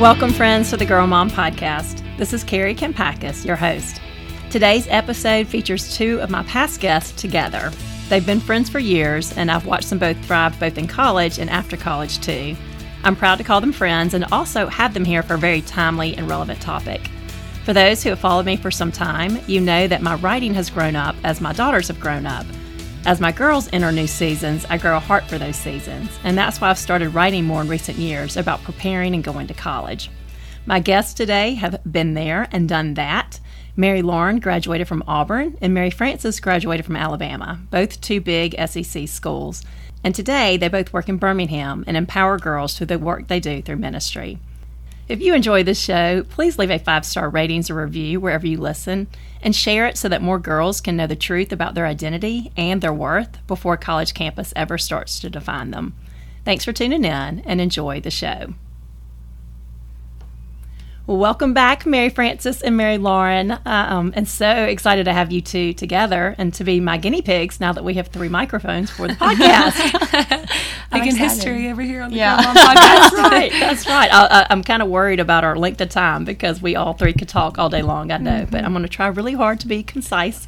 Welcome, 0.00 0.32
friends, 0.32 0.70
to 0.70 0.78
the 0.78 0.86
Girl 0.86 1.06
Mom 1.06 1.28
Podcast. 1.28 2.02
This 2.16 2.32
is 2.32 2.42
Kari 2.42 2.74
Kampakis, 2.74 3.44
your 3.44 3.54
host. 3.54 4.00
Today's 4.48 4.88
episode 4.88 5.46
features 5.46 5.94
two 5.94 6.18
of 6.22 6.30
my 6.30 6.42
past 6.44 6.80
guests 6.80 7.20
together. 7.20 7.70
They've 8.08 8.24
been 8.24 8.40
friends 8.40 8.70
for 8.70 8.78
years, 8.78 9.36
and 9.36 9.50
I've 9.50 9.66
watched 9.66 9.90
them 9.90 9.98
both 9.98 10.16
thrive 10.24 10.58
both 10.58 10.78
in 10.78 10.86
college 10.86 11.38
and 11.38 11.50
after 11.50 11.76
college, 11.76 12.18
too. 12.20 12.56
I'm 13.04 13.14
proud 13.14 13.36
to 13.36 13.44
call 13.44 13.60
them 13.60 13.74
friends 13.74 14.14
and 14.14 14.24
also 14.32 14.68
have 14.68 14.94
them 14.94 15.04
here 15.04 15.22
for 15.22 15.34
a 15.34 15.38
very 15.38 15.60
timely 15.60 16.16
and 16.16 16.30
relevant 16.30 16.62
topic. 16.62 17.10
For 17.66 17.74
those 17.74 18.02
who 18.02 18.08
have 18.08 18.20
followed 18.20 18.46
me 18.46 18.56
for 18.56 18.70
some 18.70 18.90
time, 18.90 19.38
you 19.46 19.60
know 19.60 19.86
that 19.86 20.00
my 20.00 20.14
writing 20.14 20.54
has 20.54 20.70
grown 20.70 20.96
up 20.96 21.14
as 21.24 21.42
my 21.42 21.52
daughters 21.52 21.88
have 21.88 22.00
grown 22.00 22.24
up. 22.24 22.46
As 23.06 23.18
my 23.18 23.32
girls 23.32 23.68
enter 23.72 23.90
new 23.90 24.06
seasons, 24.06 24.66
I 24.68 24.76
grow 24.76 24.94
a 24.94 25.00
heart 25.00 25.24
for 25.24 25.38
those 25.38 25.56
seasons, 25.56 26.10
and 26.22 26.36
that's 26.36 26.60
why 26.60 26.68
I've 26.68 26.78
started 26.78 27.14
writing 27.14 27.46
more 27.46 27.62
in 27.62 27.68
recent 27.68 27.96
years 27.96 28.36
about 28.36 28.62
preparing 28.62 29.14
and 29.14 29.24
going 29.24 29.46
to 29.46 29.54
college. 29.54 30.10
My 30.66 30.80
guests 30.80 31.14
today 31.14 31.54
have 31.54 31.80
been 31.90 32.12
there 32.12 32.46
and 32.52 32.68
done 32.68 32.94
that. 32.94 33.40
Mary 33.74 34.02
Lauren 34.02 34.38
graduated 34.38 34.86
from 34.86 35.02
Auburn, 35.08 35.56
and 35.62 35.72
Mary 35.72 35.88
Frances 35.88 36.40
graduated 36.40 36.84
from 36.84 36.96
Alabama, 36.96 37.58
both 37.70 38.02
two 38.02 38.20
big 38.20 38.54
SEC 38.68 39.08
schools. 39.08 39.64
And 40.04 40.14
today 40.14 40.58
they 40.58 40.68
both 40.68 40.92
work 40.92 41.08
in 41.08 41.16
Birmingham 41.16 41.84
and 41.86 41.96
empower 41.96 42.38
girls 42.38 42.76
through 42.76 42.88
the 42.88 42.98
work 42.98 43.28
they 43.28 43.40
do 43.40 43.62
through 43.62 43.76
ministry. 43.76 44.38
If 45.08 45.22
you 45.22 45.34
enjoy 45.34 45.62
this 45.62 45.80
show, 45.80 46.22
please 46.24 46.58
leave 46.58 46.70
a 46.70 46.78
five 46.78 47.06
star 47.06 47.30
ratings 47.30 47.70
or 47.70 47.76
review 47.76 48.20
wherever 48.20 48.46
you 48.46 48.58
listen 48.58 49.08
and 49.42 49.54
share 49.54 49.86
it 49.86 49.96
so 49.96 50.08
that 50.08 50.22
more 50.22 50.38
girls 50.38 50.80
can 50.80 50.96
know 50.96 51.06
the 51.06 51.16
truth 51.16 51.52
about 51.52 51.74
their 51.74 51.86
identity 51.86 52.52
and 52.56 52.80
their 52.80 52.92
worth 52.92 53.44
before 53.46 53.76
college 53.76 54.14
campus 54.14 54.52
ever 54.56 54.78
starts 54.78 55.18
to 55.20 55.30
define 55.30 55.70
them. 55.70 55.94
Thanks 56.44 56.64
for 56.64 56.72
tuning 56.72 57.04
in 57.04 57.40
and 57.40 57.60
enjoy 57.60 58.00
the 58.00 58.10
show. 58.10 58.54
Welcome 61.10 61.54
back, 61.54 61.86
Mary 61.86 62.08
Frances 62.08 62.62
and 62.62 62.76
Mary 62.76 62.96
Lauren. 62.96 63.50
Uh, 63.50 63.60
um, 63.66 64.12
and 64.14 64.28
so 64.28 64.48
excited 64.48 65.06
to 65.06 65.12
have 65.12 65.32
you 65.32 65.40
two 65.40 65.72
together 65.72 66.36
and 66.38 66.54
to 66.54 66.62
be 66.62 66.78
my 66.78 66.98
guinea 66.98 67.20
pigs 67.20 67.58
now 67.58 67.72
that 67.72 67.82
we 67.82 67.94
have 67.94 68.06
three 68.06 68.28
microphones 68.28 68.92
for 68.92 69.08
the 69.08 69.14
podcast. 69.16 70.48
Making 70.92 71.16
history 71.16 71.68
over 71.68 71.82
here 71.82 72.02
on 72.02 72.12
the 72.12 72.16
yeah. 72.18 72.36
podcast. 72.40 72.74
that's 72.74 73.14
right. 73.14 73.50
That's 73.50 73.86
right. 73.88 74.08
I, 74.12 74.46
am 74.50 74.62
kind 74.62 74.82
of 74.82 74.88
worried 74.88 75.18
about 75.18 75.42
our 75.42 75.56
length 75.56 75.80
of 75.80 75.88
time 75.88 76.24
because 76.24 76.62
we 76.62 76.76
all 76.76 76.92
three 76.92 77.12
could 77.12 77.28
talk 77.28 77.58
all 77.58 77.68
day 77.68 77.82
long, 77.82 78.12
I 78.12 78.18
know, 78.18 78.42
mm-hmm. 78.42 78.50
but 78.52 78.64
I'm 78.64 78.70
going 78.70 78.84
to 78.84 78.88
try 78.88 79.08
really 79.08 79.34
hard 79.34 79.58
to 79.60 79.66
be 79.66 79.82
concise 79.82 80.46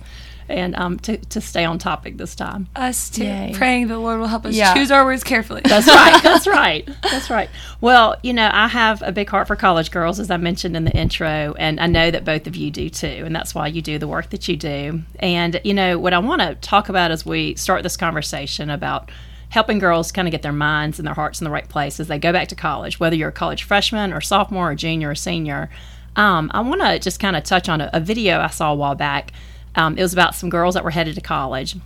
and 0.49 0.75
um, 0.77 0.99
to, 1.01 1.17
to 1.17 1.41
stay 1.41 1.65
on 1.65 1.79
topic 1.79 2.17
this 2.17 2.35
time. 2.35 2.69
Us 2.77 3.11
too. 3.11 3.25
Yay. 3.25 3.53
Praying 3.55 3.89
the 3.89 3.99
Lord 3.99 4.21
will 4.21 4.27
help 4.27 4.47
us 4.47 4.55
yeah. 4.55 4.75
choose 4.75 4.91
our 4.91 5.05
words 5.05 5.25
carefully. 5.25 5.63
That's 5.65 5.87
right. 5.87 6.23
That's 6.23 6.47
right. 6.47 6.89
That's 7.03 7.31
right. 7.31 7.51
Well, 7.81 8.17
you 8.23 8.33
know, 8.33 8.49
I 8.53 8.69
have 8.69 9.03
a 9.03 9.13
big 9.13 9.29
heart 9.29 9.47
for 9.47 9.57
college 9.57 9.91
girls, 9.91 10.21
as 10.21 10.31
I 10.31 10.37
mentioned 10.37 10.77
in 10.77 10.85
the 10.85 10.93
intro, 10.93 11.55
and 11.59 11.81
I 11.81 11.87
know 11.87 12.11
that 12.11 12.25
both 12.25 12.47
of 12.47 12.57
you 12.57 12.71
do 12.71 12.89
too, 12.91 13.07
and 13.07 13.35
that's 13.35 13.55
why 13.55 13.67
you 13.67 13.83
do 13.83 13.99
the 13.99 14.09
work 14.09 14.31
that 14.31 14.49
you 14.49 14.57
do. 14.57 15.03
And, 15.19 15.61
you 15.65 15.75
know, 15.75 15.99
what 15.99 16.13
I 16.13 16.19
want 16.19 16.43
to 16.43 16.55
talk 16.57 16.89
about 16.89 17.11
as 17.11 17.25
we 17.27 17.55
start 17.55 17.83
this 17.83 17.97
conversation 17.97 18.71
about 18.71 19.11
helping 19.53 19.79
girls 19.79 20.11
kind 20.11 20.27
of 20.27 20.33
get 20.33 20.41
their 20.41 20.53
minds 20.53 20.99
and 20.99 21.07
their 21.07 21.15
hearts 21.15 21.41
in 21.41 21.45
the 21.45 21.51
right 21.51 21.69
place 21.69 22.01
as 22.01 22.09
they 22.09 22.19
go 22.19 22.33
back 22.33 22.49
to 22.49 22.55
college, 22.55 22.99
whether 22.99 23.15
you're 23.15 23.29
a 23.29 23.33
college 23.33 23.65
freshman 23.65 24.11
or 24.11 24.21
sophomore 24.21 24.71
or 24.71 24.75
junior 24.75 25.11
or 25.11 25.15
senior. 25.15 25.69
Um, 26.17 26.51
I 26.55 26.61
want 26.61 26.81
to 26.81 26.99
just 26.99 27.21
kind 27.21 27.37
of 27.37 27.45
touch 27.45 27.69
on 27.69 27.83
a, 27.83 27.91
a 27.93 28.01
video 28.01 28.41
I 28.41 28.49
saw 28.49 28.73
a 28.73 28.75
while 28.75 28.95
back 28.95 29.33
um, 29.75 29.97
it 29.97 30.03
was 30.03 30.13
about 30.13 30.35
some 30.35 30.51
girls 30.51 30.75
that 30.75 30.85
were 30.85 30.91
headed 30.91 31.15
to 31.15 31.21
college. 31.21 31.77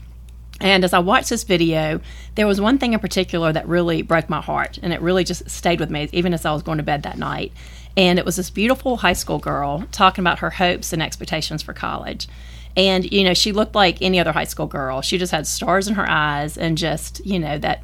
And 0.60 0.84
as 0.84 0.94
I 0.94 1.00
watched 1.00 1.28
this 1.28 1.44
video, 1.44 2.00
there 2.34 2.46
was 2.46 2.60
one 2.60 2.78
thing 2.78 2.94
in 2.94 3.00
particular 3.00 3.52
that 3.52 3.68
really 3.68 4.00
broke 4.02 4.30
my 4.30 4.40
heart, 4.40 4.78
and 4.82 4.92
it 4.92 5.02
really 5.02 5.22
just 5.22 5.50
stayed 5.50 5.80
with 5.80 5.90
me, 5.90 6.08
even 6.12 6.32
as 6.32 6.46
I 6.46 6.52
was 6.52 6.62
going 6.62 6.78
to 6.78 6.84
bed 6.84 7.02
that 7.02 7.18
night. 7.18 7.52
And 7.96 8.18
it 8.18 8.24
was 8.24 8.36
this 8.36 8.50
beautiful 8.50 8.98
high 8.98 9.12
school 9.12 9.38
girl 9.38 9.86
talking 9.92 10.22
about 10.22 10.38
her 10.40 10.50
hopes 10.50 10.92
and 10.92 11.02
expectations 11.02 11.62
for 11.62 11.72
college. 11.72 12.26
And, 12.76 13.10
you 13.10 13.24
know, 13.24 13.34
she 13.34 13.52
looked 13.52 13.74
like 13.74 14.02
any 14.02 14.20
other 14.20 14.32
high 14.32 14.44
school 14.44 14.66
girl. 14.66 15.00
She 15.00 15.16
just 15.16 15.32
had 15.32 15.46
stars 15.46 15.88
in 15.88 15.94
her 15.94 16.08
eyes 16.08 16.58
and 16.58 16.76
just, 16.76 17.24
you 17.24 17.38
know, 17.38 17.56
that, 17.58 17.82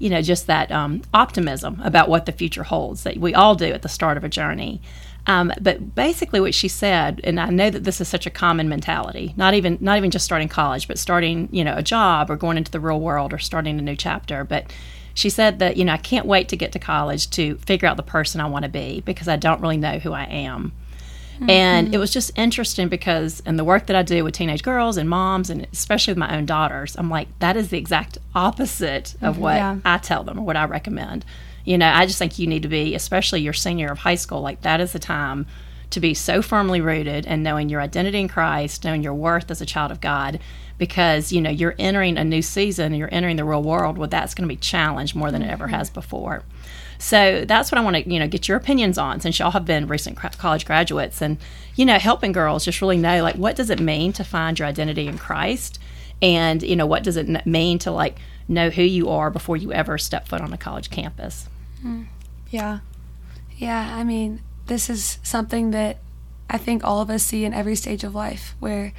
you 0.00 0.10
know, 0.10 0.20
just 0.20 0.48
that 0.48 0.72
um, 0.72 1.02
optimism 1.14 1.80
about 1.84 2.08
what 2.08 2.26
the 2.26 2.32
future 2.32 2.64
holds 2.64 3.04
that 3.04 3.18
we 3.18 3.34
all 3.34 3.54
do 3.54 3.66
at 3.66 3.82
the 3.82 3.88
start 3.88 4.16
of 4.16 4.24
a 4.24 4.28
journey. 4.28 4.80
Um, 5.26 5.52
but 5.60 5.94
basically, 5.94 6.40
what 6.40 6.54
she 6.54 6.68
said, 6.68 7.20
and 7.22 7.38
I 7.38 7.48
know 7.50 7.70
that 7.70 7.84
this 7.84 8.00
is 8.00 8.08
such 8.08 8.26
a 8.26 8.30
common 8.30 8.68
mentality, 8.68 9.34
not 9.36 9.54
even 9.54 9.78
not 9.80 9.96
even 9.96 10.10
just 10.10 10.24
starting 10.24 10.48
college, 10.48 10.88
but 10.88 10.98
starting 10.98 11.48
you 11.52 11.62
know 11.64 11.76
a 11.76 11.82
job 11.82 12.30
or 12.30 12.36
going 12.36 12.56
into 12.56 12.72
the 12.72 12.80
real 12.80 13.00
world 13.00 13.32
or 13.32 13.38
starting 13.38 13.78
a 13.78 13.82
new 13.82 13.96
chapter. 13.96 14.42
But 14.42 14.72
she 15.14 15.30
said 15.30 15.60
that 15.60 15.76
you 15.76 15.84
know 15.84 15.92
I 15.92 15.98
can't 15.98 16.26
wait 16.26 16.48
to 16.48 16.56
get 16.56 16.72
to 16.72 16.78
college 16.78 17.30
to 17.30 17.56
figure 17.58 17.88
out 17.88 17.96
the 17.96 18.02
person 18.02 18.40
I 18.40 18.46
want 18.46 18.64
to 18.64 18.68
be 18.68 19.00
because 19.02 19.28
I 19.28 19.36
don't 19.36 19.60
really 19.60 19.76
know 19.76 19.98
who 19.98 20.12
I 20.12 20.24
am. 20.24 20.72
Mm-hmm. 21.34 21.50
And 21.50 21.94
it 21.94 21.98
was 21.98 22.12
just 22.12 22.36
interesting 22.36 22.88
because 22.88 23.40
in 23.40 23.56
the 23.56 23.64
work 23.64 23.86
that 23.86 23.96
I 23.96 24.02
do 24.02 24.22
with 24.22 24.34
teenage 24.34 24.62
girls 24.62 24.96
and 24.96 25.08
moms, 25.08 25.50
and 25.50 25.66
especially 25.72 26.12
with 26.12 26.18
my 26.18 26.36
own 26.36 26.46
daughters, 26.46 26.96
I'm 26.96 27.10
like, 27.10 27.26
that 27.38 27.56
is 27.56 27.70
the 27.70 27.78
exact 27.78 28.18
opposite 28.34 29.14
of 29.22 29.34
mm-hmm. 29.34 29.42
what 29.42 29.56
yeah. 29.56 29.78
I 29.84 29.98
tell 29.98 30.24
them 30.24 30.38
or 30.38 30.42
what 30.42 30.56
I 30.56 30.64
recommend. 30.66 31.24
You 31.64 31.78
know, 31.78 31.88
I 31.88 32.06
just 32.06 32.18
think 32.18 32.38
you 32.38 32.46
need 32.46 32.62
to 32.62 32.68
be, 32.68 32.94
especially 32.94 33.40
your 33.40 33.52
senior 33.52 33.92
of 33.92 33.98
high 33.98 34.16
school, 34.16 34.40
like 34.40 34.62
that 34.62 34.80
is 34.80 34.92
the 34.92 34.98
time 34.98 35.46
to 35.90 36.00
be 36.00 36.14
so 36.14 36.42
firmly 36.42 36.80
rooted 36.80 37.26
and 37.26 37.42
knowing 37.42 37.68
your 37.68 37.80
identity 37.80 38.18
in 38.18 38.28
Christ, 38.28 38.84
knowing 38.84 39.02
your 39.02 39.14
worth 39.14 39.50
as 39.50 39.60
a 39.60 39.66
child 39.66 39.92
of 39.92 40.00
God, 40.00 40.40
because 40.78 41.32
you 41.32 41.40
know 41.40 41.50
you're 41.50 41.74
entering 41.78 42.16
a 42.16 42.24
new 42.24 42.42
season, 42.42 42.94
you're 42.94 43.12
entering 43.12 43.36
the 43.36 43.44
real 43.44 43.62
world 43.62 43.98
where 43.98 44.08
that's 44.08 44.34
going 44.34 44.48
to 44.48 44.52
be 44.52 44.58
challenged 44.58 45.14
more 45.14 45.30
than 45.30 45.42
it 45.42 45.50
ever 45.50 45.68
has 45.68 45.88
mm-hmm. 45.88 46.00
before. 46.00 46.42
So 46.98 47.44
that's 47.44 47.70
what 47.70 47.78
I 47.78 47.84
want 47.84 47.96
to 47.96 48.10
you 48.10 48.18
know 48.18 48.26
get 48.26 48.48
your 48.48 48.56
opinions 48.56 48.98
on, 48.98 49.20
since 49.20 49.38
y'all 49.38 49.50
have 49.50 49.66
been 49.66 49.86
recent 49.86 50.16
college 50.16 50.64
graduates, 50.64 51.20
and 51.20 51.36
you 51.76 51.84
know 51.84 51.98
helping 51.98 52.32
girls 52.32 52.64
just 52.64 52.80
really 52.80 52.96
know 52.96 53.22
like 53.22 53.36
what 53.36 53.54
does 53.54 53.70
it 53.70 53.78
mean 53.78 54.12
to 54.14 54.24
find 54.24 54.58
your 54.58 54.66
identity 54.66 55.06
in 55.06 55.18
Christ, 55.18 55.78
and 56.22 56.62
you 56.62 56.74
know 56.74 56.86
what 56.86 57.02
does 57.02 57.16
it 57.16 57.46
mean 57.46 57.78
to 57.80 57.90
like 57.90 58.18
know 58.48 58.70
who 58.70 58.82
you 58.82 59.08
are 59.10 59.30
before 59.30 59.56
you 59.56 59.72
ever 59.72 59.98
step 59.98 60.26
foot 60.26 60.40
on 60.40 60.52
a 60.52 60.58
college 60.58 60.90
campus. 60.90 61.48
Mm. 61.84 62.06
Yeah. 62.50 62.80
Yeah, 63.56 63.94
I 63.94 64.04
mean, 64.04 64.40
this 64.66 64.88
is 64.90 65.18
something 65.22 65.70
that 65.72 65.98
I 66.48 66.58
think 66.58 66.84
all 66.84 67.00
of 67.00 67.10
us 67.10 67.22
see 67.22 67.44
in 67.44 67.54
every 67.54 67.76
stage 67.76 68.04
of 68.04 68.14
life 68.14 68.54
where 68.60 68.92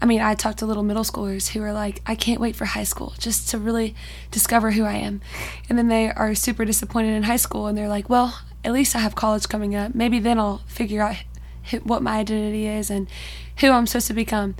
I 0.00 0.06
mean, 0.06 0.20
I 0.20 0.34
talk 0.34 0.56
to 0.56 0.66
little 0.66 0.84
middle 0.84 1.02
schoolers 1.02 1.48
who 1.48 1.62
are 1.62 1.72
like, 1.72 2.02
I 2.06 2.14
can't 2.14 2.40
wait 2.40 2.54
for 2.54 2.64
high 2.64 2.84
school 2.84 3.14
just 3.18 3.48
to 3.50 3.58
really 3.58 3.96
discover 4.30 4.70
who 4.70 4.84
I 4.84 4.94
am. 4.94 5.20
And 5.68 5.76
then 5.76 5.88
they 5.88 6.08
are 6.08 6.34
super 6.36 6.64
disappointed 6.64 7.14
in 7.14 7.24
high 7.24 7.36
school 7.36 7.66
and 7.66 7.76
they're 7.76 7.88
like, 7.88 8.08
well, 8.08 8.38
at 8.64 8.72
least 8.72 8.94
I 8.94 9.00
have 9.00 9.16
college 9.16 9.48
coming 9.48 9.74
up. 9.74 9.94
Maybe 9.94 10.20
then 10.20 10.38
I'll 10.38 10.58
figure 10.68 11.02
out 11.02 11.16
what 11.82 12.02
my 12.02 12.18
identity 12.18 12.66
is 12.66 12.90
and 12.90 13.08
who 13.58 13.70
I'm 13.70 13.86
supposed 13.86 14.06
to 14.08 14.14
become. 14.14 14.54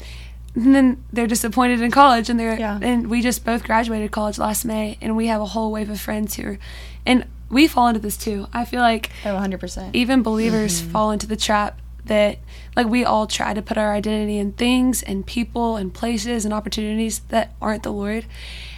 And 0.54 0.74
then 0.74 1.04
they're 1.12 1.28
disappointed 1.28 1.80
in 1.82 1.92
college 1.92 2.28
and 2.28 2.40
they're 2.40 2.58
yeah. 2.58 2.78
and 2.82 3.08
we 3.08 3.22
just 3.22 3.44
both 3.44 3.62
graduated 3.62 4.10
college 4.10 4.38
last 4.38 4.64
May 4.64 4.98
and 5.00 5.16
we 5.16 5.28
have 5.28 5.40
a 5.40 5.46
whole 5.46 5.70
wave 5.70 5.88
of 5.88 6.00
friends 6.00 6.34
who 6.34 6.48
are 6.48 6.58
and 7.06 7.24
we 7.50 7.66
fall 7.66 7.88
into 7.88 8.00
this 8.00 8.16
too. 8.16 8.46
I 8.52 8.64
feel 8.64 8.80
like 8.80 9.10
oh, 9.24 9.34
100%. 9.34 9.90
Even 9.94 10.22
believers 10.22 10.80
mm-hmm. 10.80 10.90
fall 10.90 11.10
into 11.10 11.26
the 11.26 11.36
trap 11.36 11.80
that 12.04 12.38
like 12.74 12.86
we 12.86 13.04
all 13.04 13.26
try 13.26 13.54
to 13.54 13.62
put 13.62 13.78
our 13.78 13.92
identity 13.92 14.38
in 14.38 14.52
things 14.52 15.02
and 15.02 15.26
people 15.26 15.76
and 15.76 15.92
places 15.92 16.44
and 16.44 16.52
opportunities 16.52 17.20
that 17.28 17.54
aren't 17.60 17.82
the 17.82 17.92
Lord. 17.92 18.26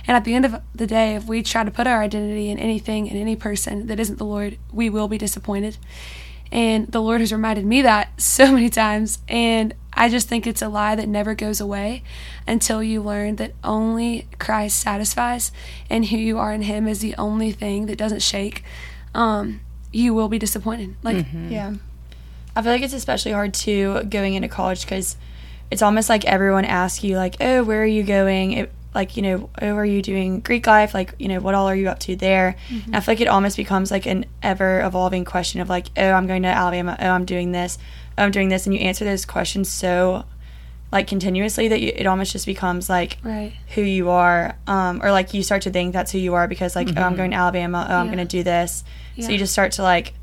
And 0.07 0.17
at 0.17 0.25
the 0.25 0.35
end 0.35 0.45
of 0.45 0.61
the 0.75 0.87
day, 0.87 1.15
if 1.15 1.27
we 1.27 1.43
try 1.43 1.65
to 1.65 1.71
put 1.71 1.87
our 1.87 2.03
identity 2.03 2.51
in 2.51 2.59
anything 2.59 3.09
and 3.09 3.19
any 3.19 3.37
person 3.37 3.87
that 3.87 4.01
isn't 4.01 4.19
the 4.19 4.25
Lord, 4.25 4.59
we 4.73 4.91
will 4.91 5.09
be 5.09 5.19
disappointed. 5.19 5.77
And 6.53 6.89
the 6.89 7.01
Lord 7.01 7.21
has 7.21 7.33
reminded 7.33 7.65
me 7.65 7.83
that 7.83 8.21
so 8.21 8.53
many 8.53 8.71
times. 8.71 9.19
And 9.29 9.75
I 9.93 10.09
just 10.09 10.29
think 10.29 10.47
it's 10.47 10.63
a 10.63 10.69
lie 10.69 10.95
that 10.95 11.09
never 11.09 11.35
goes 11.35 11.61
away 11.61 12.03
until 12.47 12.83
you 12.83 13.03
learn 13.03 13.37
that 13.37 13.53
only 13.63 14.29
Christ 14.39 14.81
satisfies 14.81 15.53
and 15.89 16.07
who 16.07 16.17
you 16.17 16.39
are 16.39 16.53
in 16.53 16.63
Him 16.63 16.87
is 16.87 17.01
the 17.01 17.15
only 17.17 17.53
thing 17.53 17.87
that 17.87 17.99
doesn't 17.99 18.23
shake. 18.23 18.63
Um, 19.15 19.61
you 19.93 20.15
will 20.15 20.29
be 20.29 20.39
disappointed. 20.39 20.95
Like, 21.03 21.17
mm-hmm. 21.17 21.51
yeah. 21.51 21.75
I 22.55 22.63
feel 22.63 22.73
like 22.73 22.83
it's 22.83 22.95
especially 22.95 23.33
hard 23.33 23.55
too 23.55 24.03
going 24.05 24.35
into 24.35 24.49
college 24.49 24.83
because 24.83 25.17
it's 25.71 25.83
almost 25.83 26.09
like 26.09 26.25
everyone 26.25 26.65
asks 26.65 27.05
you, 27.05 27.17
like, 27.17 27.37
oh, 27.41 27.63
where 27.63 27.83
are 27.83 27.87
you 27.87 28.03
going? 28.03 28.53
It, 28.53 28.73
like 28.95 29.17
you 29.17 29.23
know 29.23 29.49
oh 29.63 29.77
are 29.77 29.85
you 29.85 30.03
doing 30.03 30.41
greek 30.41 30.67
life 30.67 30.95
like 30.95 31.15
you 31.19 31.29
know 31.29 31.39
what 31.39 31.55
all 31.55 31.69
are 31.69 31.77
you 31.77 31.89
up 31.89 32.01
to 32.01 32.17
there 32.17 32.57
mm-hmm. 32.69 32.95
i 32.95 33.01
feel 33.01 33.13
like 33.13 33.21
it 33.21 33.29
almost 33.29 33.57
becomes 33.57 33.91
like 33.91 34.07
an 34.07 34.25
ever 34.43 34.81
evolving 34.81 35.25
question 35.25 35.61
of 35.61 35.69
like 35.69 35.87
oh 35.97 36.11
i'm 36.11 36.27
going 36.27 36.43
to 36.43 36.49
alabama 36.49 36.97
oh 37.01 37.11
i'm 37.11 37.25
doing 37.25 37.53
this 37.53 37.79
i'm 38.21 38.31
doing 38.31 38.49
this 38.49 38.67
and 38.67 38.75
you 38.75 38.81
answer 38.81 39.05
those 39.05 39.25
questions 39.25 39.69
so 39.69 40.25
like 40.93 41.07
continuously 41.07 41.69
that 41.69 41.81
you, 41.81 41.93
it 41.95 42.07
almost 42.07 42.33
just 42.33 42.47
becomes 42.47 42.89
like 42.89 43.19
right. 43.23 43.53
who 43.75 43.83
you 43.83 44.11
are 44.11 44.57
um, 44.67 45.01
or 45.03 45.13
like 45.13 45.33
you 45.33 45.43
start 45.43 45.63
to 45.63 45.71
think 45.71 45.93
that's 45.93 46.11
who 46.11 46.19
you 46.19 46.35
are 46.35 46.49
because 46.49 46.75
like 46.75 46.89
mm-hmm. 46.89 46.99
oh 46.99 47.03
i'm 47.03 47.09
mm-hmm. 47.11 47.19
going 47.19 47.31
to 47.31 47.37
alabama 47.37 47.87
oh 47.89 47.95
i'm 47.97 48.07
going 48.07 48.19
to 48.19 48.25
do 48.25 48.43
this 48.43 48.85
yeah. 49.15 49.27
so 49.27 49.33
you 49.33 49.39
just 49.39 49.53
start 49.53 49.73
to 49.73 49.83
like 49.83 50.15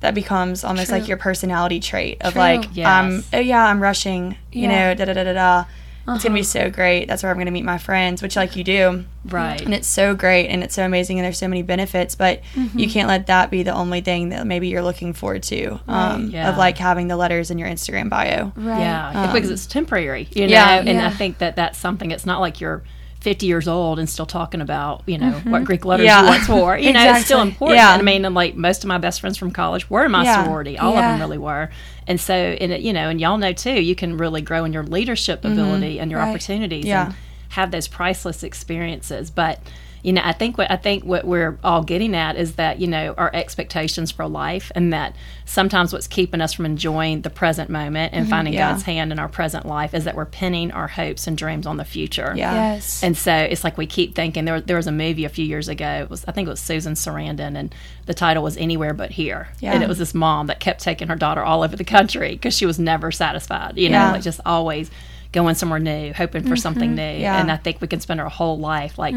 that 0.00 0.14
becomes 0.14 0.64
almost 0.64 0.88
True. 0.88 0.98
like 0.98 1.08
your 1.08 1.16
personality 1.16 1.80
trait 1.80 2.18
of 2.22 2.32
True. 2.32 2.40
like 2.40 2.68
yes. 2.72 2.86
um 2.86 3.24
oh 3.32 3.38
yeah 3.38 3.64
i'm 3.66 3.80
rushing 3.80 4.36
you 4.52 4.68
know 4.68 4.94
da 4.94 5.04
da 5.04 5.12
da 5.12 5.24
da 5.24 5.32
da 5.32 5.64
It's 6.14 6.24
gonna 6.24 6.34
be 6.34 6.42
so 6.42 6.70
great. 6.70 7.06
That's 7.06 7.22
where 7.22 7.30
I'm 7.32 7.38
gonna 7.38 7.50
meet 7.50 7.64
my 7.64 7.78
friends, 7.78 8.22
which 8.22 8.36
like 8.36 8.56
you 8.56 8.64
do, 8.64 9.04
Right. 9.24 9.60
and 9.60 9.74
it's 9.74 9.88
so 9.88 10.14
great 10.14 10.48
and 10.48 10.62
it's 10.62 10.74
so 10.74 10.84
amazing 10.84 11.18
and 11.18 11.24
there's 11.24 11.38
so 11.38 11.48
many 11.48 11.62
benefits. 11.62 12.14
But 12.14 12.40
Mm-hmm. 12.54 12.78
you 12.78 12.88
can't 12.88 13.08
let 13.08 13.26
that 13.26 13.50
be 13.50 13.62
the 13.62 13.72
only 13.74 14.00
thing 14.00 14.28
that 14.30 14.46
maybe 14.46 14.68
you're 14.68 14.82
looking 14.82 15.12
forward 15.12 15.42
to. 15.44 15.80
Um, 15.88 16.30
Yeah. 16.30 16.48
Of 16.50 16.56
like 16.56 16.78
having 16.78 17.08
the 17.08 17.16
letters 17.16 17.50
in 17.50 17.58
your 17.58 17.68
Instagram 17.68 18.08
bio. 18.08 18.52
Right. 18.56 18.80
Yeah, 18.80 19.32
because 19.32 19.50
it's 19.50 19.66
temporary, 19.66 20.28
you 20.32 20.42
know. 20.46 20.52
yeah. 20.52 20.78
and 20.78 20.88
Yeah. 20.88 21.06
I 21.06 21.10
think 21.10 21.38
that 21.38 21.56
that's 21.56 21.78
something. 21.78 22.10
It's 22.10 22.26
not 22.26 22.40
like 22.40 22.60
you're 22.60 22.82
50 23.20 23.46
years 23.46 23.66
old 23.66 23.98
and 23.98 24.08
still 24.08 24.26
talking 24.26 24.60
about, 24.60 25.02
you 25.06 25.18
know, 25.18 25.32
what 25.32 25.44
mm-hmm. 25.44 25.64
Greek 25.64 25.84
letters 25.84 26.06
Yeah. 26.06 26.22
you 26.22 26.28
once 26.28 26.48
wore. 26.48 26.78
You 26.78 26.92
know, 26.92 27.10
it's 27.10 27.24
still 27.24 27.42
important. 27.42 27.78
Yeah. 27.78 27.90
I 27.90 28.02
mean, 28.02 28.24
and 28.24 28.34
like 28.34 28.54
most 28.54 28.84
of 28.84 28.88
my 28.88 28.98
best 28.98 29.20
friends 29.20 29.36
from 29.36 29.50
college 29.50 29.90
were 29.90 30.04
in 30.04 30.12
my 30.12 30.22
Yeah. 30.24 30.44
sorority. 30.44 30.78
All 30.78 30.96
of 30.96 31.02
them 31.02 31.18
really 31.18 31.38
were. 31.38 31.70
And 32.06 32.20
so, 32.20 32.34
and 32.34 32.72
it, 32.72 32.80
you 32.80 32.92
know, 32.92 33.08
and 33.08 33.20
y'all 33.20 33.36
know 33.36 33.52
too, 33.52 33.82
you 33.82 33.96
can 33.96 34.16
really 34.16 34.40
grow 34.40 34.64
in 34.64 34.72
your 34.72 34.84
leadership 34.84 35.42
mm-hmm. 35.42 35.52
ability 35.58 35.98
and 35.98 36.10
your 36.10 36.20
Right. 36.20 36.28
opportunities 36.30 36.86
and 36.86 37.14
have 37.50 37.70
those 37.70 37.88
priceless 37.88 38.42
experiences. 38.44 39.30
But 39.30 39.60
you 40.02 40.12
know, 40.12 40.22
I 40.24 40.32
think 40.32 40.56
what 40.58 40.70
I 40.70 40.76
think 40.76 41.04
what 41.04 41.24
we're 41.24 41.58
all 41.64 41.82
getting 41.82 42.14
at 42.14 42.36
is 42.36 42.54
that 42.54 42.80
you 42.80 42.86
know 42.86 43.14
our 43.18 43.34
expectations 43.34 44.10
for 44.10 44.26
life, 44.26 44.70
and 44.74 44.92
that 44.92 45.14
sometimes 45.44 45.92
what's 45.92 46.06
keeping 46.06 46.40
us 46.40 46.52
from 46.52 46.66
enjoying 46.66 47.22
the 47.22 47.30
present 47.30 47.70
moment 47.70 48.12
and 48.12 48.24
mm-hmm. 48.24 48.30
finding 48.30 48.54
Yeah. 48.54 48.70
God's 48.70 48.82
hand 48.82 49.12
in 49.12 49.18
our 49.18 49.28
present 49.28 49.66
life 49.66 49.94
is 49.94 50.04
that 50.04 50.14
we're 50.14 50.26
pinning 50.26 50.70
our 50.70 50.88
hopes 50.88 51.26
and 51.26 51.36
dreams 51.36 51.66
on 51.66 51.78
the 51.78 51.84
future. 51.84 52.34
Yeah. 52.36 52.74
Yes. 52.74 53.02
And 53.02 53.16
so 53.16 53.34
it's 53.34 53.64
like 53.64 53.78
we 53.78 53.86
keep 53.86 54.14
thinking 54.14 54.44
there. 54.44 54.60
There 54.60 54.76
was 54.76 54.86
a 54.86 54.92
movie 54.92 55.24
a 55.24 55.28
few 55.28 55.44
years 55.44 55.68
ago. 55.68 56.02
It 56.02 56.10
was 56.10 56.24
I 56.26 56.32
think 56.32 56.46
it 56.46 56.50
was 56.50 56.60
Susan 56.60 56.94
Sarandon, 56.94 57.56
and 57.56 57.74
the 58.06 58.14
title 58.14 58.42
was 58.42 58.56
Anywhere 58.56 58.94
But 58.94 59.10
Here. 59.10 59.48
Yeah. 59.60 59.72
And 59.72 59.82
it 59.82 59.88
was 59.88 59.98
this 59.98 60.14
mom 60.14 60.46
that 60.46 60.60
kept 60.60 60.80
taking 60.80 61.08
her 61.08 61.16
daughter 61.16 61.42
all 61.42 61.62
over 61.62 61.76
the 61.76 61.84
country 61.84 62.32
because 62.32 62.54
she 62.54 62.66
was 62.66 62.78
never 62.78 63.10
satisfied. 63.10 63.76
You 63.76 63.88
know, 63.88 63.98
Yeah. 63.98 64.12
like 64.12 64.22
just 64.22 64.40
always 64.46 64.90
going 65.30 65.54
somewhere 65.54 65.78
new, 65.78 66.12
hoping 66.14 66.42
for 66.42 66.56
something 66.56 66.94
new. 66.94 67.02
Mm-hmm. 67.02 67.20
Yeah. 67.20 67.38
And 67.40 67.52
I 67.52 67.56
think 67.58 67.80
we 67.82 67.86
can 67.86 68.00
spend 68.00 68.18
our 68.20 68.30
whole 68.30 68.58
life 68.58 68.98
like 68.98 69.14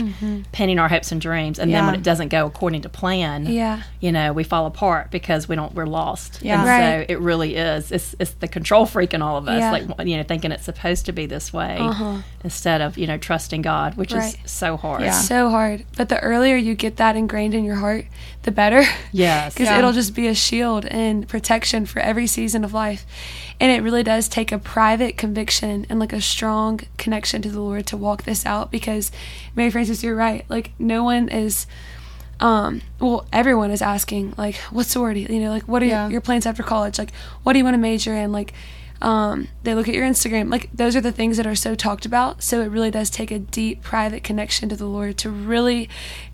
pinning 0.52 0.78
our 0.78 0.90
hopes 0.90 1.12
and 1.13 1.22
dreams, 1.22 1.58
and 1.58 1.74
then 1.74 1.86
when 1.86 1.96
it 1.96 2.04
doesn't 2.04 2.28
go 2.28 2.46
according 2.46 2.81
to 2.81 2.90
plan, 2.90 3.46
Yeah. 3.46 3.84
you 4.02 4.12
know, 4.12 4.34
we 4.34 4.44
fall 4.44 4.66
apart 4.66 5.10
because 5.10 5.48
we 5.48 5.56
don't 5.56 5.74
we're 5.74 5.86
lost. 5.86 6.40
Yeah. 6.42 6.60
And 6.60 6.68
Right. 6.68 7.06
so 7.08 7.13
it 7.13 7.19
really 7.22 7.56
is. 7.56 7.92
It's 7.92 8.13
it's 8.19 8.31
the 8.31 8.48
control 8.50 8.86
freak 8.86 9.13
in 9.13 9.22
all 9.22 9.38
of 9.38 9.48
us, 9.48 9.60
Yeah. 9.60 9.72
like 9.72 10.08
you 10.08 10.18
know, 10.18 10.24
thinking 10.24 10.52
it's 10.52 10.66
supposed 10.66 11.06
to 11.06 11.13
be 11.13 11.25
this 11.28 11.54
way 11.54 11.78
Uh-huh. 11.80 12.18
instead 12.44 12.81
of 12.81 12.98
you 12.98 13.08
know 13.08 13.18
trusting 13.18 13.62
God, 13.62 13.96
which 13.96 14.12
Right. 14.13 14.36
is 14.44 14.52
so 14.52 14.75
hard. 14.75 15.02
Yeah. 15.04 15.12
So 15.12 15.50
hard. 15.50 15.86
But 15.96 16.10
the 16.10 16.19
earlier 16.19 16.58
you 16.58 16.75
get 16.75 16.98
that 16.98 17.16
ingrained 17.16 17.54
in 17.54 17.63
your 17.63 17.75
heart, 17.78 18.06
the 18.44 18.52
better. 18.52 18.84
Yes. 19.13 19.54
Because 19.62 19.68
Yeah. 19.68 19.78
it'll 19.80 19.94
just 19.94 20.13
be 20.16 20.28
a 20.28 20.36
shield 20.36 20.86
and 20.86 21.28
protection 21.28 21.86
for 21.86 22.00
every 22.00 22.28
season 22.28 22.63
of 22.66 22.74
life. 22.74 23.06
And 23.62 23.72
it 23.72 23.81
really 23.84 24.02
does 24.02 24.28
take 24.28 24.52
a 24.52 24.58
private 24.58 25.18
conviction 25.18 25.86
and 25.88 26.00
like 26.00 26.13
a 26.13 26.19
strong 26.19 26.80
connection 26.98 27.44
to 27.44 27.50
the 27.50 27.62
Lord 27.62 27.86
to 27.88 27.96
walk 27.96 28.24
this 28.24 28.44
out. 28.44 28.72
Because, 28.72 29.12
Mary 29.56 29.69
Frances, 29.69 30.04
you're 30.04 30.16
right. 30.16 30.44
Like, 30.50 30.72
no 30.80 31.04
one 31.04 31.30
is. 31.30 31.68
Um, 32.40 32.81
well, 33.00 33.28
everyone 33.31 33.69
is 33.69 33.84
asking, 33.84 34.34
like, 34.36 34.56
what 34.72 34.88
sorority? 34.88 35.28
You 35.30 35.40
know, 35.42 35.52
like, 35.52 35.68
what 35.68 35.84
are 35.84 35.86
Yeah. 35.86 36.06
your, 36.06 36.13
your 36.13 36.22
plans 36.22 36.48
after 36.48 36.63
college? 36.63 36.98
Like, 36.98 37.13
what 37.44 37.54
do 37.54 37.60
you 37.60 37.63
want 37.63 37.75
to 37.75 37.78
major 37.78 38.16
in? 38.16 38.31
Like, 38.31 38.52
um, 39.00 39.48
they 39.62 39.75
look 39.75 39.88
at 39.88 39.94
your 39.94 40.08
Instagram. 40.08 40.50
Like, 40.50 40.69
those 40.74 40.96
are 40.96 41.02
the 41.02 41.12
things 41.12 41.38
that 41.38 41.46
are 41.46 41.54
so 41.54 41.75
talked 41.75 42.04
about. 42.08 42.42
So 42.42 42.62
it 42.62 42.66
really 42.68 42.90
does 42.90 43.12
take 43.12 43.30
a 43.30 43.38
deep, 43.38 43.84
private 43.84 44.24
connection 44.24 44.69
to 44.69 44.75
the 44.75 44.88
Lord 44.88 45.19
to 45.19 45.30
really 45.30 45.88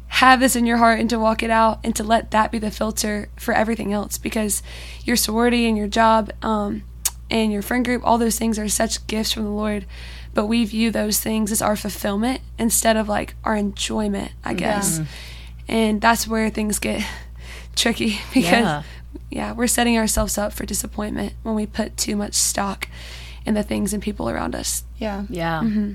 have 0.08 0.40
this 0.40 0.56
in 0.56 0.66
your 0.66 0.78
heart 0.78 1.02
and 1.02 1.10
to 1.10 1.20
walk 1.20 1.44
it 1.44 1.50
out 1.50 1.82
and 1.84 1.94
to 1.98 2.04
let 2.06 2.32
that 2.32 2.54
be 2.54 2.58
the 2.60 2.72
filter 2.72 3.28
for 3.36 3.54
everything 3.54 3.92
else 3.92 4.18
because 4.18 4.64
your 5.04 5.18
sorority 5.18 5.68
and 5.68 5.78
your 5.78 5.90
job 5.90 6.32
um, 6.42 6.84
and 7.30 7.52
your 7.52 7.62
friend 7.62 7.84
group, 7.86 8.02
all 8.06 8.18
those 8.18 8.38
things 8.40 8.58
are 8.60 8.70
such 8.70 9.06
gifts 9.08 9.32
from 9.32 9.44
the 9.44 9.50
Lord. 9.50 9.86
But 10.34 10.46
we 10.46 10.66
view 10.66 10.92
those 10.92 11.20
things 11.20 11.52
as 11.52 11.62
our 11.62 11.76
fulfillment 11.76 12.42
instead 12.60 12.96
of 12.96 13.10
like 13.10 13.36
our 13.44 13.56
enjoyment, 13.56 14.32
I 14.46 14.54
guess. 14.54 15.02
And 15.68 16.00
that's 16.00 16.28
where 16.28 16.50
things 16.50 16.80
get 16.80 17.04
tricky 17.76 18.20
because 18.34 18.52
Yeah. 18.52 18.84
yeah, 19.30 19.52
we're 19.54 19.68
setting 19.68 19.98
ourselves 19.98 20.38
up 20.38 20.54
for 20.54 20.66
disappointment 20.66 21.34
when 21.44 21.56
we 21.56 21.66
put 21.66 21.98
too 21.98 22.16
much 22.16 22.34
stock 22.36 22.88
in 23.46 23.54
the 23.56 23.64
things 23.64 23.94
and 23.94 24.02
people 24.04 24.30
around 24.30 24.54
us. 24.56 24.84
Yeah. 24.98 25.24
Yeah. 25.30 25.62
Mm-hmm. 25.64 25.94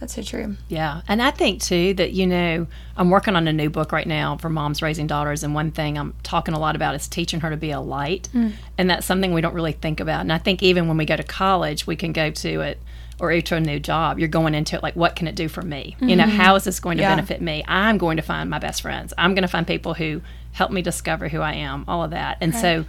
That's 0.00 0.14
so 0.14 0.22
true. 0.22 0.56
Yeah. 0.68 1.00
And 1.08 1.22
I 1.22 1.30
think 1.30 1.62
too 1.62 1.94
that, 1.94 2.12
you 2.12 2.26
know, 2.26 2.66
I'm 2.96 3.08
working 3.10 3.34
on 3.34 3.48
a 3.48 3.52
new 3.52 3.70
book 3.70 3.92
right 3.92 4.06
now 4.06 4.36
for 4.36 4.50
moms 4.50 4.82
raising 4.82 5.06
daughters. 5.06 5.42
And 5.42 5.54
one 5.54 5.70
thing 5.70 5.96
I'm 5.96 6.14
talking 6.22 6.54
a 6.54 6.58
lot 6.58 6.76
about 6.76 6.94
is 6.94 7.08
teaching 7.08 7.40
her 7.40 7.50
to 7.50 7.56
be 7.56 7.70
a 7.70 7.80
light. 7.80 8.28
Mm. 8.34 8.52
And 8.76 8.90
that's 8.90 9.06
something 9.06 9.32
we 9.32 9.40
don't 9.40 9.54
really 9.54 9.72
think 9.72 10.00
about. 10.00 10.20
And 10.20 10.32
I 10.32 10.38
think 10.38 10.62
even 10.62 10.86
when 10.86 10.98
we 10.98 11.06
go 11.06 11.16
to 11.16 11.22
college, 11.22 11.86
we 11.86 11.96
can 11.96 12.12
go 12.12 12.30
to 12.30 12.60
it 12.60 12.78
or 13.18 13.40
to 13.40 13.56
a 13.56 13.60
new 13.60 13.80
job, 13.80 14.18
you're 14.18 14.28
going 14.28 14.54
into 14.54 14.76
it 14.76 14.82
like, 14.82 14.94
what 14.94 15.16
can 15.16 15.26
it 15.26 15.34
do 15.34 15.48
for 15.48 15.62
me? 15.62 15.96
You 16.00 16.16
know, 16.16 16.24
mm-hmm. 16.24 16.36
how 16.36 16.54
is 16.56 16.64
this 16.64 16.80
going 16.80 16.98
to 16.98 17.02
Yeah. 17.02 17.14
benefit 17.14 17.40
me? 17.40 17.64
I'm 17.66 17.96
going 17.96 18.18
to 18.18 18.22
find 18.22 18.50
my 18.50 18.58
best 18.58 18.82
friends. 18.82 19.14
I'm 19.16 19.34
going 19.34 19.42
to 19.42 19.48
find 19.48 19.66
people 19.66 19.94
who 19.94 20.20
help 20.52 20.70
me 20.70 20.82
discover 20.82 21.28
who 21.28 21.40
I 21.40 21.54
am, 21.54 21.86
all 21.88 22.04
of 22.04 22.10
that. 22.10 22.36
And 22.42 22.54
so, 22.54 22.84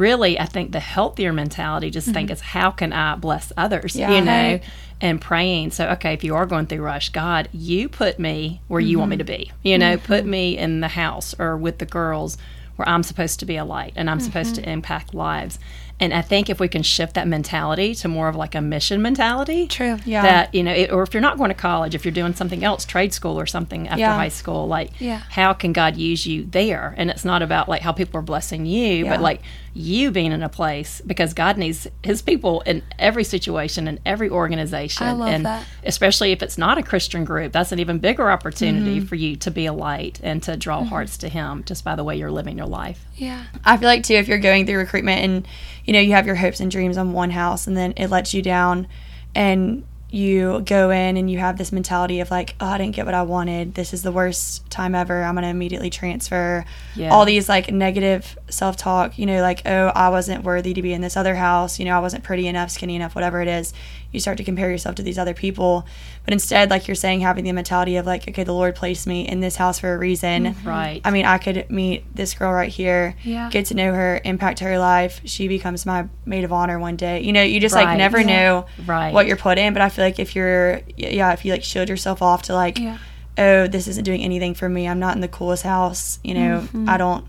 really, 0.00 0.40
I 0.40 0.46
think 0.46 0.72
the 0.72 0.80
healthier 0.80 1.32
mentality 1.32 1.90
just 1.90 2.08
think 2.08 2.28
mm-hmm. 2.28 2.32
is 2.32 2.40
how 2.40 2.70
can 2.70 2.92
I 2.92 3.14
bless 3.14 3.52
others, 3.56 3.94
Yeah. 3.94 4.10
you 4.10 4.20
know, 4.22 4.60
and 5.00 5.20
praying. 5.20 5.70
So, 5.70 5.88
okay, 5.90 6.14
if 6.14 6.24
you 6.24 6.34
are 6.34 6.46
going 6.46 6.66
through 6.66 6.80
rush, 6.80 7.10
God, 7.10 7.48
you 7.52 7.88
put 7.88 8.18
me 8.18 8.60
where 8.68 8.80
you 8.80 8.98
want 8.98 9.10
me 9.10 9.16
mm-hmm. 9.16 9.26
to 9.26 9.38
be, 9.38 9.52
you 9.62 9.78
know, 9.78 9.96
mm-hmm. 9.96 10.06
put 10.06 10.24
me 10.24 10.58
in 10.58 10.80
the 10.80 10.88
house 10.88 11.34
or 11.38 11.56
with 11.56 11.78
the 11.78 11.86
girls 11.86 12.36
where 12.76 12.88
I'm 12.88 13.02
supposed 13.02 13.40
to 13.40 13.46
be 13.46 13.56
a 13.56 13.64
light 13.64 13.92
and 13.94 14.08
I'm 14.08 14.20
supposed 14.20 14.54
to 14.54 14.68
impact 14.68 15.14
lives. 15.14 15.58
And 16.00 16.14
I 16.14 16.22
think 16.22 16.48
if 16.48 16.58
we 16.58 16.66
can 16.68 16.82
shift 16.82 17.14
that 17.14 17.28
mentality 17.28 17.94
to 17.96 18.08
more 18.08 18.28
of 18.28 18.34
like 18.34 18.54
a 18.54 18.60
mission 18.62 19.02
mentality, 19.02 19.66
True. 19.66 19.98
Yeah. 20.06 20.22
that 20.22 20.54
you 20.54 20.62
know, 20.62 20.72
it, 20.72 20.90
or 20.90 21.02
if 21.02 21.12
you're 21.12 21.20
not 21.20 21.36
going 21.36 21.50
to 21.50 21.54
college, 21.54 21.94
if 21.94 22.04
you're 22.04 22.12
doing 22.12 22.34
something 22.34 22.64
else, 22.64 22.84
trade 22.86 23.12
school 23.12 23.38
or 23.38 23.46
something 23.46 23.86
after 23.86 24.00
Yeah. 24.00 24.14
high 24.16 24.28
school, 24.28 24.66
like 24.66 24.90
Yeah. 24.98 25.20
how 25.30 25.52
can 25.52 25.72
God 25.74 25.96
use 25.96 26.26
you 26.26 26.44
there? 26.50 26.94
And 26.96 27.10
it's 27.10 27.24
not 27.24 27.42
about 27.42 27.68
like 27.68 27.82
how 27.82 27.92
people 27.92 28.18
are 28.18 28.22
blessing 28.22 28.64
you, 28.66 29.04
Yeah. 29.04 29.10
but 29.10 29.20
like 29.20 29.42
you 29.72 30.10
being 30.10 30.32
in 30.32 30.42
a 30.42 30.48
place 30.48 31.00
because 31.06 31.32
God 31.34 31.56
needs 31.56 31.86
His 32.02 32.22
people 32.22 32.62
in 32.62 32.82
every 32.98 33.22
situation 33.22 33.86
in 33.86 34.00
every 34.04 34.28
organization. 34.28 35.06
I 35.06 35.12
love 35.12 35.28
and 35.28 35.46
that. 35.46 35.64
especially 35.84 36.32
if 36.32 36.42
it's 36.42 36.58
not 36.58 36.78
a 36.78 36.82
Christian 36.82 37.24
group, 37.24 37.52
that's 37.52 37.70
an 37.72 37.78
even 37.78 37.98
bigger 37.98 38.30
opportunity 38.30 38.96
Mm-hmm. 38.96 39.06
for 39.06 39.14
you 39.16 39.36
to 39.36 39.50
be 39.50 39.66
a 39.66 39.72
light 39.72 40.18
and 40.22 40.42
to 40.44 40.56
draw 40.56 40.82
hearts 40.82 41.18
to 41.18 41.28
Him 41.28 41.62
just 41.66 41.84
by 41.84 41.94
the 41.94 42.02
way 42.02 42.16
you're 42.16 42.30
living 42.32 42.56
your 42.56 42.66
life. 42.66 43.04
Yeah. 43.20 43.44
I 43.66 43.76
feel 43.76 43.86
like 43.86 44.02
too, 44.02 44.14
if 44.14 44.28
you're 44.28 44.38
going 44.38 44.64
through 44.64 44.78
recruitment 44.78 45.22
and 45.22 45.48
you 45.84 45.92
know 45.92 46.00
you 46.00 46.12
have 46.12 46.26
your 46.26 46.36
hopes 46.36 46.58
and 46.60 46.70
dreams 46.70 46.96
on 46.96 47.12
one 47.12 47.30
house, 47.30 47.66
and 47.66 47.76
then 47.76 47.92
it 47.98 48.08
lets 48.08 48.32
you 48.32 48.40
down, 48.40 48.88
and 49.34 49.84
you 50.12 50.62
go 50.62 50.90
in 50.90 51.16
and 51.16 51.30
you 51.30 51.38
have 51.38 51.56
this 51.56 51.70
mentality 51.70 52.18
of 52.20 52.30
like, 52.30 52.56
oh, 52.60 52.66
I 52.66 52.78
didn't 52.78 52.96
get 52.96 53.04
what 53.04 53.14
I 53.14 53.22
wanted. 53.22 53.74
This 53.74 53.92
is 53.92 54.02
the 54.02 54.10
worst 54.10 54.68
time 54.70 54.94
ever. 54.94 55.22
I'm 55.22 55.34
gonna 55.34 55.48
immediately 55.48 55.90
transfer. 55.90 56.64
Yeah. 56.96 57.10
All 57.10 57.26
these 57.26 57.46
like 57.46 57.70
negative 57.70 58.38
self 58.48 58.78
talk. 58.78 59.18
You 59.18 59.26
know, 59.26 59.42
like, 59.42 59.62
oh, 59.66 59.88
I 59.88 60.08
wasn't 60.08 60.42
worthy 60.42 60.72
to 60.72 60.80
be 60.80 60.94
in 60.94 61.02
this 61.02 61.16
other 61.16 61.34
house. 61.34 61.78
You 61.78 61.84
know, 61.84 61.96
I 61.96 62.00
wasn't 62.00 62.24
pretty 62.24 62.48
enough, 62.48 62.70
skinny 62.70 62.96
enough, 62.96 63.14
whatever 63.14 63.42
it 63.42 63.48
is. 63.48 63.74
You 64.12 64.18
start 64.20 64.38
to 64.38 64.44
compare 64.44 64.70
yourself 64.70 64.96
to 64.96 65.02
these 65.02 65.18
other 65.18 65.34
people, 65.34 65.86
but 66.24 66.32
instead, 66.32 66.68
like 66.70 66.88
you're 66.88 66.94
saying, 66.96 67.20
having 67.20 67.44
the 67.44 67.52
mentality 67.52 67.96
of 67.96 68.06
like, 68.06 68.26
okay, 68.28 68.42
the 68.44 68.52
Lord 68.52 68.74
placed 68.74 69.06
me 69.06 69.28
in 69.28 69.40
this 69.40 69.56
house 69.56 69.78
for 69.78 69.94
a 69.94 69.98
reason. 69.98 70.46
Mm-hmm. 70.46 70.68
Right. 70.68 71.00
I 71.04 71.10
mean, 71.10 71.24
I 71.24 71.38
could 71.38 71.70
meet 71.70 72.04
this 72.14 72.34
girl 72.34 72.52
right 72.52 72.70
here, 72.70 73.14
Yeah. 73.22 73.48
get 73.50 73.66
to 73.66 73.74
know 73.74 73.92
her, 73.94 74.20
impact 74.24 74.58
her 74.60 74.78
life. 74.78 75.20
She 75.24 75.46
becomes 75.46 75.86
my 75.86 76.08
maid 76.26 76.42
of 76.44 76.52
honor 76.52 76.78
one 76.78 76.96
day. 76.96 77.20
You 77.20 77.32
know, 77.32 77.42
you 77.42 77.60
just 77.60 77.74
like 77.74 77.96
never 77.96 78.18
Yeah. 78.20 78.26
know 78.26 78.66
Right. 78.84 79.14
what 79.14 79.26
you're 79.26 79.36
put 79.36 79.58
in. 79.58 79.72
But 79.72 79.82
I 79.82 79.88
feel 79.90 80.04
like 80.04 80.18
if 80.18 80.34
you're, 80.34 80.80
yeah, 80.96 81.32
if 81.32 81.44
you 81.44 81.52
like 81.52 81.62
shield 81.62 81.88
yourself 81.88 82.20
off 82.20 82.42
to 82.42 82.54
like, 82.54 82.78
Yeah. 82.78 82.98
oh, 83.38 83.66
this 83.68 83.86
isn't 83.86 84.04
doing 84.04 84.22
anything 84.22 84.54
for 84.54 84.68
me. 84.68 84.88
I'm 84.88 84.98
not 84.98 85.14
in 85.14 85.20
the 85.20 85.28
coolest 85.28 85.62
house. 85.62 86.18
You 86.24 86.34
know, 86.34 86.60
mm-hmm. 86.62 86.88
I 86.88 86.96
don't, 86.96 87.24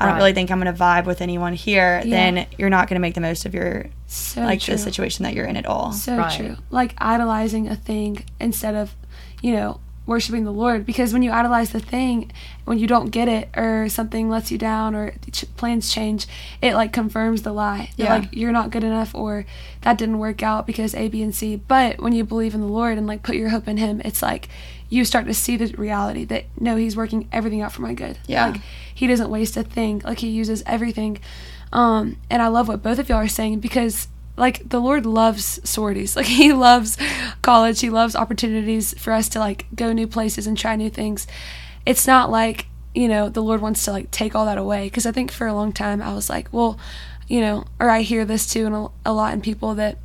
I 0.00 0.06
don't 0.06 0.16
really 0.16 0.32
think 0.32 0.50
I'm 0.50 0.60
going 0.60 0.74
to 0.74 0.78
vibe 0.78 1.04
with 1.06 1.20
anyone 1.22 1.52
here. 1.54 2.02
Yeah. 2.04 2.10
Then 2.32 2.46
you're 2.58 2.70
not 2.70 2.88
going 2.88 2.96
to 2.96 3.00
make 3.00 3.14
the 3.14 3.20
most 3.20 3.46
of 3.46 3.54
your 3.54 3.86
So 4.06 4.42
like 4.42 4.60
true. 4.60 4.74
the 4.74 4.78
situation 4.78 5.22
that 5.24 5.34
you're 5.34 5.46
in 5.46 5.56
at 5.56 5.66
all. 5.66 5.92
So 5.92 6.16
Right. 6.16 6.36
true. 6.36 6.56
Like 6.70 6.94
idolizing 6.98 7.68
a 7.68 7.76
thing 7.76 8.24
instead 8.40 8.74
of, 8.74 8.94
you 9.40 9.52
know, 9.52 9.80
worshiping 10.06 10.44
the 10.44 10.52
Lord. 10.52 10.84
Because 10.84 11.14
when 11.14 11.22
you 11.22 11.30
idolize 11.30 11.70
the 11.70 11.80
thing, 11.80 12.30
when 12.66 12.78
you 12.78 12.86
don't 12.86 13.08
get 13.08 13.26
it 13.28 13.48
or 13.56 13.88
something 13.88 14.28
lets 14.28 14.50
you 14.50 14.58
down 14.58 14.94
or 14.94 15.14
ch- 15.32 15.46
plans 15.56 15.90
change, 15.90 16.26
it 16.60 16.74
like 16.74 16.92
confirms 16.92 17.40
the 17.42 17.52
lie. 17.52 17.88
That, 17.96 18.02
Yeah. 18.04 18.14
Like 18.16 18.28
you're 18.32 18.52
not 18.52 18.70
good 18.70 18.84
enough 18.84 19.14
or 19.14 19.46
that 19.80 19.96
didn't 19.96 20.18
work 20.18 20.42
out 20.42 20.66
because 20.66 20.94
A, 20.94 21.08
B, 21.08 21.22
and 21.22 21.34
C. 21.34 21.56
But 21.56 22.02
when 22.02 22.12
you 22.12 22.24
believe 22.24 22.54
in 22.54 22.60
the 22.60 22.66
Lord 22.66 22.98
and 22.98 23.06
like 23.06 23.22
put 23.22 23.36
your 23.36 23.48
hope 23.48 23.66
in 23.68 23.78
Him, 23.78 24.02
it's 24.04 24.20
like 24.20 24.48
you 24.90 25.04
start 25.06 25.24
to 25.26 25.34
see 25.34 25.56
the 25.56 25.74
reality 25.78 26.24
that 26.26 26.44
no, 26.60 26.76
He's 26.76 26.96
working 26.96 27.26
everything 27.32 27.62
out 27.62 27.72
for 27.72 27.80
my 27.80 27.94
good. 27.94 28.18
Yeah. 28.26 28.48
Like 28.50 28.60
He 28.94 29.06
doesn't 29.06 29.30
waste 29.30 29.56
a 29.56 29.62
thing. 29.62 30.02
Like 30.04 30.20
He 30.20 30.28
uses 30.28 30.62
everything. 30.66 31.20
Um, 31.72 32.16
and 32.30 32.40
I 32.40 32.46
love 32.48 32.68
what 32.68 32.82
both 32.82 32.98
of 32.98 33.08
y'all 33.08 33.18
are 33.18 33.28
saying 33.28 33.58
because 33.60 34.08
like 34.36 34.68
the 34.68 34.80
Lord 34.80 35.06
loves 35.06 35.60
sororities. 35.68 36.16
Like 36.24 36.26
he 36.26 36.52
loves 36.52 36.96
college. 37.42 37.80
He 37.80 37.90
loves 37.90 38.16
opportunities 38.16 38.98
for 38.98 39.12
us 39.12 39.28
to 39.30 39.38
like 39.38 39.66
go 39.74 39.92
new 39.92 40.06
places 40.06 40.46
and 40.46 40.56
try 40.56 40.76
new 40.76 40.90
things. 40.90 41.26
It's 41.84 42.06
not 42.06 42.30
like, 42.30 42.66
you 42.94 43.08
know, 43.08 43.28
the 43.28 43.42
Lord 43.42 43.60
wants 43.60 43.84
to 43.84 43.92
like 43.92 44.10
take 44.10 44.34
all 44.34 44.46
that 44.46 44.58
away 44.58 44.86
because 44.86 45.06
I 45.06 45.12
think 45.12 45.30
for 45.30 45.46
a 45.46 45.54
long 45.54 45.72
time 45.72 46.00
I 46.00 46.14
was 46.14 46.30
like, 46.30 46.48
well, 46.52 46.78
you 47.26 47.40
know, 47.40 47.64
or 47.80 47.90
I 47.90 48.02
hear 48.02 48.24
this 48.24 48.46
too 48.46 48.66
and 48.66 48.90
a 49.04 49.12
lot 49.12 49.34
in 49.34 49.40
people 49.40 49.74
that 49.74 49.98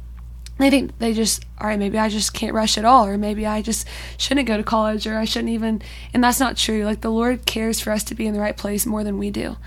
they 0.59 0.69
think 0.69 0.97
they 0.99 1.13
just 1.13 1.45
all 1.59 1.67
right 1.67 1.79
maybe 1.79 1.97
i 1.97 2.09
just 2.09 2.33
can't 2.33 2.53
rush 2.53 2.77
at 2.77 2.85
all 2.85 3.05
or 3.05 3.17
maybe 3.17 3.45
i 3.45 3.61
just 3.61 3.87
shouldn't 4.17 4.47
go 4.47 4.57
to 4.57 4.63
college 4.63 5.07
or 5.07 5.17
i 5.17 5.25
shouldn't 5.25 5.51
even 5.51 5.81
and 6.13 6.23
that's 6.23 6.39
not 6.39 6.57
true. 6.57 6.83
Like 6.85 7.01
the 7.01 7.11
lord 7.11 7.45
cares 7.45 7.79
for 7.79 7.91
us 7.91 8.03
to 8.05 8.15
be 8.15 8.27
in 8.27 8.33
the 8.33 8.39
right 8.39 8.57
place 8.57 8.85
more 8.85 9.03
than 9.03 9.17
we 9.17 9.31
do. 9.31 9.57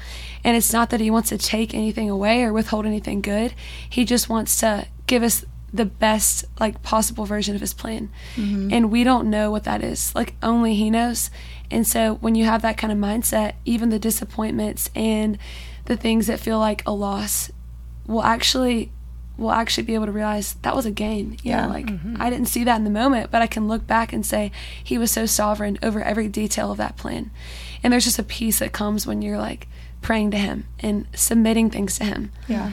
And 0.44 0.56
it's 0.56 0.72
not 0.72 0.90
that 0.90 1.00
he 1.00 1.10
wants 1.10 1.28
to 1.28 1.38
take 1.38 1.74
anything 1.74 2.10
away 2.10 2.42
or 2.42 2.52
withhold 2.52 2.84
anything 2.84 3.20
good. 3.20 3.54
He 3.88 4.04
just 4.04 4.28
wants 4.28 4.58
to 4.60 4.86
give 5.06 5.22
us 5.22 5.44
the 5.72 5.84
best 5.84 6.44
like 6.60 6.82
possible 6.82 7.24
version 7.24 7.54
of 7.54 7.60
his 7.60 7.72
plan. 7.72 8.10
Mm-hmm. 8.36 8.72
And 8.72 8.90
we 8.90 9.04
don't 9.04 9.30
know 9.30 9.50
what 9.50 9.64
that 9.64 9.82
is. 9.82 10.14
Like 10.14 10.34
only 10.42 10.74
he 10.74 10.90
knows. 10.90 11.30
And 11.70 11.86
so 11.86 12.16
when 12.16 12.34
you 12.34 12.44
have 12.44 12.62
that 12.62 12.76
kind 12.76 12.92
of 12.92 12.98
mindset 12.98 13.54
even 13.64 13.88
the 13.88 13.98
disappointments 13.98 14.90
and 14.94 15.38
the 15.86 15.96
things 15.96 16.26
that 16.26 16.40
feel 16.40 16.58
like 16.58 16.82
a 16.86 16.92
loss 16.92 17.50
will 18.06 18.22
actually 18.22 18.92
will 19.42 19.52
actually 19.52 19.84
be 19.84 19.94
able 19.94 20.06
to 20.06 20.12
realize 20.12 20.54
that 20.62 20.74
was 20.74 20.86
a 20.86 20.90
gain. 20.90 21.32
You 21.42 21.50
Yeah. 21.50 21.66
know, 21.66 21.72
like 21.72 21.90
I 22.18 22.30
didn't 22.30 22.48
see 22.48 22.64
that 22.64 22.76
in 22.76 22.84
the 22.84 22.90
moment, 22.90 23.30
but 23.30 23.42
I 23.42 23.46
can 23.46 23.68
look 23.68 23.86
back 23.86 24.12
and 24.12 24.24
say 24.24 24.50
he 24.82 24.96
was 24.98 25.10
so 25.10 25.26
sovereign 25.26 25.78
over 25.82 26.02
every 26.02 26.28
detail 26.28 26.70
of 26.70 26.78
that 26.78 26.96
plan. 26.96 27.30
And 27.82 27.92
there's 27.92 28.04
just 28.04 28.18
a 28.18 28.22
peace 28.22 28.60
that 28.60 28.72
comes 28.72 29.06
when 29.06 29.20
you're 29.22 29.38
like 29.38 29.66
praying 30.00 30.30
to 30.32 30.38
him 30.38 30.64
and 30.80 31.06
submitting 31.14 31.68
things 31.70 31.96
to 31.98 32.04
him. 32.04 32.30
Yeah. 32.48 32.70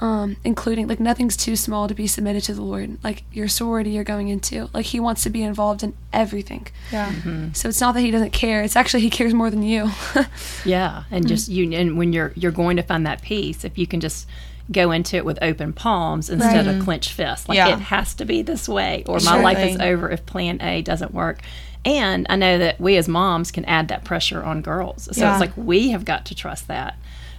Um, 0.00 0.36
including 0.44 0.86
like 0.86 1.00
nothing's 1.00 1.36
too 1.36 1.56
small 1.56 1.88
to 1.88 1.94
be 1.94 2.06
submitted 2.06 2.44
to 2.44 2.54
the 2.54 2.62
Lord. 2.62 2.98
Like 3.02 3.24
your 3.32 3.48
sorority 3.48 3.90
you're 3.90 4.04
going 4.04 4.28
into. 4.28 4.68
Like 4.72 4.86
he 4.86 5.00
wants 5.00 5.24
to 5.24 5.30
be 5.30 5.42
involved 5.42 5.82
in 5.82 5.92
everything. 6.12 6.68
Yeah. 6.92 7.10
So 7.52 7.68
it's 7.68 7.80
not 7.80 7.94
that 7.94 8.02
he 8.02 8.12
doesn't 8.12 8.30
care. 8.32 8.62
It's 8.62 8.76
actually 8.76 9.00
he 9.00 9.10
cares 9.10 9.34
more 9.34 9.50
than 9.50 9.64
you. 9.64 9.90
Yeah, 10.64 11.02
and 11.10 11.24
Mm-hmm. 11.24 11.28
just 11.28 11.48
you 11.48 11.72
and 11.72 11.98
when 11.98 12.12
you're 12.12 12.32
you're 12.36 12.52
going 12.52 12.76
to 12.76 12.82
find 12.84 13.06
that 13.06 13.22
peace, 13.22 13.64
if 13.64 13.76
you 13.76 13.86
can 13.88 13.98
just 14.00 14.28
go 14.70 14.90
into 14.90 15.16
it 15.16 15.24
with 15.24 15.38
open 15.40 15.72
palms 15.72 16.28
instead 16.28 16.66
of 16.66 16.84
clenched 16.84 17.12
fists, 17.12 17.48
like 17.48 17.56
Yeah. 17.56 17.68
it 17.68 17.78
has 17.80 18.14
to 18.14 18.24
be 18.24 18.42
this 18.42 18.68
way, 18.68 19.02
or 19.06 19.18
my 19.24 19.40
life 19.40 19.58
is 19.58 19.78
over 19.80 20.10
if 20.10 20.26
Plan 20.26 20.60
A 20.60 20.82
doesn't 20.82 21.14
work. 21.14 21.40
And 21.84 22.26
I 22.28 22.36
know 22.36 22.58
that 22.58 22.78
we 22.80 22.96
as 22.96 23.08
moms 23.08 23.50
can 23.50 23.64
add 23.64 23.88
that 23.88 24.04
pressure 24.04 24.42
on 24.42 24.60
girls, 24.62 25.08
so 25.12 25.20
Yeah. 25.20 25.32
it's 25.32 25.40
like 25.40 25.52
we 25.56 25.88
have 25.90 26.04
got 26.04 26.26
to 26.26 26.34
trust 26.34 26.68
that. 26.68 26.96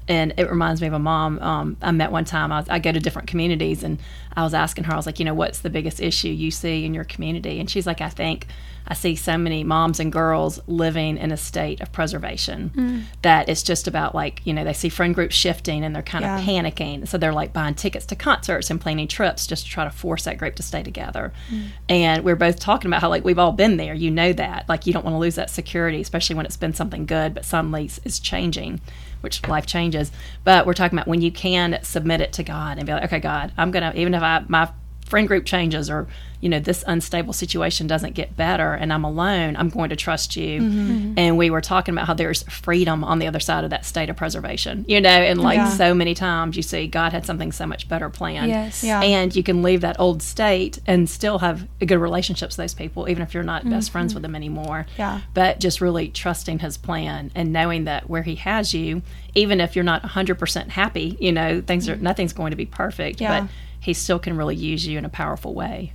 And 0.08 0.34
it 0.38 0.50
reminds 0.50 0.82
me 0.82 0.88
of 0.88 0.94
a 0.94 1.00
mom 1.00 1.38
um, 1.40 1.78
I 1.84 1.92
met 1.92 2.12
one 2.12 2.26
time. 2.26 2.52
I, 2.52 2.62
was, 2.62 2.70
I 2.70 2.80
go 2.80 2.92
to 2.92 3.00
different 3.00 3.28
communities, 3.28 3.84
and 3.84 4.00
I 4.36 4.42
was 4.44 4.56
asking 4.56 4.86
her, 4.86 4.94
I 4.94 4.96
was 4.96 5.06
like, 5.06 5.20
you 5.20 5.26
know, 5.26 5.36
what's 5.36 5.60
the 5.60 5.70
biggest 5.70 6.02
issue 6.02 6.30
you 6.30 6.50
see 6.50 6.84
in 6.84 6.96
your 6.96 7.04
community? 7.04 7.60
And 7.60 7.70
she's 7.70 7.86
like, 7.86 8.02
I 8.02 8.10
think 8.10 8.48
I 8.90 8.96
see 8.96 9.16
so 9.16 9.38
many 9.38 9.64
moms 9.64 10.00
and 10.00 10.12
girls 10.12 10.60
living 10.68 11.18
in 11.18 11.32
a 11.32 11.38
state 11.38 11.80
of 11.82 11.92
preservation 11.92 12.72
mm. 12.76 13.04
that 13.22 13.48
it's 13.48 13.62
just 13.62 13.88
about 13.88 14.16
like, 14.16 14.42
you 14.46 14.54
know, 14.54 14.64
they 14.64 14.74
see 14.74 14.90
friend 14.90 15.14
groups 15.14 15.36
shifting 15.36 15.84
and 15.84 15.96
they're 15.96 16.02
kind 16.02 16.24
Yeah. 16.24 16.40
of 16.40 16.46
panicking. 16.46 17.08
So 17.08 17.18
they're 17.18 17.34
like 17.34 17.54
buying 17.54 17.76
tickets 17.76 18.06
to 18.08 18.16
concerts 18.16 18.70
and 18.72 18.82
planning 18.82 19.08
trips 19.08 19.46
just 19.46 19.66
to 19.66 19.70
try 19.72 19.84
to 19.84 19.92
force 19.92 20.24
that 20.24 20.38
group 20.38 20.56
to 20.56 20.64
stay 20.64 20.82
together. 20.82 21.32
Mm. 21.52 21.68
And 21.88 22.24
we're 22.24 22.36
both 22.36 22.60
talking 22.60 22.90
about 22.90 23.02
how 23.02 23.10
like 23.10 23.24
we've 23.24 23.40
all 23.40 23.52
been 23.52 23.78
there. 23.78 23.94
You 23.94 24.10
know 24.10 24.34
that. 24.34 24.68
Like 24.68 24.88
you 24.88 24.94
don't 24.94 25.06
want 25.06 25.14
to 25.14 25.20
lose 25.20 25.36
that 25.36 25.50
security, 25.52 26.02
especially 26.02 26.36
when 26.36 26.46
it's 26.48 26.58
been 26.58 26.74
something 26.74 27.06
good, 27.06 27.36
but 27.36 27.46
suddenly 27.46 27.84
it's- 27.86 28.00
it's 28.04 28.20
changing 28.20 28.82
which 29.22 29.46
life 29.50 29.66
changes. 29.66 30.12
But 30.46 30.66
we're 30.66 30.74
talking 30.74 30.98
about 30.98 31.08
when 31.08 31.22
you 31.22 31.30
can 31.32 31.78
submit 31.84 32.22
it 32.22 32.32
to 32.34 32.44
God 32.44 32.78
and 32.78 32.88
be 32.88 32.94
like, 32.94 33.04
okay, 33.04 33.20
God, 33.20 33.52
I'm 33.58 33.70
gonna 33.70 33.92
even 33.96 34.14
if 34.14 34.24
I 34.24 34.44
my 34.48 34.70
friend 35.10 35.28
group 35.28 35.46
changes 35.46 35.90
or 35.90 36.08
you 36.42 36.48
know 36.48 36.60
this 36.60 36.86
unstable 36.88 37.34
situation 37.34 37.86
doesn't 37.86 38.14
get 38.14 38.38
better 38.38 38.74
and 38.74 38.94
I'm 38.94 39.04
alone, 39.04 39.58
I'm 39.58 39.68
going 39.68 39.90
to 39.90 39.98
trust 39.98 40.38
you. 40.38 40.62
Mm-hmm. 40.62 40.90
Mm-hmm. 40.92 41.14
And 41.18 41.38
we 41.38 41.50
were 41.50 41.60
talking 41.60 41.94
about 41.94 42.08
how 42.08 42.14
there's 42.14 42.44
freedom 42.44 43.04
on 43.04 43.20
the 43.20 43.28
other 43.28 43.42
side 43.42 43.66
of 43.66 43.72
that 43.72 43.84
state 43.86 44.10
of 44.10 44.16
preservation, 44.16 44.86
you 44.88 45.02
know, 45.02 45.10
and 45.10 45.42
like 45.42 45.58
Yeah. 45.58 45.70
so 45.70 45.94
many 45.94 46.14
times 46.14 46.56
you 46.56 46.64
see 46.64 46.88
God 46.88 47.12
had 47.12 47.26
something 47.26 47.52
so 47.52 47.66
much 47.66 47.90
better 47.90 48.10
planned. 48.10 48.48
Yes. 48.50 48.84
Yeah. 48.86 49.02
And 49.02 49.36
you 49.36 49.44
can 49.44 49.64
leave 49.64 49.82
that 49.82 50.00
old 50.00 50.22
state 50.22 50.80
and 50.88 51.10
still 51.10 51.40
have 51.40 51.68
good 51.86 51.98
relationships 51.98 52.56
with 52.56 52.64
those 52.64 52.74
people, 52.74 53.10
even 53.10 53.22
if 53.22 53.34
you're 53.34 53.44
not 53.44 53.64
best 53.70 53.88
mm-hmm. 53.88 53.92
friends 53.92 54.14
with 54.14 54.24
them 54.24 54.36
anymore 54.36 54.86
Yeah. 54.98 55.20
but 55.34 55.60
just 55.60 55.82
really 55.82 56.08
trusting 56.08 56.60
his 56.60 56.78
plan 56.78 57.32
and 57.36 57.52
knowing 57.52 57.84
that 57.84 58.10
where 58.10 58.24
he 58.24 58.36
has 58.36 58.74
you 58.74 59.02
even 59.36 59.60
if 59.60 59.76
you're 59.76 59.84
not 59.84 60.04
100% 60.04 60.70
happy 60.70 61.18
you 61.20 61.32
know 61.32 61.62
things 61.62 61.90
are 61.90 61.96
nothing's 61.98 62.34
going 62.34 62.52
to 62.52 62.58
be 62.58 62.66
perfect 62.66 63.20
Yeah. 63.20 63.42
but 63.42 63.50
he 63.80 63.94
still 63.94 64.20
can 64.20 64.36
really 64.38 64.56
use 64.56 64.86
you 64.86 64.98
in 64.98 65.06
a 65.06 65.10
powerful 65.10 65.54
way 65.54 65.94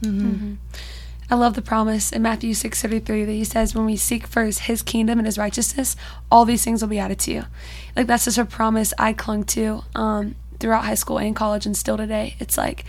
I 1.31 1.37
love 1.37 1.55
the 1.55 1.62
promise 1.62 2.12
in 2.12 2.23
Matthew 2.23 2.53
6:33 2.53 3.25
that 3.25 3.33
he 3.33 3.45
says 3.45 3.75
when 3.75 3.87
we 3.87 3.97
seek 3.97 4.26
first 4.26 4.61
his 4.61 4.83
kingdom 4.83 5.19
and 5.19 5.26
his 5.26 5.38
righteousness, 5.38 5.97
all 6.31 6.45
these 6.45 6.62
things 6.64 6.83
will 6.83 6.88
be 6.88 6.99
added 6.99 7.19
to 7.21 7.33
you. 7.33 7.45
Like 7.97 8.07
that's 8.07 8.26
just 8.26 8.38
a 8.38 8.45
promise 8.45 8.93
I 8.99 9.14
clung 9.14 9.45
to 9.45 9.85
um, 9.95 10.35
throughout 10.61 10.85
high 10.85 10.95
school 10.95 11.19
and 11.19 11.35
college 11.35 11.64
and 11.67 11.76
still 11.76 11.97
today. 11.97 12.37
It's 12.41 12.59
like 12.59 12.85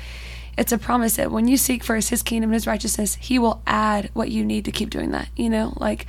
it's 0.58 0.72
a 0.72 0.78
promise 0.78 1.16
that 1.16 1.32
when 1.32 1.48
you 1.48 1.58
seek 1.58 1.84
first 1.84 2.10
his 2.10 2.22
kingdom 2.22 2.50
and 2.50 2.56
his 2.56 2.68
righteousness, 2.68 3.16
he 3.16 3.40
will 3.40 3.62
add 3.66 4.10
what 4.14 4.32
you 4.32 4.44
need 4.46 4.66
to 4.66 4.72
keep 4.72 4.90
doing 4.90 5.12
that. 5.12 5.30
You 5.36 5.50
know, 5.50 5.74
like 5.78 6.06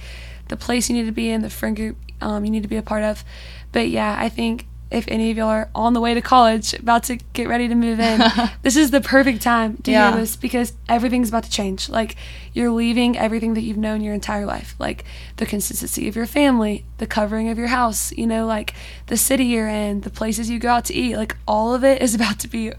the 0.48 0.56
place 0.56 0.88
you 0.88 0.96
need 0.96 1.06
to 1.06 1.12
be 1.12 1.30
in, 1.30 1.42
the 1.42 1.50
friend 1.50 1.76
group 1.76 1.96
um, 2.20 2.44
you 2.44 2.50
need 2.50 2.62
to 2.62 2.68
be 2.68 2.76
a 2.76 2.82
part 2.82 3.04
of. 3.04 3.24
But 3.72 3.88
yeah, 3.88 4.16
I 4.18 4.28
think 4.28 4.66
if 4.90 5.04
any 5.08 5.30
of 5.30 5.36
y'all 5.36 5.48
are 5.48 5.68
on 5.74 5.92
the 5.94 6.00
way 6.00 6.14
to 6.14 6.20
college, 6.20 6.72
about 6.74 7.02
to 7.04 7.16
get 7.32 7.48
ready 7.48 7.66
to 7.68 7.74
move 7.74 7.98
in, 7.98 8.22
this 8.62 8.76
is 8.76 8.90
the 8.92 9.00
perfect 9.00 9.42
time 9.42 9.76
to 9.78 9.90
Yeah. 9.90 10.10
hear 10.12 10.20
this 10.20 10.36
because 10.36 10.72
everything's 10.88 11.28
about 11.28 11.44
to 11.44 11.50
change. 11.50 11.88
Like 11.88 12.16
you're 12.52 12.70
leaving 12.70 13.18
everything 13.18 13.54
that 13.54 13.62
you've 13.62 13.76
known 13.76 14.00
your 14.00 14.14
entire 14.14 14.46
life, 14.46 14.74
like 14.78 15.04
the 15.36 15.46
consistency 15.46 16.06
of 16.08 16.14
your 16.16 16.26
family, 16.26 16.84
the 16.98 17.06
covering 17.06 17.48
of 17.48 17.58
your 17.58 17.66
house, 17.68 18.12
you 18.12 18.26
know, 18.26 18.46
like 18.46 18.74
the 19.08 19.16
city 19.16 19.44
you're 19.46 19.68
in, 19.68 20.02
the 20.02 20.10
places 20.10 20.48
you 20.48 20.58
go 20.58 20.68
out 20.70 20.84
to 20.86 20.94
eat, 20.94 21.16
like 21.16 21.36
all 21.48 21.74
of 21.74 21.82
it 21.84 22.00
is 22.00 22.14
about 22.18 22.38
to 22.40 22.48
be. 22.48 22.72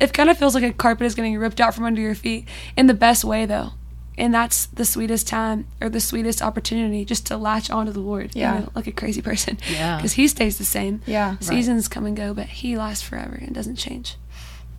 It 0.00 0.12
kind 0.12 0.28
of 0.28 0.36
feels 0.38 0.54
like 0.54 0.64
a 0.64 0.72
carpet 0.72 1.06
is 1.06 1.14
getting 1.14 1.36
ripped 1.38 1.60
out 1.60 1.74
from 1.74 1.84
under 1.84 2.00
your 2.00 2.14
feet 2.14 2.46
in 2.76 2.86
the 2.88 2.94
best 2.94 3.24
way, 3.24 3.46
though. 3.46 3.72
And 4.16 4.32
that's 4.32 4.66
the 4.66 4.84
sweetest 4.84 5.26
time 5.26 5.66
or 5.80 5.88
the 5.88 6.00
sweetest 6.00 6.40
opportunity 6.40 7.04
just 7.04 7.26
to 7.26 7.36
latch 7.36 7.68
onto 7.70 7.90
the 7.92 8.00
Lord, 8.00 8.30
Yeah. 8.34 8.54
you 8.54 8.60
know, 8.60 8.68
like 8.74 8.86
a 8.86 8.92
crazy 8.92 9.20
person. 9.22 9.58
Yeah. 9.70 9.96
Because 9.96 10.12
He 10.12 10.28
stays 10.28 10.56
the 10.58 10.64
same. 10.64 11.02
Yeah. 11.06 11.36
Seasons 11.40 11.88
come 11.88 12.06
and 12.06 12.16
go, 12.16 12.32
but 12.32 12.46
He 12.46 12.76
lasts 12.76 13.02
forever 13.02 13.34
and 13.40 13.54
doesn't 13.54 13.76
change. 13.76 14.16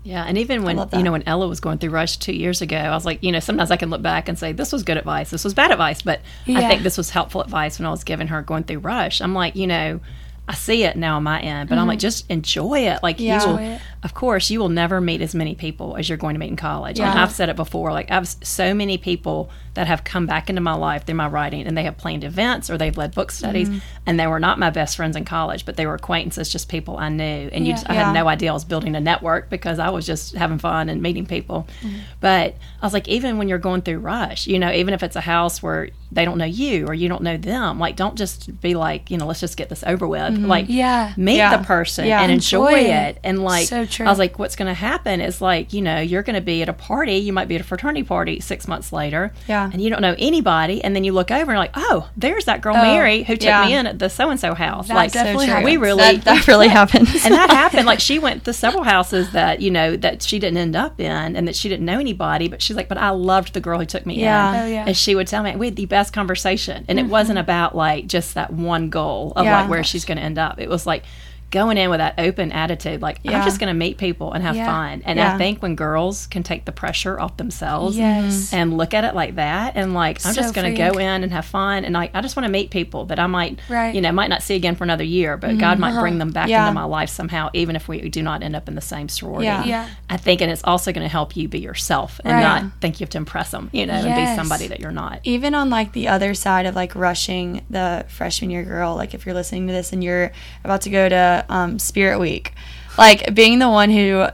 yeah 0.04 0.24
and 0.28 0.38
even 0.38 0.62
when 0.64 0.78
you 0.94 1.02
know 1.02 1.12
when 1.12 1.24
ella 1.26 1.48
was 1.48 1.60
going 1.60 1.80
through 1.80 1.90
rush 1.90 2.18
two 2.18 2.32
years 2.32 2.62
ago 2.62 2.78
i 2.78 2.92
was 2.92 3.06
like 3.06 3.24
you 3.24 3.32
know 3.32 3.40
sometimes 3.40 3.72
i 3.72 3.76
can 3.76 3.90
look 3.90 4.04
back 4.04 4.30
and 4.30 4.38
say 4.38 4.52
this 4.52 4.72
was 4.72 4.84
good 4.84 4.98
advice 4.98 5.32
this 5.32 5.44
was 5.44 5.56
bad 5.56 5.72
advice 5.72 6.04
but 6.04 6.20
i 6.48 6.68
think 6.70 6.84
this 6.84 6.96
was 6.96 7.10
helpful 7.10 7.42
advice 7.42 7.80
when 7.80 7.88
i 7.88 7.90
was 7.90 8.04
giving 8.04 8.28
her 8.28 8.44
going 8.44 8.64
through 8.64 8.78
rush 8.78 9.20
i'm 9.20 9.34
like 9.34 9.56
you 9.56 9.66
know 9.66 10.00
I 10.48 10.54
see 10.54 10.84
it 10.84 10.96
now 10.96 11.16
on 11.18 11.24
my 11.24 11.42
end, 11.42 11.70
but 11.70 11.80
I'm 11.80 11.88
like, 11.88 11.98
mm-hmm. 11.98 12.02
just 12.02 12.30
enjoy 12.30 12.82
it. 12.82 13.02
Like 13.02 13.20
Yeah. 13.20 13.42
you 13.42 13.48
will, 13.48 13.58
Enjoy 13.58 13.74
it. 13.78 13.82
Of 14.06 14.14
course, 14.14 14.50
you 14.52 14.60
will 14.60 14.70
never 14.70 15.02
meet 15.02 15.20
as 15.22 15.36
many 15.36 15.56
people 15.56 15.98
as 15.98 16.08
you're 16.08 16.18
going 16.18 16.36
to 16.36 16.40
meet 16.40 16.50
in 16.50 16.56
college. 16.56 17.00
And 17.00 17.10
I've 17.20 17.32
said 17.32 17.50
it 17.50 17.56
before. 17.58 17.92
Like 17.92 18.12
I've 18.12 18.28
so 18.28 18.74
many 18.74 18.98
people 18.98 19.50
that 19.74 19.88
have 19.88 20.06
come 20.06 20.26
back 20.26 20.50
into 20.50 20.62
my 20.62 20.74
life 20.74 21.06
through 21.06 21.16
my 21.16 21.28
writing, 21.28 21.68
and 21.68 21.78
they 21.78 21.84
have 21.84 21.98
planned 21.98 22.24
events 22.24 22.70
or 22.70 22.78
they've 22.78 22.96
led 22.96 23.14
book 23.14 23.30
studies, 23.32 23.68
Mm-hmm. 23.68 23.80
and 24.06 24.18
they 24.20 24.26
were 24.28 24.40
not 24.40 24.58
my 24.58 24.70
best 24.70 24.96
friends 24.96 25.18
in 25.18 25.26
college, 25.26 25.66
but 25.66 25.76
they 25.76 25.86
were 25.86 25.96
acquaintances, 25.96 26.48
just 26.50 26.70
people 26.70 26.96
I 26.98 27.10
knew. 27.10 27.50
And 27.52 27.66
you, 27.66 27.72
Yeah. 27.72 27.76
just, 27.76 27.90
I 27.90 27.94
Yeah. 27.96 28.04
had 28.06 28.14
no 28.14 28.28
idea 28.30 28.52
I 28.52 28.54
was 28.54 28.64
building 28.64 28.96
a 28.96 29.02
network 29.02 29.50
because 29.50 29.78
I 29.80 29.90
was 29.90 30.06
just 30.06 30.34
having 30.36 30.60
fun 30.60 30.88
and 30.88 31.02
meeting 31.02 31.26
people. 31.26 31.68
Mm-hmm. 31.84 31.98
But 32.22 32.56
I 32.82 32.86
was 32.86 32.94
like, 32.94 33.08
even 33.10 33.38
when 33.38 33.50
you're 33.50 33.58
going 33.58 33.82
through 33.82 34.00
rush, 34.00 34.48
you 34.48 34.60
know, 34.60 34.72
even 34.72 34.94
if 34.94 35.04
it's 35.04 35.16
a 35.18 35.22
house 35.22 35.62
where 35.62 35.90
they 36.12 36.24
don't 36.24 36.38
know 36.38 36.46
you 36.46 36.86
or 36.88 36.94
you 36.94 37.10
don't 37.10 37.24
know 37.24 37.36
them, 37.36 37.78
like 37.80 37.98
don't 37.98 38.16
just 38.16 38.62
be 38.62 38.76
like, 38.76 39.12
you 39.12 39.18
know, 39.18 39.26
let's 39.26 39.42
just 39.42 39.58
get 39.58 39.68
this 39.68 39.84
over 39.86 40.08
with. 40.08 40.38
Like, 40.38 40.68
Yeah. 40.70 41.12
meet 41.18 41.34
Mm-hmm. 41.34 41.38
Yeah. 41.38 41.58
the 41.58 41.64
person 41.66 42.06
Yeah. 42.08 42.22
and 42.22 42.32
enjoy, 42.32 42.68
Enjoy 42.68 42.80
it. 42.80 42.90
it. 43.10 43.18
And 43.26 43.44
like, 43.44 43.68
So 43.68 43.86
true. 43.96 44.06
I 44.06 44.10
was 44.10 44.20
like, 44.20 44.38
what's 44.38 44.56
going 44.56 44.68
to 44.68 44.74
happen 44.74 45.22
is 45.22 45.42
like, 45.42 45.74
you 45.74 45.82
know, 45.82 46.00
you're 46.00 46.24
going 46.24 46.36
to 46.36 46.42
be 46.42 46.62
at 46.62 46.70
a 46.70 46.74
party. 46.74 47.16
You 47.16 47.34
might 47.34 47.48
be 47.48 47.56
at 47.56 47.62
a 47.62 47.64
fraternity 47.64 48.04
party 48.04 48.40
six 48.40 48.68
months 48.68 48.92
later. 48.94 49.34
Yeah. 49.48 49.70
And 49.72 49.82
you 49.82 49.90
don't 49.90 50.02
know 50.02 50.16
anybody. 50.18 50.84
And 50.84 50.96
then 50.96 51.04
you 51.04 51.14
look 51.14 51.32
over 51.32 51.42
and 51.42 51.50
you're 51.50 51.58
like, 51.58 51.72
oh, 51.76 52.10
there's 52.18 52.46
that 52.46 52.62
girl 52.62 52.76
oh, 52.76 52.82
Mary 52.82 53.24
who 53.24 53.36
took 53.36 53.44
yeah. 53.44 53.66
me 53.66 53.74
in 53.74 53.88
at 53.88 54.00
the 54.00 54.10
so 54.10 54.30
and 54.30 54.40
so 54.40 54.54
house. 54.54 54.88
That 54.88 54.96
like, 54.96 55.12
definitely 55.12 55.48
So 55.48 55.56
true. 55.56 55.64
we 55.66 55.78
really, 55.78 56.18
that, 56.18 56.24
that 56.26 56.48
really 56.48 56.68
happens. 56.68 57.26
and 57.26 57.34
that 57.34 57.50
happened. 57.62 57.86
Like 57.86 58.00
she 58.00 58.20
went 58.20 58.46
to 58.46 58.54
several 58.54 58.84
houses 58.84 59.32
that 59.32 59.62
you 59.62 59.72
know 59.72 59.96
that 59.98 60.22
she 60.22 60.40
didn't 60.40 60.58
end 60.58 60.76
up 60.76 61.00
in, 61.00 61.36
and 61.36 61.48
that 61.48 61.56
she 61.56 61.70
didn't 61.70 61.86
know 61.86 62.00
anybody. 62.00 62.48
But 62.48 62.62
she's 62.62 62.76
like, 62.76 62.90
but 62.90 62.98
I 62.98 63.10
loved 63.12 63.54
the 63.54 63.62
girl 63.62 63.80
who 63.80 63.86
took 63.86 64.06
me 64.06 64.20
Yeah. 64.20 64.54
in. 64.54 64.64
Oh, 64.64 64.68
yeah. 64.68 64.86
And 64.88 64.98
she 64.98 65.16
would 65.16 65.28
tell 65.28 65.44
me 65.44 65.56
we 65.56 65.68
had 65.68 65.76
the 65.76 65.86
best 65.86 66.14
conversation, 66.14 66.86
and 66.88 67.00
it 67.00 67.06
wasn't 67.06 67.38
mm-hmm. 67.38 67.46
about 67.46 67.76
like 67.76 68.08
just 68.08 68.34
that 68.36 68.52
one 68.52 68.90
goal 68.90 69.34
of 69.36 69.46
Yeah. 69.46 69.62
like 69.62 69.70
where 69.70 69.84
she's 69.84 70.06
going 70.06 70.18
to 70.18 70.24
end 70.24 70.38
up. 70.38 70.60
It 70.60 70.70
was 70.70 70.86
like 70.86 71.04
going 71.52 71.78
in 71.78 71.90
with 71.90 72.00
that 72.00 72.16
open 72.18 72.52
attitude, 72.52 73.02
like 73.02 73.20
I'm 73.26 73.44
just 73.46 73.60
going 73.60 73.68
to 73.70 73.74
meet 73.78 73.98
people 73.98 74.34
and 74.34 74.44
have 74.44 74.56
Yeah. 74.56 74.66
fun. 74.66 75.02
And 75.06 75.18
Yeah. 75.18 75.36
I 75.36 75.38
think 75.38 75.62
when 75.62 75.76
girls 75.76 76.28
can 76.28 76.44
take 76.44 76.66
the 76.66 76.72
pressure 76.72 77.20
off 77.20 77.38
themselves, 77.38 77.98
Yes. 77.98 78.34
Mm-hmm. 78.48 78.56
and 78.56 78.78
look 78.78 78.94
at 78.94 79.04
it 79.06 79.16
like 79.16 79.36
that 79.36 79.74
and 79.76 79.94
like 79.94 80.26
i'm 80.26 80.34
So 80.34 80.42
just 80.42 80.54
going 80.54 80.74
to 80.74 80.78
go 80.78 80.98
in 81.00 81.24
and 81.24 81.32
have 81.32 81.46
fun 81.46 81.86
and 81.86 81.94
like 81.94 82.12
i 82.14 82.22
just 82.22 82.36
want 82.36 82.46
to 82.46 82.52
meet 82.52 82.70
people 82.72 83.06
that 83.06 83.20
i 83.20 83.28
might 83.28 83.60
Right. 83.70 83.94
you 83.96 84.02
know 84.02 84.12
might 84.12 84.30
not 84.30 84.44
see 84.44 84.56
again 84.56 84.76
for 84.76 84.84
another 84.84 85.04
year 85.04 85.38
but 85.38 85.58
god 85.58 85.80
might 85.80 86.00
bring 86.00 86.14
uh-huh. 86.16 86.20
them 86.20 86.32
back 86.32 86.50
Yeah. 86.50 86.64
into 86.68 86.74
my 86.74 86.84
life 86.84 87.10
somehow 87.10 87.50
even 87.54 87.76
if 87.76 87.88
we 87.88 88.10
do 88.10 88.22
not 88.22 88.44
end 88.44 88.56
up 88.56 88.68
in 88.68 88.76
the 88.76 88.82
same 88.82 89.08
sorority 89.10 89.46
Yeah. 89.46 89.64
Yeah. 89.66 89.88
i 90.10 90.18
think 90.18 90.42
and 90.42 90.52
it's 90.52 90.64
also 90.64 90.92
going 90.92 91.04
to 91.04 91.10
help 91.12 91.36
you 91.38 91.48
be 91.48 91.60
yourself 91.60 92.20
and 92.24 92.34
Right. 92.34 92.42
not 92.64 92.72
think 92.82 93.00
you 93.00 93.06
have 93.06 93.10
to 93.12 93.18
impress 93.18 93.52
them 93.52 93.70
you 93.72 93.86
know 93.86 93.94
and 93.94 94.16
be 94.16 94.36
somebody 94.36 94.68
that 94.68 94.80
you're 94.80 94.92
not 94.92 95.20
even 95.24 95.56
on 95.56 95.70
like 95.70 95.94
the 95.94 96.08
other 96.10 96.34
side 96.34 96.66
of 96.66 96.76
like 96.76 96.96
rushing 96.96 97.62
the 97.70 98.06
freshman 98.10 98.50
year 98.50 98.64
girl 98.64 98.96
like 98.96 99.14
if 99.14 99.26
you're 99.26 99.36
listening 99.36 99.68
to 99.68 99.74
this 99.74 99.92
and 99.94 100.04
you're 100.04 100.32
about 100.64 100.82
to 100.82 100.90
go 100.90 101.08
to 101.10 101.35
um, 101.50 101.80
spirit 101.80 102.20
week 102.20 102.54
like 102.98 103.34
being 103.34 103.60
the 103.60 103.70
one 103.70 103.90
who 103.90 104.26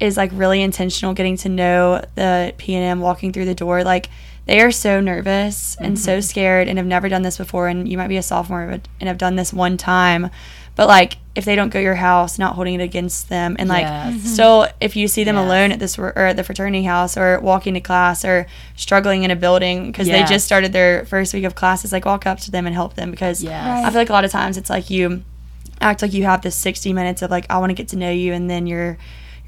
is 0.00 0.16
like 0.16 0.30
really 0.34 0.62
intentional 0.62 1.12
getting 1.14 1.36
to 1.36 1.48
know 1.48 2.02
the 2.14 2.54
PNM 2.58 3.00
walking 3.00 3.32
through 3.32 3.44
the 3.46 3.54
door 3.54 3.84
like 3.84 4.08
they 4.46 4.60
are 4.60 4.70
so 4.70 5.00
nervous 5.00 5.76
and 5.76 5.96
Mm-hmm. 5.96 6.02
so 6.02 6.20
scared 6.20 6.68
and 6.68 6.78
have 6.78 6.86
never 6.86 7.08
done 7.08 7.22
this 7.22 7.36
before 7.36 7.68
and 7.68 7.88
you 7.88 7.98
might 7.98 8.08
be 8.08 8.16
a 8.16 8.22
sophomore 8.22 8.66
but- 8.70 8.88
and 9.00 9.08
have 9.08 9.18
done 9.18 9.36
this 9.36 9.52
one 9.52 9.76
time 9.76 10.30
but 10.74 10.86
like 10.88 11.18
if 11.34 11.44
they 11.44 11.54
don't 11.56 11.68
go 11.70 11.78
to 11.80 11.82
your 11.82 11.96
house 11.96 12.38
not 12.38 12.54
holding 12.54 12.74
it 12.74 12.82
against 12.82 13.28
them 13.28 13.56
and 13.58 13.68
like 13.68 13.82
Yes. 13.82 14.14
Mhm. 14.14 14.20
still 14.26 14.68
if 14.80 14.94
you 14.96 15.06
see 15.08 15.24
them 15.24 15.34
Yes. 15.36 15.44
alone 15.44 15.72
at 15.72 15.80
this 15.80 15.98
or 15.98 16.16
at 16.16 16.36
the 16.36 16.44
fraternity 16.44 16.84
house 16.84 17.16
or 17.16 17.40
walking 17.40 17.74
to 17.74 17.80
class 17.80 18.24
or 18.24 18.46
struggling 18.76 19.22
in 19.24 19.30
a 19.30 19.36
building 19.36 19.86
because 19.86 20.06
they 20.06 20.22
just 20.24 20.46
started 20.46 20.72
their 20.72 21.04
first 21.06 21.34
week 21.34 21.44
of 21.44 21.54
classes 21.54 21.92
like 21.92 22.04
walk 22.04 22.26
up 22.26 22.38
to 22.40 22.50
them 22.50 22.66
and 22.66 22.74
help 22.74 22.94
them 22.94 23.10
because 23.10 23.42
Yes. 23.42 23.52
Right. 23.66 23.84
I 23.84 23.90
feel 23.90 24.00
like 24.00 24.10
a 24.10 24.12
lot 24.12 24.24
of 24.24 24.30
times 24.30 24.56
it's 24.56 24.70
like 24.70 24.88
you 24.90 25.22
act 25.80 26.02
like 26.02 26.12
you 26.12 26.24
have 26.24 26.42
this 26.42 26.56
60 26.56 26.92
minutes 26.92 27.22
of 27.22 27.30
like 27.30 27.46
I 27.50 27.58
want 27.58 27.70
to 27.70 27.74
get 27.74 27.88
to 27.88 27.96
know 27.96 28.10
you 28.10 28.32
and 28.32 28.48
then 28.50 28.66
you're 28.66 28.98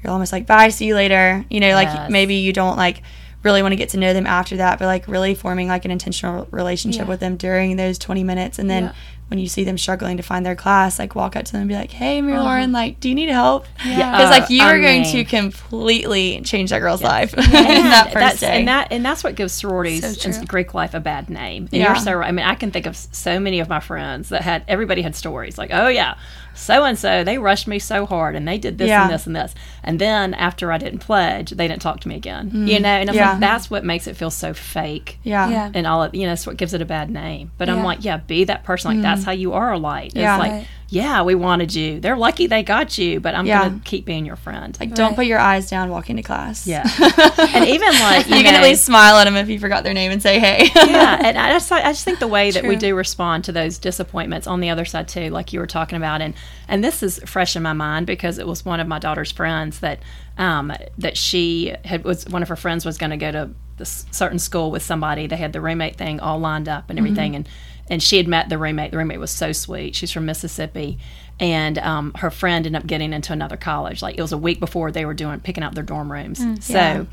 you're 0.03 0.11
almost 0.11 0.31
like 0.31 0.47
bye 0.47 0.69
see 0.69 0.85
you 0.85 0.95
later 0.95 1.45
you 1.49 1.59
know 1.59 1.73
like 1.73 1.87
Yes. 1.87 2.09
maybe 2.11 2.35
you 2.35 2.53
don't 2.53 2.77
like 2.77 3.01
really 3.43 3.61
want 3.61 3.71
to 3.71 3.75
get 3.75 3.89
to 3.89 3.97
know 3.97 4.13
them 4.13 4.27
after 4.27 4.57
that 4.57 4.77
but 4.79 4.85
like 4.85 5.07
really 5.07 5.33
forming 5.35 5.67
like 5.67 5.85
an 5.85 5.91
intentional 5.91 6.47
relationship 6.51 7.03
Yeah. 7.03 7.09
with 7.09 7.19
them 7.19 7.37
during 7.37 7.75
those 7.75 7.97
20 7.97 8.23
minutes 8.23 8.59
and 8.59 8.69
then 8.69 8.83
Yeah. 8.83 8.91
when 9.29 9.39
you 9.39 9.47
see 9.47 9.63
them 9.63 9.77
struggling 9.77 10.17
to 10.17 10.23
find 10.23 10.45
their 10.45 10.55
class 10.55 10.99
like 10.99 11.15
walk 11.15 11.35
up 11.35 11.45
to 11.45 11.51
them 11.53 11.61
and 11.61 11.67
be 11.69 11.73
like 11.75 11.91
hey 11.91 12.21
Mary 12.21 12.37
Uh-huh. 12.37 12.43
Lauren 12.45 12.71
like 12.71 12.99
do 12.99 13.09
you 13.09 13.15
need 13.15 13.29
help 13.29 13.65
Yeah. 13.85 14.11
because 14.11 14.29
like 14.29 14.49
you 14.49 14.61
Uh, 14.61 14.65
are 14.67 14.75
I 14.75 14.81
going 14.81 15.01
mean- 15.01 15.11
to 15.13 15.23
completely 15.25 16.41
change 16.41 16.69
that 16.69 16.79
girl's 16.79 17.01
life 17.01 17.33
in 17.37 17.43
And 17.43 17.85
that 17.91 18.05
first 18.13 18.15
that's, 18.15 18.39
day 18.41 18.59
And 18.59 18.67
that 18.67 18.89
and 18.91 19.03
that's 19.05 19.23
what 19.23 19.35
gives 19.35 19.53
sororities 19.53 20.21
So 20.21 20.29
and 20.29 20.47
Greek 20.47 20.73
life 20.73 20.93
a 20.93 20.99
bad 20.99 21.29
name. 21.29 21.63
And 21.71 21.73
Yeah. 21.73 21.87
you're 21.87 21.95
so 21.95 22.13
right. 22.13 22.27
I 22.27 22.31
mean, 22.31 22.45
I 22.45 22.55
can 22.55 22.71
think 22.71 22.85
of 22.85 22.95
so 22.95 23.39
many 23.39 23.59
of 23.59 23.69
my 23.69 23.79
friends 23.79 24.29
that 24.29 24.41
had 24.41 24.63
everybody 24.67 25.01
had 25.01 25.15
stories 25.15 25.57
like, 25.57 25.69
oh 25.73 25.87
yeah, 25.87 26.15
so 26.53 26.83
and 26.83 26.97
so 26.97 27.23
they 27.23 27.37
rushed 27.37 27.67
me 27.67 27.79
so 27.79 28.05
hard 28.05 28.35
and 28.35 28.47
they 28.47 28.57
did 28.57 28.77
this 28.77 28.87
Yeah. 28.89 29.03
and 29.03 29.11
this 29.13 29.25
and 29.25 29.35
this, 29.35 29.55
and 29.83 29.99
then 29.99 30.33
after 30.33 30.71
I 30.71 30.77
didn't 30.77 30.99
pledge, 30.99 31.51
they 31.51 31.67
didn't 31.67 31.81
talk 31.81 31.99
to 32.01 32.07
me 32.07 32.15
again. 32.15 32.67
You 32.67 32.79
know, 32.79 32.89
and 32.89 33.09
I'm 33.09 33.15
Mm. 33.15 33.19
Yeah. 33.19 33.31
like, 33.31 33.39
that's 33.39 33.69
what 33.71 33.83
makes 33.85 34.07
it 34.07 34.15
feel 34.17 34.29
so 34.31 34.53
fake. 34.53 35.17
yeah 35.23 35.49
Yeah. 35.49 35.71
And 35.73 35.87
all 35.87 36.03
of 36.03 36.13
you 36.13 36.23
know, 36.23 36.29
that's 36.29 36.45
what 36.45 36.57
gives 36.57 36.73
it 36.73 36.81
a 36.81 36.85
bad 36.85 37.09
name. 37.09 37.51
But 37.57 37.69
I'm 37.69 37.83
like, 37.83 38.03
yeah, 38.03 38.17
be 38.17 38.43
that 38.45 38.63
person. 38.63 38.91
Like 38.93 39.01
that's 39.01 39.23
how 39.23 39.31
you 39.31 39.53
are 39.53 39.71
a 39.73 39.77
light. 39.77 40.07
It's 40.07 40.15
Yeah. 40.15 40.37
like, 40.37 40.51
Right. 40.51 40.67
Yeah, 40.93 41.21
we 41.21 41.35
wanted 41.35 41.73
you. 41.73 42.01
They're 42.01 42.17
lucky 42.17 42.47
they 42.47 42.63
got 42.63 42.97
you, 42.97 43.21
but 43.21 43.33
I'm 43.33 43.45
Yeah. 43.45 43.69
gonna 43.69 43.81
keep 43.85 44.03
being 44.03 44.25
your 44.25 44.35
friend. 44.35 44.77
like 44.79 44.93
don't 44.93 45.15
put 45.15 45.25
your 45.25 45.39
eyes 45.39 45.69
down 45.69 45.89
walking 45.89 46.17
to 46.17 46.21
class 46.21 46.67
Yeah. 46.67 46.83
and 47.55 47.65
even 47.65 47.93
like 47.93 48.27
you, 48.27 48.35
you, 48.35 48.43
can 48.43 48.53
at 48.55 48.61
least 48.61 48.83
smile 48.83 49.15
at 49.15 49.23
them 49.23 49.37
if 49.37 49.47
you 49.47 49.57
forgot 49.57 49.85
their 49.85 49.93
name 49.93 50.11
and 50.11 50.21
say 50.21 50.37
hey 50.37 50.69
yeah, 50.75 51.19
and 51.23 51.37
I 51.37 51.53
just 51.53 51.71
I 51.71 51.81
just 51.83 52.03
think 52.03 52.19
the 52.19 52.27
way 52.27 52.51
that 52.51 52.65
we 52.65 52.75
do 52.75 52.93
respond 52.93 53.45
to 53.45 53.53
those 53.53 53.77
disappointments 53.79 54.47
on 54.47 54.59
the 54.59 54.69
other 54.69 54.83
side 54.85 55.07
too, 55.07 55.29
like 55.29 55.53
you 55.53 55.59
were 55.61 55.67
talking 55.67 55.95
about, 55.95 56.21
and 56.21 56.33
and 56.67 56.83
this 56.83 57.01
is 57.01 57.19
fresh 57.25 57.55
in 57.55 57.63
my 57.63 57.73
mind 57.73 58.05
because 58.05 58.37
it 58.37 58.45
was 58.45 58.65
one 58.65 58.81
of 58.81 58.87
my 58.87 58.99
daughter's 58.99 59.31
friends 59.31 59.79
that 59.79 59.99
um, 60.37 60.73
that 60.97 61.15
she 61.17 61.73
had 61.85 62.03
was 62.03 62.27
one 62.27 62.41
of 62.43 62.49
her 62.49 62.55
friends 62.55 62.85
was 62.85 62.97
going 62.97 63.11
to 63.11 63.17
go 63.17 63.31
to 63.31 63.49
this 63.77 64.05
certain 64.11 64.39
school 64.39 64.71
with 64.71 64.83
somebody. 64.83 65.27
They 65.27 65.37
had 65.37 65.53
the 65.53 65.61
roommate 65.61 65.95
thing 65.95 66.19
all 66.19 66.39
lined 66.39 66.67
up 66.67 66.89
and 66.89 66.99
everything, 66.99 67.35
and 67.35 67.47
and 67.91 68.01
she 68.01 68.17
had 68.17 68.27
met 68.27 68.49
the 68.49 68.57
roommate. 68.57 68.89
The 68.89 68.97
roommate 68.97 69.19
was 69.19 69.29
so 69.29 69.51
sweet. 69.51 69.95
She's 69.95 70.11
from 70.11 70.25
Mississippi. 70.25 70.97
And 71.39 71.77
um, 71.79 72.13
her 72.15 72.29
friend 72.31 72.65
ended 72.65 72.81
up 72.81 72.87
getting 72.87 73.13
into 73.13 73.33
another 73.33 73.57
college. 73.57 74.01
Like 74.01 74.17
it 74.17 74.21
was 74.21 74.31
a 74.31 74.37
week 74.37 74.59
before 74.59 74.91
they 74.91 75.05
were 75.05 75.13
doing 75.15 75.39
picking 75.39 75.63
out 75.63 75.75
their 75.75 75.83
dorm 75.83 76.11
rooms. 76.11 76.39
so 76.65 76.73
Yeah. 76.73 77.03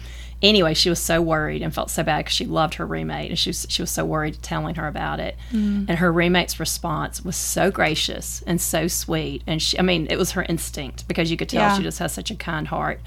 anyway, 0.42 0.75
she 0.75 0.90
was 0.90 0.99
so 0.99 1.23
worried 1.23 1.62
and 1.62 1.75
felt 1.75 1.90
so 1.90 2.02
bad 2.02 2.18
because 2.18 2.35
she 2.35 2.44
loved 2.44 2.75
her 2.75 2.85
roommate 2.87 3.30
and 3.30 3.38
she 3.38 3.49
was, 3.50 3.66
she 3.70 3.80
was 3.82 3.90
so 3.90 4.04
worried 4.04 4.42
telling 4.42 4.75
her 4.76 4.87
about 4.87 5.18
it. 5.18 5.37
And 5.50 5.88
her 5.90 6.12
roommate's 6.12 6.61
response 6.61 7.25
was 7.25 7.37
so 7.37 7.70
gracious 7.70 8.42
and 8.47 8.61
so 8.61 8.87
sweet. 8.87 9.42
And 9.47 9.61
she, 9.62 9.78
I 9.78 9.82
mean, 9.82 10.06
it 10.11 10.16
was 10.18 10.32
her 10.32 10.42
instinct 10.49 11.08
because 11.08 11.30
you 11.30 11.37
could 11.38 11.49
tell 11.49 11.62
Yeah. 11.62 11.76
she 11.76 11.82
just 11.82 11.99
has 11.99 12.12
such 12.12 12.30
a 12.30 12.35
kind 12.37 12.68
heart. 12.68 13.00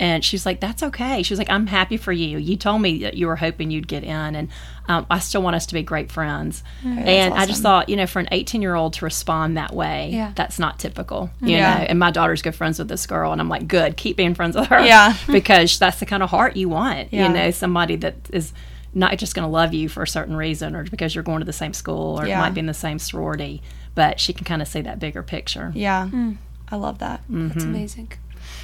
And 0.00 0.24
she's 0.24 0.46
like, 0.46 0.60
"That's 0.60 0.82
okay." 0.82 1.22
She 1.24 1.32
was 1.32 1.38
like, 1.38 1.50
"I'm 1.50 1.66
happy 1.66 1.96
for 1.96 2.12
you. 2.12 2.38
You 2.38 2.56
told 2.56 2.80
me 2.82 2.98
that 3.02 3.14
you 3.14 3.26
were 3.26 3.36
hoping 3.36 3.70
you'd 3.70 3.88
get 3.88 4.04
in, 4.04 4.34
and 4.36 4.48
um, 4.86 5.06
I 5.10 5.18
still 5.18 5.42
want 5.42 5.56
us 5.56 5.66
to 5.66 5.74
be 5.74 5.82
great 5.82 6.12
friends." 6.12 6.62
Mm. 6.84 6.98
and 7.04 7.34
I 7.34 7.46
just 7.46 7.62
thought, 7.62 7.88
you 7.88 7.96
know, 7.96 8.06
for 8.06 8.20
an 8.20 8.28
18 8.30 8.62
year 8.62 8.74
old 8.76 8.92
to 8.94 9.04
respond 9.04 9.56
that 9.56 9.74
way, 9.74 10.10
Yeah. 10.12 10.32
that's 10.36 10.58
not 10.58 10.78
typical. 10.78 11.30
You 11.40 11.56
Yeah. 11.56 11.78
know, 11.78 11.84
and 11.84 11.98
my 11.98 12.10
daughter's 12.12 12.42
good 12.42 12.54
friends 12.54 12.78
with 12.78 12.88
this 12.88 13.06
girl, 13.06 13.32
and 13.32 13.40
I'm 13.40 13.48
like, 13.48 13.66
"Good, 13.66 13.96
keep 13.96 14.16
being 14.16 14.34
friends 14.34 14.56
with 14.56 14.68
her." 14.68 14.80
Yeah. 14.84 15.14
because 15.26 15.78
that's 15.78 15.98
the 15.98 16.06
kind 16.06 16.22
of 16.22 16.30
heart 16.30 16.56
you 16.56 16.68
want. 16.68 17.12
Yeah. 17.12 17.26
You 17.26 17.34
know, 17.34 17.50
somebody 17.50 17.96
that 17.96 18.14
is 18.32 18.52
not 18.94 19.16
just 19.18 19.34
going 19.34 19.46
to 19.46 19.50
love 19.52 19.74
you 19.74 19.88
for 19.88 20.02
a 20.02 20.08
certain 20.08 20.34
reason 20.36 20.74
or 20.74 20.84
because 20.84 21.14
you're 21.14 21.24
going 21.24 21.40
to 21.40 21.44
the 21.44 21.52
same 21.52 21.72
school 21.74 22.18
or 22.20 22.26
Yeah. 22.26 22.40
might 22.40 22.54
be 22.54 22.60
in 22.60 22.66
the 22.66 22.72
same 22.74 22.98
sorority, 22.98 23.62
but 23.94 24.18
she 24.20 24.32
can 24.32 24.44
kind 24.44 24.62
of 24.62 24.68
see 24.68 24.80
that 24.80 24.98
bigger 24.98 25.22
picture. 25.22 25.72
yeah 25.74 26.08
mm. 26.10 26.36
i 26.70 26.76
love 26.76 26.98
that 26.98 27.20
mm-hmm. 27.22 27.48
That's 27.48 27.64
amazing. 27.64 28.12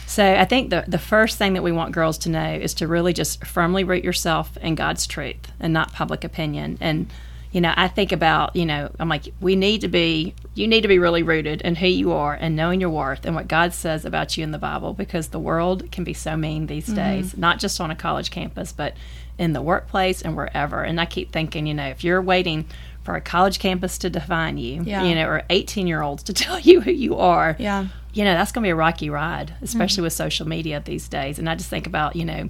So 0.07 0.25
I 0.25 0.45
think 0.45 0.71
the 0.71 0.85
the 0.87 0.99
first 0.99 1.39
thing 1.39 1.55
that 1.55 1.63
we 1.63 1.73
want 1.73 1.93
girls 1.93 2.19
to 2.19 2.29
know 2.29 2.53
is 2.55 2.75
to 2.75 2.87
really 2.87 3.13
just 3.13 3.45
firmly 3.45 3.85
root 3.85 4.05
yourself 4.05 4.57
in 4.59 4.75
God's 4.75 5.07
truth 5.07 5.53
and 5.59 5.73
not 5.73 5.93
public 5.93 6.25
opinion. 6.25 6.79
And 6.81 7.11
you 7.53 7.61
know, 7.61 7.73
I 7.77 7.87
think 7.89 8.11
about 8.11 8.55
you 8.57 8.67
know, 8.67 8.91
I'm 8.99 9.09
like, 9.09 9.29
we 9.41 9.57
need 9.57 9.81
to 9.83 9.89
be, 9.89 10.35
you 10.55 10.67
need 10.67 10.81
to 10.81 10.89
be 10.89 10.99
really 10.99 11.23
rooted 11.23 11.63
in 11.63 11.77
who 11.77 11.87
you 11.87 12.13
are 12.13 12.35
and 12.35 12.57
knowing 12.57 12.81
your 12.81 12.91
worth 12.91 13.25
and 13.25 13.35
what 13.35 13.49
God 13.49 13.73
says 13.73 14.05
about 14.05 14.37
you 14.37 14.43
in 14.43 14.51
the 14.51 14.59
Bible 14.59 14.93
because 14.93 15.29
the 15.29 15.39
world 15.39 15.91
can 15.93 16.05
be 16.05 16.15
so 16.15 16.37
mean 16.37 16.67
these 16.67 16.87
mm-hmm. 16.87 16.97
days, 16.97 17.37
not 17.37 17.61
just 17.61 17.81
on 17.81 17.91
a 17.91 17.97
college 17.97 18.31
campus, 18.31 18.73
but 18.73 18.95
in 19.39 19.53
the 19.53 19.63
workplace 19.63 20.23
and 20.23 20.37
wherever. 20.37 20.83
And 20.83 21.01
I 21.01 21.07
keep 21.07 21.33
thinking, 21.33 21.67
you 21.67 21.75
know, 21.75 21.87
if 21.87 22.05
you're 22.05 22.23
waiting 22.23 22.67
for 23.05 23.15
a 23.15 23.21
college 23.21 23.59
campus 23.59 23.99
to 23.99 24.11
define 24.11 24.59
you, 24.59 24.83
Yeah. 24.85 25.05
you 25.05 25.15
know, 25.15 25.29
or 25.29 25.43
18 25.51 25.87
year 25.87 26.03
olds 26.03 26.23
to 26.25 26.33
tell 26.45 26.59
you 26.59 26.81
who 26.81 26.91
you 26.91 27.17
are, 27.17 27.55
yeah. 27.59 27.87
You 28.15 28.25
know 28.25 28.35
that's 28.35 28.53
going 28.53 28.63
to 28.63 28.67
be 28.67 28.71
a 28.71 28.77
rocky 28.77 29.11
ride 29.11 29.55
especially 29.61 29.97
mm-hmm. 29.97 30.05
with 30.05 30.13
social 30.13 30.47
media 30.47 30.81
these 30.85 31.09
days. 31.09 31.41
And 31.41 31.51
i 31.51 31.57
just 31.57 31.69
think 31.69 31.87
about 31.87 32.15
you 32.15 32.25
know 32.25 32.49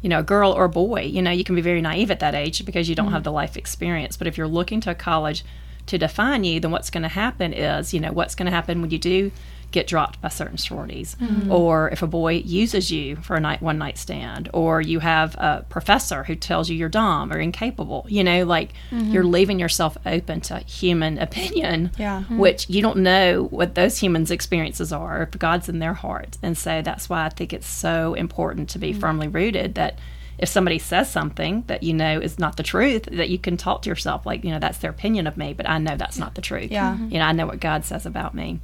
you 0.00 0.08
know 0.08 0.20
a 0.20 0.22
girl 0.22 0.52
or 0.52 0.64
a 0.64 0.70
boy 0.70 1.02
you 1.02 1.20
know 1.20 1.30
you 1.30 1.44
can 1.44 1.54
be 1.54 1.60
very 1.60 1.82
naive 1.82 2.10
at 2.10 2.20
that 2.20 2.34
age 2.34 2.64
because 2.64 2.88
you 2.88 2.94
don't 2.94 3.06
mm-hmm. 3.06 3.14
have 3.14 3.24
the 3.24 3.32
life 3.32 3.56
experience. 3.58 4.16
But 4.16 4.26
if 4.26 4.38
you're 4.38 4.48
looking 4.48 4.80
to 4.80 4.90
a 4.90 4.94
college 4.94 5.44
to 5.86 5.98
define 5.98 6.44
you 6.44 6.60
then 6.60 6.70
what's 6.70 6.88
going 6.88 7.02
to 7.02 7.10
happen 7.10 7.52
is 7.52 7.92
you 7.92 8.00
know 8.00 8.12
what's 8.12 8.34
going 8.34 8.46
to 8.46 8.52
happen 8.52 8.80
when 8.80 8.90
you 8.90 8.98
do 8.98 9.30
get 9.72 9.86
dropped 9.86 10.20
by 10.20 10.28
certain 10.28 10.58
sororities 10.58 11.16
mm-hmm. 11.20 11.50
or 11.50 11.88
if 11.90 12.02
a 12.02 12.06
boy 12.06 12.34
uses 12.44 12.90
you 12.90 13.16
for 13.16 13.36
a 13.36 13.40
night 13.40 13.60
one 13.60 13.78
night 13.78 13.98
stand 13.98 14.48
or 14.52 14.80
you 14.80 15.00
have 15.00 15.34
a 15.36 15.64
professor 15.68 16.24
who 16.24 16.34
tells 16.36 16.68
you 16.70 16.76
you're 16.76 16.88
dumb 16.88 17.32
or 17.32 17.38
incapable 17.38 18.06
you 18.08 18.22
know 18.22 18.44
like 18.44 18.72
mm-hmm. 18.90 19.10
you're 19.10 19.24
leaving 19.24 19.58
yourself 19.58 19.96
open 20.06 20.40
to 20.40 20.58
human 20.60 21.18
opinion 21.28 21.90
Yeah. 21.96 22.20
Mm-hmm. 22.22 22.38
which 22.38 22.68
you 22.68 22.82
don't 22.82 22.98
know 22.98 23.44
what 23.44 23.74
those 23.74 23.98
humans' 23.98 24.30
experiences 24.30 24.92
are 24.92 25.22
if 25.22 25.38
God's 25.38 25.68
in 25.68 25.78
their 25.78 25.94
heart. 25.94 26.38
And 26.42 26.56
so 26.56 26.82
that's 26.82 27.08
why 27.08 27.24
I 27.24 27.28
think 27.30 27.52
it's 27.52 27.66
so 27.66 28.14
important 28.14 28.68
to 28.70 28.78
be 28.78 28.92
firmly 28.92 29.28
rooted 29.28 29.74
that 29.76 29.98
if 30.38 30.48
somebody 30.48 30.78
says 30.78 31.10
something 31.10 31.64
that 31.66 31.82
you 31.82 31.94
know 31.94 32.18
is 32.18 32.38
not 32.38 32.56
the 32.56 32.62
truth, 32.62 33.04
that 33.12 33.28
you 33.28 33.38
can 33.38 33.56
talk 33.56 33.82
to 33.82 33.88
yourself 33.88 34.26
like, 34.26 34.44
you 34.44 34.50
know, 34.50 34.58
that's 34.58 34.78
their 34.78 34.90
opinion 34.90 35.26
of 35.26 35.36
me, 35.36 35.52
but 35.52 35.68
I 35.68 35.78
know 35.78 35.96
that's 35.96 36.18
not 36.18 36.34
the 36.34 36.40
truth. 36.40 36.70
Yeah. 36.70 36.96
You 36.96 37.18
know, 37.18 37.24
I 37.24 37.32
know 37.32 37.46
what 37.46 37.60
God 37.60 37.84
says 37.84 38.06
about 38.06 38.34
me. 38.34 38.60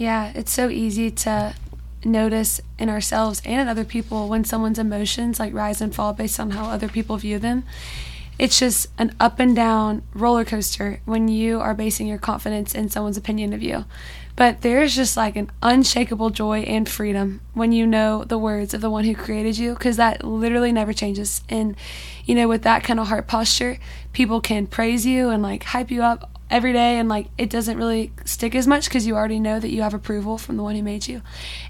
Yeah, 0.00 0.32
it's 0.34 0.50
so 0.50 0.70
easy 0.70 1.10
to 1.10 1.54
notice 2.06 2.58
in 2.78 2.88
ourselves 2.88 3.42
and 3.44 3.60
in 3.60 3.68
other 3.68 3.84
people 3.84 4.30
when 4.30 4.44
someone's 4.44 4.78
emotions 4.78 5.38
like 5.38 5.52
rise 5.52 5.82
and 5.82 5.94
fall 5.94 6.14
based 6.14 6.40
on 6.40 6.52
how 6.52 6.70
other 6.70 6.88
people 6.88 7.18
view 7.18 7.38
them. 7.38 7.64
It's 8.38 8.58
just 8.58 8.86
an 8.96 9.14
up 9.20 9.38
and 9.38 9.54
down 9.54 10.00
roller 10.14 10.46
coaster 10.46 11.02
when 11.04 11.28
you 11.28 11.60
are 11.60 11.74
basing 11.74 12.06
your 12.06 12.16
confidence 12.16 12.74
in 12.74 12.88
someone's 12.88 13.18
opinion 13.18 13.52
of 13.52 13.62
you. 13.62 13.84
But 14.36 14.62
there's 14.62 14.96
just 14.96 15.18
like 15.18 15.36
an 15.36 15.50
unshakable 15.62 16.30
joy 16.30 16.60
and 16.60 16.88
freedom 16.88 17.42
when 17.52 17.72
you 17.72 17.86
know 17.86 18.24
the 18.24 18.38
words 18.38 18.72
of 18.72 18.80
the 18.80 18.88
one 18.88 19.04
who 19.04 19.14
created 19.14 19.58
you 19.58 19.74
because 19.74 19.98
that 19.98 20.24
literally 20.24 20.72
never 20.72 20.94
changes. 20.94 21.42
And, 21.50 21.76
you 22.24 22.34
know, 22.34 22.48
with 22.48 22.62
that 22.62 22.84
kind 22.84 23.00
of 23.00 23.08
heart 23.08 23.26
posture, 23.26 23.78
people 24.14 24.40
can 24.40 24.66
praise 24.66 25.04
you 25.04 25.28
and 25.28 25.42
like 25.42 25.64
hype 25.64 25.90
you 25.90 26.02
up 26.02 26.39
every 26.50 26.72
day 26.72 26.98
and 26.98 27.08
like 27.08 27.28
it 27.38 27.48
doesn't 27.48 27.76
really 27.78 28.12
stick 28.24 28.54
as 28.54 28.66
much 28.66 28.88
because 28.88 29.06
you 29.06 29.14
already 29.14 29.38
know 29.38 29.60
that 29.60 29.70
you 29.70 29.82
have 29.82 29.94
approval 29.94 30.36
from 30.36 30.56
the 30.56 30.62
one 30.62 30.74
who 30.74 30.82
made 30.82 31.06
you. 31.06 31.22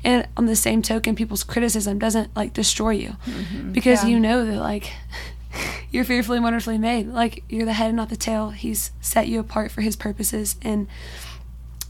And 0.02 0.26
on 0.36 0.46
the 0.46 0.56
same 0.56 0.82
token 0.82 1.14
people's 1.14 1.44
criticism 1.44 1.98
doesn't 1.98 2.34
like 2.34 2.52
destroy 2.52 2.90
you 2.92 3.16
mm-hmm. 3.26 3.72
because 3.72 4.02
Yeah. 4.02 4.10
you 4.10 4.20
know 4.20 4.44
that 4.46 4.58
like 4.58 4.92
you're 5.90 6.04
fearfully 6.04 6.38
and 6.38 6.44
wonderfully 6.44 6.78
made. 6.78 7.08
Like 7.08 7.44
you're 7.48 7.66
the 7.66 7.74
head 7.74 7.88
and 7.88 7.96
not 7.96 8.08
the 8.08 8.16
tail. 8.16 8.50
He's 8.50 8.92
set 9.00 9.28
you 9.28 9.38
apart 9.40 9.70
for 9.70 9.82
his 9.82 9.96
purposes 9.96 10.56
and 10.62 10.86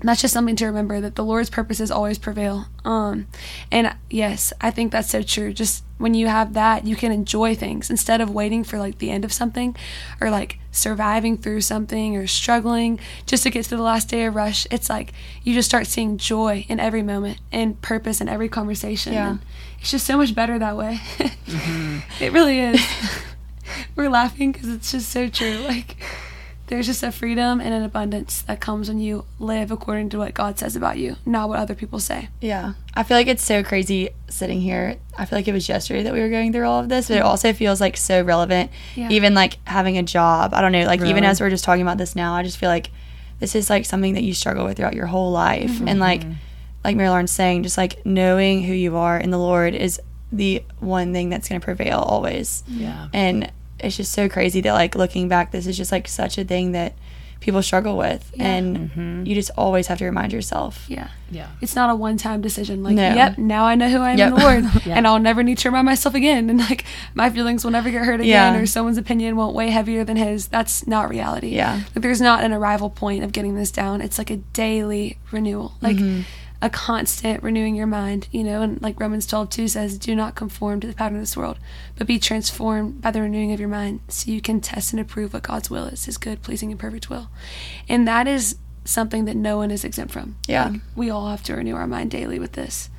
that's 0.08 0.22
just 0.22 0.32
something 0.32 0.56
to 0.56 0.66
remember 0.66 1.00
that 1.00 1.14
the 1.14 1.24
Lord's 1.24 1.50
purposes 1.50 1.90
always 1.90 2.18
prevail. 2.18 2.66
Um, 2.84 3.26
and 3.70 3.94
yes, 4.08 4.52
I 4.60 4.70
think 4.70 4.92
that's 4.92 5.10
so 5.10 5.22
true. 5.22 5.52
Just 5.52 5.84
when 5.98 6.14
you 6.14 6.28
have 6.28 6.54
that, 6.54 6.86
you 6.86 6.96
can 6.96 7.12
enjoy 7.12 7.54
things 7.54 7.90
instead 7.90 8.20
of 8.20 8.30
waiting 8.30 8.64
for 8.64 8.78
like 8.78 8.98
the 8.98 9.10
end 9.10 9.24
of 9.24 9.32
something 9.32 9.76
or 10.20 10.30
like 10.30 10.58
surviving 10.72 11.36
through 11.36 11.60
something 11.60 12.16
or 12.16 12.26
struggling 12.26 12.98
just 13.26 13.42
to 13.42 13.50
get 13.50 13.64
to 13.64 13.76
the 13.76 13.82
last 13.82 14.08
day 14.08 14.24
of 14.24 14.34
rush. 14.34 14.66
It's 14.70 14.88
like 14.88 15.12
you 15.42 15.52
just 15.52 15.68
start 15.68 15.86
seeing 15.86 16.16
joy 16.16 16.64
in 16.68 16.80
every 16.80 17.02
moment 17.02 17.38
and 17.52 17.80
purpose 17.82 18.20
in 18.20 18.28
every 18.28 18.48
conversation. 18.48 19.12
Yeah. 19.12 19.30
And 19.30 19.40
it's 19.80 19.90
just 19.90 20.06
so 20.06 20.16
much 20.16 20.34
better 20.34 20.58
that 20.58 20.76
way. 20.76 21.00
It 22.20 22.32
really 22.32 22.60
is. 22.60 22.80
We're 23.96 24.10
laughing 24.10 24.52
because 24.52 24.68
it's 24.68 24.92
just 24.92 25.10
so 25.10 25.28
true. 25.28 25.56
Like, 25.58 25.96
there's 26.70 26.86
just 26.86 27.02
a 27.02 27.10
freedom 27.10 27.60
and 27.60 27.74
an 27.74 27.82
abundance 27.82 28.42
that 28.42 28.60
comes 28.60 28.88
when 28.88 29.00
you 29.00 29.24
live 29.40 29.72
according 29.72 30.08
to 30.08 30.18
what 30.18 30.34
God 30.34 30.56
says 30.56 30.76
about 30.76 30.98
you, 30.98 31.16
not 31.26 31.48
what 31.48 31.58
other 31.58 31.74
people 31.74 31.98
say. 31.98 32.28
Yeah. 32.40 32.74
I 32.94 33.02
feel 33.02 33.16
like 33.16 33.26
it's 33.26 33.42
so 33.42 33.64
crazy 33.64 34.10
sitting 34.28 34.60
here. 34.60 34.96
I 35.18 35.24
feel 35.24 35.36
like 35.36 35.48
it 35.48 35.52
was 35.52 35.68
yesterday 35.68 36.04
that 36.04 36.12
we 36.12 36.20
were 36.20 36.28
going 36.28 36.52
through 36.52 36.68
all 36.68 36.78
of 36.78 36.88
this, 36.88 37.08
but 37.08 37.14
it 37.14 37.18
mm-hmm. 37.18 37.26
also 37.26 37.52
feels 37.52 37.80
like 37.80 37.96
so 37.96 38.22
relevant. 38.22 38.70
Yeah. 38.94 39.08
Even 39.10 39.34
like 39.34 39.58
having 39.66 39.98
a 39.98 40.04
job. 40.04 40.54
I 40.54 40.60
don't 40.60 40.70
know, 40.70 40.84
like 40.86 41.02
even 41.02 41.24
as 41.24 41.40
we're 41.40 41.50
just 41.50 41.64
talking 41.64 41.82
about 41.82 41.98
this 41.98 42.14
now, 42.14 42.34
I 42.34 42.44
just 42.44 42.56
feel 42.56 42.70
like 42.70 42.92
this 43.40 43.56
is 43.56 43.68
like 43.68 43.84
something 43.84 44.14
that 44.14 44.22
you 44.22 44.32
struggle 44.32 44.64
with 44.64 44.76
throughout 44.76 44.94
your 44.94 45.06
whole 45.06 45.32
life. 45.32 45.72
Mm-hmm. 45.72 45.88
And 45.88 45.98
like 45.98 46.20
mm-hmm. 46.20 46.34
like 46.84 46.96
Mary 46.96 47.08
Lauren's 47.08 47.32
saying, 47.32 47.64
just 47.64 47.78
like 47.78 48.06
knowing 48.06 48.62
who 48.62 48.74
you 48.74 48.96
are 48.96 49.18
in 49.18 49.32
the 49.32 49.38
Lord 49.38 49.74
is 49.74 50.00
the 50.30 50.62
one 50.78 51.12
thing 51.12 51.30
that's 51.30 51.48
gonna 51.48 51.58
prevail 51.58 51.98
always. 51.98 52.62
Yeah. 52.68 53.08
And 53.12 53.50
it's 53.82 53.96
just 53.96 54.12
so 54.12 54.28
crazy 54.28 54.60
that 54.62 54.72
like 54.72 54.94
looking 54.94 55.28
back, 55.28 55.50
this 55.52 55.66
is 55.66 55.76
just 55.76 55.92
like 55.92 56.08
such 56.08 56.38
a 56.38 56.44
thing 56.44 56.72
that 56.72 56.94
people 57.40 57.62
struggle 57.62 57.96
with. 57.96 58.30
Yeah. 58.34 58.44
And 58.48 59.26
you 59.26 59.34
just 59.34 59.50
always 59.56 59.86
have 59.86 59.96
to 59.98 60.04
remind 60.04 60.30
yourself. 60.32 60.84
Yeah. 60.88 61.08
Yeah. 61.30 61.48
It's 61.62 61.74
not 61.74 61.88
a 61.88 61.94
one 61.94 62.18
time 62.18 62.42
decision. 62.42 62.82
Like, 62.82 62.94
No. 62.94 63.14
yep, 63.14 63.38
now 63.38 63.64
I 63.64 63.76
know 63.76 63.88
who 63.88 63.98
I 63.98 64.10
am 64.10 64.18
Yep. 64.18 64.28
in 64.28 64.34
the 64.34 64.40
Lord, 64.42 64.64
Yeah. 64.86 64.94
and 64.96 65.06
I'll 65.06 65.18
never 65.18 65.42
need 65.42 65.56
to 65.58 65.68
remind 65.68 65.86
myself 65.86 66.14
again. 66.14 66.50
And 66.50 66.58
like, 66.58 66.84
my 67.14 67.30
feelings 67.30 67.64
will 67.64 67.70
never 67.70 67.90
get 67.90 68.04
hurt 68.04 68.22
Yeah. 68.22 68.50
again, 68.50 68.60
or 68.60 68.66
someone's 68.66 68.98
opinion 68.98 69.36
won't 69.36 69.54
weigh 69.54 69.70
heavier 69.70 70.04
than 70.04 70.18
his. 70.18 70.48
That's 70.48 70.86
not 70.86 71.08
reality. 71.08 71.48
Yeah. 71.54 71.76
Like, 71.94 72.02
there's 72.02 72.20
not 72.20 72.44
an 72.44 72.52
arrival 72.52 72.90
point 72.90 73.24
of 73.24 73.32
getting 73.32 73.54
this 73.54 73.70
down. 73.70 74.02
It's 74.02 74.18
like 74.18 74.30
a 74.30 74.36
daily 74.52 75.16
renewal, 75.30 75.72
like 75.80 75.96
Mm-hmm. 75.96 76.22
A 76.62 76.68
constant 76.70 77.42
renewing 77.42 77.74
your 77.74 77.86
mind, 77.86 78.28
you 78.30 78.44
know. 78.44 78.60
And 78.62 78.80
like 78.82 79.00
Romans 79.00 79.26
12 79.26 79.48
2 79.50 79.68
says, 79.68 79.98
do 79.98 80.14
not 80.14 80.34
conform 80.34 80.80
to 80.80 80.86
the 80.86 80.92
pattern 80.94 81.16
of 81.16 81.22
this 81.22 81.36
world, 81.36 81.58
but 81.96 82.06
be 82.06 82.18
transformed 82.18 83.00
by 83.00 83.10
the 83.10 83.22
renewing 83.22 83.52
of 83.52 83.60
your 83.60 83.68
mind 83.68 84.00
so 84.08 84.30
you 84.30 84.40
can 84.40 84.60
test 84.60 84.92
and 84.92 85.00
approve 85.00 85.32
what 85.32 85.42
God's 85.42 85.70
will 85.70 85.86
is, 85.86 86.04
his 86.04 86.18
good, 86.18 86.42
pleasing, 86.42 86.70
and 86.70 86.78
perfect 86.80 87.08
will. 87.08 87.28
And 87.88 88.06
that 88.06 88.26
is 88.28 88.56
something 88.84 89.24
that 89.26 89.36
no 89.36 89.56
one 89.56 89.70
is 89.70 89.84
exempt 89.84 90.12
from. 90.12 90.36
Yeah. 90.48 90.68
Like, 90.70 90.80
we 90.96 91.10
all 91.10 91.28
have 91.28 91.42
to 91.44 91.54
renew 91.54 91.74
our 91.76 91.86
mind 91.86 92.10
daily 92.10 92.38
with 92.38 92.52
this. 92.52 92.90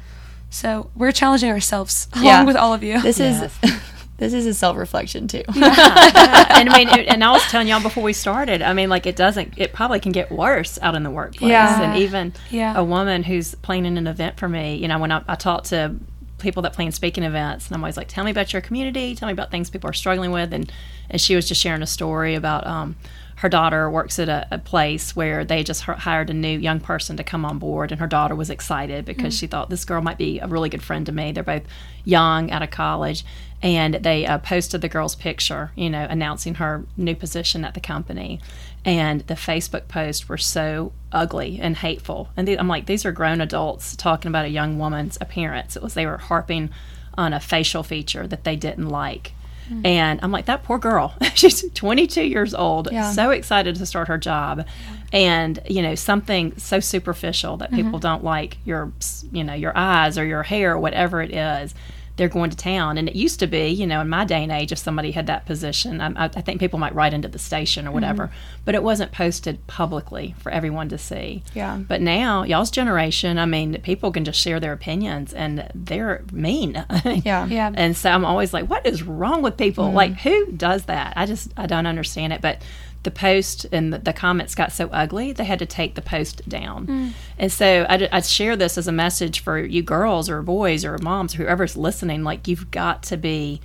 So 0.49 0.89
we're 0.95 1.11
challenging 1.11 1.49
ourselves 1.49 2.07
along 2.13 2.25
Yeah. 2.25 2.43
with 2.43 2.55
all 2.55 2.73
of 2.73 2.83
you. 2.83 3.01
This 3.01 3.19
Yes. 3.19 3.57
is 3.63 3.81
this 4.21 4.33
is 4.33 4.45
a 4.45 4.53
self 4.53 4.77
reflection 4.77 5.27
too. 5.27 5.43
yeah. 5.55 6.45
and 6.59 6.69
I 6.69 6.77
mean, 6.77 6.89
it- 6.89 7.07
and 7.13 7.23
I 7.23 7.31
was 7.31 7.41
telling 7.43 7.67
y'all 7.67 7.81
before 7.81 8.03
we 8.03 8.13
started. 8.13 8.61
I 8.61 8.73
mean, 8.73 8.87
like 8.87 9.05
it 9.07 9.15
doesn't. 9.15 9.55
It 9.57 9.73
probably 9.73 9.99
can 9.99 10.11
get 10.11 10.31
worse 10.31 10.77
out 10.81 10.95
in 10.95 11.01
the 11.03 11.09
workplace. 11.09 11.49
Yeah. 11.49 11.81
and 11.81 11.99
even 12.01 12.33
Yeah. 12.51 12.77
a 12.77 12.83
woman 12.83 13.23
who's 13.23 13.55
planning 13.55 13.97
an 13.97 14.05
event 14.07 14.37
for 14.37 14.47
me. 14.47 14.75
You 14.75 14.87
know, 14.87 14.99
when 14.99 15.11
I, 15.11 15.23
I 15.27 15.35
talk 15.35 15.63
to 15.65 15.95
people 16.37 16.61
that 16.63 16.73
plan 16.73 16.91
speaking 16.91 17.23
events, 17.23 17.67
and 17.67 17.75
I'm 17.75 17.83
always 17.83 17.97
like, 17.97 18.07
"Tell 18.07 18.23
me 18.23 18.31
about 18.31 18.53
your 18.53 18.61
community. 18.61 19.15
Tell 19.15 19.27
me 19.27 19.33
about 19.33 19.49
things 19.51 19.69
people 19.71 19.89
are 19.89 19.93
struggling 19.93 20.31
with." 20.31 20.53
And 20.53 20.71
and 21.09 21.19
she 21.19 21.35
was 21.35 21.47
just 21.47 21.59
sharing 21.59 21.81
a 21.81 21.87
story 21.87 22.35
about 22.35 22.65
um, 22.67 22.95
her 23.41 23.49
daughter 23.49 23.89
works 23.89 24.19
at 24.19 24.29
a, 24.29 24.47
a 24.51 24.59
place 24.59 25.15
where 25.15 25.43
they 25.43 25.63
just 25.63 25.81
hired 25.81 26.29
a 26.29 26.33
new 26.33 26.59
young 26.59 26.79
person 26.79 27.17
to 27.17 27.23
come 27.23 27.43
on 27.43 27.57
board, 27.57 27.91
and 27.91 27.99
her 27.99 28.05
daughter 28.05 28.35
was 28.35 28.51
excited 28.51 29.03
because 29.03 29.35
she 29.35 29.47
thought 29.47 29.71
this 29.71 29.83
girl 29.83 29.99
might 29.99 30.19
be 30.19 30.37
a 30.37 30.45
really 30.45 30.69
good 30.69 30.83
friend 30.83 31.07
to 31.07 31.11
me. 31.11 31.31
They're 31.31 31.41
both 31.41 31.63
young, 32.05 32.51
out 32.51 32.61
of 32.61 32.69
college, 32.69 33.25
and 33.63 33.95
they 33.95 34.27
uh, 34.27 34.37
posted 34.37 34.81
the 34.81 34.89
girl's 34.89 35.15
picture, 35.15 35.71
you 35.75 35.89
know, 35.89 36.05
announcing 36.07 36.53
her 36.55 36.85
new 36.95 37.15
position 37.15 37.65
at 37.65 37.73
the 37.73 37.79
company. 37.79 38.39
And 38.85 39.21
the 39.21 39.33
Facebook 39.33 39.87
posts 39.87 40.29
were 40.29 40.37
so 40.37 40.93
ugly 41.11 41.59
and 41.59 41.77
hateful. 41.77 42.29
And 42.37 42.47
the, 42.47 42.59
I'm 42.59 42.67
like, 42.67 42.85
these 42.85 43.05
are 43.05 43.11
grown 43.11 43.41
adults 43.41 43.95
talking 43.95 44.29
about 44.29 44.45
a 44.45 44.49
young 44.49 44.77
woman's 44.77 45.17
appearance. 45.19 45.75
It 45.75 45.81
was 45.81 45.95
they 45.95 46.05
were 46.05 46.19
harping 46.19 46.69
on 47.17 47.33
a 47.33 47.39
facial 47.39 47.81
feature 47.81 48.27
that 48.27 48.43
they 48.43 48.55
didn't 48.55 48.89
like. 48.89 49.33
Mm. 49.69 49.85
And 49.85 50.19
I'm 50.23 50.31
like, 50.31 50.45
that 50.45 50.63
poor 50.63 50.77
girl. 50.77 51.15
She's 51.35 51.69
22 51.73 52.23
years 52.23 52.53
old, 52.53 52.89
Yeah. 52.91 53.11
so 53.11 53.31
excited 53.31 53.75
to 53.75 53.85
start 53.85 54.07
her 54.07 54.17
job. 54.17 54.65
And, 55.13 55.59
you 55.69 55.81
know, 55.81 55.95
something 55.95 56.57
so 56.57 56.79
superficial 56.79 57.57
that 57.57 57.71
mm-hmm. 57.71 57.83
people 57.83 57.99
don't 57.99 58.23
like 58.23 58.57
your, 58.65 58.91
you 59.31 59.43
know, 59.43 59.53
your 59.53 59.77
eyes 59.77 60.17
or 60.17 60.25
your 60.25 60.43
hair 60.43 60.73
or 60.73 60.79
whatever 60.79 61.21
it 61.21 61.31
is. 61.31 61.75
They're 62.21 62.29
going 62.29 62.51
to 62.51 62.55
town. 62.55 62.99
And 62.99 63.09
it 63.09 63.15
used 63.15 63.39
to 63.39 63.47
be, 63.47 63.69
you 63.69 63.87
know, 63.87 63.99
in 63.99 64.07
my 64.07 64.25
day 64.25 64.43
and 64.43 64.51
age, 64.51 64.71
if 64.71 64.77
somebody 64.77 65.09
had 65.09 65.25
that 65.25 65.47
position, 65.47 65.99
I, 65.99 66.25
I 66.25 66.25
I 66.25 66.41
think 66.41 66.59
people 66.59 66.77
might 66.77 66.93
write 66.93 67.15
into 67.15 67.27
the 67.27 67.39
station 67.39 67.87
or 67.87 67.91
whatever, 67.91 68.27
mm-hmm. 68.27 68.61
but 68.63 68.75
it 68.75 68.83
wasn't 68.83 69.11
posted 69.11 69.65
publicly 69.65 70.35
for 70.37 70.51
everyone 70.51 70.87
to 70.89 70.99
see. 70.99 71.41
Yeah. 71.55 71.77
But 71.77 71.99
now, 71.99 72.43
y'all's 72.43 72.69
generation, 72.69 73.39
I 73.39 73.47
mean, 73.47 73.81
people 73.81 74.11
can 74.11 74.23
just 74.23 74.39
share 74.39 74.59
their 74.59 74.71
opinions 74.71 75.33
and 75.33 75.67
they're 75.73 76.23
mean. 76.31 76.85
Yeah. 77.23 77.47
Yeah. 77.47 77.71
And 77.73 77.97
so 77.97 78.11
I'm 78.11 78.23
always 78.23 78.53
like, 78.53 78.69
what 78.69 78.85
is 78.85 79.01
wrong 79.01 79.41
with 79.41 79.57
people? 79.57 79.85
Mm-hmm. 79.85 79.95
Like, 79.95 80.19
who 80.19 80.51
does 80.51 80.85
that? 80.85 81.13
I 81.15 81.25
just, 81.25 81.51
I 81.57 81.65
don't 81.65 81.87
understand 81.87 82.33
it. 82.33 82.41
But 82.41 82.61
the 83.03 83.11
post 83.11 83.65
and 83.71 83.93
the, 83.93 84.13
comments 84.13 84.53
got 84.53 84.71
so 84.71 84.87
ugly, 84.91 85.31
they 85.33 85.43
had 85.45 85.59
to 85.59 85.65
take 85.65 85.95
the 85.95 86.01
post 86.01 86.47
down. 86.47 86.85
Mm. 86.87 87.11
And 87.39 87.51
so 87.51 87.85
I, 87.89 88.07
I 88.11 88.21
share 88.21 88.55
this 88.55 88.77
as 88.77 88.87
a 88.87 88.91
message 88.91 89.39
for 89.39 89.57
you 89.57 89.81
girls 89.81 90.29
or 90.29 90.41
boys 90.43 90.85
or 90.85 90.97
moms, 90.99 91.33
whoever's 91.33 91.75
listening. 91.75 92.23
Like, 92.23 92.47
you've 92.47 92.69
got 92.69 93.01
to 93.03 93.17
be 93.17 93.59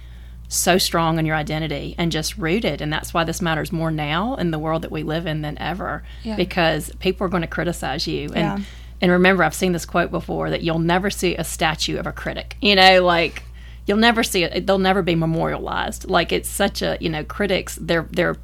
so 0.48 0.78
strong 0.78 1.18
in 1.18 1.26
your 1.26 1.36
identity 1.36 1.94
and 1.98 2.10
just 2.12 2.38
rooted. 2.38 2.80
And 2.80 2.92
that's 2.92 3.12
why 3.12 3.24
this 3.24 3.42
matters 3.42 3.72
more 3.72 3.90
now 3.90 4.36
in 4.36 4.52
the 4.52 4.58
world 4.58 4.82
that 4.82 4.92
we 4.92 5.02
live 5.02 5.26
in 5.26 5.42
than 5.42 5.58
ever 5.58 6.02
Yeah. 6.22 6.36
because 6.36 6.90
people 7.00 7.26
are 7.26 7.30
going 7.30 7.42
to 7.42 7.48
criticize 7.48 8.06
you. 8.06 8.26
And, 8.28 8.36
Yeah. 8.36 8.58
and 9.02 9.10
remember, 9.10 9.42
I've 9.42 9.54
seen 9.54 9.72
this 9.72 9.84
quote 9.84 10.10
before 10.10 10.50
that 10.50 10.62
you'll 10.62 10.78
never 10.78 11.10
see 11.10 11.34
a 11.34 11.44
statue 11.44 11.98
of 11.98 12.06
a 12.06 12.12
critic. 12.12 12.56
You 12.62 12.76
know, 12.76 13.04
like 13.04 13.42
you'll 13.86 13.98
never 13.98 14.22
see 14.22 14.44
it. 14.44 14.66
They'll 14.66 14.78
never 14.78 15.02
be 15.02 15.14
memorialized. 15.14 16.08
Like 16.08 16.32
it's 16.32 16.48
such 16.48 16.80
a 16.80 16.96
you 17.00 17.08
know 17.08 17.24
critics. 17.24 17.76
They're 17.80 18.06
they're 18.10 18.36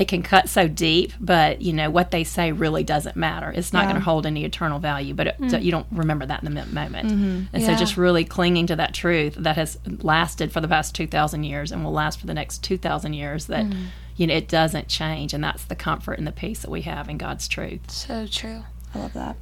it 0.00 0.08
can 0.08 0.22
cut 0.22 0.48
so 0.48 0.66
deep, 0.66 1.12
but 1.20 1.60
you 1.60 1.74
know 1.74 1.90
what 1.90 2.10
they 2.10 2.24
say 2.24 2.52
really 2.52 2.82
doesn't 2.82 3.16
matter. 3.16 3.52
It's 3.54 3.70
not 3.70 3.80
Yeah. 3.80 3.90
going 3.90 3.96
to 3.96 4.04
hold 4.04 4.24
any 4.24 4.46
eternal 4.46 4.78
value, 4.78 5.12
but 5.12 5.26
it, 5.26 5.38
mm. 5.38 5.62
you 5.62 5.70
don't 5.70 5.86
remember 5.92 6.24
that 6.24 6.42
in 6.42 6.46
the 6.46 6.58
mo- 6.58 6.72
moment. 6.72 7.08
Mm-hmm. 7.10 7.42
And 7.52 7.62
so 7.62 7.74
just 7.74 7.98
really 7.98 8.24
clinging 8.24 8.66
to 8.68 8.76
that 8.76 8.94
truth 8.94 9.34
that 9.34 9.56
has 9.56 9.78
lasted 10.02 10.52
for 10.52 10.62
the 10.62 10.68
past 10.68 10.94
two 10.94 11.06
thousand 11.06 11.44
years 11.44 11.70
and 11.70 11.84
will 11.84 11.92
last 11.92 12.18
for 12.18 12.26
the 12.26 12.32
next 12.32 12.64
two 12.64 12.78
thousand 12.78 13.12
years. 13.12 13.44
That 13.44 13.66
mm. 13.66 13.88
you 14.16 14.26
know 14.26 14.34
it 14.34 14.48
doesn't 14.48 14.88
change, 14.88 15.34
and 15.34 15.44
that's 15.44 15.64
the 15.64 15.76
comfort 15.76 16.16
and 16.16 16.26
the 16.26 16.32
peace 16.32 16.62
that 16.62 16.70
we 16.70 16.80
have 16.82 17.10
in 17.10 17.18
God's 17.18 17.46
truth. 17.46 17.90
so 17.90 18.26
true. 18.26 18.62
I 18.94 19.00
love 19.00 19.12
that. 19.12 19.36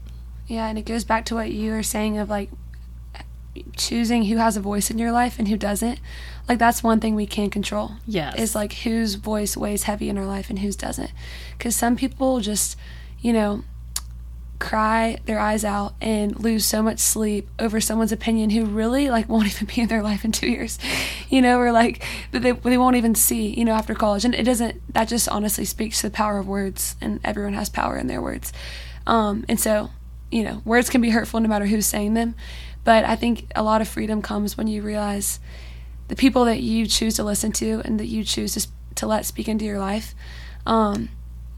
Yeah, 0.48 0.66
and 0.66 0.76
it 0.76 0.86
goes 0.86 1.04
back 1.04 1.24
to 1.26 1.36
what 1.36 1.52
you 1.52 1.70
were 1.70 1.84
saying 1.84 2.18
of 2.18 2.28
like 2.28 2.50
choosing 3.78 4.24
who 4.24 4.36
has 4.36 4.56
a 4.56 4.60
voice 4.60 4.90
in 4.90 4.98
your 4.98 5.12
life 5.12 5.38
and 5.38 5.48
who 5.48 5.56
doesn't. 5.56 6.00
Like 6.48 6.58
that's 6.58 6.82
one 6.82 7.00
thing 7.00 7.14
we 7.14 7.26
can't 7.26 7.52
control. 7.52 7.92
Yes. 8.06 8.38
Is 8.38 8.54
like 8.54 8.72
whose 8.72 9.14
voice 9.14 9.56
weighs 9.56 9.84
heavy 9.84 10.08
in 10.08 10.18
our 10.18 10.26
life 10.26 10.50
and 10.50 10.58
whose 10.58 10.76
doesn't. 10.76 11.10
Cuz 11.58 11.76
some 11.76 11.96
people 11.96 12.40
just, 12.40 12.76
you 13.20 13.32
know, 13.32 13.64
cry 14.58 15.18
their 15.26 15.38
eyes 15.38 15.64
out 15.64 15.94
and 16.00 16.38
lose 16.40 16.64
so 16.64 16.82
much 16.82 16.98
sleep 16.98 17.48
over 17.60 17.80
someone's 17.80 18.10
opinion 18.10 18.50
who 18.50 18.64
really 18.64 19.08
like 19.08 19.28
won't 19.30 19.46
even 19.46 19.66
be 19.66 19.80
in 19.80 19.88
their 19.88 20.02
life 20.02 20.24
in 20.24 20.32
2 20.32 20.48
years. 20.48 20.78
You 21.30 21.42
know, 21.42 21.58
or 21.58 21.72
like 21.72 22.02
that 22.32 22.40
they 22.40 22.52
they 22.52 22.78
won't 22.78 22.96
even 22.96 23.14
see, 23.14 23.48
you 23.48 23.62
know, 23.62 23.74
after 23.74 23.94
college. 23.94 24.24
And 24.24 24.34
it 24.34 24.44
doesn't 24.44 24.80
that 24.94 25.08
just 25.08 25.28
honestly 25.28 25.66
speaks 25.66 26.00
to 26.00 26.08
the 26.08 26.14
power 26.14 26.38
of 26.38 26.48
words 26.48 26.96
and 27.02 27.20
everyone 27.22 27.52
has 27.52 27.68
power 27.68 27.98
in 27.98 28.06
their 28.06 28.22
words. 28.22 28.50
Um 29.06 29.44
and 29.46 29.60
so 29.60 29.90
you 30.30 30.42
know, 30.42 30.62
words 30.64 30.90
can 30.90 31.00
be 31.00 31.10
hurtful 31.10 31.40
no 31.40 31.48
matter 31.48 31.66
who's 31.66 31.86
saying 31.86 32.14
them. 32.14 32.34
But 32.84 33.04
I 33.04 33.16
think 33.16 33.50
a 33.54 33.62
lot 33.62 33.80
of 33.80 33.88
freedom 33.88 34.22
comes 34.22 34.56
when 34.56 34.66
you 34.66 34.82
realize 34.82 35.40
the 36.08 36.16
people 36.16 36.44
that 36.46 36.60
you 36.60 36.86
choose 36.86 37.16
to 37.16 37.24
listen 37.24 37.52
to 37.52 37.82
and 37.84 38.00
that 38.00 38.06
you 38.06 38.24
choose 38.24 38.54
to, 38.54 38.66
to 38.94 39.06
let 39.06 39.26
speak 39.26 39.48
into 39.48 39.64
your 39.64 39.78
life, 39.78 40.14
um, 40.66 41.08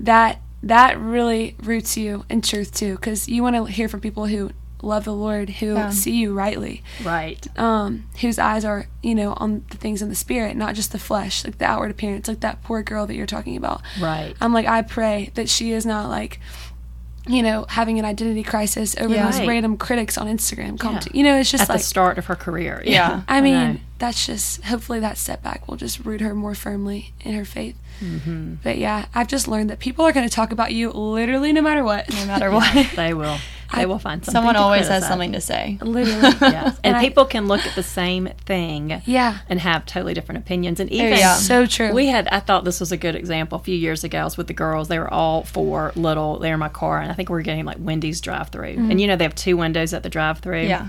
that 0.01 0.41
that 0.63 0.99
really 1.01 1.57
roots 1.63 1.97
you 1.97 2.25
in 2.29 2.43
truth 2.43 2.75
too. 2.75 2.97
Because 2.97 3.29
you 3.29 3.43
want 3.43 3.57
to 3.57 3.65
hear 3.65 3.89
from 3.89 4.01
people 4.01 4.27
who 4.27 4.51
love 4.83 5.05
the 5.05 5.15
Lord, 5.15 5.49
who 5.51 5.75
Yeah. 5.75 5.91
see 5.91 6.17
you 6.17 6.33
rightly, 6.35 6.83
Right. 7.05 7.47
um, 7.59 8.05
whose 8.23 8.39
eyes 8.39 8.65
are 8.65 8.87
you 9.03 9.15
know 9.15 9.35
on 9.37 9.63
the 9.71 9.77
things 9.77 10.03
in 10.03 10.09
the 10.09 10.15
spirit, 10.15 10.57
not 10.57 10.75
just 10.75 10.91
the 10.93 10.99
flesh, 10.99 11.45
like 11.45 11.59
the 11.59 11.65
outward 11.67 11.91
appearance, 11.91 12.29
like 12.29 12.41
that 12.41 12.63
poor 12.63 12.83
girl 12.83 13.07
that 13.07 13.15
you're 13.15 13.27
talking 13.27 13.57
about. 13.57 13.83
Right. 14.01 14.35
I'm 14.41 14.53
like, 14.53 14.67
I 14.67 14.83
pray 14.83 15.31
that 15.35 15.49
she 15.49 15.73
is 15.73 15.87
not 15.87 16.09
like, 16.09 16.41
you 17.27 17.43
know, 17.43 17.67
having 17.69 17.99
an 17.99 18.05
identity 18.05 18.43
crisis 18.43 18.97
over 18.99 19.15
Yeah. 19.15 19.27
those 19.27 19.39
Right. 19.41 19.49
random 19.49 19.77
critics 19.77 20.17
on 20.19 20.27
Instagram. 20.27 20.83
Yeah. 20.83 21.01
you 21.13 21.23
know, 21.23 21.37
it's 21.37 21.51
just 21.51 21.63
At 21.65 21.69
like, 21.69 21.79
the 21.79 21.85
start 21.85 22.19
of 22.19 22.27
her 22.27 22.37
career. 22.37 22.83
Yeah. 22.85 23.23
I 23.29 23.41
know. 23.41 23.45
mean, 23.45 23.81
that's 23.99 24.27
just 24.27 24.65
hopefully 24.65 25.01
that 25.01 25.19
setback 25.19 25.69
will 25.69 25.77
just 25.77 26.05
root 26.05 26.21
her 26.23 26.35
more 26.35 26.55
firmly 26.55 27.13
in 27.21 27.35
her 27.35 27.45
faith. 27.45 27.77
Mm-hmm. 28.01 28.55
But 28.63 28.79
yeah, 28.79 29.07
I've 29.15 29.29
just 29.29 29.47
learned 29.49 29.71
that 29.71 29.79
people 29.79 30.05
are 30.07 30.13
going 30.13 30.29
to 30.29 30.35
talk 30.35 30.53
about 30.53 30.73
you 30.73 30.91
literally 30.91 31.53
no 31.53 31.63
matter 31.63 31.85
what. 31.85 32.09
No 32.11 32.27
matter 32.27 32.51
what. 32.51 32.89
they 32.97 33.15
will. 33.15 33.37
They 33.77 33.87
will 33.87 34.01
find 34.01 34.25
something. 34.25 34.37
Someone 34.37 34.55
to 34.55 34.61
always 34.61 34.89
has 34.89 35.07
something 35.07 35.31
to 35.33 35.41
say. 35.41 35.79
literally. 35.81 36.21
Yes. 36.41 36.77
And, 36.79 36.81
And 36.83 36.97
I- 36.97 37.01
people 37.01 37.25
can 37.25 37.47
look 37.47 37.65
at 37.65 37.77
the 37.77 37.85
same 37.85 38.29
thing 38.45 39.01
Yeah. 39.07 39.39
and 39.49 39.61
have 39.61 39.87
totally 39.87 40.13
different 40.13 40.41
opinions. 40.41 40.81
And 40.81 40.91
even 40.91 41.11
yeah. 41.19 41.35
So 41.37 41.67
true. 41.67 41.93
we 41.93 42.07
had, 42.09 42.27
I 42.29 42.41
thought 42.41 42.65
this 42.65 42.81
was 42.81 42.91
a 42.91 42.97
good 42.97 43.15
example 43.15 43.59
a 43.59 43.63
few 43.63 43.77
years 43.77 44.03
ago. 44.03 44.19
I 44.19 44.25
was 44.25 44.37
with 44.37 44.49
the 44.49 44.55
girls. 44.55 44.89
They 44.89 44.99
were 44.99 45.13
all 45.13 45.45
four 45.45 45.93
little. 45.95 46.41
They 46.41 46.49
were 46.49 46.55
in 46.55 46.61
my 46.61 46.69
car, 46.69 47.01
and 47.01 47.13
I 47.13 47.15
think 47.15 47.29
we 47.29 47.35
were 47.35 47.43
getting 47.43 47.65
like 47.65 47.77
Wendy's 47.79 48.21
drive 48.21 48.49
through. 48.49 48.75
And 48.77 49.01
you 49.01 49.07
know, 49.07 49.15
they 49.15 49.25
have 49.25 49.37
two 49.37 49.57
windows 49.57 49.95
at 49.95 50.03
the 50.03 50.09
drive 50.11 50.41
through. 50.41 50.63
Yeah. 50.63 50.89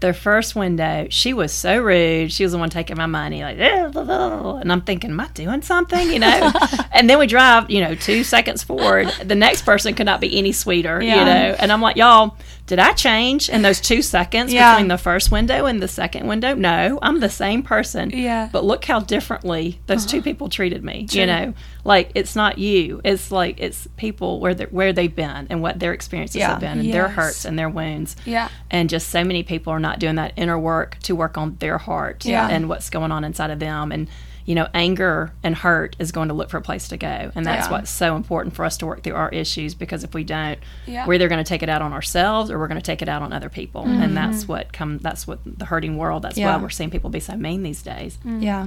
Their 0.00 0.14
first 0.14 0.56
window, 0.56 1.06
she 1.10 1.32
was 1.32 1.52
so 1.52 1.78
rude. 1.80 2.32
She 2.32 2.42
was 2.42 2.52
the 2.52 2.58
one 2.58 2.70
taking 2.70 2.96
my 2.96 3.06
money, 3.06 3.42
like, 3.42 3.58
and 3.58 4.72
I'm 4.72 4.80
thinking, 4.82 5.10
am 5.10 5.20
I 5.20 5.28
doing 5.28 5.62
something? 5.62 6.10
You 6.10 6.18
know? 6.18 6.52
and 6.92 7.08
then 7.08 7.18
we 7.18 7.26
drive, 7.26 7.70
you 7.70 7.82
know, 7.82 7.94
two 7.94 8.24
seconds 8.24 8.62
forward. 8.62 9.08
The 9.22 9.34
next 9.34 9.62
person 9.62 9.94
could 9.94 10.06
not 10.06 10.20
be 10.20 10.38
any 10.38 10.52
sweeter, 10.52 11.02
you 11.02 11.24
know? 11.24 11.56
And 11.58 11.70
I'm 11.70 11.80
like, 11.82 11.96
y'all, 11.96 12.36
did 12.66 12.78
I 12.78 12.92
change 12.92 13.48
in 13.48 13.62
those 13.62 13.80
two 13.80 14.02
seconds 14.02 14.52
Yeah. 14.52 14.74
between 14.74 14.88
the 14.88 14.98
first 14.98 15.30
window 15.32 15.66
and 15.66 15.82
the 15.82 15.88
second 15.88 16.26
window? 16.26 16.54
No, 16.54 16.98
I'm 17.02 17.20
the 17.20 17.28
same 17.28 17.62
person. 17.62 18.10
Yeah. 18.10 18.48
But 18.52 18.64
look 18.64 18.84
how 18.84 19.00
differently 19.00 19.80
those 19.86 20.06
two 20.06 20.18
uh-huh. 20.18 20.24
people 20.24 20.48
treated 20.48 20.84
me, 20.84 21.06
True. 21.06 21.20
you 21.20 21.26
know? 21.26 21.54
Like, 21.84 22.12
it's 22.14 22.36
not 22.36 22.58
you. 22.58 23.00
It's 23.04 23.32
like, 23.32 23.58
it's 23.58 23.88
people 23.96 24.38
where, 24.40 24.54
where 24.54 24.92
they've 24.92 25.14
been 25.14 25.46
and 25.50 25.62
what 25.62 25.78
their 25.80 25.92
experiences 25.92 26.36
Yeah. 26.36 26.50
have 26.50 26.60
been 26.60 26.78
and 26.78 26.92
their 26.92 27.08
hurts 27.08 27.44
and 27.44 27.58
their 27.58 27.68
wounds 27.68 28.16
Yeah. 28.24 28.48
and 28.70 28.88
just 28.88 29.08
so 29.08 29.24
many 29.24 29.42
people 29.42 29.72
are 29.72 29.80
not 29.80 29.98
doing 29.98 30.14
that 30.16 30.32
inner 30.36 30.58
work 30.58 30.98
to 31.04 31.16
work 31.16 31.36
on 31.38 31.56
their 31.58 31.78
heart 31.78 32.24
Yeah. 32.24 32.48
and 32.48 32.68
what's 32.68 32.90
going 32.90 33.12
on 33.12 33.24
inside 33.24 33.50
of 33.50 33.58
them 33.58 33.92
and 33.92 34.08
you 34.46 34.54
know 34.54 34.68
anger 34.74 35.32
and 35.42 35.54
hurt 35.54 35.96
is 35.98 36.12
going 36.12 36.28
to 36.28 36.34
look 36.34 36.50
for 36.50 36.56
a 36.56 36.62
place 36.62 36.88
to 36.88 36.96
go 36.96 37.30
and 37.34 37.44
that's 37.46 37.66
Yeah. 37.66 37.72
what's 37.72 37.90
so 37.90 38.16
important 38.16 38.54
for 38.54 38.64
us 38.64 38.76
to 38.78 38.86
work 38.86 39.02
through 39.02 39.14
our 39.14 39.28
issues 39.30 39.74
because 39.74 40.04
if 40.04 40.14
we 40.14 40.24
don't 40.24 40.58
Yeah. 40.86 41.06
we're 41.06 41.14
either 41.14 41.28
going 41.28 41.42
to 41.42 41.48
take 41.48 41.62
it 41.62 41.68
out 41.68 41.82
on 41.82 41.92
ourselves 41.92 42.50
or 42.50 42.58
we're 42.58 42.68
going 42.68 42.80
to 42.80 42.84
take 42.84 43.02
it 43.02 43.08
out 43.08 43.22
on 43.22 43.32
other 43.32 43.48
people 43.48 43.82
and 43.82 44.00
mm-hmm. 44.00 44.14
that's 44.14 44.48
what 44.48 44.72
come 44.72 44.98
that's 44.98 45.26
what 45.26 45.40
the 45.44 45.64
hurting 45.66 45.96
world 45.96 46.22
that's 46.22 46.38
Yeah. 46.38 46.56
why 46.56 46.62
we're 46.62 46.70
seeing 46.70 46.90
people 46.90 47.10
be 47.10 47.20
so 47.20 47.36
mean 47.36 47.62
these 47.62 47.82
days 47.82 48.18
mm-hmm. 48.18 48.42
Yeah. 48.42 48.66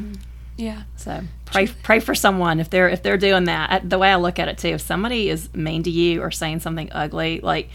Yeah. 0.58 0.84
so 0.96 1.22
pray 1.46 1.68
pray 1.68 2.00
for 2.00 2.14
someone 2.14 2.60
if 2.60 2.70
they're 2.70 2.90
if 2.90 3.02
they're 3.02 3.18
doing 3.18 3.46
that. 3.46 3.90
The 3.90 3.98
way 3.98 4.12
I 4.12 4.16
look 4.16 4.38
at 4.38 4.48
it 4.48 4.58
too, 4.60 4.70
if 4.70 4.82
somebody 4.82 5.30
is 5.30 5.52
mean 5.54 5.82
to 5.84 5.90
you 5.90 6.22
or 6.22 6.30
saying 6.30 6.60
something 6.60 6.90
ugly, 6.92 7.40
like 7.42 7.70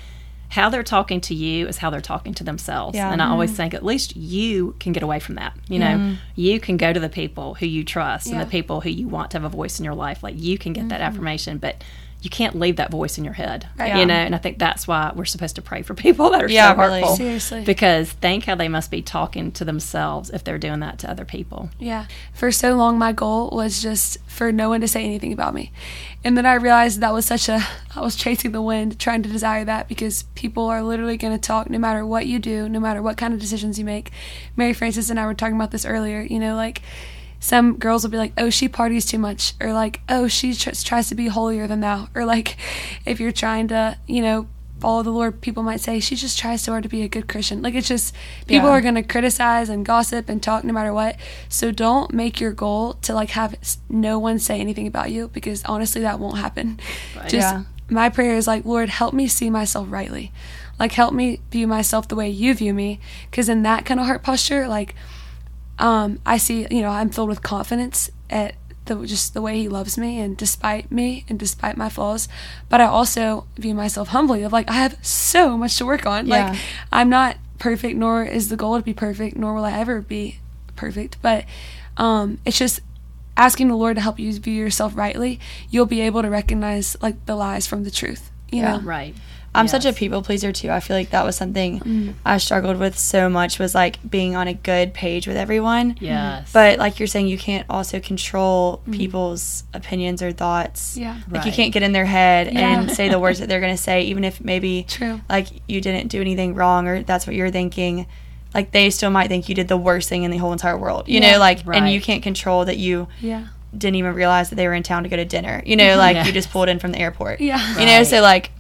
how 0.49 0.71
they're 0.71 0.83
talking 0.83 1.21
to 1.21 1.35
you 1.35 1.67
is 1.67 1.77
how 1.77 1.91
they're 1.91 2.01
talking 2.01 2.33
to 2.35 2.45
themselves. 2.45 2.97
Yeah. 2.97 3.13
And 3.13 3.21
I 3.21 3.29
always 3.29 3.51
mm-hmm. 3.51 3.57
think 3.57 3.75
at 3.75 3.85
least 3.85 4.17
you 4.17 4.75
can 4.81 4.93
get 4.93 5.03
away 5.03 5.21
from 5.21 5.35
that. 5.35 5.55
You 5.69 5.79
know, 5.79 5.87
mm. 5.99 6.17
you 6.37 6.59
can 6.59 6.77
go 6.79 6.93
to 6.93 6.99
the 6.99 7.11
people 7.11 7.55
who 7.55 7.67
you 7.67 7.85
trust 7.85 8.29
and 8.29 8.41
the 8.41 8.47
people 8.47 8.81
who 8.81 8.89
you 8.89 9.09
want 9.09 9.31
to 9.33 9.39
have 9.39 9.45
a 9.45 9.55
voice 9.55 9.79
in 9.79 9.85
your 9.85 9.95
life. 9.95 10.23
Like 10.23 10.35
you 10.39 10.57
can 10.57 10.73
get 10.73 10.81
mm-hmm. 10.83 10.89
that 10.89 11.01
affirmation, 11.03 11.59
but 11.59 11.85
you 12.21 12.31
can't 12.31 12.59
leave 12.59 12.77
that 12.77 12.91
voice 12.91 13.17
in 13.17 13.23
your 13.25 13.35
head. 13.35 13.69
Right. 13.79 13.93
You 13.93 13.99
Yeah. 14.01 14.05
know, 14.07 14.15
and 14.15 14.35
I 14.35 14.39
think 14.39 14.59
that's 14.59 14.89
why 14.89 15.13
we're 15.15 15.25
supposed 15.25 15.55
to 15.57 15.63
pray 15.63 15.83
for 15.83 15.95
people 16.07 16.31
that 16.31 16.43
are 16.43 16.49
Yeah, 16.51 16.75
so 16.75 16.81
really. 16.81 17.01
hurtful. 17.01 17.17
Seriously. 17.17 17.65
Because 17.65 18.11
think 18.11 18.45
how 18.45 18.57
they 18.57 18.67
must 18.69 18.91
be 18.91 19.03
talking 19.03 19.53
to 19.53 19.65
themselves 19.65 20.29
if 20.31 20.43
they're 20.43 20.59
doing 20.59 20.81
that 20.81 20.99
to 21.01 21.11
other 21.11 21.25
people. 21.25 21.71
Yeah. 21.79 22.07
For 22.35 22.51
so 22.51 22.75
long, 22.75 22.99
my 22.99 23.13
goal 23.13 23.51
was 23.53 23.81
just 23.81 24.19
for 24.27 24.51
no 24.51 24.69
one 24.69 24.81
to 24.81 24.89
say 24.89 25.05
anything 25.05 25.33
about 25.33 25.55
me. 25.55 25.71
And 26.25 26.37
then 26.37 26.45
I 26.45 26.55
realized 26.55 27.01
that 27.01 27.13
was 27.13 27.25
such 27.25 27.49
a, 27.49 27.65
I 27.95 28.01
was 28.01 28.17
chasing 28.17 28.51
the 28.51 28.63
wind, 28.63 28.99
trying 28.99 29.23
to 29.23 29.29
desire 29.29 29.65
that 29.67 29.87
because 29.87 30.25
people 30.35 30.65
are 30.67 30.83
literally 30.83 31.17
going 31.17 31.33
to 31.33 31.39
talk 31.41 31.71
no 31.71 31.79
matter 31.79 32.05
what 32.05 32.27
you 32.27 32.41
do, 32.41 32.69
no 32.69 32.81
matter 32.81 33.01
what 33.01 33.17
kind 33.17 33.33
of 33.33 33.39
decisions 33.39 33.79
you 33.79 33.85
make. 33.85 34.11
Mary 34.57 34.73
Frances 34.73 35.09
and 35.09 35.21
I 35.21 35.27
were 35.27 35.35
talking 35.35 35.55
about 35.55 35.71
this 35.71 35.85
earlier. 35.87 36.23
You 36.23 36.41
know, 36.41 36.57
like 36.57 36.83
some 37.41 37.77
girls 37.77 38.03
will 38.03 38.11
be 38.11 38.17
like, 38.19 38.33
oh, 38.37 38.51
she 38.51 38.69
parties 38.69 39.05
too 39.07 39.19
much. 39.19 39.55
Or 39.61 39.73
like, 39.73 40.01
oh, 40.09 40.27
she 40.29 40.55
tr- 40.55 40.71
tries 40.71 41.09
to 41.09 41.15
be 41.15 41.29
holier 41.29 41.67
than 41.67 41.81
thou. 41.81 42.09
Or 42.15 42.25
like, 42.25 42.57
if 43.07 43.21
you're 43.21 43.33
trying 43.33 43.69
to, 43.69 43.97
you 44.07 44.23
know, 44.23 44.49
follow 44.81 45.03
the 45.03 45.11
Lord, 45.11 45.41
people 45.41 45.63
might 45.65 45.81
say, 45.81 45.99
she 45.99 46.15
just 46.15 46.39
tries 46.39 46.63
so 46.63 46.71
hard 46.73 46.85
to 46.85 46.89
be 46.89 47.03
a 47.03 47.09
good 47.09 47.29
Christian. 47.29 47.63
Like, 47.63 47.75
it's 47.75 47.89
just, 47.89 48.15
people 48.47 48.69
Yeah. 48.69 48.75
are 48.77 48.81
going 48.81 48.95
to 48.95 49.03
criticize 49.03 49.69
and 49.69 49.85
gossip 49.85 50.29
and 50.29 50.41
talk 50.43 50.63
no 50.65 50.73
matter 50.73 50.93
what. 50.93 51.17
So 51.49 51.73
don't 51.73 52.13
make 52.13 52.41
your 52.41 52.53
goal 52.53 52.95
to 53.03 53.13
like 53.13 53.31
have 53.31 53.57
no 53.89 54.19
one 54.21 54.39
say 54.39 54.61
anything 54.61 54.87
about 54.87 55.11
you 55.11 55.29
because 55.29 55.65
honestly, 55.65 56.03
that 56.03 56.21
won't 56.21 56.39
happen. 56.39 56.79
Just 57.27 57.35
Yeah. 57.55 57.65
my 57.89 58.09
prayer 58.09 58.37
is 58.37 58.47
like, 58.47 58.65
Lord, 58.65 58.89
help 58.89 59.15
me 59.15 59.27
see 59.27 59.51
myself 59.51 59.89
rightly. 59.91 60.33
Like, 60.79 60.93
help 60.93 61.13
me 61.13 61.41
view 61.51 61.67
myself 61.67 62.07
the 62.07 62.15
way 62.15 62.29
you 62.31 62.55
view 62.55 62.73
me. 62.73 63.01
Because 63.31 63.49
in 63.49 63.65
that 63.65 63.85
kind 63.85 63.99
of 63.99 64.07
heart 64.07 64.23
posture, 64.23 64.69
like, 64.69 64.95
um, 65.79 66.19
I 66.27 66.39
see, 66.39 66.67
you 66.71 66.83
know, 66.83 66.91
I'm 66.91 67.11
filled 67.11 67.29
with 67.29 67.43
confidence 67.43 68.11
at 68.31 68.55
the 68.87 69.05
just 69.07 69.35
the 69.35 69.43
way 69.43 69.59
he 69.59 69.69
loves 69.69 69.99
me 69.99 70.19
and 70.19 70.37
despite 70.37 70.91
me 70.91 71.25
and 71.29 71.39
despite 71.39 71.77
my 71.77 71.89
flaws. 71.89 72.29
But 72.69 72.81
I 72.81 72.87
also 72.87 73.47
view 73.57 73.75
myself 73.75 74.09
humbly 74.09 74.43
of 74.43 74.53
like 74.53 74.69
I 74.71 74.75
have 74.75 74.97
so 75.05 75.57
much 75.59 75.77
to 75.77 75.87
work 75.87 76.07
on. 76.07 76.27
Yeah. 76.27 76.51
Like 76.53 76.59
I'm 76.93 77.09
not 77.09 77.37
perfect, 77.59 77.97
nor 77.97 78.25
is 78.25 78.49
the 78.49 78.57
goal 78.57 78.77
to 78.77 78.83
be 78.83 78.95
perfect, 78.95 79.37
nor 79.37 79.55
will 79.55 79.65
I 79.65 79.73
ever 79.73 80.01
be 80.01 80.39
perfect. 80.77 81.19
But 81.23 81.45
um, 81.97 82.39
it's 82.45 82.59
just 82.59 82.81
asking 83.37 83.69
the 83.69 83.77
Lord 83.77 83.97
to 83.97 84.01
help 84.03 84.19
you 84.19 84.33
view 84.39 84.55
yourself 84.55 84.97
rightly. 84.97 85.39
You'll 85.71 85.87
be 85.87 86.01
able 86.01 86.23
to 86.23 86.31
recognize 86.31 86.97
like 87.03 87.25
the 87.27 87.37
lies 87.37 87.67
from 87.67 87.85
the 87.85 87.91
truth. 87.91 88.31
You 88.51 88.63
Yeah. 88.63 88.77
know. 88.79 88.81
Right. 88.83 89.15
I'm 89.55 89.67
such 89.67 89.85
a 89.87 89.93
people 89.93 90.23
pleaser 90.23 90.53
too. 90.53 90.71
I 90.71 90.79
feel 90.81 90.97
like 90.97 91.11
that 91.11 91.25
was 91.25 91.35
something 91.37 91.81
Mm. 91.81 92.15
I 92.25 92.39
struggled 92.39 92.77
with 92.79 92.99
so 92.99 93.29
much 93.29 93.59
was 93.59 93.75
like 93.75 93.99
being 94.09 94.37
on 94.37 94.47
a 94.47 94.55
good 94.55 94.95
page 94.95 95.27
with 95.27 95.37
everyone. 95.37 95.97
Yes. 96.01 96.51
But 96.53 96.79
like 96.79 97.01
you're 97.01 97.07
saying, 97.09 97.27
you 97.29 97.39
can't 97.39 97.65
also 97.69 97.99
control 97.99 98.83
people's 98.93 99.65
opinions 99.75 100.23
or 100.23 100.33
thoughts. 100.33 100.97
Mm. 100.97 101.01
Yeah. 101.01 101.17
Like 101.31 101.47
you 101.47 101.53
can't 101.53 101.73
get 101.73 101.83
in 101.83 101.93
their 101.93 102.05
head 102.05 102.53
Yeah. 102.53 102.81
and 102.81 102.91
say 102.91 103.09
the 103.09 103.19
words 103.19 103.39
that 103.41 103.49
they're 103.49 103.61
gonna 103.61 103.77
say, 103.77 104.03
even 104.03 104.23
if 104.23 104.41
maybe 104.41 104.85
True. 104.89 105.21
like 105.29 105.49
you 105.67 105.81
didn't 105.81 106.09
do 106.09 106.21
anything 106.21 106.55
wrong 106.55 106.87
or 106.87 107.03
that's 107.03 107.27
what 107.27 107.35
you're 107.35 107.51
thinking. 107.51 108.07
Like 108.55 108.71
they 108.73 108.91
still 108.91 109.11
might 109.11 109.29
think 109.29 109.49
you 109.49 109.55
did 109.55 109.69
the 109.69 109.77
worst 109.77 110.09
thing 110.09 110.23
in 110.23 110.31
the 110.31 110.37
whole 110.39 110.53
entire 110.53 110.77
world. 110.77 111.09
You 111.09 111.21
Yeah. 111.21 111.33
know, 111.33 111.39
like 111.39 111.67
and 111.67 111.91
you 111.91 112.01
can't 112.01 112.23
control 112.23 112.65
that 112.67 112.77
you 112.77 113.09
Yeah. 113.21 113.47
didn't 113.77 113.97
even 113.97 114.15
realize 114.15 114.51
that 114.51 114.57
they 114.57 114.67
were 114.69 114.75
in 114.75 114.83
town 114.83 115.03
to 115.03 115.09
go 115.09 115.17
to 115.17 115.25
dinner. 115.25 115.63
You 115.67 115.77
know, 115.77 115.97
like 115.97 116.15
Yes. 116.17 116.27
you 116.27 116.33
just 116.33 116.51
pulled 116.51 116.69
in 116.69 116.79
from 116.79 116.93
the 116.93 116.99
airport. 116.99 117.41
Yeah. 117.41 117.79
You 117.81 117.87
know, 117.87 118.03
so 118.05 118.21
like 118.21 118.51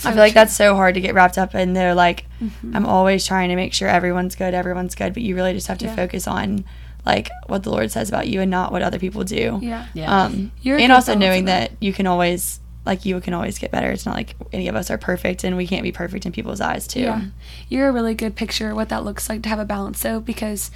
So 0.00 0.08
I 0.08 0.12
feel 0.12 0.20
like 0.22 0.32
true. 0.32 0.40
that's 0.40 0.56
so 0.56 0.74
hard 0.74 0.94
to 0.94 1.00
get 1.00 1.14
wrapped 1.14 1.38
up 1.38 1.54
in 1.54 1.72
there. 1.74 1.94
Like 1.94 2.26
Mm-hmm. 2.42 2.74
I'm 2.74 2.86
always 2.86 3.26
trying 3.26 3.50
to 3.50 3.56
make 3.56 3.74
sure 3.74 3.86
everyone's 3.88 4.34
good, 4.34 4.54
everyone's 4.54 4.94
good, 4.94 5.12
but 5.12 5.22
you 5.22 5.34
really 5.34 5.52
just 5.52 5.66
have 5.66 5.76
to 5.78 5.84
Yeah. 5.86 5.94
focus 5.96 6.26
on 6.26 6.64
like 7.04 7.28
what 7.46 7.62
the 7.64 7.70
Lord 7.70 7.90
says 7.90 8.08
about 8.08 8.28
you 8.28 8.40
and 8.40 8.50
not 8.50 8.72
what 8.72 8.80
other 8.82 8.98
people 8.98 9.24
do. 9.24 9.58
Yeah. 9.62 9.86
Yeah. 9.94 10.24
Um, 10.24 10.52
You're 10.62 10.78
and 10.78 10.90
also 10.90 11.14
knowing 11.14 11.42
of 11.42 11.46
that 11.46 11.72
you 11.80 11.92
can 11.92 12.06
always 12.06 12.60
like 12.86 13.04
you 13.04 13.20
can 13.20 13.34
always 13.34 13.58
get 13.58 13.70
better. 13.70 13.90
It's 13.90 14.06
not 14.06 14.14
like 14.16 14.34
any 14.54 14.68
of 14.68 14.74
us 14.74 14.90
are 14.90 14.96
perfect 14.96 15.44
and 15.44 15.54
we 15.56 15.66
can't 15.66 15.82
be 15.82 15.92
perfect 15.92 16.24
in 16.24 16.32
people's 16.32 16.62
eyes 16.62 16.86
too. 16.88 17.00
Yeah. 17.00 17.20
You're 17.68 17.88
a 17.90 17.92
really 17.92 18.14
good 18.14 18.36
picture 18.36 18.70
of 18.70 18.76
what 18.76 18.88
that 18.88 19.04
looks 19.04 19.28
like 19.28 19.42
to 19.42 19.48
have 19.50 19.58
a 19.58 19.66
balance 19.66 20.00
though, 20.00 20.18
because 20.20 20.70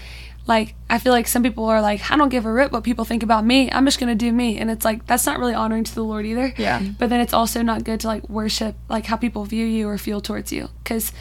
like 0.47 0.75
I 0.91 0.99
feel 0.99 1.13
like 1.13 1.27
some 1.27 1.43
people 1.43 1.65
are 1.67 1.81
like, 1.81 2.11
I 2.11 2.17
don't 2.17 2.29
give 2.29 2.45
a 2.45 2.53
rip 2.53 2.71
what 2.73 2.85
people 2.85 3.05
think 3.05 3.23
about 3.23 3.45
me. 3.45 3.71
I'm 3.71 3.85
just 3.85 3.99
gonna 3.99 4.15
do 4.15 4.33
me. 4.33 4.59
And 4.59 4.71
it's 4.71 4.85
like 4.85 5.07
that's 5.07 5.27
not 5.27 5.39
really 5.39 5.55
honoring 5.55 5.85
to 5.85 5.95
the 5.95 6.05
Lord 6.05 6.27
either. 6.27 6.53
Yeah. 6.57 6.83
But 6.99 7.11
then 7.11 7.21
it's 7.21 7.33
also 7.33 7.63
not 7.63 7.85
good 7.85 8.01
to 8.01 8.07
like 8.07 8.29
worship 8.29 8.77
like 8.89 9.07
how 9.07 9.17
people 9.17 9.45
view 9.45 9.65
you 9.65 9.89
or 9.89 9.99
feel 9.99 10.21
towards 10.21 10.53
you. 10.53 10.69
Cause 10.85 11.13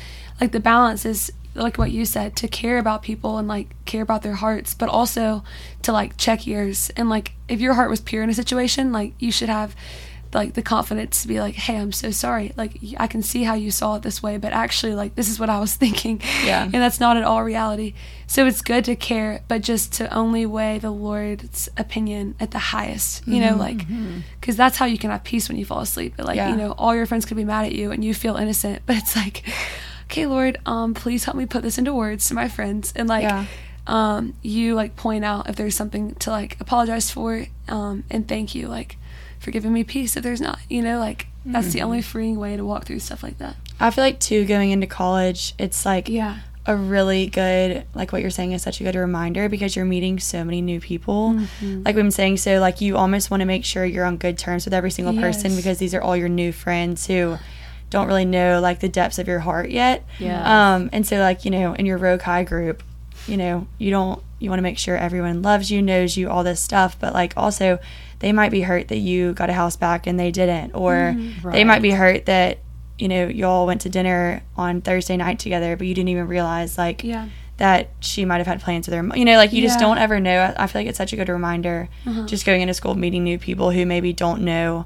like 0.41 0.51
the 0.51 0.59
balance 0.59 1.05
is 1.05 1.31
like 1.55 1.77
what 1.77 1.91
you 1.91 2.05
said, 2.05 2.35
to 2.37 2.47
care 2.47 2.77
about 2.77 3.03
people 3.03 3.37
and 3.37 3.47
like 3.47 3.73
care 3.85 4.01
about 4.01 4.23
their 4.23 4.33
hearts, 4.33 4.73
but 4.73 4.89
also 4.89 5.43
to 5.83 5.91
like 5.91 6.17
check 6.17 6.47
yours. 6.47 6.91
And 6.97 7.09
like 7.09 7.33
if 7.47 7.61
your 7.61 7.75
heart 7.75 7.89
was 7.89 8.01
pure 8.01 8.23
in 8.23 8.29
a 8.29 8.33
situation, 8.33 8.91
like 8.91 9.13
you 9.19 9.31
should 9.31 9.49
have 9.49 9.75
like 10.33 10.53
the 10.53 10.61
confidence 10.61 11.21
to 11.21 11.27
be 11.27 11.39
like, 11.39 11.55
"Hey, 11.55 11.77
I'm 11.77 11.91
so 11.91 12.11
sorry. 12.11 12.51
Like 12.57 12.77
i 12.97 13.07
can 13.07 13.21
see 13.23 13.43
how 13.43 13.53
you 13.55 13.71
saw 13.71 13.95
it 13.95 14.01
this 14.03 14.21
way, 14.23 14.37
but 14.37 14.51
actually 14.53 14.95
like 14.95 15.15
this 15.15 15.29
is 15.29 15.39
what 15.39 15.49
I 15.49 15.59
was 15.59 15.75
thinking." 15.83 16.21
Yeah. 16.45 16.63
And 16.63 16.73
that's 16.73 16.99
not 16.99 17.17
at 17.17 17.23
all 17.23 17.43
reality. 17.43 17.93
So 18.27 18.45
it's 18.47 18.61
good 18.61 18.85
to 18.85 18.95
care, 18.95 19.41
but 19.47 19.61
just 19.61 19.93
to 19.93 20.11
only 20.13 20.45
weigh 20.45 20.79
the 20.79 20.89
Lord's 20.91 21.69
opinion 21.77 22.35
at 22.39 22.51
the 22.51 22.59
highest. 22.59 23.27
You 23.27 23.41
Mm-hmm. 23.41 23.41
know, 23.51 23.55
like 23.57 23.85
cuz 24.41 24.55
that's 24.55 24.77
how 24.77 24.85
you 24.85 24.97
can 24.97 25.11
have 25.11 25.23
peace 25.23 25.49
when 25.49 25.57
you 25.57 25.65
fall 25.65 25.81
asleep. 25.81 26.13
But 26.17 26.25
like, 26.25 26.37
Yeah. 26.37 26.49
you 26.49 26.55
know, 26.55 26.71
all 26.77 26.95
your 26.95 27.05
friends 27.05 27.25
could 27.25 27.37
be 27.37 27.45
mad 27.45 27.65
at 27.65 27.73
you 27.73 27.91
and 27.91 28.03
you 28.03 28.13
feel 28.13 28.35
innocent, 28.35 28.81
but 28.87 28.95
it's 28.97 29.15
like, 29.15 29.43
"Okay, 30.05 30.25
Lord, 30.25 30.57
um 30.65 30.93
please 30.93 31.25
help 31.25 31.37
me 31.37 31.45
put 31.45 31.61
this 31.61 31.77
into 31.77 31.93
words 31.93 32.27
to 32.29 32.33
my 32.33 32.47
friends." 32.47 32.91
And 32.95 33.07
like 33.07 33.23
Yeah. 33.23 33.45
Um 33.87 34.33
you 34.41 34.75
like 34.75 34.95
point 34.95 35.25
out 35.25 35.49
if 35.49 35.55
there's 35.55 35.75
something 35.75 36.15
to 36.15 36.29
like 36.29 36.57
apologize 36.61 37.11
for 37.11 37.45
um 37.67 38.03
and 38.09 38.27
thank 38.27 38.55
you 38.55 38.67
like 38.67 38.97
for 39.39 39.51
giving 39.51 39.73
me 39.73 39.83
peace 39.83 40.15
if 40.15 40.23
there's 40.23 40.39
not 40.39 40.57
you 40.69 40.81
know 40.81 40.99
like 40.99 41.27
that's 41.45 41.73
the 41.73 41.79
Mm-hmm. 41.79 41.85
only 41.85 42.01
freeing 42.01 42.39
way 42.39 42.55
to 42.55 42.63
walk 42.63 42.85
through 42.85 42.99
stuff 42.99 43.21
like 43.23 43.37
that 43.39 43.57
I 43.81 43.91
feel 43.91 44.05
like 44.05 44.19
too 44.21 44.45
going 44.45 44.71
into 44.71 44.87
college, 44.87 45.53
it's 45.59 45.85
like 45.85 46.07
yeah 46.07 46.39
a 46.65 46.77
really 46.77 47.27
good 47.27 47.83
like 47.93 48.13
what 48.13 48.21
you're 48.21 48.31
saying 48.31 48.53
is 48.53 48.61
such 48.61 48.79
a 48.79 48.85
good 48.85 48.95
reminder 48.95 49.49
because 49.49 49.75
you're 49.75 49.83
meeting 49.83 50.17
so 50.17 50.45
many 50.45 50.61
new 50.61 50.79
people 50.79 51.33
Mm-hmm. 51.33 51.83
like 51.83 51.93
we've 51.95 52.05
been 52.05 52.11
saying 52.11 52.37
so 52.37 52.59
like 52.61 52.79
you 52.79 52.95
almost 52.95 53.29
want 53.29 53.41
to 53.41 53.45
make 53.45 53.65
sure 53.65 53.83
you're 53.83 54.05
on 54.05 54.15
good 54.15 54.37
terms 54.37 54.63
with 54.63 54.73
every 54.73 54.91
single 54.91 55.13
person 55.15 55.57
because 55.57 55.77
these 55.79 55.93
are 55.93 56.01
all 56.01 56.15
your 56.15 56.29
new 56.29 56.53
friends 56.53 57.05
who 57.07 57.37
don't 57.89 58.07
really 58.07 58.23
know 58.23 58.61
like 58.61 58.79
the 58.79 58.87
depths 58.87 59.19
of 59.19 59.27
your 59.27 59.39
heart 59.39 59.69
yet 59.71 60.05
Yes. 60.19 60.47
um 60.47 60.89
and 60.93 61.05
so 61.05 61.17
like 61.17 61.43
you 61.43 61.51
know 61.51 61.73
in 61.73 61.85
your 61.85 61.97
Rho 61.97 62.17
Chi 62.17 62.45
group 62.45 62.81
you 63.27 63.37
know 63.37 63.67
you 63.77 63.89
don't 63.91 64.21
you 64.39 64.49
want 64.49 64.57
to 64.59 64.63
make 64.63 64.77
sure 64.77 64.97
everyone 64.97 65.41
loves 65.41 65.71
you 65.71 65.81
knows 65.81 66.17
you 66.17 66.29
all 66.29 66.43
this 66.43 66.59
stuff 66.59 66.97
but 66.99 67.13
like 67.13 67.33
also 67.37 67.79
they 68.19 68.31
might 68.33 68.51
be 68.51 68.61
hurt 68.61 68.87
that 68.89 68.97
you 68.97 69.33
got 69.33 69.49
a 69.49 69.53
house 69.53 69.75
back 69.77 70.05
and 70.07 70.19
they 70.19 70.31
didn't 70.31 70.71
or 70.73 71.15
they 71.51 71.63
might 71.63 71.81
be 71.81 71.91
hurt 71.91 72.25
that 72.25 72.57
you 72.97 73.07
know 73.07 73.27
y'all 73.27 73.65
went 73.65 73.81
to 73.81 73.89
dinner 73.89 74.41
on 74.57 74.81
thursday 74.81 75.15
night 75.17 75.39
together 75.39 75.75
but 75.77 75.87
you 75.87 75.93
didn't 75.93 76.09
even 76.09 76.27
realize 76.27 76.77
like 76.77 77.03
yeah. 77.03 77.27
that 77.57 77.89
she 78.01 78.23
might 78.25 78.37
have 78.37 78.47
had 78.47 78.61
plans 78.61 78.87
with 78.87 78.95
her 78.95 79.17
you 79.17 79.25
know 79.25 79.37
like 79.37 79.51
you 79.53 79.61
just 79.61 79.79
don't 79.79 79.97
ever 79.97 80.19
know 80.19 80.39
I, 80.57 80.63
I 80.63 80.67
feel 80.67 80.81
like 80.81 80.89
it's 80.89 80.97
such 80.97 81.13
a 81.13 81.15
good 81.15 81.29
reminder 81.29 81.89
Uh-huh. 82.05 82.25
just 82.25 82.45
going 82.45 82.61
into 82.61 82.73
school 82.73 82.95
meeting 82.95 83.23
new 83.23 83.39
people 83.39 83.71
who 83.71 83.85
maybe 83.85 84.11
don't 84.13 84.41
know 84.41 84.85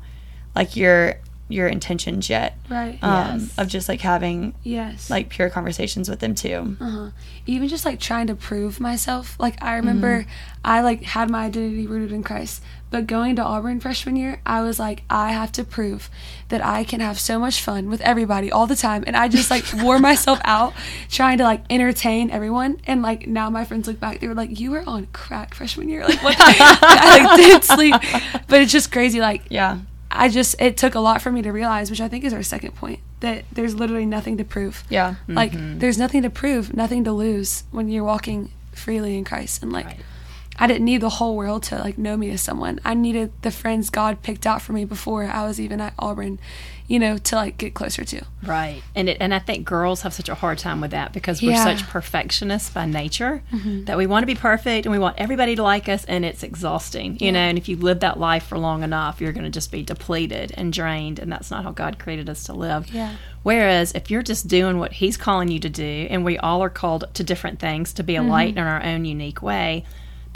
like 0.55 0.75
your 0.75 1.15
your 1.49 1.67
intentions 1.67 2.29
yet. 2.29 2.57
Right. 2.69 2.99
Um, 3.01 3.39
Yes. 3.39 3.57
Of 3.57 3.67
just 3.69 3.87
like 3.89 4.01
having 4.01 4.53
yes. 4.63 5.09
like 5.09 5.29
pure 5.29 5.49
conversations 5.49 6.09
with 6.09 6.19
them 6.19 6.35
too. 6.35 6.75
uh-huh. 6.79 7.09
even 7.45 7.67
just 7.69 7.85
like 7.85 7.99
trying 7.99 8.27
to 8.27 8.35
prove 8.35 8.79
myself. 8.79 9.35
Like 9.39 9.61
I 9.63 9.75
remember 9.77 10.25
I 10.65 10.81
like 10.81 11.03
had 11.03 11.29
my 11.29 11.45
identity 11.45 11.87
rooted 11.87 12.11
in 12.11 12.21
Christ, 12.23 12.61
but 12.89 13.07
going 13.07 13.37
to 13.37 13.43
Auburn 13.43 13.79
freshman 13.79 14.17
year, 14.17 14.41
I 14.45 14.61
was 14.61 14.77
like 14.79 15.03
I 15.09 15.31
have 15.31 15.53
to 15.53 15.63
prove 15.63 16.09
that 16.49 16.65
I 16.65 16.83
can 16.83 16.99
have 16.99 17.17
so 17.19 17.39
much 17.39 17.61
fun 17.61 17.89
with 17.89 18.01
everybody 18.01 18.51
all 18.51 18.67
the 18.67 18.75
time 18.75 19.05
and 19.07 19.15
I 19.15 19.29
just 19.29 19.49
like 19.49 19.63
wore 19.81 19.99
myself 19.99 20.39
out 20.43 20.73
trying 21.09 21.37
to 21.37 21.45
like 21.45 21.63
entertain 21.69 22.29
everyone 22.29 22.81
and 22.85 23.01
like 23.01 23.25
now 23.27 23.49
my 23.49 23.63
friends 23.63 23.87
look 23.87 23.99
back 24.01 24.19
they 24.19 24.27
were 24.27 24.33
like 24.35 24.59
you 24.59 24.71
were 24.71 24.83
on 24.85 25.07
crack 25.13 25.53
freshman 25.53 25.87
year 25.87 26.03
like 26.05 26.21
what 26.23 26.35
I 26.39 27.23
like 27.23 27.37
didn't 27.37 27.63
sleep 27.63 27.95
but 28.47 28.61
it's 28.61 28.71
just 28.71 28.91
crazy 28.91 29.21
like 29.21 29.43
Yeah. 29.49 29.79
I 30.09 30.29
just 30.29 30.55
it 30.59 30.77
took 30.77 30.95
a 30.95 30.99
lot 30.99 31.21
for 31.21 31.31
me 31.31 31.41
to 31.41 31.51
realize, 31.51 31.89
which 31.89 32.01
I 32.01 32.07
think 32.07 32.23
is 32.23 32.33
our 32.33 32.43
second 32.43 32.75
point, 32.75 32.99
that 33.19 33.45
there's 33.51 33.75
literally 33.75 34.05
nothing 34.05 34.37
to 34.37 34.43
prove. 34.43 34.83
Yeah. 34.89 35.15
Like 35.27 35.51
mm-hmm. 35.51 35.79
there's 35.79 35.97
nothing 35.97 36.21
to 36.23 36.29
prove, 36.29 36.75
nothing 36.75 37.03
to 37.03 37.11
lose 37.11 37.63
when 37.71 37.89
you're 37.89 38.03
walking 38.03 38.51
freely 38.71 39.17
in 39.17 39.23
Christ. 39.23 39.63
And 39.63 39.71
like 39.71 39.85
Right. 39.85 39.99
I 40.59 40.65
didn't 40.65 40.85
need 40.85 41.01
the 41.01 41.09
whole 41.09 41.35
world 41.35 41.63
to 41.63 41.77
like 41.77 41.97
know 41.97 42.17
me 42.17 42.31
as 42.31 42.41
someone. 42.41 42.79
I 42.83 42.93
needed 42.95 43.31
the 43.43 43.51
friends 43.51 43.89
God 43.89 44.23
picked 44.23 44.47
out 44.47 44.61
for 44.61 44.73
me 44.73 44.85
before 44.85 45.25
I 45.25 45.45
was 45.45 45.59
even 45.59 45.79
at 45.79 45.93
Auburn, 45.99 46.39
you 46.87 46.99
know, 46.99 47.17
to 47.17 47.35
like 47.35 47.57
get 47.57 47.73
closer 47.73 48.05
to. 48.05 48.21
Right. 48.43 48.81
And 48.95 49.09
it, 49.09 49.17
and 49.19 49.33
I 49.33 49.39
think 49.39 49.65
girls 49.67 50.03
have 50.03 50.13
such 50.13 50.29
a 50.29 50.35
hard 50.35 50.57
time 50.57 50.79
with 50.79 50.91
that 50.91 51.11
because 51.11 51.41
we're 51.41 51.51
Yeah. 51.51 51.65
Mm-hmm. 51.65 51.79
such 51.79 51.87
perfectionists 51.89 52.69
by 52.69 52.85
nature 52.85 53.43
that 53.85 53.97
we 53.97 54.07
want 54.07 54.23
to 54.23 54.27
be 54.27 54.35
perfect 54.35 54.85
and 54.85 54.93
we 54.93 54.99
want 54.99 55.15
everybody 55.17 55.55
to 55.57 55.63
like 55.63 55.89
us 55.89 56.05
and 56.05 56.23
it's 56.23 56.43
exhausting, 56.43 57.17
you 57.19 57.31
know, 57.33 57.39
and 57.39 57.57
if 57.57 57.67
you 57.67 57.75
live 57.75 57.99
that 57.99 58.17
life 58.19 58.45
for 58.47 58.57
long 58.57 58.83
enough, 58.83 59.19
you're 59.19 59.33
going 59.33 59.43
to 59.43 59.49
just 59.49 59.69
be 59.71 59.83
depleted 59.83 60.53
and 60.55 60.71
drained 60.71 61.19
and 61.19 61.29
that's 61.31 61.51
not 61.51 61.63
how 61.65 61.71
God 61.71 61.99
created 61.99 62.29
us 62.29 62.43
to 62.45 62.53
live. 62.53 62.87
Yeah. 62.93 63.15
Whereas 63.43 63.91
if 63.93 64.09
you're 64.09 64.23
just 64.23 64.47
doing 64.47 64.77
what 64.79 64.93
he's 64.93 65.17
calling 65.17 65.49
you 65.49 65.59
to 65.59 65.69
do 65.69 66.07
and 66.09 66.23
we 66.23 66.37
all 66.37 66.63
are 66.63 66.69
called 66.69 67.03
to 67.15 67.23
different 67.23 67.59
things 67.59 67.91
to 67.93 68.03
be 68.03 68.15
a 68.15 68.23
light 68.23 68.51
Mm-hmm. 68.51 68.59
in 68.59 68.63
our 68.67 68.83
own 68.83 69.03
unique 69.03 69.41
way, 69.41 69.83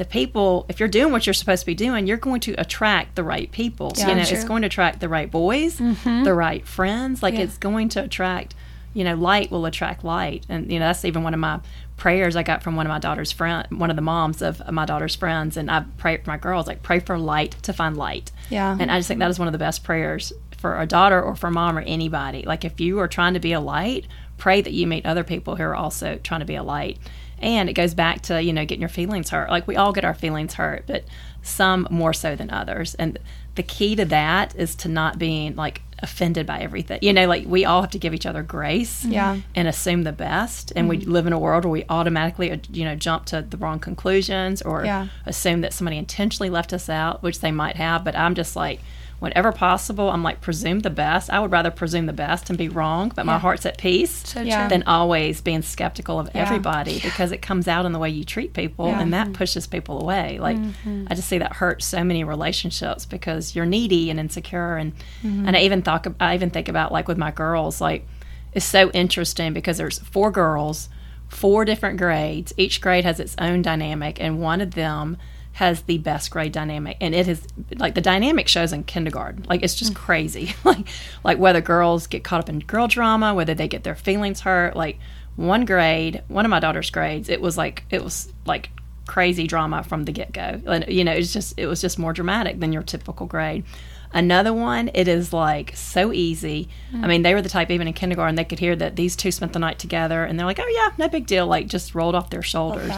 the 0.02 0.06
people, 0.06 0.66
if 0.68 0.80
you're 0.80 0.90
doing 0.90 1.12
what 1.12 1.28
you're 1.28 1.34
supposed 1.36 1.60
to 1.60 1.66
be 1.68 1.76
doing, 1.76 2.08
you're 2.08 2.18
going 2.18 2.42
to 2.42 2.54
attract 2.54 3.14
the 3.14 3.24
right 3.24 3.52
people. 3.52 3.94
Yeah, 3.96 4.10
you 4.10 4.16
know, 4.16 4.22
it's 4.24 4.44
going 4.44 4.64
to 4.64 4.66
attract 4.66 5.00
the 5.00 5.08
right 5.08 5.30
boys, 5.30 5.78
mm-hmm. 5.78 6.24
the 6.24 6.34
right 6.34 6.66
friends. 6.66 7.22
Like 7.22 7.36
Yeah. 7.36 7.42
it's 7.42 7.60
going 7.60 7.88
to 7.90 8.04
attract, 8.06 8.56
you 8.96 9.04
know, 9.04 9.14
light 9.14 9.52
will 9.52 9.64
attract 9.68 10.04
light. 10.04 10.44
And, 10.50 10.72
you 10.72 10.80
know, 10.80 10.88
that's 10.88 11.06
even 11.06 11.22
one 11.22 11.36
of 11.36 11.40
my 11.40 11.60
prayers 11.98 12.36
I 12.36 12.42
got 12.42 12.64
from 12.64 12.76
one 12.76 12.88
of 12.88 12.90
my 12.90 12.98
daughter's 12.98 13.32
friend, 13.32 13.68
one 13.70 13.92
of 13.92 13.96
the 13.96 14.02
moms 14.02 14.42
of 14.42 14.60
my 14.72 14.88
daughter's 14.88 15.16
friends. 15.16 15.56
And 15.56 15.70
I 15.70 15.86
pray 16.00 16.18
for 16.18 16.32
my 16.32 16.38
girls, 16.38 16.66
like 16.66 16.82
pray 16.82 17.00
for 17.00 17.20
light 17.20 17.52
to 17.62 17.72
find 17.72 17.96
light. 17.96 18.32
Yeah. 18.50 18.76
And 18.80 18.92
I 18.92 18.98
just 18.98 19.08
think 19.08 19.20
that 19.20 19.30
is 19.30 19.38
one 19.38 19.48
of 19.48 19.52
the 19.52 19.60
best 19.60 19.84
prayers 19.84 20.34
for 20.58 20.82
a 20.82 20.88
daughter 20.88 21.22
or 21.22 21.36
for 21.36 21.52
mom 21.52 21.78
or 21.78 21.82
anybody. 21.82 22.42
Like 22.42 22.66
if 22.66 22.82
you 22.82 22.98
are 22.98 23.08
trying 23.08 23.36
to 23.36 23.40
be 23.40 23.52
a 23.52 23.60
light, 23.60 24.08
pray 24.40 24.62
that 24.62 24.74
you 24.74 24.88
meet 24.88 25.06
other 25.06 25.24
people 25.24 25.58
who 25.58 25.64
are 25.64 25.76
also 25.76 26.18
trying 26.24 26.40
to 26.40 26.48
be 26.48 26.56
a 26.56 26.64
light. 26.64 26.98
And 27.42 27.70
it 27.70 27.74
goes 27.74 27.94
back 27.94 28.22
to, 28.24 28.42
you 28.42 28.54
know, 28.54 28.66
getting 28.66 28.82
your 28.82 28.90
feelings 28.90 29.30
hurt. 29.30 29.50
Like 29.50 29.68
we 29.68 29.76
all 29.76 29.92
get 29.94 30.06
our 30.06 30.14
feelings 30.14 30.54
hurt, 30.56 30.84
but 30.88 31.04
some 31.42 31.88
more 31.90 32.14
so 32.14 32.36
than 32.36 32.50
others. 32.52 32.94
And 32.96 33.18
the 33.56 33.64
key 33.64 33.96
to 33.96 34.06
that 34.06 34.56
is 34.56 34.76
to 34.76 34.88
not 34.88 35.18
being 35.20 35.56
like 35.56 35.82
offended 36.04 36.46
by 36.48 36.60
everything. 36.60 37.00
You 37.02 37.14
know, 37.14 37.28
like 37.28 37.46
we 37.46 37.66
all 37.66 37.82
have 37.82 37.92
to 37.92 38.00
give 38.00 38.14
each 38.14 38.26
other 38.26 38.42
grace 38.44 39.04
Yeah. 39.06 39.38
and 39.56 39.68
assume 39.68 40.04
the 40.04 40.12
best. 40.12 40.72
And 40.76 40.88
we 40.90 40.98
live 40.98 41.28
in 41.28 41.34
a 41.34 41.38
world 41.40 41.64
where 41.66 41.72
we 41.72 41.84
automatically, 41.90 42.52
uh, 42.52 42.58
you 42.72 42.86
know, 42.86 42.96
jump 42.96 43.26
to 43.26 43.42
the 43.42 43.58
wrong 43.58 43.80
conclusions 43.80 44.62
or 44.62 44.86
Yeah. 44.86 45.08
assume 45.26 45.62
that 45.62 45.74
somebody 45.74 45.98
intentionally 45.98 46.50
left 46.50 46.74
us 46.74 46.90
out, 46.90 47.22
which 47.22 47.42
they 47.42 47.52
might 47.52 47.76
have. 47.76 48.04
But 48.04 48.16
I'm 48.18 48.34
just 48.36 48.56
like, 48.56 48.80
whenever 49.22 49.52
possible, 49.52 50.10
I'm 50.10 50.24
like, 50.24 50.42
presume 50.42 50.80
the 50.80 50.90
best. 50.90 51.30
I 51.30 51.40
would 51.40 51.52
rather 51.52 51.70
presume 51.70 52.08
the 52.08 52.12
best 52.14 52.50
and 52.50 52.58
be 52.58 52.70
wrong, 52.70 53.12
but 53.16 53.24
my 53.24 53.38
heart's 53.38 53.68
at 53.68 53.78
peace 53.78 54.28
So 54.28 54.42
Yeah. 54.42 54.68
than 54.68 54.82
always 54.88 55.42
being 55.42 55.62
skeptical 55.62 56.20
of 56.20 56.32
Yeah. 56.34 56.42
everybody 56.42 57.00
because 57.00 57.32
it 57.32 57.40
comes 57.40 57.68
out 57.68 57.86
in 57.86 57.92
the 57.92 58.00
way 58.00 58.10
you 58.10 58.24
treat 58.24 58.54
people 58.54 58.88
Yeah. 58.88 59.00
and 59.00 59.14
that 59.14 59.28
mm-hmm. 59.28 59.34
pushes 59.34 59.68
people 59.68 60.02
away. 60.02 60.40
Like 60.40 60.58
mm-hmm. 60.58 61.06
I 61.08 61.14
just 61.14 61.30
see 61.30 61.38
that 61.38 61.54
hurt 61.54 61.84
so 61.84 62.04
many 62.04 62.24
relationships 62.24 63.06
because 63.06 63.56
you're 63.56 63.68
needy 63.68 64.10
and 64.10 64.20
insecure 64.20 64.78
and 64.78 64.94
mm-hmm. 65.24 65.46
and 65.48 65.56
I 65.56 65.62
even 65.62 65.84
thought 65.84 66.08
I 66.20 66.34
even 66.34 66.50
think 66.50 66.68
about 66.68 66.92
like 66.92 67.08
with 67.08 67.20
my 67.20 67.30
girls 67.30 67.80
like 67.80 68.08
it's 68.54 68.66
so 68.66 68.90
interesting 68.90 69.54
because 69.54 69.78
there's 69.78 70.00
four 70.00 70.32
girls, 70.32 70.90
four 71.28 71.64
different 71.64 72.00
grades. 72.00 72.54
Each 72.58 72.82
grade 72.82 73.06
has 73.06 73.20
its 73.20 73.36
own 73.38 73.62
dynamic 73.62 74.20
and 74.20 74.42
one 74.42 74.62
of 74.62 74.72
them 74.74 75.18
has 75.54 75.82
the 75.84 75.98
best 75.98 76.32
grade 76.32 76.52
dynamic 76.52 76.98
and 77.02 77.14
it 77.14 77.28
is 77.28 77.46
like 77.78 77.94
the 77.94 78.02
dynamic 78.02 78.48
shows 78.48 78.72
in 78.72 78.84
kindergarten. 78.84 79.46
Like 79.50 79.64
it's 79.64 79.76
just 79.76 79.94
mm. 79.94 79.98
crazy. 79.98 80.54
Like 80.64 80.88
like 81.24 81.38
whether 81.38 81.62
girls 81.62 82.08
get 82.08 82.24
caught 82.24 82.40
up 82.40 82.50
in 82.50 82.60
girl 82.60 82.88
drama 82.88 83.34
whether 83.34 83.54
they 83.54 83.68
get 83.68 83.84
their 83.84 83.96
feelings 83.96 84.42
hurt 84.42 84.76
like 84.76 85.00
one 85.36 85.66
grade 85.66 86.24
one 86.28 86.46
of 86.46 86.50
my 86.50 86.60
daughter's 86.60 86.90
grades 86.90 87.30
it 87.30 87.42
was 87.42 87.58
like 87.58 87.84
it 87.90 88.04
was 88.04 88.32
like 88.46 88.70
crazy 89.08 89.46
drama 89.48 89.84
from 89.84 90.06
the 90.06 90.12
get-go. 90.12 90.62
And 90.66 90.86
you 90.88 91.04
know 91.04 91.12
it's 91.12 91.34
just 91.34 91.54
it 91.58 91.68
was 91.68 91.82
just 91.82 92.00
more 92.00 92.14
dramatic 92.14 92.60
than 92.60 92.72
your 92.72 92.84
typical 92.84 93.26
grade. 93.26 93.66
Another 94.14 94.54
one 94.54 94.90
it 94.94 95.08
is 95.08 95.34
like 95.34 95.76
so 95.76 96.14
easy. 96.14 96.70
I 96.94 96.98
mm. 96.98 97.08
mean 97.08 97.22
they 97.22 97.34
were 97.34 97.42
the 97.42 97.50
type 97.50 97.72
even 97.72 97.88
in 97.88 97.94
kindergarten 97.94 98.36
they 98.36 98.46
could 98.46 98.60
hear 98.60 98.76
that 98.76 98.96
these 98.96 99.16
two 99.18 99.32
spent 99.32 99.54
the 99.54 99.60
night 99.60 99.80
together 99.80 100.24
and 100.24 100.40
they're 100.40 100.46
like 100.46 100.60
oh 100.60 100.68
yeah 100.68 100.94
no 100.98 101.10
big 101.10 101.28
deal 101.28 101.46
like 101.46 101.68
just 101.68 101.94
rolled 101.94 102.16
off 102.16 102.30
their 102.30 102.42
shoulders. 102.42 102.94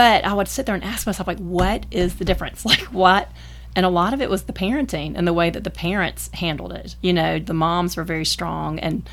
But 0.00 0.24
I 0.24 0.32
would 0.32 0.48
sit 0.48 0.64
there 0.64 0.74
and 0.74 0.82
ask 0.82 1.06
myself, 1.06 1.26
like, 1.26 1.40
what 1.40 1.84
is 1.90 2.14
the 2.14 2.24
difference? 2.24 2.64
Like, 2.70 2.84
what? 2.84 3.30
And 3.76 3.84
a 3.84 3.90
lot 3.90 4.14
of 4.14 4.22
it 4.22 4.30
was 4.30 4.44
the 4.44 4.54
parenting 4.54 5.12
and 5.14 5.28
the 5.28 5.34
way 5.34 5.50
that 5.50 5.62
the 5.62 5.70
parents 5.70 6.30
handled 6.32 6.72
it. 6.72 6.96
You 7.02 7.12
know, 7.12 7.38
the 7.38 7.52
moms 7.52 7.98
were 7.98 8.04
very 8.04 8.24
strong 8.24 8.78
and 8.78 9.06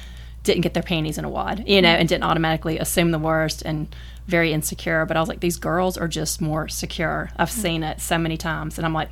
didn't 0.43 0.62
get 0.62 0.73
their 0.73 0.84
panties 0.84 1.17
in 1.17 1.26
a 1.26 1.30
wad, 1.30 1.67
you 1.67 1.82
know, 1.82 1.89
mm-hmm. 1.89 2.00
and 2.00 2.08
didn't 2.08 2.23
automatically 2.23 2.80
assume 2.80 3.12
the 3.12 3.19
worst 3.19 3.63
and 3.63 3.93
very 4.28 4.54
insecure. 4.54 5.06
But 5.06 5.17
I 5.17 5.19
was 5.19 5.28
like, 5.28 5.41
these 5.41 5.58
girls 5.58 5.97
are 5.97 6.08
just 6.08 6.39
more 6.39 6.69
secure. 6.69 7.32
I've 7.36 7.50
mm-hmm. 7.50 7.62
seen 7.62 7.84
it 7.84 8.00
so 8.00 8.17
many 8.17 8.38
times. 8.38 8.78
And 8.78 8.86
I'm 8.86 8.93
like, 8.93 9.10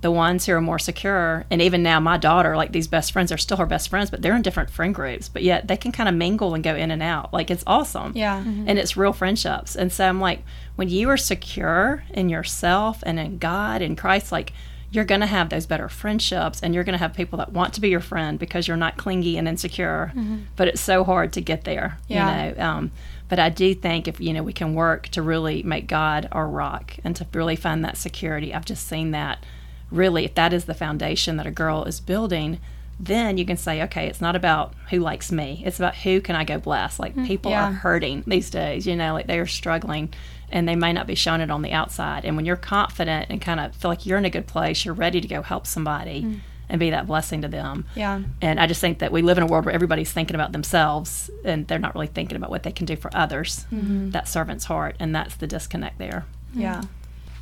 the 0.00 0.10
ones 0.12 0.46
who 0.46 0.52
are 0.52 0.60
more 0.60 0.78
secure, 0.78 1.44
and 1.50 1.60
even 1.60 1.82
now 1.82 1.98
my 1.98 2.16
daughter, 2.16 2.56
like 2.56 2.70
these 2.72 2.86
best 2.86 3.10
friends, 3.10 3.32
are 3.32 3.36
still 3.36 3.56
her 3.56 3.66
best 3.66 3.88
friends, 3.88 4.10
but 4.10 4.22
they're 4.22 4.36
in 4.36 4.42
different 4.42 4.70
friend 4.70 4.94
groups. 4.94 5.28
But 5.28 5.42
yet 5.42 5.66
they 5.66 5.76
can 5.76 5.90
kind 5.90 6.08
of 6.08 6.14
mingle 6.14 6.54
and 6.54 6.62
go 6.62 6.76
in 6.76 6.90
and 6.92 7.02
out. 7.02 7.32
Like 7.32 7.50
it's 7.50 7.64
awesome 7.66 8.12
Yeah. 8.14 8.38
and 8.38 8.78
it's 8.78 8.96
real 8.96 9.12
friendships. 9.12 9.74
And 9.74 9.92
so 9.92 10.06
I'm 10.08 10.20
like, 10.20 10.44
when 10.76 10.88
you 10.88 11.10
are 11.10 11.16
secure 11.16 12.04
in 12.10 12.28
yourself 12.28 13.02
and 13.04 13.18
in 13.18 13.38
God 13.38 13.82
and 13.82 13.98
Christ, 13.98 14.30
like 14.30 14.52
you're 14.90 15.04
going 15.04 15.20
to 15.20 15.26
have 15.26 15.50
those 15.50 15.66
better 15.66 15.88
friendships 15.88 16.60
and 16.62 16.74
you're 16.74 16.84
going 16.84 16.94
to 16.94 16.98
have 16.98 17.12
people 17.12 17.36
that 17.38 17.52
want 17.52 17.74
to 17.74 17.80
be 17.80 17.88
your 17.90 18.00
friend 18.00 18.38
because 18.38 18.66
you're 18.68 18.76
not 18.76 18.96
clingy 18.96 19.36
and 19.36 19.46
insecure. 19.48 20.12
But 20.56 20.68
it's 20.68 20.80
so 20.80 21.02
hard 21.04 21.32
to 21.34 21.40
get 21.40 21.64
there, 21.64 21.98
Yeah. 22.06 22.46
you 22.50 22.54
know. 22.54 22.62
Um, 22.64 22.90
but 23.28 23.38
I 23.38 23.50
do 23.50 23.74
think 23.74 24.08
if 24.08 24.18
you 24.20 24.32
know 24.32 24.42
we 24.42 24.54
can 24.54 24.74
work 24.74 25.08
to 25.08 25.20
really 25.20 25.62
make 25.62 25.88
God 25.88 26.28
our 26.32 26.48
rock 26.48 26.94
and 27.04 27.14
to 27.16 27.26
really 27.34 27.56
find 27.56 27.84
that 27.84 27.98
security. 27.98 28.54
I've 28.54 28.64
just 28.64 28.86
seen 28.86 29.10
that 29.10 29.44
really 29.90 30.24
if 30.24 30.34
that 30.34 30.52
is 30.52 30.64
the 30.66 30.74
foundation 30.74 31.36
that 31.36 31.46
a 31.46 31.50
girl 31.50 31.84
is 31.84 32.00
building 32.00 32.60
then 33.00 33.38
you 33.38 33.46
can 33.46 33.56
say 33.56 33.82
okay 33.82 34.06
it's 34.06 34.20
not 34.20 34.34
about 34.34 34.74
who 34.90 34.98
likes 34.98 35.30
me. 35.30 35.62
It's 35.64 35.78
about 35.78 35.94
who 35.96 36.20
can 36.20 36.34
i 36.34 36.44
go 36.44 36.58
bless? 36.58 36.98
Like 36.98 37.14
mm, 37.14 37.26
people 37.26 37.50
yeah. 37.52 37.68
are 37.68 37.72
hurting 37.72 38.24
these 38.26 38.50
days 38.50 38.86
you 38.86 38.96
know 38.96 39.12
like 39.12 39.26
they 39.26 39.38
are 39.38 39.46
struggling 39.46 40.12
and 40.50 40.66
they 40.66 40.76
may 40.76 40.92
not 40.92 41.06
be 41.06 41.14
showing 41.14 41.40
it 41.40 41.50
on 41.50 41.62
the 41.62 41.72
outside. 41.72 42.24
And 42.24 42.36
when 42.36 42.46
you're 42.46 42.56
confident 42.56 43.26
and 43.30 43.40
kind 43.40 43.60
of 43.60 43.74
feel 43.76 43.90
like 43.90 44.06
you're 44.06 44.18
in 44.18 44.24
a 44.24 44.30
good 44.30 44.46
place 44.46 44.84
you're 44.84 44.94
ready 44.94 45.20
to 45.20 45.28
go 45.28 45.42
help 45.42 45.66
somebody 45.66 46.22
mm. 46.22 46.40
and 46.68 46.80
be 46.80 46.90
that 46.90 47.06
blessing 47.06 47.42
to 47.42 47.48
them. 47.48 47.84
Yeah. 47.94 48.22
and 48.42 48.58
i 48.58 48.66
just 48.66 48.80
think 48.80 48.98
that 48.98 49.12
we 49.12 49.22
live 49.22 49.38
in 49.38 49.44
a 49.44 49.46
world 49.46 49.64
where 49.64 49.74
everybody's 49.74 50.12
thinking 50.12 50.34
about 50.34 50.52
themselves 50.52 51.30
and 51.44 51.68
they're 51.68 51.78
not 51.78 51.94
really 51.94 52.08
thinking 52.08 52.36
about 52.36 52.50
what 52.50 52.64
they 52.64 52.72
can 52.72 52.84
do 52.84 52.96
for 52.96 53.16
others. 53.16 53.64
Mm-hmm. 53.72 54.10
That 54.10 54.26
servant's 54.26 54.64
heart 54.64 54.96
and 54.98 55.14
that's 55.14 55.36
the 55.36 55.46
disconnect 55.46 55.98
there. 55.98 56.26
Yeah. 56.52 56.82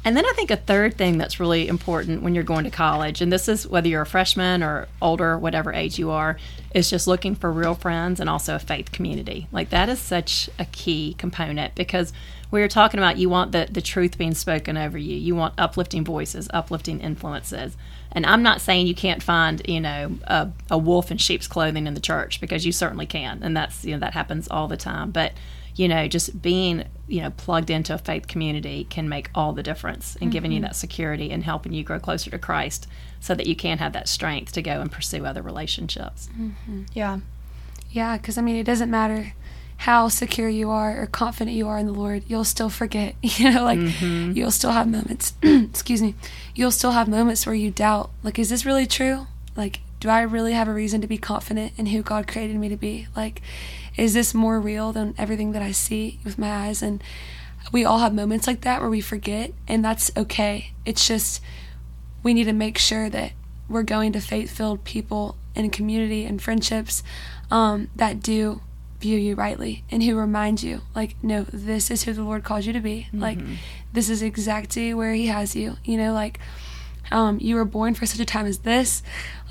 And 0.06 0.16
then 0.16 0.24
I 0.24 0.32
think 0.34 0.52
a 0.52 0.56
third 0.56 0.96
thing 0.96 1.18
that's 1.18 1.40
really 1.40 1.66
important 1.66 2.22
when 2.22 2.32
you're 2.32 2.44
going 2.44 2.62
to 2.62 2.70
college, 2.70 3.20
and 3.20 3.32
this 3.32 3.48
is 3.48 3.66
whether 3.66 3.88
you're 3.88 4.02
a 4.02 4.06
freshman 4.06 4.62
or 4.62 4.86
older, 5.02 5.36
whatever 5.36 5.72
age 5.72 5.98
you 5.98 6.12
are, 6.12 6.38
is 6.72 6.88
just 6.88 7.08
looking 7.08 7.34
for 7.34 7.50
real 7.50 7.74
friends 7.74 8.20
and 8.20 8.30
also 8.30 8.54
a 8.54 8.60
faith 8.60 8.92
community. 8.92 9.48
Like 9.50 9.70
that 9.70 9.88
is 9.88 9.98
such 9.98 10.48
a 10.60 10.64
key 10.66 11.16
component 11.18 11.74
because 11.74 12.12
we 12.52 12.60
were 12.60 12.68
talking 12.68 13.00
about 13.00 13.18
you 13.18 13.28
want 13.28 13.50
the, 13.50 13.66
the 13.68 13.82
truth 13.82 14.16
being 14.16 14.34
spoken 14.34 14.76
over 14.76 14.96
you. 14.96 15.16
You 15.16 15.34
want 15.34 15.54
uplifting 15.58 16.04
voices, 16.04 16.48
uplifting 16.54 17.00
influences. 17.00 17.76
And 18.12 18.24
I'm 18.24 18.44
not 18.44 18.60
saying 18.60 18.86
you 18.86 18.94
can't 18.94 19.24
find, 19.24 19.60
you 19.68 19.80
know, 19.80 20.18
a, 20.22 20.48
a 20.70 20.78
wolf 20.78 21.10
in 21.10 21.18
sheep's 21.18 21.48
clothing 21.48 21.88
in 21.88 21.94
the 21.94 22.00
church 22.00 22.40
because 22.40 22.64
you 22.64 22.70
certainly 22.70 23.06
can. 23.06 23.42
And 23.42 23.56
that's, 23.56 23.84
you 23.84 23.94
know, 23.94 23.98
that 23.98 24.12
happens 24.12 24.46
all 24.46 24.68
the 24.68 24.76
time. 24.76 25.10
But 25.10 25.32
you 25.76 25.88
know, 25.88 26.08
just 26.08 26.40
being, 26.42 26.84
you 27.06 27.20
know, 27.20 27.30
plugged 27.30 27.70
into 27.70 27.94
a 27.94 27.98
faith 27.98 28.26
community 28.26 28.86
can 28.88 29.08
make 29.08 29.30
all 29.34 29.52
the 29.52 29.62
difference 29.62 30.16
in 30.16 30.30
giving 30.30 30.50
you 30.50 30.58
mm-hmm. 30.58 30.64
that 30.64 30.76
security 30.76 31.30
and 31.30 31.44
helping 31.44 31.72
you 31.72 31.84
grow 31.84 32.00
closer 32.00 32.30
to 32.30 32.38
Christ 32.38 32.88
so 33.20 33.34
that 33.34 33.46
you 33.46 33.54
can 33.54 33.78
have 33.78 33.92
that 33.92 34.08
strength 34.08 34.52
to 34.52 34.62
go 34.62 34.80
and 34.80 34.90
pursue 34.90 35.24
other 35.24 35.42
relationships. 35.42 36.28
Mm-hmm. 36.38 36.84
Yeah. 36.94 37.20
Yeah, 37.90 38.16
because 38.16 38.38
I 38.38 38.42
mean, 38.42 38.56
it 38.56 38.64
doesn't 38.64 38.90
matter 38.90 39.34
how 39.78 40.08
secure 40.08 40.48
you 40.48 40.70
are 40.70 41.02
or 41.02 41.06
confident 41.06 41.54
you 41.56 41.68
are 41.68 41.78
in 41.78 41.86
the 41.86 41.92
Lord, 41.92 42.24
you'll 42.26 42.44
still 42.44 42.70
forget. 42.70 43.14
You 43.22 43.52
know, 43.52 43.64
like 43.64 43.78
mm-hmm. 43.78 44.32
you'll 44.32 44.50
still 44.50 44.72
have 44.72 44.88
moments. 44.88 45.34
excuse 45.42 46.00
me. 46.00 46.14
You'll 46.54 46.70
still 46.70 46.92
have 46.92 47.06
moments 47.06 47.44
where 47.44 47.54
you 47.54 47.70
doubt, 47.70 48.10
like, 48.22 48.38
is 48.38 48.48
this 48.48 48.64
really 48.64 48.86
true? 48.86 49.26
Like, 49.56 49.80
do 50.00 50.08
I 50.08 50.22
really 50.22 50.52
have 50.52 50.68
a 50.68 50.72
reason 50.72 51.02
to 51.02 51.06
be 51.06 51.18
confident 51.18 51.72
in 51.76 51.86
who 51.86 52.02
God 52.02 52.26
created 52.26 52.56
me 52.56 52.70
to 52.70 52.76
be? 52.76 53.08
Like, 53.14 53.42
is 53.96 54.14
this 54.14 54.34
more 54.34 54.60
real 54.60 54.92
than 54.92 55.14
everything 55.16 55.52
that 55.52 55.62
I 55.62 55.72
see 55.72 56.18
with 56.24 56.38
my 56.38 56.50
eyes? 56.50 56.82
And 56.82 57.02
we 57.72 57.84
all 57.84 57.98
have 57.98 58.14
moments 58.14 58.46
like 58.46 58.60
that 58.62 58.80
where 58.80 58.90
we 58.90 59.00
forget, 59.00 59.52
and 59.66 59.84
that's 59.84 60.10
okay. 60.16 60.72
It's 60.84 61.06
just 61.06 61.42
we 62.22 62.34
need 62.34 62.44
to 62.44 62.52
make 62.52 62.78
sure 62.78 63.08
that 63.10 63.32
we're 63.68 63.82
going 63.82 64.12
to 64.12 64.20
faith 64.20 64.50
filled 64.50 64.84
people 64.84 65.36
in 65.54 65.70
community 65.70 66.24
and 66.24 66.40
friendships 66.40 67.02
um, 67.50 67.88
that 67.96 68.22
do 68.22 68.60
view 69.00 69.18
you 69.18 69.34
rightly 69.34 69.84
and 69.90 70.02
who 70.02 70.16
remind 70.16 70.62
you, 70.62 70.82
like, 70.94 71.16
no, 71.22 71.44
this 71.52 71.90
is 71.90 72.04
who 72.04 72.12
the 72.12 72.22
Lord 72.22 72.44
calls 72.44 72.66
you 72.66 72.72
to 72.72 72.80
be. 72.80 73.06
Mm-hmm. 73.08 73.20
Like, 73.20 73.38
this 73.92 74.08
is 74.08 74.22
exactly 74.22 74.94
where 74.94 75.14
He 75.14 75.26
has 75.26 75.56
you. 75.56 75.76
You 75.84 75.98
know, 75.98 76.12
like, 76.12 76.38
um, 77.10 77.38
you 77.40 77.56
were 77.56 77.64
born 77.64 77.94
for 77.94 78.06
such 78.06 78.20
a 78.20 78.24
time 78.24 78.46
as 78.46 78.58
this. 78.58 79.02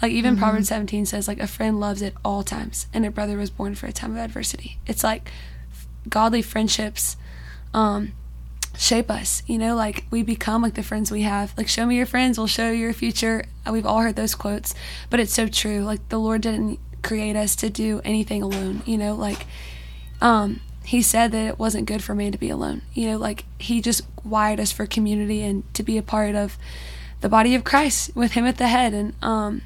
Like 0.02 0.12
even 0.12 0.34
mm-hmm. 0.34 0.44
Proverbs 0.44 0.68
17 0.70 1.06
says, 1.06 1.28
like 1.28 1.40
a 1.40 1.48
friend 1.48 1.80
loves 1.80 2.02
at 2.02 2.14
all 2.24 2.44
times, 2.44 2.88
and 2.94 3.06
a 3.06 3.12
brother 3.12 3.38
was 3.38 3.50
born 3.50 3.76
for 3.76 3.88
a 3.88 3.94
time 3.94 4.12
of 4.12 4.18
adversity. 4.18 4.78
It's 4.86 5.04
like 5.04 5.32
godly 6.10 6.42
friendships 6.42 7.18
um, 7.74 8.14
shape 8.78 9.12
us. 9.12 9.44
You 9.46 9.58
know, 9.58 9.76
like 9.76 10.06
we 10.10 10.24
become 10.24 10.62
like 10.62 10.74
the 10.74 10.84
friends 10.84 11.12
we 11.12 11.22
have. 11.22 11.54
Like 11.58 11.68
show 11.68 11.86
me 11.86 11.98
your 11.98 12.06
friends, 12.06 12.38
we'll 12.38 12.48
show 12.48 12.72
you 12.72 12.78
your 12.78 12.94
future. 12.94 13.46
We've 13.70 13.86
all 13.86 14.02
heard 14.02 14.16
those 14.16 14.36
quotes, 14.36 14.74
but 15.10 15.20
it's 15.20 15.34
so 15.34 15.48
true. 15.48 15.82
Like 15.82 16.08
the 16.10 16.20
Lord 16.20 16.42
didn't 16.42 16.80
create 17.04 17.36
us 17.36 17.56
to 17.58 17.70
do 17.70 18.02
anything 18.04 18.42
alone. 18.42 18.82
You 18.86 18.98
know, 18.98 19.16
like 19.16 19.46
um, 20.22 20.62
he 20.84 21.02
said 21.02 21.32
that 21.32 21.48
it 21.48 21.60
wasn't 21.60 21.88
good 21.88 22.04
for 22.04 22.16
man 22.16 22.32
to 22.32 22.38
be 22.38 22.50
alone. 22.50 22.82
You 22.94 23.12
know, 23.12 23.18
like 23.18 23.46
he 23.60 23.82
just 23.82 24.02
wired 24.24 24.60
us 24.60 24.72
for 24.72 24.86
community 24.86 25.44
and 25.44 25.72
to 25.76 25.84
be 25.84 25.98
a 25.98 26.04
part 26.04 26.36
of 26.36 26.58
the 27.26 27.30
body 27.30 27.56
of 27.56 27.64
Christ 27.64 28.16
with 28.16 28.34
him 28.34 28.46
at 28.46 28.58
the 28.58 28.68
head. 28.68 28.94
And 28.94 29.16
um, 29.24 29.64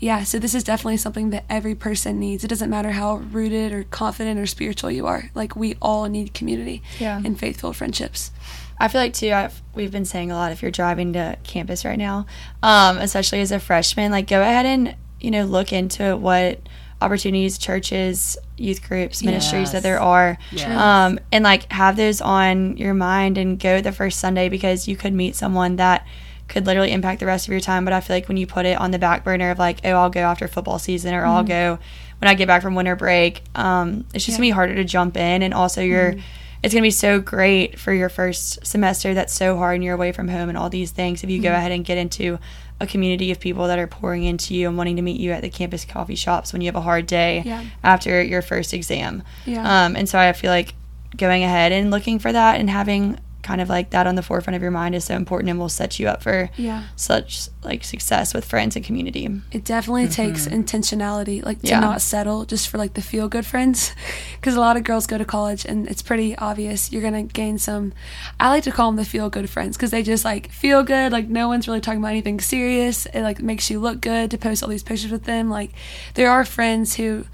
yeah, 0.00 0.24
so 0.24 0.40
this 0.40 0.52
is 0.52 0.64
definitely 0.64 0.96
something 0.96 1.30
that 1.30 1.44
every 1.48 1.76
person 1.76 2.18
needs. 2.18 2.42
It 2.42 2.48
doesn't 2.48 2.68
matter 2.68 2.90
how 2.90 3.18
rooted 3.18 3.72
or 3.72 3.84
confident 3.84 4.40
or 4.40 4.46
spiritual 4.46 4.90
you 4.90 5.06
are. 5.06 5.30
Like 5.32 5.54
we 5.54 5.76
all 5.80 6.06
need 6.06 6.34
community 6.34 6.82
yeah. 6.98 7.22
and 7.24 7.38
faithful 7.38 7.72
friendships. 7.72 8.32
I 8.80 8.88
feel 8.88 9.00
like 9.00 9.12
too. 9.12 9.30
I've, 9.30 9.62
we've 9.76 9.92
been 9.92 10.06
saying 10.06 10.32
a 10.32 10.34
lot. 10.34 10.50
If 10.50 10.60
you're 10.60 10.72
driving 10.72 11.12
to 11.12 11.38
campus 11.44 11.84
right 11.84 11.96
now, 11.96 12.26
um, 12.64 12.98
especially 12.98 13.42
as 13.42 13.52
a 13.52 13.60
freshman, 13.60 14.10
like 14.10 14.26
go 14.26 14.40
ahead 14.40 14.66
and 14.66 14.96
you 15.20 15.30
know 15.30 15.44
look 15.44 15.72
into 15.72 16.16
what 16.16 16.58
opportunities, 17.00 17.58
churches, 17.58 18.36
youth 18.56 18.82
groups, 18.82 19.22
ministries 19.22 19.68
yes. 19.68 19.72
that 19.72 19.82
there 19.84 20.00
are, 20.00 20.36
yes. 20.50 20.68
um, 20.68 21.20
and 21.30 21.44
like 21.44 21.70
have 21.70 21.96
those 21.96 22.20
on 22.20 22.76
your 22.76 22.92
mind 22.92 23.38
and 23.38 23.60
go 23.60 23.80
the 23.80 23.92
first 23.92 24.18
Sunday 24.18 24.48
because 24.48 24.88
you 24.88 24.96
could 24.96 25.12
meet 25.12 25.36
someone 25.36 25.76
that 25.76 26.04
could 26.48 26.66
literally 26.66 26.92
impact 26.92 27.20
the 27.20 27.26
rest 27.26 27.46
of 27.46 27.52
your 27.52 27.60
time. 27.60 27.84
But 27.84 27.92
I 27.92 28.00
feel 28.00 28.16
like 28.16 28.26
when 28.26 28.36
you 28.36 28.46
put 28.46 28.66
it 28.66 28.80
on 28.80 28.90
the 28.90 28.98
back 28.98 29.22
burner 29.22 29.50
of 29.50 29.58
like, 29.58 29.80
oh, 29.84 29.92
I'll 29.92 30.10
go 30.10 30.20
after 30.20 30.48
football 30.48 30.78
season 30.78 31.14
or 31.14 31.22
mm-hmm. 31.22 31.30
I'll 31.30 31.44
go 31.44 31.78
when 32.20 32.28
I 32.28 32.34
get 32.34 32.46
back 32.46 32.62
from 32.62 32.74
winter 32.74 32.96
break, 32.96 33.42
um, 33.54 34.04
it's 34.12 34.24
just 34.24 34.28
yeah. 34.28 34.36
gonna 34.36 34.46
be 34.46 34.50
harder 34.50 34.74
to 34.74 34.84
jump 34.84 35.16
in. 35.16 35.42
And 35.42 35.54
also, 35.54 35.80
you're, 35.80 36.12
mm-hmm. 36.12 36.20
it's 36.62 36.74
gonna 36.74 36.82
be 36.82 36.90
so 36.90 37.20
great 37.20 37.78
for 37.78 37.92
your 37.92 38.08
first 38.08 38.66
semester 38.66 39.14
that's 39.14 39.32
so 39.32 39.56
hard 39.56 39.76
and 39.76 39.84
you're 39.84 39.94
away 39.94 40.12
from 40.12 40.28
home 40.28 40.48
and 40.48 40.58
all 40.58 40.68
these 40.68 40.90
things. 40.90 41.22
If 41.22 41.30
you 41.30 41.36
mm-hmm. 41.36 41.44
go 41.44 41.52
ahead 41.52 41.72
and 41.72 41.84
get 41.84 41.98
into 41.98 42.38
a 42.80 42.86
community 42.86 43.30
of 43.30 43.40
people 43.40 43.66
that 43.66 43.78
are 43.78 43.86
pouring 43.86 44.24
into 44.24 44.54
you 44.54 44.68
and 44.68 44.76
wanting 44.76 44.96
to 44.96 45.02
meet 45.02 45.20
you 45.20 45.32
at 45.32 45.42
the 45.42 45.48
campus 45.48 45.84
coffee 45.84 46.14
shops 46.14 46.52
when 46.52 46.62
you 46.62 46.66
have 46.66 46.76
a 46.76 46.80
hard 46.80 47.06
day 47.06 47.42
yeah. 47.44 47.64
after 47.82 48.22
your 48.22 48.42
first 48.42 48.72
exam. 48.72 49.22
Yeah. 49.46 49.84
Um, 49.84 49.96
and 49.96 50.08
so 50.08 50.18
I 50.18 50.32
feel 50.32 50.50
like 50.50 50.74
going 51.16 51.42
ahead 51.42 51.72
and 51.72 51.90
looking 51.90 52.18
for 52.18 52.32
that 52.32 52.60
and 52.60 52.68
having 52.68 53.18
kind 53.48 53.62
of 53.62 53.70
like 53.70 53.88
that 53.90 54.06
on 54.06 54.14
the 54.14 54.22
forefront 54.22 54.54
of 54.56 54.60
your 54.60 54.70
mind 54.70 54.94
is 54.94 55.04
so 55.04 55.14
important 55.16 55.48
and 55.48 55.58
will 55.58 55.70
set 55.70 55.98
you 55.98 56.06
up 56.06 56.22
for 56.22 56.50
yeah. 56.58 56.84
such 56.96 57.48
like 57.62 57.82
success 57.82 58.34
with 58.34 58.44
friends 58.44 58.76
and 58.76 58.84
community. 58.84 59.26
It 59.50 59.64
definitely 59.64 60.04
mm-hmm. 60.04 60.22
takes 60.22 60.46
intentionality, 60.46 61.42
like 61.42 61.62
to 61.62 61.68
yeah. 61.68 61.80
not 61.80 62.02
settle 62.02 62.44
just 62.44 62.68
for 62.68 62.76
like 62.76 62.92
the 62.92 63.00
feel 63.00 63.26
good 63.28 63.46
friends. 63.46 63.94
Because 64.38 64.54
a 64.54 64.60
lot 64.60 64.76
of 64.76 64.84
girls 64.84 65.06
go 65.06 65.18
to 65.18 65.24
college 65.24 65.64
and 65.64 65.88
it's 65.88 66.00
pretty 66.00 66.36
obvious 66.36 66.92
you're 66.92 67.02
going 67.02 67.26
to 67.26 67.32
gain 67.32 67.58
some, 67.58 67.92
I 68.38 68.50
like 68.50 68.62
to 68.64 68.70
call 68.70 68.88
them 68.88 68.96
the 68.96 69.04
feel 69.04 69.30
good 69.30 69.50
friends 69.50 69.76
because 69.76 69.90
they 69.90 70.02
just 70.02 70.24
like 70.24 70.52
feel 70.52 70.84
good. 70.84 71.10
Like 71.10 71.28
no 71.28 71.48
one's 71.48 71.66
really 71.66 71.80
talking 71.80 71.98
about 71.98 72.10
anything 72.10 72.38
serious. 72.38 73.06
It 73.06 73.22
like 73.22 73.42
makes 73.42 73.68
you 73.68 73.80
look 73.80 74.00
good 74.00 74.30
to 74.30 74.38
post 74.38 74.62
all 74.62 74.68
these 74.68 74.84
pictures 74.84 75.10
with 75.10 75.24
them. 75.24 75.50
Like 75.50 75.72
there 76.14 76.30
are 76.30 76.44
friends 76.44 76.94
who, 76.94 77.24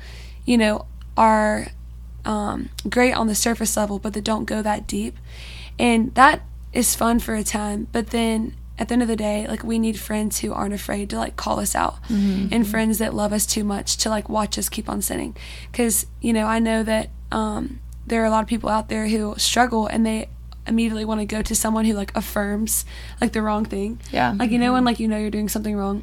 you 0.47 0.57
know, 0.57 0.87
are 1.17 1.69
um, 2.25 2.71
great 2.89 3.13
on 3.13 3.27
the 3.27 3.35
surface 3.35 3.77
level, 3.77 3.99
but 3.99 4.15
that 4.15 4.25
don't 4.25 4.47
go 4.47 4.63
that 4.63 4.87
deep. 4.87 5.19
And 5.79 6.15
that 6.15 6.43
is 6.73 6.95
fun 6.95 7.21
for 7.21 7.35
a 7.35 7.45
time, 7.45 7.89
but 7.93 8.09
then 8.09 8.55
at 8.79 8.89
the 8.89 8.95
end 8.95 9.03
of 9.03 9.09
the 9.09 9.17
day, 9.17 9.47
like 9.47 9.63
we 9.63 9.79
need 9.79 9.99
friends 9.99 10.41
who 10.41 10.53
aren't 10.53 10.75
afraid 10.75 11.11
to 11.11 11.19
like 11.19 11.37
call 11.37 11.61
us 11.61 11.75
out 11.75 12.03
mm-hmm. 12.05 12.49
and 12.53 12.67
friends 12.67 12.99
that 12.99 13.15
love 13.15 13.33
us 13.33 13.47
too 13.47 13.63
much 13.63 13.97
to 13.99 14.09
like 14.09 14.29
watch 14.29 14.59
us 14.59 14.69
keep 14.69 14.89
on 14.89 15.01
sinning. 15.01 15.37
Cause, 15.73 16.07
you 16.21 16.33
know, 16.33 16.47
I 16.47 16.59
know 16.59 16.83
that 16.83 17.11
um, 17.31 17.81
there 18.07 18.23
are 18.23 18.27
a 18.27 18.31
lot 18.31 18.43
of 18.43 18.49
people 18.49 18.69
out 18.69 18.89
there 18.89 19.07
who 19.07 19.35
struggle 19.39 19.87
and 19.87 20.05
they 20.05 20.29
immediately 20.67 21.05
want 21.05 21.21
to 21.21 21.27
go 21.27 21.43
to 21.43 21.55
someone 21.55 21.85
who 21.85 21.93
like 21.93 22.17
affirms 22.17 22.85
like 23.21 23.33
the 23.33 23.43
wrong 23.43 23.65
thing. 23.65 24.01
Yeah. 24.11 24.35
Like, 24.37 24.51
you 24.51 24.59
know, 24.59 24.73
when 24.73 24.85
like 24.85 24.99
you 24.99 25.07
know 25.07 25.19
you're 25.19 25.31
doing 25.31 25.49
something 25.49 25.77
wrong 25.77 26.03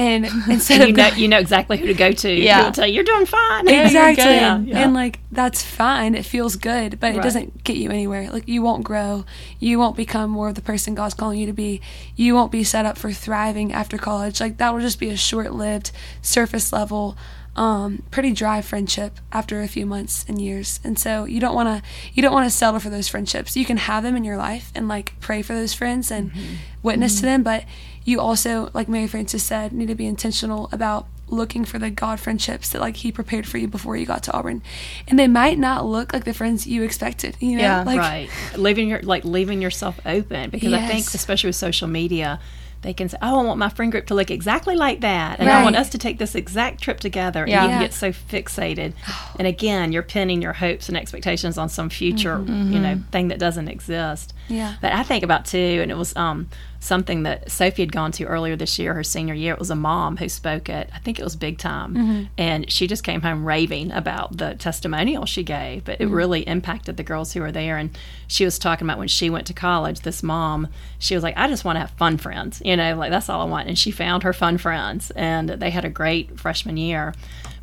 and 0.24 0.24
instead 0.48 0.80
and 0.80 0.96
you 0.96 1.04
of 1.04 1.12
know, 1.12 1.16
you 1.18 1.28
know 1.28 1.38
exactly 1.38 1.76
who 1.76 1.86
to 1.86 1.92
go 1.92 2.10
to. 2.10 2.32
Yeah, 2.32 2.64
will 2.64 2.72
tell 2.72 2.86
you 2.86 2.94
you're 2.94 3.04
doing 3.04 3.26
fine. 3.26 3.68
Exactly, 3.68 4.24
yeah, 4.24 4.58
yeah. 4.58 4.78
and 4.78 4.94
like 4.94 5.20
that's 5.30 5.62
fine. 5.62 6.14
It 6.14 6.24
feels 6.24 6.56
good, 6.56 6.98
but 6.98 7.08
right. 7.08 7.16
it 7.16 7.22
doesn't 7.22 7.64
get 7.64 7.76
you 7.76 7.90
anywhere. 7.90 8.30
Like 8.30 8.48
you 8.48 8.62
won't 8.62 8.82
grow. 8.82 9.26
You 9.58 9.78
won't 9.78 9.96
become 9.96 10.30
more 10.30 10.48
of 10.48 10.54
the 10.54 10.62
person 10.62 10.94
God's 10.94 11.12
calling 11.12 11.38
you 11.38 11.44
to 11.46 11.52
be. 11.52 11.82
You 12.16 12.34
won't 12.34 12.50
be 12.50 12.64
set 12.64 12.86
up 12.86 12.96
for 12.96 13.12
thriving 13.12 13.74
after 13.74 13.98
college. 13.98 14.40
Like 14.40 14.56
that 14.56 14.72
will 14.72 14.80
just 14.80 14.98
be 14.98 15.10
a 15.10 15.18
short-lived, 15.18 15.92
surface 16.22 16.72
level. 16.72 17.18
Um, 17.56 18.04
pretty 18.10 18.32
dry 18.32 18.62
friendship 18.62 19.18
after 19.32 19.60
a 19.60 19.68
few 19.68 19.84
months 19.84 20.24
and 20.28 20.40
years 20.40 20.78
and 20.84 20.96
so 20.96 21.24
you 21.24 21.40
don't 21.40 21.54
want 21.54 21.68
to 21.68 21.90
you 22.14 22.22
don't 22.22 22.32
want 22.32 22.48
to 22.48 22.56
settle 22.56 22.78
for 22.78 22.90
those 22.90 23.08
friendships 23.08 23.56
you 23.56 23.64
can 23.64 23.76
have 23.76 24.04
them 24.04 24.14
in 24.14 24.22
your 24.22 24.36
life 24.36 24.70
and 24.72 24.86
like 24.86 25.18
pray 25.18 25.42
for 25.42 25.52
those 25.52 25.74
friends 25.74 26.12
and 26.12 26.30
mm-hmm. 26.30 26.54
witness 26.84 27.14
mm-hmm. 27.14 27.20
to 27.20 27.26
them 27.26 27.42
but 27.42 27.64
you 28.04 28.20
also, 28.20 28.70
like 28.72 28.88
Mary 28.88 29.06
Frances 29.06 29.42
said, 29.42 29.72
need 29.72 29.88
to 29.88 29.94
be 29.94 30.06
intentional 30.06 30.68
about 30.72 31.06
looking 31.28 31.64
for 31.64 31.78
the 31.78 31.90
God 31.90 32.18
friendships 32.18 32.70
that 32.70 32.80
like 32.80 32.96
He 32.96 33.12
prepared 33.12 33.46
for 33.46 33.58
you 33.58 33.68
before 33.68 33.96
you 33.96 34.06
got 34.06 34.22
to 34.24 34.32
Auburn, 34.32 34.62
and 35.08 35.18
they 35.18 35.28
might 35.28 35.58
not 35.58 35.84
look 35.86 36.12
like 36.12 36.24
the 36.24 36.34
friends 36.34 36.66
you 36.66 36.82
expected. 36.82 37.36
You 37.40 37.56
know, 37.56 37.62
yeah, 37.62 37.82
like, 37.82 37.98
right. 37.98 38.28
Leaving 38.56 38.88
your 38.88 39.02
like 39.02 39.24
leaving 39.24 39.62
yourself 39.62 40.00
open 40.04 40.50
because 40.50 40.70
yes. 40.70 40.82
I 40.82 40.92
think, 40.92 41.06
especially 41.14 41.48
with 41.48 41.56
social 41.56 41.88
media, 41.88 42.40
they 42.82 42.94
can 42.94 43.08
say, 43.08 43.18
"Oh, 43.20 43.40
I 43.40 43.42
want 43.44 43.58
my 43.58 43.68
friend 43.68 43.92
group 43.92 44.06
to 44.06 44.14
look 44.14 44.30
exactly 44.30 44.74
like 44.74 45.00
that, 45.00 45.38
and 45.38 45.48
right. 45.48 45.56
I 45.56 45.62
want 45.64 45.76
us 45.76 45.90
to 45.90 45.98
take 45.98 46.18
this 46.18 46.34
exact 46.34 46.80
trip 46.80 47.00
together." 47.00 47.44
Yeah. 47.46 47.64
And 47.64 47.74
you 47.74 47.80
get 47.80 47.92
so 47.92 48.10
fixated, 48.12 48.94
and 49.38 49.46
again, 49.46 49.92
you're 49.92 50.02
pinning 50.02 50.42
your 50.42 50.54
hopes 50.54 50.88
and 50.88 50.96
expectations 50.96 51.58
on 51.58 51.68
some 51.68 51.90
future, 51.90 52.38
mm-hmm. 52.38 52.72
you 52.72 52.80
know, 52.80 53.00
thing 53.12 53.28
that 53.28 53.38
doesn't 53.38 53.68
exist. 53.68 54.34
Yeah. 54.50 54.74
But 54.80 54.92
I 54.92 55.02
think 55.02 55.22
about 55.22 55.46
too, 55.46 55.78
and 55.80 55.90
it 55.90 55.96
was 55.96 56.14
um, 56.16 56.48
something 56.80 57.22
that 57.22 57.50
Sophie 57.50 57.82
had 57.82 57.92
gone 57.92 58.10
to 58.12 58.24
earlier 58.24 58.56
this 58.56 58.78
year, 58.78 58.94
her 58.94 59.04
senior 59.04 59.34
year. 59.34 59.52
It 59.52 59.58
was 59.58 59.70
a 59.70 59.76
mom 59.76 60.16
who 60.16 60.28
spoke 60.28 60.68
at, 60.68 60.90
I 60.92 60.98
think 60.98 61.18
it 61.18 61.24
was 61.24 61.36
Big 61.36 61.58
Time, 61.58 61.94
mm-hmm. 61.94 62.24
and 62.36 62.70
she 62.70 62.86
just 62.86 63.04
came 63.04 63.20
home 63.20 63.44
raving 63.44 63.92
about 63.92 64.36
the 64.36 64.54
testimonial 64.54 65.24
she 65.24 65.42
gave. 65.42 65.84
But 65.84 66.00
it 66.00 66.04
mm-hmm. 66.04 66.14
really 66.14 66.40
impacted 66.48 66.96
the 66.96 67.02
girls 67.02 67.32
who 67.32 67.40
were 67.40 67.52
there. 67.52 67.76
And 67.76 67.96
she 68.26 68.44
was 68.44 68.58
talking 68.58 68.86
about 68.86 68.98
when 68.98 69.08
she 69.08 69.30
went 69.30 69.46
to 69.46 69.54
college, 69.54 70.00
this 70.00 70.22
mom, 70.22 70.68
she 70.98 71.14
was 71.14 71.22
like, 71.22 71.36
I 71.36 71.46
just 71.48 71.64
want 71.64 71.76
to 71.76 71.80
have 71.80 71.90
fun 71.92 72.18
friends, 72.18 72.60
you 72.64 72.76
know, 72.76 72.96
like 72.96 73.10
that's 73.10 73.28
all 73.28 73.42
I 73.42 73.50
want. 73.50 73.68
And 73.68 73.78
she 73.78 73.90
found 73.90 74.24
her 74.24 74.32
fun 74.32 74.58
friends, 74.58 75.10
and 75.12 75.48
they 75.48 75.70
had 75.70 75.84
a 75.84 75.90
great 75.90 76.38
freshman 76.40 76.76
year. 76.76 77.14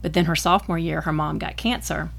But 0.02 0.14
then 0.14 0.26
her 0.26 0.36
sophomore 0.36 0.78
year, 0.78 1.02
her 1.02 1.12
mom 1.12 1.40
got 1.40 1.58
cancer 1.58 2.12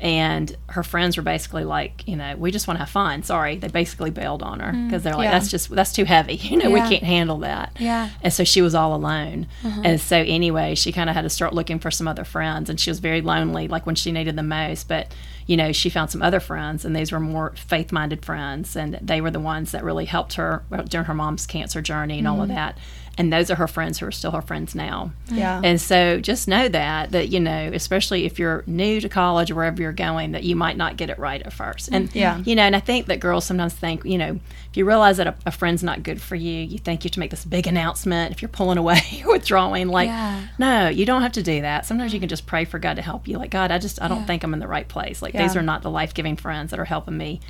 and 0.00 0.56
her 0.68 0.82
friends 0.82 1.18
were 1.18 1.22
basically 1.22 1.64
like, 1.64 2.08
you 2.08 2.16
know, 2.16 2.34
we 2.36 2.50
just 2.50 2.66
want 2.66 2.76
to 2.78 2.80
have 2.80 2.88
fun. 2.88 3.22
Sorry, 3.22 3.58
they 3.58 3.68
basically 3.68 4.10
bailed 4.10 4.42
on 4.42 4.60
her 4.60 4.72
because 4.72 5.02
mm, 5.02 5.04
they're 5.04 5.14
like, 5.14 5.26
yeah. 5.26 5.32
that's 5.32 5.50
just 5.50 5.68
that's 5.68 5.92
too 5.92 6.04
heavy. 6.04 6.40
You 6.50 6.56
know, 6.56 6.74
yeah. 6.74 6.82
we 6.82 6.88
can't 6.88 7.04
handle 7.04 7.38
that. 7.38 7.76
Yeah. 7.78 8.08
And 8.22 8.32
so 8.32 8.42
she 8.42 8.60
was 8.60 8.74
all 8.74 8.96
alone. 8.96 9.46
Mm-hmm. 9.62 9.82
And 9.84 10.00
so 10.00 10.16
anyway, 10.16 10.74
she 10.74 10.90
kind 10.90 11.08
of 11.08 11.14
had 11.14 11.22
to 11.22 11.30
start 11.30 11.52
looking 11.52 11.78
for 11.78 11.92
some 11.92 12.08
other 12.08 12.24
friends, 12.24 12.68
and 12.68 12.80
she 12.80 12.90
was 12.90 12.98
very 12.98 13.20
lonely, 13.20 13.68
like 13.68 13.86
when 13.86 13.94
she 13.94 14.10
needed 14.10 14.34
the 14.34 14.42
most. 14.42 14.88
But 14.88 15.14
you 15.46 15.56
know, 15.56 15.70
she 15.70 15.90
found 15.90 16.10
some 16.10 16.22
other 16.22 16.40
friends, 16.40 16.84
and 16.84 16.96
these 16.96 17.12
were 17.12 17.20
more 17.20 17.52
faith-minded 17.56 18.24
friends, 18.24 18.74
and 18.74 18.98
they 19.00 19.20
were 19.20 19.30
the 19.30 19.38
ones 19.38 19.70
that 19.72 19.84
really 19.84 20.06
helped 20.06 20.34
her 20.34 20.64
during 20.88 21.04
her 21.04 21.14
mom's 21.14 21.46
cancer 21.46 21.80
journey 21.82 22.18
and 22.18 22.26
mm-hmm. 22.26 22.36
all 22.36 22.42
of 22.42 22.48
mm-hmm. 22.48 22.56
that 22.56 22.78
and 23.20 23.30
those 23.30 23.50
are 23.50 23.54
her 23.54 23.68
friends 23.68 23.98
who 23.98 24.06
are 24.06 24.10
still 24.10 24.30
her 24.30 24.40
friends 24.40 24.74
now. 24.74 25.12
Yeah. 25.30 25.60
And 25.62 25.78
so 25.78 26.20
just 26.20 26.48
know 26.48 26.70
that 26.70 27.10
that 27.10 27.28
you 27.28 27.38
know, 27.38 27.70
especially 27.74 28.24
if 28.24 28.38
you're 28.38 28.64
new 28.66 28.98
to 28.98 29.10
college 29.10 29.50
or 29.50 29.56
wherever 29.56 29.82
you're 29.82 29.92
going, 29.92 30.32
that 30.32 30.42
you 30.42 30.56
might 30.56 30.78
not 30.78 30.96
get 30.96 31.10
it 31.10 31.18
right 31.18 31.42
at 31.42 31.52
first. 31.52 31.90
And 31.92 32.12
yeah, 32.14 32.38
you 32.38 32.56
know, 32.56 32.62
and 32.62 32.74
I 32.74 32.80
think 32.80 33.08
that 33.08 33.20
girls 33.20 33.44
sometimes 33.44 33.74
think, 33.74 34.06
you 34.06 34.16
know, 34.16 34.40
if 34.70 34.76
you 34.76 34.86
realize 34.86 35.18
that 35.18 35.26
a, 35.26 35.34
a 35.44 35.50
friend's 35.50 35.82
not 35.82 36.02
good 36.02 36.18
for 36.18 36.34
you, 36.34 36.62
you 36.62 36.78
think 36.78 37.04
you 37.04 37.08
have 37.08 37.12
to 37.12 37.20
make 37.20 37.30
this 37.30 37.44
big 37.44 37.66
announcement. 37.66 38.32
If 38.32 38.40
you're 38.40 38.48
pulling 38.48 38.78
away 38.78 39.02
or 39.26 39.32
withdrawing, 39.32 39.88
like, 39.88 40.08
yeah. 40.08 40.46
no, 40.58 40.88
you 40.88 41.04
don't 41.04 41.20
have 41.20 41.32
to 41.32 41.42
do 41.42 41.60
that. 41.60 41.84
Sometimes 41.84 42.14
you 42.14 42.20
can 42.20 42.28
just 42.30 42.46
pray 42.46 42.64
for 42.64 42.78
God 42.78 42.96
to 42.96 43.02
help 43.02 43.28
you. 43.28 43.36
Like, 43.36 43.50
God, 43.50 43.70
I 43.70 43.76
just 43.76 44.00
I 44.00 44.08
don't 44.08 44.20
yeah. 44.20 44.26
think 44.26 44.44
I'm 44.44 44.54
in 44.54 44.60
the 44.60 44.66
right 44.66 44.88
place. 44.88 45.20
Like, 45.20 45.34
these 45.34 45.56
are 45.56 45.62
not 45.62 45.82
the 45.82 45.90
life 45.90 46.14
giving 46.14 46.36
friends 46.36 46.70
that 46.70 46.80
are 46.80 46.86
helping 46.86 47.18
me 47.18 47.40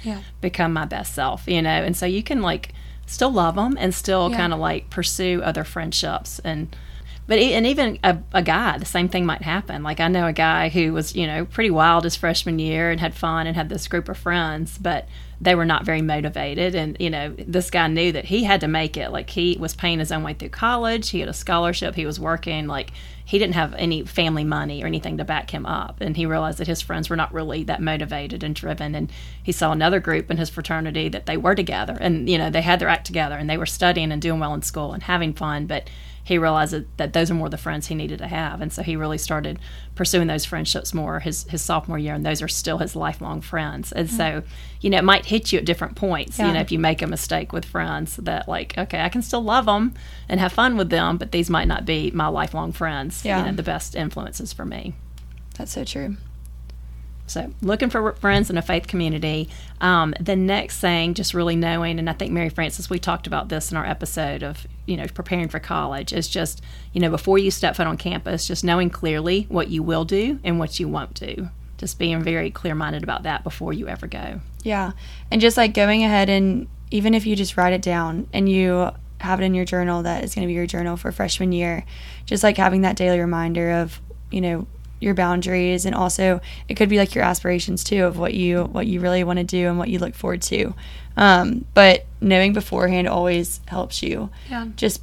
become 0.40 0.72
my 0.72 0.84
best 0.84 1.14
self. 1.14 1.46
You 1.46 1.62
know, 1.62 1.70
and 1.70 1.96
so 1.96 2.06
you 2.06 2.24
can 2.24 2.42
like 2.42 2.72
still 3.10 3.32
love 3.32 3.56
them 3.56 3.76
and 3.78 3.94
still 3.94 4.30
yeah. 4.30 4.36
kind 4.36 4.52
of 4.52 4.58
like 4.60 4.88
pursue 4.88 5.42
other 5.42 5.64
friendships 5.64 6.38
and 6.40 6.74
but 7.26 7.38
e- 7.38 7.54
and 7.54 7.64
even 7.64 7.98
a, 8.02 8.18
a 8.32 8.42
guy, 8.42 8.76
the 8.78 8.84
same 8.84 9.08
thing 9.08 9.24
might 9.24 9.42
happen. 9.42 9.84
Like 9.84 10.00
I 10.00 10.08
know 10.08 10.26
a 10.26 10.32
guy 10.32 10.68
who 10.68 10.92
was 10.92 11.14
you 11.14 11.28
know 11.28 11.44
pretty 11.44 11.70
wild 11.70 12.02
his 12.02 12.16
freshman 12.16 12.58
year 12.58 12.90
and 12.90 13.00
had 13.00 13.14
fun 13.14 13.46
and 13.46 13.54
had 13.54 13.68
this 13.68 13.86
group 13.86 14.08
of 14.08 14.18
friends, 14.18 14.78
but 14.78 15.08
they 15.40 15.54
were 15.54 15.64
not 15.64 15.84
very 15.84 16.02
motivated. 16.02 16.74
And 16.74 16.96
you 17.00 17.10
know 17.10 17.34
this 17.38 17.70
guy 17.70 17.86
knew 17.88 18.12
that 18.12 18.26
he 18.26 18.44
had 18.44 18.60
to 18.60 18.68
make 18.68 18.96
it. 18.96 19.10
Like 19.10 19.30
he 19.30 19.56
was 19.58 19.74
paying 19.74 19.98
his 19.98 20.12
own 20.12 20.22
way 20.22 20.34
through 20.34 20.50
college. 20.50 21.10
He 21.10 21.20
had 21.20 21.28
a 21.28 21.34
scholarship. 21.34 21.94
He 21.94 22.06
was 22.06 22.20
working. 22.20 22.66
Like 22.66 22.92
he 23.24 23.38
didn't 23.38 23.54
have 23.54 23.74
any 23.74 24.04
family 24.04 24.44
money 24.44 24.82
or 24.82 24.86
anything 24.86 25.16
to 25.18 25.24
back 25.24 25.50
him 25.50 25.64
up. 25.64 26.00
And 26.00 26.16
he 26.16 26.26
realized 26.26 26.58
that 26.58 26.66
his 26.66 26.82
friends 26.82 27.08
were 27.08 27.16
not 27.16 27.32
really 27.32 27.62
that 27.64 27.80
motivated 27.80 28.42
and 28.42 28.54
driven. 28.54 28.94
And 28.94 29.10
he 29.42 29.52
saw 29.52 29.72
another 29.72 30.00
group 30.00 30.30
in 30.30 30.36
his 30.36 30.50
fraternity 30.50 31.08
that 31.08 31.26
they 31.26 31.36
were 31.36 31.54
together 31.54 31.96
and, 32.00 32.28
you 32.28 32.36
know, 32.36 32.50
they 32.50 32.62
had 32.62 32.80
their 32.80 32.88
act 32.88 33.06
together 33.06 33.36
and 33.36 33.48
they 33.48 33.56
were 33.56 33.66
studying 33.66 34.12
and 34.12 34.20
doing 34.20 34.40
well 34.40 34.54
in 34.54 34.62
school 34.62 34.92
and 34.92 35.04
having 35.04 35.32
fun. 35.32 35.66
But 35.66 35.88
he 36.30 36.38
realized 36.38 36.72
that, 36.72 36.96
that 36.96 37.12
those 37.12 37.28
are 37.28 37.34
more 37.34 37.48
the 37.48 37.58
friends 37.58 37.88
he 37.88 37.94
needed 37.96 38.20
to 38.20 38.28
have. 38.28 38.60
And 38.60 38.72
so 38.72 38.84
he 38.84 38.94
really 38.94 39.18
started 39.18 39.58
pursuing 39.96 40.28
those 40.28 40.44
friendships 40.44 40.94
more 40.94 41.18
his, 41.18 41.42
his 41.48 41.60
sophomore 41.60 41.98
year. 41.98 42.14
And 42.14 42.24
those 42.24 42.40
are 42.40 42.46
still 42.46 42.78
his 42.78 42.94
lifelong 42.94 43.40
friends. 43.40 43.90
And 43.90 44.06
mm-hmm. 44.06 44.16
so, 44.16 44.42
you 44.80 44.90
know, 44.90 44.98
it 44.98 45.02
might 45.02 45.26
hit 45.26 45.50
you 45.50 45.58
at 45.58 45.64
different 45.64 45.96
points. 45.96 46.38
Yeah. 46.38 46.46
You 46.46 46.52
know, 46.52 46.60
if 46.60 46.70
you 46.70 46.78
make 46.78 47.02
a 47.02 47.08
mistake 47.08 47.52
with 47.52 47.64
friends 47.64 48.14
that, 48.14 48.46
like, 48.46 48.78
okay, 48.78 49.00
I 49.00 49.08
can 49.08 49.22
still 49.22 49.42
love 49.42 49.66
them 49.66 49.92
and 50.28 50.38
have 50.38 50.52
fun 50.52 50.76
with 50.76 50.90
them, 50.90 51.18
but 51.18 51.32
these 51.32 51.50
might 51.50 51.66
not 51.66 51.84
be 51.84 52.12
my 52.12 52.28
lifelong 52.28 52.70
friends. 52.70 53.24
Yeah. 53.24 53.40
You 53.40 53.50
know, 53.50 53.56
the 53.56 53.64
best 53.64 53.96
influences 53.96 54.52
for 54.52 54.64
me. 54.64 54.94
That's 55.58 55.72
so 55.72 55.82
true. 55.82 56.16
So, 57.30 57.52
looking 57.62 57.90
for 57.90 58.12
friends 58.14 58.50
in 58.50 58.58
a 58.58 58.62
faith 58.62 58.88
community. 58.88 59.48
Um, 59.80 60.14
the 60.20 60.34
next 60.34 60.80
thing, 60.80 61.14
just 61.14 61.32
really 61.32 61.54
knowing, 61.54 62.00
and 62.00 62.10
I 62.10 62.12
think 62.12 62.32
Mary 62.32 62.48
Frances, 62.48 62.90
we 62.90 62.98
talked 62.98 63.28
about 63.28 63.48
this 63.48 63.70
in 63.70 63.76
our 63.76 63.86
episode 63.86 64.42
of, 64.42 64.66
you 64.86 64.96
know, 64.96 65.06
preparing 65.06 65.48
for 65.48 65.60
college, 65.60 66.12
is 66.12 66.28
just, 66.28 66.60
you 66.92 67.00
know, 67.00 67.08
before 67.08 67.38
you 67.38 67.52
step 67.52 67.76
foot 67.76 67.86
on 67.86 67.96
campus, 67.96 68.48
just 68.48 68.64
knowing 68.64 68.90
clearly 68.90 69.46
what 69.48 69.68
you 69.68 69.80
will 69.82 70.04
do 70.04 70.40
and 70.42 70.58
what 70.58 70.80
you 70.80 70.88
won't 70.88 71.14
do. 71.14 71.48
Just 71.78 72.00
being 72.00 72.20
very 72.22 72.50
clear 72.50 72.74
minded 72.74 73.04
about 73.04 73.22
that 73.22 73.44
before 73.44 73.72
you 73.72 73.86
ever 73.86 74.08
go. 74.08 74.40
Yeah. 74.64 74.92
And 75.30 75.40
just 75.40 75.56
like 75.56 75.72
going 75.72 76.02
ahead 76.02 76.28
and 76.28 76.66
even 76.90 77.14
if 77.14 77.26
you 77.26 77.36
just 77.36 77.56
write 77.56 77.72
it 77.72 77.80
down 77.80 78.26
and 78.32 78.48
you 78.48 78.90
have 79.20 79.40
it 79.40 79.44
in 79.44 79.54
your 79.54 79.64
journal 79.64 80.02
that 80.02 80.24
is 80.24 80.34
going 80.34 80.42
to 80.42 80.48
be 80.48 80.54
your 80.54 80.66
journal 80.66 80.96
for 80.96 81.12
freshman 81.12 81.52
year, 81.52 81.84
just 82.26 82.42
like 82.42 82.56
having 82.56 82.80
that 82.82 82.96
daily 82.96 83.20
reminder 83.20 83.70
of, 83.70 84.00
you 84.32 84.40
know, 84.40 84.66
your 85.00 85.14
boundaries 85.14 85.86
and 85.86 85.94
also 85.94 86.40
it 86.68 86.74
could 86.74 86.88
be 86.88 86.98
like 86.98 87.14
your 87.14 87.24
aspirations 87.24 87.82
too 87.82 88.04
of 88.04 88.18
what 88.18 88.34
you 88.34 88.64
what 88.64 88.86
you 88.86 89.00
really 89.00 89.24
want 89.24 89.38
to 89.38 89.44
do 89.44 89.68
and 89.68 89.78
what 89.78 89.88
you 89.88 89.98
look 89.98 90.14
forward 90.14 90.42
to 90.42 90.74
um, 91.16 91.64
but 91.74 92.06
knowing 92.20 92.52
beforehand 92.52 93.08
always 93.08 93.60
helps 93.66 94.02
you 94.02 94.30
yeah 94.50 94.66
just 94.76 95.02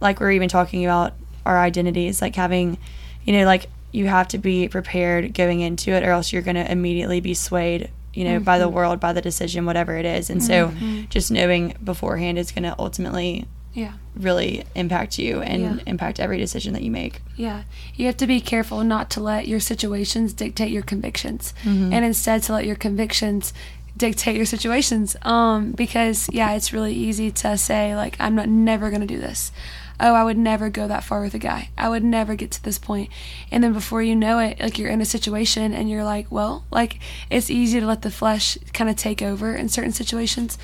like 0.00 0.20
we're 0.20 0.32
even 0.32 0.48
talking 0.48 0.84
about 0.84 1.14
our 1.46 1.58
identities 1.58 2.20
like 2.20 2.34
having 2.36 2.76
you 3.24 3.32
know 3.32 3.44
like 3.44 3.66
you 3.92 4.06
have 4.06 4.28
to 4.28 4.38
be 4.38 4.68
prepared 4.68 5.32
going 5.32 5.60
into 5.60 5.92
it 5.92 6.02
or 6.02 6.10
else 6.10 6.32
you're 6.32 6.42
going 6.42 6.56
to 6.56 6.70
immediately 6.70 7.20
be 7.20 7.32
swayed 7.32 7.90
you 8.12 8.24
know 8.24 8.36
mm-hmm. 8.36 8.44
by 8.44 8.58
the 8.58 8.66
mm-hmm. 8.66 8.74
world 8.74 9.00
by 9.00 9.12
the 9.12 9.22
decision 9.22 9.64
whatever 9.64 9.96
it 9.96 10.04
is 10.04 10.30
and 10.30 10.40
mm-hmm. 10.40 11.00
so 11.02 11.06
just 11.08 11.30
knowing 11.30 11.74
beforehand 11.82 12.38
is 12.38 12.50
going 12.50 12.64
to 12.64 12.74
ultimately 12.78 13.46
yeah 13.72 13.92
really 14.18 14.64
impact 14.74 15.18
you 15.18 15.40
and 15.40 15.62
yeah. 15.62 15.76
impact 15.86 16.20
every 16.20 16.38
decision 16.38 16.72
that 16.74 16.82
you 16.82 16.90
make. 16.90 17.22
Yeah. 17.36 17.62
You 17.94 18.06
have 18.06 18.16
to 18.18 18.26
be 18.26 18.40
careful 18.40 18.82
not 18.84 19.10
to 19.10 19.20
let 19.20 19.48
your 19.48 19.60
situations 19.60 20.32
dictate 20.32 20.70
your 20.70 20.82
convictions. 20.82 21.54
Mm-hmm. 21.64 21.92
and 21.92 22.04
instead 22.04 22.42
to 22.44 22.52
let 22.52 22.66
your 22.66 22.76
convictions 22.76 23.52
dictate 23.96 24.36
your 24.36 24.46
situations. 24.46 25.16
Um 25.22 25.72
because 25.72 26.28
yeah 26.32 26.52
it's 26.52 26.72
really 26.72 26.94
easy 26.94 27.30
to 27.30 27.56
say 27.56 27.94
like 27.96 28.16
i'm 28.20 28.34
not 28.34 28.48
never 28.48 28.90
going 28.90 29.00
to 29.00 29.06
do 29.06 29.20
this. 29.20 29.52
Oh 30.00 30.14
i 30.14 30.22
would 30.22 30.38
never 30.38 30.70
go 30.70 30.86
that 30.88 31.04
far 31.04 31.20
with 31.22 31.34
a 31.34 31.38
guy. 31.38 31.70
I 31.76 31.88
would 31.88 32.04
never 32.04 32.34
get 32.34 32.50
to 32.52 32.62
this 32.62 32.78
point. 32.78 33.08
point 33.08 33.18
and 33.50 33.62
then 33.62 33.72
before 33.72 34.02
you 34.02 34.16
know 34.16 34.38
it 34.38 34.60
like 34.60 34.78
you're 34.78 34.90
in 34.90 35.00
a 35.00 35.06
situation 35.06 35.72
and 35.72 35.90
you're 35.90 36.04
like 36.04 36.30
well 36.30 36.64
like 36.70 36.98
it's 37.30 37.50
easy 37.50 37.80
to 37.80 37.86
let 37.86 38.02
the 38.02 38.10
flesh 38.10 38.56
kind 38.72 38.90
of 38.90 38.96
take 38.96 39.22
over 39.22 39.54
in 39.54 39.68
certain 39.68 39.92
situations 39.92 40.58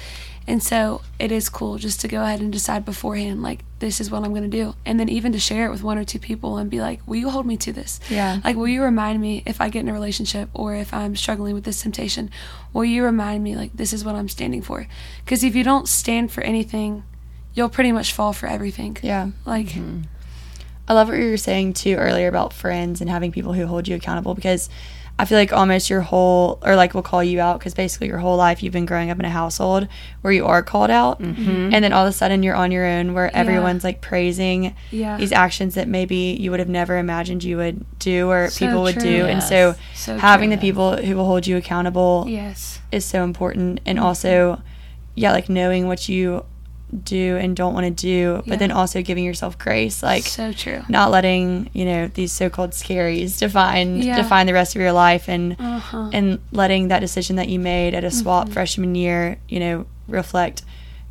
and 0.46 0.62
so 0.62 1.00
it 1.18 1.32
is 1.32 1.48
cool 1.48 1.78
just 1.78 2.00
to 2.02 2.08
go 2.08 2.22
ahead 2.22 2.40
and 2.40 2.52
decide 2.52 2.84
beforehand, 2.84 3.42
like, 3.42 3.64
this 3.78 4.00
is 4.00 4.10
what 4.10 4.24
I'm 4.24 4.30
going 4.30 4.50
to 4.50 4.56
do. 4.56 4.74
And 4.84 5.00
then 5.00 5.08
even 5.08 5.32
to 5.32 5.38
share 5.38 5.66
it 5.66 5.70
with 5.70 5.82
one 5.82 5.96
or 5.96 6.04
two 6.04 6.18
people 6.18 6.58
and 6.58 6.70
be 6.70 6.80
like, 6.80 7.00
will 7.06 7.16
you 7.16 7.30
hold 7.30 7.46
me 7.46 7.56
to 7.58 7.72
this? 7.72 7.98
Yeah. 8.10 8.40
Like, 8.44 8.56
will 8.56 8.68
you 8.68 8.82
remind 8.82 9.20
me 9.20 9.42
if 9.46 9.60
I 9.60 9.70
get 9.70 9.80
in 9.80 9.88
a 9.88 9.92
relationship 9.92 10.50
or 10.52 10.74
if 10.74 10.92
I'm 10.92 11.16
struggling 11.16 11.54
with 11.54 11.64
this 11.64 11.80
temptation? 11.80 12.30
Will 12.72 12.84
you 12.84 13.04
remind 13.04 13.42
me, 13.42 13.56
like, 13.56 13.72
this 13.74 13.92
is 13.92 14.04
what 14.04 14.14
I'm 14.14 14.28
standing 14.28 14.60
for? 14.60 14.86
Because 15.24 15.42
if 15.44 15.54
you 15.54 15.64
don't 15.64 15.88
stand 15.88 16.30
for 16.30 16.42
anything, 16.42 17.04
you'll 17.54 17.70
pretty 17.70 17.92
much 17.92 18.12
fall 18.12 18.32
for 18.32 18.46
everything. 18.46 18.98
Yeah. 19.02 19.30
Like, 19.46 19.68
mm-hmm. 19.68 20.02
I 20.86 20.92
love 20.92 21.08
what 21.08 21.18
you 21.18 21.30
were 21.30 21.36
saying 21.38 21.72
too 21.72 21.94
earlier 21.94 22.28
about 22.28 22.52
friends 22.52 23.00
and 23.00 23.08
having 23.08 23.32
people 23.32 23.54
who 23.54 23.66
hold 23.66 23.88
you 23.88 23.96
accountable 23.96 24.34
because 24.34 24.68
I 25.16 25.26
feel 25.26 25.38
like 25.38 25.52
almost 25.52 25.90
your 25.90 26.00
whole, 26.00 26.58
or 26.62 26.74
like 26.74 26.92
we'll 26.92 27.04
call 27.04 27.22
you 27.22 27.40
out 27.40 27.60
because 27.60 27.72
basically 27.72 28.08
your 28.08 28.18
whole 28.18 28.36
life 28.36 28.64
you've 28.64 28.72
been 28.72 28.84
growing 28.84 29.10
up 29.10 29.18
in 29.20 29.24
a 29.24 29.30
household 29.30 29.86
where 30.22 30.32
you 30.32 30.44
are 30.44 30.60
called 30.60 30.90
out. 30.90 31.20
Mm-hmm. 31.22 31.72
And 31.72 31.84
then 31.84 31.92
all 31.92 32.04
of 32.04 32.10
a 32.10 32.12
sudden 32.12 32.42
you're 32.42 32.56
on 32.56 32.72
your 32.72 32.84
own 32.84 33.14
where 33.14 33.26
yeah. 33.26 33.38
everyone's 33.38 33.84
like 33.84 34.00
praising 34.00 34.74
yeah. 34.90 35.16
these 35.16 35.30
actions 35.30 35.76
that 35.76 35.86
maybe 35.86 36.36
you 36.40 36.50
would 36.50 36.58
have 36.58 36.68
never 36.68 36.98
imagined 36.98 37.44
you 37.44 37.58
would 37.58 37.86
do 38.00 38.28
or 38.28 38.48
so 38.48 38.66
people 38.66 38.82
would 38.82 38.94
true. 38.94 39.02
do. 39.02 39.08
Yes. 39.08 39.30
And 39.30 39.42
so, 39.42 39.80
so 39.94 40.18
having 40.18 40.50
true. 40.50 40.56
the 40.56 40.60
people 40.60 40.96
who 40.96 41.14
will 41.14 41.26
hold 41.26 41.46
you 41.46 41.56
accountable 41.56 42.24
yes. 42.26 42.80
is 42.90 43.04
so 43.04 43.22
important. 43.22 43.80
And 43.86 43.98
mm-hmm. 43.98 44.06
also, 44.06 44.62
yeah, 45.14 45.30
like 45.30 45.48
knowing 45.48 45.86
what 45.86 46.08
you 46.08 46.44
do 47.02 47.36
and 47.36 47.56
don't 47.56 47.74
want 47.74 47.84
to 47.86 47.90
do, 47.90 48.36
but 48.38 48.46
yeah. 48.46 48.56
then 48.56 48.70
also 48.70 49.02
giving 49.02 49.24
yourself 49.24 49.58
grace, 49.58 50.02
like 50.02 50.24
so 50.24 50.52
true, 50.52 50.82
not 50.88 51.10
letting 51.10 51.70
you 51.72 51.84
know 51.84 52.08
these 52.08 52.32
so-called 52.32 52.70
scaries 52.70 53.38
define 53.38 54.02
yeah. 54.02 54.16
define 54.16 54.46
the 54.46 54.52
rest 54.52 54.76
of 54.76 54.82
your 54.82 54.92
life, 54.92 55.28
and 55.28 55.56
uh-huh. 55.58 56.10
and 56.12 56.38
letting 56.52 56.88
that 56.88 57.00
decision 57.00 57.36
that 57.36 57.48
you 57.48 57.58
made 57.58 57.94
at 57.94 58.04
a 58.04 58.10
swap 58.10 58.44
mm-hmm. 58.44 58.52
freshman 58.52 58.94
year, 58.94 59.38
you 59.48 59.60
know, 59.60 59.86
reflect 60.08 60.62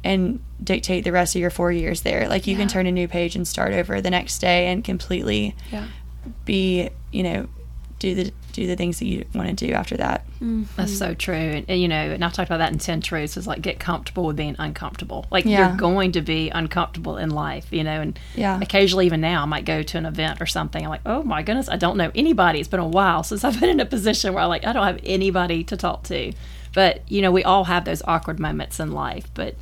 and 0.03 0.39
dictate 0.63 1.03
the 1.03 1.11
rest 1.11 1.35
of 1.35 1.41
your 1.41 1.49
four 1.49 1.71
years 1.71 2.01
there. 2.01 2.27
Like 2.27 2.47
you 2.47 2.53
yeah. 2.53 2.59
can 2.59 2.67
turn 2.67 2.87
a 2.87 2.91
new 2.91 3.07
page 3.07 3.35
and 3.35 3.47
start 3.47 3.73
over 3.73 4.01
the 4.01 4.09
next 4.09 4.39
day 4.39 4.67
and 4.67 4.83
completely 4.83 5.55
be, 6.45 6.89
you 7.11 7.23
know, 7.23 7.47
do 7.99 8.15
the 8.15 8.33
do 8.53 8.67
the 8.67 8.75
things 8.75 8.99
that 8.99 9.05
you 9.05 9.25
want 9.33 9.49
to 9.49 9.67
do 9.67 9.73
after 9.73 9.97
that. 9.97 10.25
Mm-hmm. 10.35 10.63
That's 10.77 10.97
so 10.97 11.13
true. 11.13 11.35
And, 11.67 11.81
you 11.81 11.87
know, 11.87 11.95
and 11.95 12.23
I 12.23 12.29
talked 12.29 12.49
about 12.49 12.59
that 12.59 12.71
in 12.71 12.77
10 12.77 13.01
Truths 13.01 13.35
is 13.35 13.47
like 13.47 13.61
get 13.61 13.79
comfortable 13.79 14.25
with 14.25 14.35
being 14.35 14.55
uncomfortable. 14.59 15.25
Like 15.31 15.45
yeah. 15.45 15.69
you're 15.69 15.77
going 15.77 16.11
to 16.13 16.21
be 16.21 16.49
uncomfortable 16.49 17.17
in 17.17 17.31
life, 17.31 17.67
you 17.71 17.83
know, 17.83 17.99
and 17.99 18.17
yeah. 18.35 18.59
occasionally 18.61 19.07
even 19.07 19.21
now 19.21 19.41
I 19.41 19.45
might 19.45 19.65
go 19.65 19.83
to 19.83 19.97
an 19.97 20.05
event 20.05 20.39
or 20.39 20.45
something. 20.45 20.83
I'm 20.83 20.89
like, 20.89 21.01
oh 21.05 21.23
my 21.23 21.41
goodness, 21.41 21.67
I 21.67 21.75
don't 21.75 21.97
know 21.97 22.11
anybody. 22.15 22.59
It's 22.59 22.69
been 22.69 22.79
a 22.79 22.87
while 22.87 23.23
since 23.23 23.43
I've 23.43 23.59
been 23.59 23.69
in 23.69 23.79
a 23.79 23.85
position 23.85 24.33
where 24.33 24.43
I 24.43 24.45
like, 24.45 24.65
I 24.65 24.71
don't 24.71 24.85
have 24.85 24.99
anybody 25.03 25.63
to 25.65 25.75
talk 25.75 26.03
to. 26.03 26.31
But, 26.73 27.01
you 27.09 27.21
know, 27.21 27.31
we 27.31 27.43
all 27.43 27.65
have 27.65 27.85
those 27.85 28.01
awkward 28.03 28.39
moments 28.39 28.79
in 28.79 28.91
life. 28.91 29.27
But, 29.33 29.55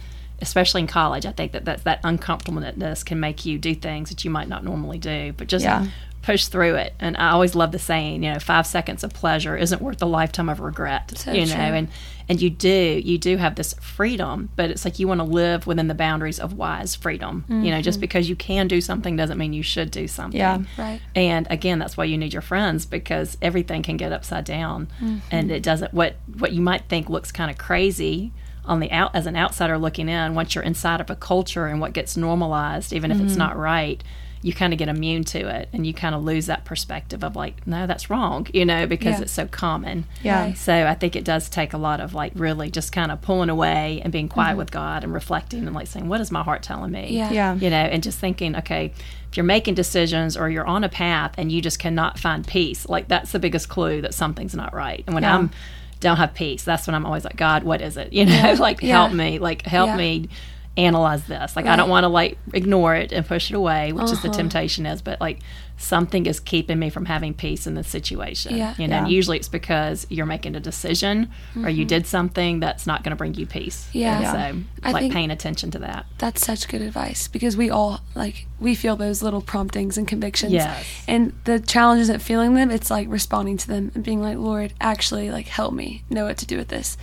especially 0.44 0.82
in 0.82 0.88
college, 0.88 1.24
I 1.28 1.32
think 1.32 1.52
that 1.52 1.66
that, 1.66 1.84
that 1.84 2.00
uncomfortableness 2.04 3.04
can 3.04 3.20
make 3.20 3.46
you 3.46 3.60
do 3.60 3.76
things 3.76 4.10
that 4.10 4.26
you 4.26 4.32
might 4.32 4.48
not 4.48 4.64
normally 4.64 4.98
do. 4.98 5.34
But 5.38 5.46
just 5.48 5.64
yeah 5.64 5.86
push 6.22 6.48
through 6.48 6.76
it. 6.76 6.94
And 7.00 7.18
I 7.18 7.32
always 7.32 7.56
love 7.56 7.72
the 7.72 7.80
saying, 7.80 8.24
you 8.24 8.32
know, 8.32 8.40
five 8.40 8.68
seconds 8.68 9.04
of 9.04 9.14
pleasure 9.14 9.58
isn't 9.58 9.82
worth 9.82 10.02
a 10.02 10.06
lifetime 10.06 10.50
of 10.50 10.60
regret. 10.60 11.18
So 11.18 11.32
you 11.32 11.46
true. 11.46 11.56
know, 11.56 11.62
and 11.62 11.88
and 12.30 12.42
you 12.42 12.50
do 12.50 13.02
you 13.04 13.18
do 13.18 13.38
have 13.38 13.56
this 13.56 13.74
freedom, 13.82 14.50
but 14.56 14.70
it's 14.70 14.86
like 14.86 15.00
you 15.00 15.08
want 15.08 15.20
to 15.20 15.26
live 15.26 15.66
within 15.66 15.88
the 15.88 15.96
boundaries 15.96 16.40
of 16.40 16.54
wise 16.54 16.96
freedom. 16.96 17.44
Mm-hmm. 17.44 17.64
You 17.64 17.72
know, 17.72 17.82
just 17.82 17.98
mm-hmm. 17.98 18.02
because 18.02 18.30
you 18.30 18.36
can 18.36 18.68
do 18.68 18.82
something 18.82 19.16
doesn't 19.16 19.38
mean 19.38 19.54
you 19.54 19.64
should 19.64 19.90
do 19.92 20.08
something. 20.08 20.40
Yeah, 20.40 20.62
right. 20.78 21.02
And 21.16 21.48
again, 21.50 21.80
that's 21.80 21.98
why 21.98 22.06
you 22.06 22.18
need 22.18 22.34
your 22.34 22.42
friends 22.42 22.86
because 22.86 23.38
everything 23.42 23.82
can 23.82 23.98
get 23.98 24.14
upside 24.14 24.46
down, 24.46 24.88
mm-hmm. 25.02 25.18
and 25.32 25.52
it 25.52 25.64
doesn't. 25.64 25.94
What 25.94 26.18
what 26.38 26.54
you 26.54 26.62
might 26.62 26.88
think 26.88 27.10
looks 27.10 27.32
kind 27.32 27.50
of 27.50 27.58
crazy 27.58 28.32
on 28.64 28.80
the 28.80 28.92
out 28.92 29.16
as 29.16 29.26
an 29.26 29.36
outsider 29.36 29.78
looking 29.78 30.08
in 30.08 30.36
once 30.36 30.54
you're 30.54 30.64
inside 30.64 31.02
of 31.02 31.10
a 31.10 31.16
culture 31.16 31.66
and 31.66 31.82
what 31.82 31.94
gets 31.94 32.16
normalized 32.16 32.94
even 32.94 33.10
if 33.10 33.18
mm-hmm. 33.18 33.26
it's 33.26 33.36
not 33.36 33.58
right 33.58 34.04
you 34.44 34.54
kind 34.54 34.74
of 34.74 34.80
get 34.80 34.90
immune 34.90 35.24
to 35.24 35.48
it 35.48 35.70
and 35.72 35.86
you 35.86 35.94
kind 35.94 36.16
of 36.16 36.24
lose 36.24 36.48
that 36.48 36.66
perspective 36.66 37.24
of 37.24 37.36
like 37.36 37.66
no 37.68 37.86
that's 37.86 38.10
wrong 38.10 38.48
you 38.54 38.66
know 38.66 38.88
because 38.88 39.18
yeah. 39.18 39.22
it's 39.22 39.32
so 39.32 39.46
common. 39.48 40.06
Yeah. 40.24 40.54
So 40.54 40.88
i 40.88 40.96
think 40.96 41.16
it 41.16 41.24
does 41.24 41.50
take 41.50 41.74
a 41.74 41.78
lot 41.78 42.00
of 42.00 42.14
like 42.14 42.32
really 42.36 42.70
just 42.70 42.92
kind 42.92 43.12
of 43.12 43.22
pulling 43.22 43.50
away 43.50 44.02
and 44.04 44.12
being 44.12 44.30
quiet 44.30 44.52
mm-hmm. 44.52 44.60
with 44.60 44.72
god 44.72 45.04
and 45.04 45.14
reflecting 45.14 45.66
and 45.66 45.76
like 45.76 45.88
saying 45.88 46.08
what 46.08 46.22
is 46.22 46.32
my 46.32 46.44
heart 46.44 46.64
telling 46.64 46.92
me? 46.92 47.10
Yeah. 47.12 47.32
yeah. 47.32 47.56
You 47.56 47.70
know 47.70 47.78
and 47.78 48.02
just 48.02 48.20
thinking 48.20 48.56
okay 48.58 48.94
if 49.30 49.38
you're 49.38 49.44
making 49.46 49.76
decisions 49.76 50.36
or 50.36 50.50
you're 50.50 50.68
on 50.68 50.84
a 50.84 50.90
path 50.90 51.34
and 51.38 51.52
you 51.52 51.62
just 51.62 51.80
cannot 51.80 52.20
find 52.20 52.46
peace 52.46 52.90
like 52.90 53.08
that's 53.08 53.32
the 53.32 53.40
biggest 53.40 53.70
clue 53.70 54.02
that 54.02 54.14
something's 54.14 54.56
not 54.56 54.74
right. 54.74 55.04
And 55.06 55.14
when 55.14 55.24
yeah. 55.24 55.36
i'm 55.36 55.52
don't 56.00 56.18
have 56.18 56.34
peace 56.34 56.64
that's 56.64 56.88
when 56.88 56.96
i'm 56.96 57.06
always 57.06 57.24
like 57.24 57.36
god 57.36 57.64
what 57.64 57.80
is 57.82 57.96
it? 57.96 58.12
You 58.22 58.26
know 58.26 58.56
like 58.58 58.82
help 58.82 59.14
me 59.14 59.38
like 59.38 59.62
help 59.64 59.96
me 59.96 60.30
analyze 60.78 61.26
this. 61.28 61.56
Like 61.56 61.66
I 61.66 61.76
don't 61.76 61.90
want 61.90 62.06
to 62.06 62.08
like 62.08 62.38
ignore 62.54 62.96
it 62.96 63.12
and 63.12 63.26
push 63.26 63.52
it 63.52 63.56
away, 63.56 63.92
which 63.92 64.06
is 64.12 64.22
the 64.22 64.30
Uh-huh. 64.30 64.38
temptation 64.38 64.86
is, 64.86 65.02
but 65.02 65.20
like 65.20 65.40
something 65.78 66.26
is 66.28 66.40
keeping 66.40 66.78
me 66.80 66.90
from 66.90 67.06
having 67.06 67.34
peace 67.34 67.66
in 67.68 67.74
this 67.74 67.88
situation. 67.88 68.56
Yeah. 68.56 68.76
You 68.78 68.88
know, 68.88 68.98
and 68.98 69.08
Yeah. 69.08 69.14
usually 69.14 69.38
it's 69.38 69.50
because 69.50 70.06
you're 70.10 70.26
making 70.28 70.56
a 70.56 70.60
decision 70.60 71.30
or 71.62 71.70
you 71.70 71.84
did 71.86 72.06
something 72.08 72.60
that's 72.62 72.86
not 72.88 73.04
going 73.04 73.10
to 73.10 73.16
bring 73.18 73.34
you 73.34 73.46
peace. 73.46 73.86
Mm-hmm. 73.90 73.98
Yeah. 73.98 74.22
Yeah. 74.22 74.32
So 74.52 74.60
I 74.84 74.92
like 74.92 75.12
paying 75.12 75.32
attention 75.32 75.72
to 75.72 75.80
that. 75.80 76.06
That's 76.20 76.46
such 76.46 76.68
good 76.68 76.82
advice 76.82 77.28
because 77.28 77.58
we 77.58 77.70
all 77.70 78.02
like 78.16 78.46
we 78.60 78.74
feel 78.76 78.96
those 78.96 79.22
little 79.22 79.42
promptings 79.42 79.98
and 79.98 80.08
convictions. 80.08 80.54
Yes. 80.54 80.86
And 81.08 81.34
the 81.46 81.60
challenge 81.60 82.02
isn't 82.02 82.20
feeling 82.22 82.54
them, 82.54 82.72
it's 82.72 82.90
like 82.92 83.08
responding 83.10 83.58
to 83.58 83.68
them 83.68 83.92
and 83.96 84.04
being 84.04 84.22
like, 84.22 84.38
Lord, 84.38 84.74
actually 84.80 85.32
like 85.32 85.48
help 85.48 85.74
me 85.74 86.04
know 86.10 86.26
what 86.26 86.38
to 86.38 86.46
do 86.46 86.58
with 86.58 86.70
this. 86.70 86.96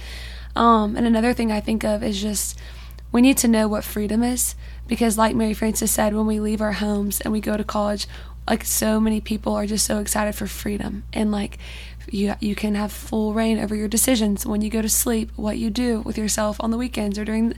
Um, 0.56 0.96
and 0.96 1.06
another 1.06 1.34
thing 1.34 1.52
I 1.52 1.60
think 1.60 1.84
of 1.84 2.02
is 2.02 2.20
just 2.20 2.58
we 3.12 3.20
need 3.20 3.38
to 3.38 3.48
know 3.48 3.68
what 3.68 3.84
freedom 3.84 4.22
is 4.22 4.54
because 4.86 5.18
like 5.18 5.34
Mary 5.34 5.54
Frances 5.54 5.90
said, 5.90 6.14
when 6.14 6.26
we 6.26 6.40
leave 6.40 6.61
our 6.61 6.72
homes 6.72 7.20
and 7.20 7.32
we 7.32 7.40
go 7.40 7.56
to 7.56 7.64
college, 7.64 8.06
like 8.48 8.64
so 8.64 8.98
many 8.98 9.20
people 9.20 9.54
are 9.54 9.66
just 9.66 9.86
so 9.86 9.98
excited 9.98 10.34
for 10.34 10.46
freedom 10.46 11.04
and 11.12 11.30
like 11.30 11.59
you 12.11 12.34
you 12.40 12.54
can 12.54 12.74
have 12.74 12.90
full 12.90 13.34
reign 13.34 13.59
over 13.59 13.74
your 13.74 13.88
decisions 13.88 14.46
when 14.46 14.62
you 14.62 14.70
go 14.70 14.82
to 14.82 14.88
sleep, 14.88 15.30
what 15.36 15.59
you 15.59 15.70
do 15.70 16.00
with 16.00 16.16
yourself 16.16 16.56
on 16.61 16.70
the 16.70 16.78
weekends 16.78 17.18
or 17.18 17.24
during 17.24 17.54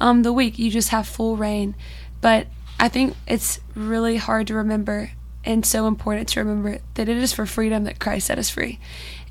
um, 0.00 0.22
the 0.22 0.32
week. 0.32 0.58
You 0.58 0.70
just 0.70 0.88
have 0.88 1.06
full 1.06 1.36
reign. 1.36 1.74
But 2.20 2.46
I 2.78 2.88
think 2.88 3.14
it's 3.26 3.60
really 3.74 4.16
hard 4.16 4.46
to 4.46 4.54
remember 4.54 5.12
and 5.44 5.64
so 5.64 5.86
important 5.86 6.28
to 6.28 6.40
remember 6.40 6.78
that 6.94 7.08
it 7.08 7.16
is 7.16 7.32
for 7.32 7.46
freedom 7.46 7.84
that 7.84 7.98
Christ 7.98 8.26
set 8.26 8.38
us 8.38 8.50
free. 8.50 8.78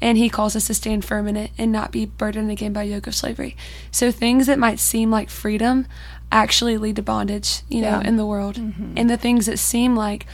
And 0.02 0.18
he 0.18 0.30
calls 0.30 0.56
us 0.56 0.68
to 0.68 0.74
stand 0.74 1.04
firm 1.04 1.28
in 1.28 1.36
it 1.36 1.52
and 1.58 1.72
not 1.72 1.92
be 1.92 2.06
burdened 2.06 2.50
again 2.52 2.72
by 2.72 2.84
yoke 2.84 3.06
of 3.08 3.16
slavery. 3.16 3.58
So 3.92 4.12
things 4.12 4.48
that 4.48 4.58
might 4.58 4.80
seem 4.80 5.12
like 5.12 5.30
freedom 5.30 5.88
actually 6.32 6.78
lead 6.78 6.96
to 6.96 7.02
bondage, 7.02 7.64
you 7.70 7.82
know, 7.82 8.00
Yeah. 8.00 8.08
in 8.08 8.16
the 8.18 8.26
world. 8.26 8.58
And 8.58 9.10
the 9.10 9.18
things 9.18 9.46
that 9.48 9.60
seem 9.60 9.96
like, 9.96 10.26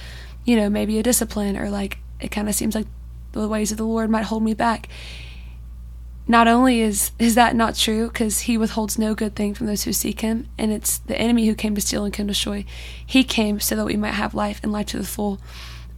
you 0.44 0.56
know, 0.56 0.70
maybe 0.70 1.00
a 1.00 1.04
discipline 1.04 1.58
or 1.58 1.70
like 1.70 1.98
it 2.20 2.30
kind 2.30 2.48
of 2.48 2.54
seems 2.56 2.76
like 2.76 2.86
the 3.32 3.48
ways 3.48 3.72
of 3.72 3.78
the 3.78 3.86
Lord 3.86 4.10
might 4.10 4.24
hold 4.26 4.44
me 4.44 4.54
back. 4.54 4.88
Not 6.28 6.48
only 6.48 6.82
is 6.82 7.12
is 7.20 7.36
that 7.36 7.56
not 7.56 7.76
true 7.76 8.08
because 8.08 8.42
he 8.42 8.58
withholds 8.58 8.98
no 8.98 9.14
good 9.14 9.36
thing 9.36 9.54
from 9.54 9.68
those 9.68 9.84
who 9.84 9.94
seek 9.94 10.22
him, 10.22 10.48
and 10.58 10.72
it's 10.72 10.98
the 10.98 11.16
enemy 11.20 11.46
who 11.46 11.54
came 11.54 11.76
to 11.76 11.82
steal 11.82 12.04
and 12.04 12.12
kill 12.14 12.24
and 12.24 12.30
destroy. 12.30 12.66
He 13.06 13.24
came 13.24 13.60
so 13.60 13.76
that 13.76 13.86
we 13.86 13.96
might 13.96 14.14
have 14.16 14.34
life 14.34 14.60
and 14.64 14.72
life 14.72 14.88
to 14.88 14.98
the 14.98 15.04
full. 15.06 15.40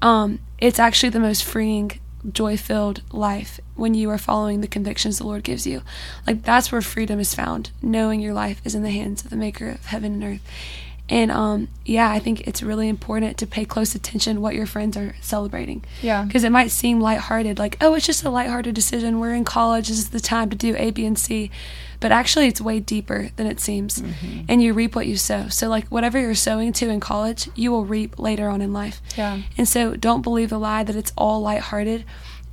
Um, 0.02 0.40
it's 0.60 0.80
actually 0.80 1.10
the 1.10 1.22
most 1.22 1.46
freeing, 1.46 2.00
joy 2.32 2.58
filled 2.58 3.02
life 3.12 3.60
when 3.76 3.94
you 3.94 4.10
are 4.10 4.18
following 4.18 4.62
the 4.62 4.68
convictions 4.68 5.18
the 5.18 5.26
Lord 5.26 5.44
gives 5.44 5.66
you. 5.66 5.82
Like 6.26 6.44
that's 6.44 6.72
where 6.72 6.82
freedom 6.82 7.20
is 7.20 7.34
found, 7.34 7.72
knowing 7.82 8.20
your 8.20 8.34
life 8.34 8.62
is 8.66 8.76
in 8.76 8.84
the 8.84 8.92
hands 8.92 9.24
of 9.24 9.30
the 9.30 9.36
Maker 9.36 9.70
of 9.70 9.86
heaven 9.86 10.14
and 10.14 10.24
earth. 10.24 10.52
And 11.10 11.32
um, 11.32 11.70
yeah, 11.86 12.12
I 12.12 12.20
think 12.20 12.48
it's 12.48 12.62
really 12.62 12.90
important 12.90 13.38
to 13.38 13.48
pay 13.48 13.64
close 13.64 13.96
attention 13.96 14.42
what 14.42 14.56
your 14.56 14.66
friends 14.66 14.98
are 14.98 15.16
celebrating. 15.22 15.86
Yeah. 16.02 16.24
Because 16.26 16.44
it 16.44 16.52
might 16.52 16.70
seem 16.70 17.00
lighthearted, 17.00 17.58
like, 17.58 17.78
oh, 17.80 17.94
it's 17.94 18.06
just 18.06 18.26
a 18.26 18.30
lighthearted 18.30 18.76
decision. 18.76 19.20
We're 19.20 19.34
in 19.34 19.46
college. 19.46 19.88
This 19.88 20.00
is 20.00 20.10
the 20.10 20.20
time 20.20 20.50
to 20.50 20.56
do 20.58 20.76
A, 20.78 20.92
B, 20.92 21.06
and 21.06 21.18
C. 21.18 21.50
But 22.00 22.12
actually, 22.12 22.48
it's 22.48 22.60
way 22.62 22.80
deeper 22.80 23.30
than 23.38 23.48
it 23.48 23.60
seems. 23.60 24.04
And 24.50 24.62
you 24.62 24.74
reap 24.74 24.96
what 24.96 25.08
you 25.08 25.18
sow. 25.18 25.48
So, 25.48 25.68
like, 25.70 25.88
whatever 25.88 26.20
you're 26.20 26.36
sowing 26.36 26.72
to 26.74 26.90
in 26.90 27.00
college, 27.00 27.50
you 27.56 27.72
will 27.72 27.86
reap 27.86 28.20
later 28.20 28.50
on 28.50 28.62
in 28.62 28.72
life. 28.74 29.02
Yeah. 29.16 29.42
And 29.58 29.68
so, 29.68 29.96
don't 29.96 30.22
believe 30.22 30.50
the 30.50 30.60
lie 30.60 30.84
that 30.84 30.96
it's 30.96 31.14
all 31.18 31.42
lighthearted. 31.42 32.04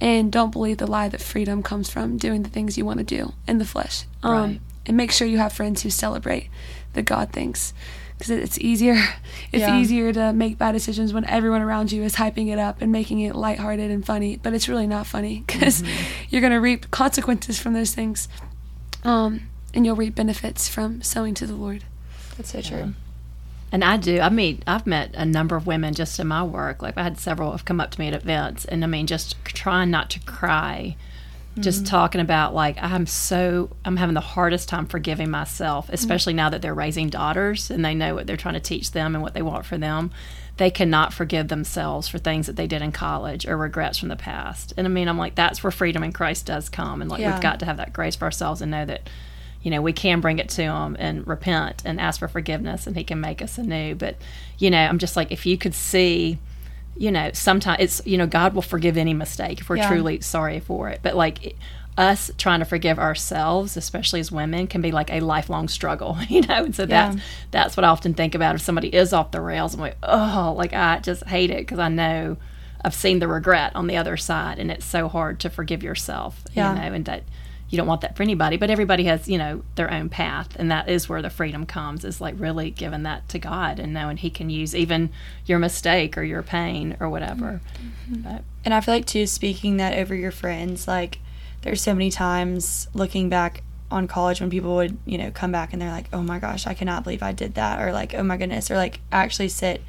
And 0.00 0.30
don't 0.32 0.50
believe 0.50 0.78
the 0.78 0.86
lie 0.86 1.08
that 1.08 1.20
freedom 1.20 1.62
comes 1.62 1.90
from 1.90 2.16
doing 2.18 2.42
the 2.42 2.48
things 2.50 2.78
you 2.78 2.84
want 2.84 2.98
to 2.98 3.04
do 3.04 3.32
in 3.46 3.58
the 3.58 3.64
flesh. 3.64 4.04
Um, 4.22 4.32
Right. 4.32 4.60
And 4.86 4.96
make 4.96 5.12
sure 5.12 5.26
you 5.26 5.38
have 5.38 5.52
friends 5.52 5.82
who 5.82 5.90
celebrate 5.90 6.48
the 6.92 7.02
God 7.02 7.30
things. 7.32 7.72
Because 8.18 8.30
it's 8.30 8.58
easier. 8.58 8.96
It's 9.52 9.60
Yeah. 9.60 9.78
easier 9.78 10.12
to 10.12 10.32
make 10.32 10.58
bad 10.58 10.72
decisions 10.72 11.12
when 11.12 11.24
everyone 11.26 11.62
around 11.62 11.92
you 11.92 12.02
is 12.02 12.16
hyping 12.16 12.48
it 12.52 12.58
up 12.58 12.82
and 12.82 12.90
making 12.90 13.20
it 13.20 13.36
lighthearted 13.36 13.88
and 13.90 14.04
funny. 14.04 14.36
But 14.42 14.52
it's 14.52 14.68
really 14.68 14.86
not 14.88 15.06
funny 15.06 15.44
because 15.46 15.82
you're 16.28 16.40
going 16.40 16.52
to 16.52 16.60
reap 16.60 16.90
consequences 16.90 17.58
from 17.60 17.72
those 17.72 17.94
things. 17.94 18.28
Um, 19.04 19.48
and 19.72 19.84
you'll 19.86 19.94
reap 19.96 20.14
benefits 20.16 20.68
from 20.68 21.02
sowing 21.02 21.34
to 21.34 21.46
the 21.46 21.54
Lord. 21.54 21.84
That's 22.36 22.50
so 22.52 22.60
true. 22.62 22.94
And 23.70 23.84
I 23.84 23.96
do. 23.96 24.20
I 24.20 24.28
mean, 24.28 24.62
I've 24.66 24.86
met 24.86 25.10
a 25.14 25.24
number 25.24 25.56
of 25.56 25.66
women 25.66 25.94
just 25.94 26.18
in 26.20 26.26
my 26.28 26.42
work. 26.44 26.82
Like 26.82 26.96
I 26.96 27.02
had 27.04 27.18
several 27.18 27.50
have 27.52 27.64
come 27.64 27.80
up 27.80 27.90
to 27.92 28.00
me 28.00 28.08
at 28.08 28.14
events, 28.14 28.64
and 28.64 28.82
I 28.84 28.86
mean, 28.86 29.06
just 29.06 29.36
trying 29.44 29.90
not 29.90 30.10
to 30.10 30.20
cry, 30.20 30.96
just 31.58 31.84
mm-hmm. 31.84 31.90
talking 31.90 32.20
about 32.20 32.54
like 32.54 32.76
I'm 32.80 33.06
so 33.06 33.70
I'm 33.84 33.96
having 33.96 34.14
the 34.14 34.20
hardest 34.20 34.68
time 34.68 34.86
forgiving 34.86 35.30
myself, 35.30 35.86
mm-hmm. 35.86 35.94
especially 35.94 36.34
now 36.34 36.50
that 36.50 36.62
they're 36.62 36.74
raising 36.74 37.08
daughters 37.08 37.70
and 37.70 37.84
they 37.84 37.94
know 37.94 38.14
what 38.14 38.26
they're 38.26 38.36
trying 38.36 38.54
to 38.54 38.60
teach 38.60 38.90
them 38.90 39.14
and 39.14 39.22
what 39.22 39.34
they 39.34 39.42
want 39.42 39.66
for 39.66 39.78
them. 39.78 40.10
They 40.56 40.70
cannot 40.70 41.12
forgive 41.12 41.48
themselves 41.48 42.06
for 42.08 42.18
things 42.18 42.46
that 42.46 42.54
they 42.54 42.68
did 42.68 42.80
in 42.80 42.92
college 42.92 43.46
or 43.46 43.56
regrets 43.56 43.98
from 43.98 44.08
the 44.08 44.16
past. 44.16 44.72
And 44.76 44.86
I 44.86 44.90
mean, 44.90 45.08
I'm 45.08 45.18
like, 45.18 45.34
that's 45.34 45.64
where 45.64 45.72
freedom 45.72 46.04
in 46.04 46.12
Christ 46.12 46.46
does 46.46 46.68
come, 46.68 47.00
and 47.00 47.10
like 47.10 47.20
Yeah. 47.20 47.32
we've 47.32 47.42
got 47.42 47.60
to 47.60 47.66
have 47.66 47.78
that 47.78 47.92
grace 47.92 48.16
for 48.16 48.24
ourselves 48.24 48.60
and 48.60 48.70
know 48.70 48.84
that 48.84 49.08
you 49.62 49.70
know, 49.70 49.80
we 49.80 49.94
can 49.94 50.20
bring 50.20 50.38
it 50.38 50.50
to 50.50 50.62
him 50.62 50.94
and 50.98 51.26
repent 51.26 51.82
and 51.86 51.98
ask 51.98 52.20
for 52.20 52.28
forgiveness 52.28 52.86
and 52.86 52.96
he 52.96 53.02
can 53.02 53.18
make 53.18 53.40
us 53.40 53.56
anew. 53.56 53.94
But, 53.94 54.16
you 54.58 54.70
know, 54.70 54.78
I'm 54.78 54.98
just 54.98 55.16
like, 55.16 55.32
if 55.32 55.46
you 55.46 55.56
could 55.56 55.74
see, 55.74 56.38
you 56.96 57.10
know, 57.10 57.30
sometimes 57.32 57.78
it's, 57.80 58.02
you 58.06 58.16
know, 58.18 58.26
God 58.26 58.54
will 58.54 58.62
forgive 58.62 58.96
any 58.96 59.14
mistake 59.14 59.60
if 59.60 59.68
we're 59.68 59.76
Yeah. 59.76 59.88
truly 59.88 60.20
sorry 60.20 60.60
for 60.60 60.88
it. 60.88 61.00
But 61.02 61.16
like 61.16 61.44
it- 61.46 61.56
us 61.96 62.28
trying 62.38 62.58
to 62.58 62.64
forgive 62.64 62.98
ourselves, 62.98 63.76
especially 63.76 64.18
as 64.18 64.32
women, 64.32 64.66
can 64.66 64.80
be 64.80 64.90
like 64.90 65.12
a 65.12 65.20
lifelong 65.20 65.68
struggle, 65.68 66.18
you 66.28 66.40
know? 66.42 66.64
And 66.64 66.74
so 66.74 66.86
that's, 66.86 67.16
that's 67.52 67.76
what 67.76 67.84
I 67.84 67.88
often 67.88 68.14
think 68.14 68.34
about 68.34 68.56
if 68.56 68.60
somebody 68.62 68.88
is 68.88 69.12
off 69.12 69.30
the 69.30 69.40
rails. 69.40 69.74
I'm 69.74 69.80
like, 69.80 69.96
oh, 70.02 70.54
like 70.56 70.72
I 70.72 70.98
just 70.98 71.24
hate 71.26 71.50
it 71.50 71.58
because 71.58 71.78
I 71.78 71.88
know 71.88 72.36
I've 72.84 72.94
seen 72.94 73.20
the 73.20 73.28
regret 73.28 73.72
on 73.76 73.86
the 73.86 73.96
other 73.96 74.16
side 74.16 74.58
and 74.58 74.70
it's 74.72 74.84
so 74.84 75.06
hard 75.08 75.38
to 75.40 75.50
forgive 75.50 75.82
yourself, 75.84 76.42
Yeah. 76.52 76.74
you 76.74 76.80
know, 76.80 76.94
and 76.96 77.04
that 77.04 77.22
you 77.74 77.76
don't 77.76 77.86
want 77.86 78.00
that 78.00 78.16
for 78.16 78.22
anybody 78.22 78.56
but 78.56 78.70
everybody 78.70 79.04
has 79.04 79.28
you 79.28 79.36
know 79.36 79.62
their 79.74 79.92
own 79.92 80.08
path 80.08 80.56
and 80.56 80.70
that 80.70 80.88
is 80.88 81.08
where 81.08 81.20
the 81.20 81.28
freedom 81.28 81.66
comes 81.66 82.04
is 82.04 82.20
like 82.20 82.34
really 82.38 82.70
giving 82.70 83.02
that 83.02 83.28
to 83.28 83.38
god 83.38 83.78
and 83.78 83.92
knowing 83.92 84.16
he 84.16 84.30
can 84.30 84.48
use 84.48 84.74
even 84.74 85.10
your 85.46 85.58
mistake 85.58 86.16
or 86.16 86.22
your 86.22 86.42
pain 86.42 86.96
or 87.00 87.08
whatever. 87.08 87.60
Mm-hmm. 87.76 88.22
But 88.22 88.44
And 88.64 88.74
I 88.74 88.80
feel 88.80 88.94
like 88.94 89.06
too, 89.06 89.26
speaking 89.26 89.76
that 89.78 89.98
over 89.98 90.14
your 90.14 90.30
friends, 90.30 90.88
like 90.88 91.18
there's 91.62 91.82
so 91.82 91.94
many 91.94 92.10
times 92.10 92.88
looking 92.94 93.28
back 93.28 93.62
on 93.90 94.08
college 94.08 94.40
when 94.40 94.50
people 94.50 94.74
would, 94.76 94.96
you 95.04 95.18
know, 95.18 95.30
come 95.30 95.52
back 95.52 95.72
and 95.72 95.80
they're 95.80 95.90
like, 95.90 96.08
Oh 96.12 96.22
my 96.22 96.38
gosh, 96.38 96.66
I 96.66 96.74
cannot 96.74 97.04
believe 97.04 97.22
I 97.22 97.32
did 97.32 97.54
that 97.54 97.80
or 97.80 97.92
like, 97.92 98.14
oh 98.14 98.22
my 98.22 98.36
goodness, 98.36 98.70
or 98.70 98.76
like 98.76 99.00
actually 99.12 99.48
sit 99.48 99.82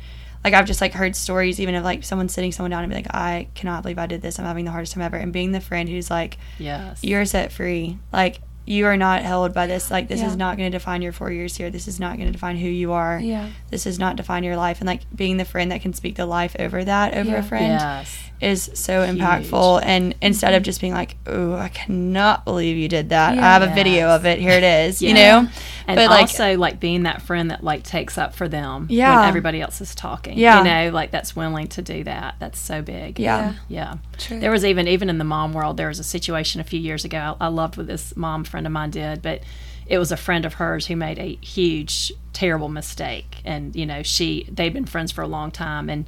like 0.46 0.54
I've 0.54 0.66
just 0.66 0.80
like 0.80 0.94
heard 0.94 1.16
stories 1.16 1.60
even 1.60 1.74
of 1.74 1.84
like 1.84 2.04
someone 2.04 2.30
sitting 2.30 2.52
someone 2.52 2.70
down 2.70 2.84
and 2.84 2.92
be 2.92 2.96
like, 2.96 3.14
I 3.14 3.48
cannot 3.56 3.82
believe 3.82 3.98
I 3.98 4.06
did 4.06 4.22
this. 4.22 4.38
I'm 4.38 4.46
having 4.46 4.64
the 4.64 4.72
hardest 4.72 4.94
time 4.94 5.02
ever 5.02 5.18
and 5.18 5.34
being 5.34 5.52
the 5.52 5.60
friend 5.60 5.90
who's 5.90 6.12
like, 6.12 6.38
yes 6.60 7.04
You're 7.04 7.26
set 7.26 7.52
free. 7.52 7.98
Like 8.14 8.42
you 8.66 8.86
are 8.88 8.98
not 8.98 9.22
held 9.22 9.54
by 9.54 9.68
this. 9.68 9.92
Like 9.92 10.08
this 10.08 10.20
Yeah. 10.22 10.28
is 10.28 10.36
not 10.36 10.58
going 10.58 10.72
to 10.72 10.76
define 10.78 11.02
your 11.02 11.12
four 11.12 11.32
years 11.32 11.56
here. 11.56 11.70
This 11.70 11.88
is 11.88 12.00
not 12.00 12.16
going 12.18 12.28
to 12.28 12.32
define 12.34 12.58
who 12.58 12.68
you 12.68 12.92
are. 12.94 13.20
Yeah. 13.20 13.50
This 13.70 13.84
does 13.84 14.00
not 14.00 14.16
define 14.16 14.44
your 14.44 14.56
life. 14.58 14.80
And 14.82 14.88
like 14.88 15.02
being 15.16 15.38
the 15.38 15.46
friend 15.46 15.72
that 15.72 15.82
can 15.82 15.94
speak 15.94 16.16
the 16.16 16.26
life 16.26 16.56
over 16.60 16.84
that 16.84 17.16
over 17.16 17.32
Yeah. 17.32 17.38
a 17.38 17.44
friend 17.44 17.74
yes 17.80 18.20
is 18.42 18.70
so 18.74 19.00
impactful 19.08 19.82
and 19.86 20.14
instead 20.22 20.54
of 20.54 20.62
just 20.62 20.82
being 20.82 20.92
like 20.94 21.16
oh 21.26 21.54
i 21.56 21.70
cannot 21.70 22.44
believe 22.44 22.76
you 22.76 22.90
did 22.90 23.08
that 23.10 23.32
i 23.38 23.42
have 23.42 23.62
a 23.62 23.74
video 23.74 24.10
of 24.10 24.26
it 24.26 24.40
here 24.40 24.52
it 24.52 24.64
is 24.64 25.02
you 25.02 25.14
know 25.14 25.48
and 25.88 25.96
but 25.96 26.12
also 26.12 26.58
like 26.58 26.78
being 26.82 27.04
that 27.04 27.22
friend 27.22 27.50
that 27.50 27.64
like 27.64 27.82
takes 27.84 28.18
up 28.18 28.36
for 28.36 28.50
them 28.50 28.88
Yeah. 28.90 29.20
when 29.22 29.30
everybody 29.30 29.62
else 29.62 29.80
is 29.80 29.96
talking 29.96 30.38
Yeah. 30.38 30.58
you 30.60 30.64
know 30.66 30.94
like 30.94 31.12
that's 31.12 31.34
willing 31.34 31.68
to 31.70 31.82
do 31.82 32.04
that 32.04 32.36
that's 32.40 32.60
so 32.60 32.82
big 32.82 33.20
Yeah. 33.20 33.54
yeah 33.70 33.96
True. 34.18 34.42
there 34.42 34.52
was 34.52 34.66
even 34.66 34.86
even 34.90 35.10
in 35.10 35.18
the 35.18 35.24
mom 35.24 35.54
world 35.54 35.78
there 35.78 35.88
was 35.88 36.00
a 36.00 36.04
situation 36.04 36.60
a 36.60 36.66
few 36.66 36.80
years 36.80 37.06
ago 37.06 37.38
I, 37.40 37.46
I 37.46 37.48
loved 37.48 37.78
with 37.78 37.88
this 37.88 38.18
mom 38.18 38.44
friend 38.44 38.55
of 38.64 38.72
mine 38.72 38.92
did 38.92 39.22
but 39.22 39.42
it 39.88 39.98
was 39.98 40.12
a 40.12 40.18
friend 40.18 40.46
of 40.46 40.56
hers 40.56 40.88
who 40.88 40.96
made 40.96 41.20
a 41.20 41.38
huge 41.42 42.12
terrible 42.34 42.70
mistake. 42.70 43.42
And 43.46 43.76
you 43.76 43.86
know 43.86 44.04
she 44.04 44.48
they'd 44.52 44.74
been 44.74 44.86
friends 44.86 45.12
for 45.12 45.22
a 45.22 45.28
long 45.28 45.52
time 45.52 45.90
and 45.90 46.06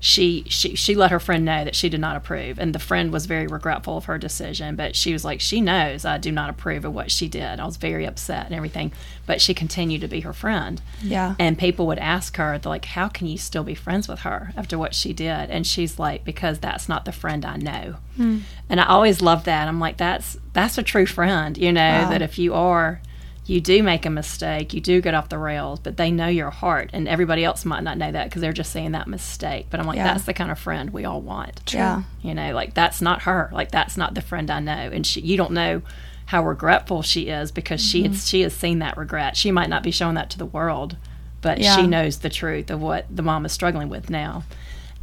she 0.00 0.44
she 0.48 0.76
she 0.76 0.94
let 0.94 1.10
her 1.10 1.18
friend 1.18 1.44
know 1.44 1.64
that 1.64 1.74
she 1.74 1.88
did 1.88 2.00
not 2.00 2.14
approve 2.16 2.58
and 2.58 2.72
the 2.74 2.78
friend 2.78 3.12
was 3.12 3.26
very 3.26 3.48
regretful 3.48 3.96
of 3.96 4.04
her 4.04 4.16
decision 4.16 4.76
but 4.76 4.94
she 4.94 5.12
was 5.12 5.24
like 5.24 5.40
she 5.40 5.60
knows 5.60 6.04
i 6.04 6.16
do 6.16 6.30
not 6.30 6.48
approve 6.48 6.84
of 6.84 6.94
what 6.94 7.10
she 7.10 7.26
did. 7.28 7.58
I 7.58 7.64
was 7.64 7.76
very 7.76 8.04
upset 8.04 8.46
and 8.46 8.54
everything 8.54 8.92
but 9.26 9.40
she 9.40 9.52
continued 9.54 10.00
to 10.02 10.08
be 10.08 10.20
her 10.20 10.32
friend. 10.32 10.80
Yeah. 11.02 11.34
and 11.38 11.58
people 11.58 11.86
would 11.88 11.98
ask 11.98 12.36
her 12.36 12.58
they're 12.58 12.70
like 12.70 12.84
how 12.84 13.08
can 13.08 13.26
you 13.26 13.36
still 13.38 13.64
be 13.64 13.74
friends 13.74 14.06
with 14.08 14.20
her 14.20 14.52
after 14.56 14.78
what 14.78 14.94
she 14.94 15.12
did? 15.12 15.50
And 15.50 15.66
she's 15.66 15.98
like 15.98 16.24
because 16.24 16.60
that's 16.60 16.88
not 16.88 17.04
the 17.04 17.12
friend 17.12 17.44
i 17.44 17.56
know. 17.56 17.96
Hmm. 18.16 18.38
And 18.68 18.80
i 18.80 18.86
always 18.86 19.20
love 19.20 19.44
that. 19.44 19.66
I'm 19.66 19.80
like 19.80 19.96
that's 19.96 20.38
that's 20.52 20.78
a 20.78 20.82
true 20.84 21.06
friend 21.06 21.58
you 21.58 21.72
know 21.72 22.02
Wow. 22.04 22.10
that 22.10 22.22
if 22.22 22.38
you 22.38 22.54
are 22.54 23.00
you 23.48 23.60
do 23.60 23.82
make 23.82 24.04
a 24.06 24.10
mistake 24.10 24.72
you 24.74 24.80
do 24.80 25.00
get 25.00 25.14
off 25.14 25.28
the 25.30 25.38
rails 25.38 25.80
but 25.80 25.96
they 25.96 26.10
know 26.10 26.28
your 26.28 26.50
heart 26.50 26.90
and 26.92 27.08
everybody 27.08 27.44
else 27.44 27.64
might 27.64 27.82
not 27.82 27.96
know 27.98 28.12
that 28.12 28.24
because 28.24 28.40
they're 28.42 28.52
just 28.52 28.72
seeing 28.72 28.92
that 28.92 29.08
mistake 29.08 29.66
but 29.70 29.80
i'm 29.80 29.86
like 29.86 29.96
Yeah. 29.96 30.04
that's 30.04 30.24
the 30.24 30.34
kind 30.34 30.50
of 30.50 30.58
friend 30.58 30.90
we 30.90 31.04
all 31.04 31.20
want 31.20 31.60
yeah 31.74 32.02
you 32.22 32.34
know 32.34 32.52
like 32.52 32.74
that's 32.74 33.00
not 33.02 33.22
her 33.22 33.48
like 33.52 33.70
that's 33.70 33.96
not 33.96 34.14
the 34.14 34.20
friend 34.20 34.50
i 34.50 34.60
know 34.60 34.72
and 34.92 35.06
she, 35.06 35.20
you 35.22 35.36
don't 35.36 35.52
know 35.52 35.82
how 36.26 36.44
regretful 36.44 37.00
she 37.02 37.28
is 37.28 37.50
because 37.50 37.80
she 37.82 38.02
Mm-hmm. 38.02 38.12
has, 38.12 38.28
she 38.28 38.42
has 38.42 38.52
seen 38.54 38.80
that 38.80 38.98
regret. 38.98 39.34
She 39.34 39.50
might 39.50 39.70
not 39.70 39.82
be 39.82 39.90
showing 39.90 40.14
that 40.16 40.28
to 40.28 40.36
the 40.36 40.44
world, 40.44 40.94
but 41.40 41.56
Yeah. 41.58 41.74
she 41.74 41.86
knows 41.86 42.18
the 42.18 42.28
truth 42.28 42.68
of 42.70 42.82
what 42.82 43.06
the 43.08 43.22
mom 43.22 43.46
is 43.46 43.52
struggling 43.52 43.88
with 43.88 44.10
now. 44.10 44.44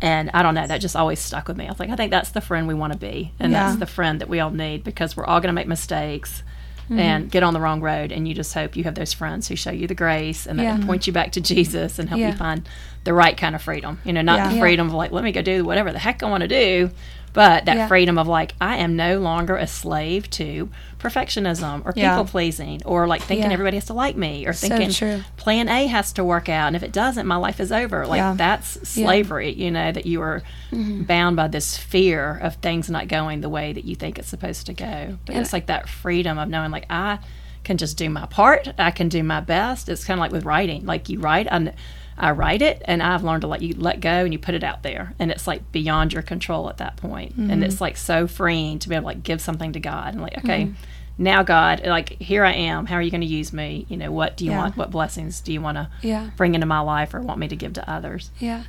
And 0.01 0.29
I 0.35 0.43
don't 0.43 0.53
know, 0.53 0.67
that 0.67 0.81
just 0.81 0.95
always 0.95 1.19
stuck 1.19 1.47
with 1.47 1.57
me. 1.57 1.65
I 1.65 1.69
was 1.71 1.79
like, 1.79 1.89
I 1.89 1.95
think 1.95 2.11
that's 2.11 2.29
the 2.29 2.41
friend 2.41 2.67
we 2.67 2.75
want 2.75 2.93
to 2.93 2.99
be. 2.99 3.31
And 3.39 3.51
Yeah. 3.51 3.65
that's 3.65 3.79
the 3.79 3.87
friend 3.87 4.21
that 4.21 4.29
we 4.29 4.39
all 4.39 4.51
need 4.51 4.83
because 4.83 5.17
we're 5.17 5.25
all 5.25 5.39
going 5.39 5.47
to 5.47 5.53
make 5.53 5.67
mistakes 5.67 6.43
Mm-hmm. 6.85 6.99
and 6.99 7.31
get 7.31 7.41
on 7.41 7.53
the 7.55 7.59
wrong 7.59 7.81
road. 7.81 8.11
And 8.11 8.27
you 8.27 8.35
just 8.35 8.53
hope 8.53 8.75
you 8.75 8.83
have 8.83 8.93
those 8.93 9.11
friends 9.11 9.47
who 9.47 9.55
show 9.55 9.71
you 9.71 9.87
the 9.87 9.95
grace 9.95 10.45
and 10.45 10.59
that 10.59 10.63
Yeah. 10.63 10.85
point 10.85 11.07
you 11.07 11.13
back 11.13 11.31
to 11.31 11.41
Jesus 11.41 11.97
and 11.97 12.07
help 12.09 12.21
Yeah. 12.21 12.29
you 12.29 12.37
find 12.37 12.69
the 13.05 13.13
right 13.13 13.35
kind 13.35 13.55
of 13.55 13.61
freedom. 13.63 13.99
You 14.03 14.13
know, 14.13 14.21
not 14.21 14.37
Yeah. 14.37 14.49
the 14.53 14.59
freedom 14.59 14.85
of 14.87 14.93
like, 14.93 15.11
let 15.11 15.23
me 15.23 15.31
go 15.31 15.41
do 15.41 15.65
whatever 15.65 15.91
the 15.91 15.97
heck 15.97 16.21
I 16.21 16.29
want 16.29 16.41
to 16.41 16.47
do, 16.47 16.91
but 17.35 17.65
that 17.65 17.77
Yeah. 17.77 17.87
freedom 17.87 18.17
of 18.17 18.27
like, 18.27 18.53
I 18.59 18.77
am 18.77 18.95
no 18.95 19.19
longer 19.19 19.55
a 19.57 19.67
slave 19.67 20.27
to 20.31 20.69
perfectionism 20.97 21.85
or 21.85 21.93
Yeah. 21.95 22.11
people 22.15 22.25
pleasing 22.25 22.81
or 22.85 23.05
like 23.07 23.21
thinking 23.21 23.45
Yeah. 23.47 23.53
everybody 23.53 23.77
has 23.77 23.85
to 23.85 23.93
like 23.93 24.15
me 24.17 24.47
or 24.47 24.53
thinking 24.53 24.89
true. 24.91 25.21
plan 25.37 25.69
A 25.69 25.85
has 25.87 26.11
to 26.13 26.23
work 26.23 26.49
out. 26.49 26.67
And 26.67 26.75
if 26.75 26.81
it 26.81 26.91
doesn't, 26.91 27.27
my 27.27 27.35
life 27.35 27.59
is 27.59 27.71
over. 27.71 28.07
Like 28.07 28.37
that's 28.37 28.89
slavery, 28.89 29.51
you 29.53 29.69
know, 29.69 29.91
that 29.91 30.05
you 30.07 30.21
are 30.21 30.41
Mm-hmm. 30.71 31.03
bound 31.03 31.35
by 31.35 31.47
this 31.47 31.77
fear 31.77 32.37
of 32.41 32.55
things 32.55 32.89
not 32.89 33.07
going 33.07 33.41
the 33.41 33.49
way 33.49 33.71
that 33.71 33.85
you 33.85 33.95
think 33.95 34.17
it's 34.17 34.27
supposed 34.27 34.65
to 34.65 34.73
go. 34.73 35.17
But 35.25 35.35
it's 35.35 35.53
like 35.53 35.67
that 35.67 35.87
freedom 35.87 36.37
of 36.39 36.49
knowing 36.49 36.71
like 36.71 36.85
I 36.89 37.19
can 37.63 37.77
just 37.77 37.97
do 37.97 38.09
my 38.09 38.25
part. 38.25 38.67
I 38.77 38.91
can 38.91 39.07
do 39.09 39.23
my 39.23 39.39
best. 39.41 39.87
It's 39.89 40.03
kind 40.03 40.19
of 40.19 40.21
like 40.21 40.31
with 40.31 40.43
writing. 40.45 40.85
Like 40.85 41.07
you 41.09 41.19
write, 41.19 41.47
I, 41.51 41.73
I 42.17 42.31
write 42.31 42.61
it, 42.61 42.81
and 42.85 43.03
I've 43.03 43.23
learned 43.23 43.41
to 43.41 43.47
let 43.47 43.61
you 43.61 43.75
let 43.75 43.99
go 43.99 44.09
and 44.23 44.31
you 44.31 44.39
put 44.39 44.55
it 44.55 44.63
out 44.63 44.83
there, 44.83 45.13
and 45.19 45.31
it's 45.31 45.47
like 45.47 45.71
beyond 45.71 46.13
your 46.13 46.21
control 46.21 46.69
at 46.69 46.77
that 46.77 46.95
point. 46.97 47.35
and 47.35 47.63
it's 47.63 47.75
mm-hmm. 47.75 47.83
like 47.83 47.97
so 47.97 48.27
freeing 48.27 48.79
to 48.79 48.89
be 48.89 48.95
able 48.95 49.03
to 49.03 49.07
like 49.07 49.23
give 49.23 49.41
something 49.41 49.73
to 49.73 49.79
God 49.79 50.13
and 50.13 50.21
like 50.21 50.37
okay. 50.37 50.65
Mm-hmm. 50.65 50.73
Now, 51.17 51.43
God, 51.43 51.85
like 51.85 52.21
here 52.21 52.43
I 52.43 52.51
am. 52.51 52.87
How 52.87 52.95
are 52.95 53.01
you 53.01 53.11
going 53.11 53.21
to 53.21 53.27
use 53.27 53.53
me? 53.53 53.85
You 53.87 53.95
know, 53.95 54.11
what 54.11 54.35
do 54.35 54.43
you 54.43 54.51
Yeah. 54.51 54.57
want? 54.57 54.75
What 54.77 54.91
blessings 54.91 55.39
do 55.39 55.53
you 55.53 55.61
want 55.61 55.77
to 55.77 55.89
Yeah. 56.01 56.31
bring 56.35 56.55
into 56.55 56.67
my 56.67 56.81
life 56.81 57.13
or 57.13 57.21
want 57.21 57.39
me 57.39 57.47
to 57.47 57.55
give 57.55 57.71
to 57.73 57.89
others? 57.89 58.31
Yeah. 58.37 58.63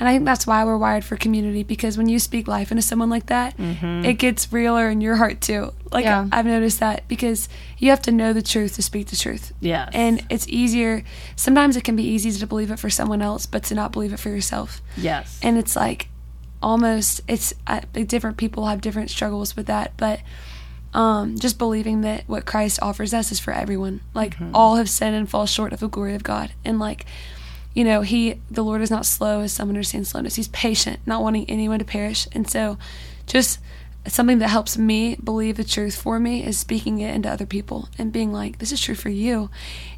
And 0.00 0.08
I 0.08 0.12
think 0.12 0.24
that's 0.24 0.46
why 0.46 0.64
we're 0.64 0.76
wired 0.76 1.04
for 1.04 1.16
community 1.16 1.62
because 1.62 1.96
when 1.96 2.08
you 2.08 2.18
speak 2.18 2.48
life 2.48 2.70
into 2.72 2.82
someone 2.82 3.10
like 3.10 3.26
that, 3.26 3.54
it 3.58 4.14
gets 4.14 4.52
realer 4.52 4.88
in 4.88 5.00
your 5.00 5.16
heart 5.16 5.40
too. 5.40 5.72
Like 5.92 6.04
Yeah. 6.04 6.26
I've 6.32 6.46
noticed 6.46 6.80
that 6.80 7.06
because 7.06 7.48
you 7.78 7.90
have 7.90 8.02
to 8.02 8.12
know 8.12 8.32
the 8.32 8.42
truth 8.42 8.74
to 8.74 8.82
speak 8.82 9.06
the 9.08 9.16
truth. 9.16 9.52
Yeah. 9.60 9.88
And 9.92 10.26
it's 10.30 10.48
easier. 10.48 11.04
Sometimes 11.36 11.76
it 11.76 11.84
can 11.84 11.94
be 11.94 12.02
easy 12.02 12.32
to 12.32 12.46
believe 12.46 12.70
it 12.72 12.78
for 12.80 12.90
someone 12.90 13.22
else, 13.22 13.46
but 13.46 13.62
to 13.64 13.74
not 13.74 13.92
believe 13.92 14.12
it 14.12 14.18
for 14.18 14.30
yourself. 14.30 14.82
Yes. 14.96 15.38
And 15.42 15.56
it's 15.58 15.76
like 15.76 16.08
almost 16.62 17.20
it's 17.28 17.52
uh, 17.66 17.80
like 17.94 18.08
different 18.08 18.36
people 18.36 18.66
have 18.66 18.80
different 18.80 19.10
struggles 19.10 19.54
with 19.54 19.66
that, 19.66 19.92
but 19.96 20.20
um, 20.94 21.38
just 21.38 21.58
believing 21.58 22.00
that 22.02 22.24
what 22.26 22.46
Christ 22.46 22.78
offers 22.80 23.12
us 23.12 23.32
is 23.32 23.38
for 23.40 23.52
everyone. 23.52 24.00
Like 24.14 24.36
all 24.52 24.76
have 24.76 24.88
sinned 24.88 25.14
and 25.16 25.28
fall 25.28 25.46
short 25.46 25.72
of 25.72 25.80
the 25.80 25.88
glory 25.88 26.14
of 26.14 26.22
God, 26.22 26.52
and 26.64 26.78
like 26.78 27.04
you 27.74 27.84
know, 27.84 28.00
he 28.02 28.40
the 28.50 28.62
Lord 28.64 28.80
is 28.82 28.90
not 28.90 29.04
slow 29.04 29.40
as 29.40 29.52
some 29.52 29.68
understand 29.68 30.06
slowness. 30.06 30.36
He's 30.36 30.48
patient, 30.48 31.00
not 31.06 31.22
wanting 31.22 31.48
anyone 31.50 31.78
to 31.80 31.84
perish, 31.84 32.26
and 32.32 32.48
so 32.48 32.78
just 33.26 33.58
something 34.06 34.38
that 34.38 34.48
helps 34.48 34.76
me 34.76 35.16
believe 35.16 35.56
the 35.56 35.64
truth 35.64 35.96
for 35.96 36.20
me 36.20 36.44
is 36.44 36.58
speaking 36.58 37.00
it 37.00 37.14
into 37.14 37.28
other 37.30 37.46
people 37.46 37.88
and 37.98 38.12
being 38.12 38.32
like, 38.32 38.58
"This 38.58 38.70
is 38.70 38.80
true 38.80 38.94
for 38.94 39.08
you," 39.08 39.48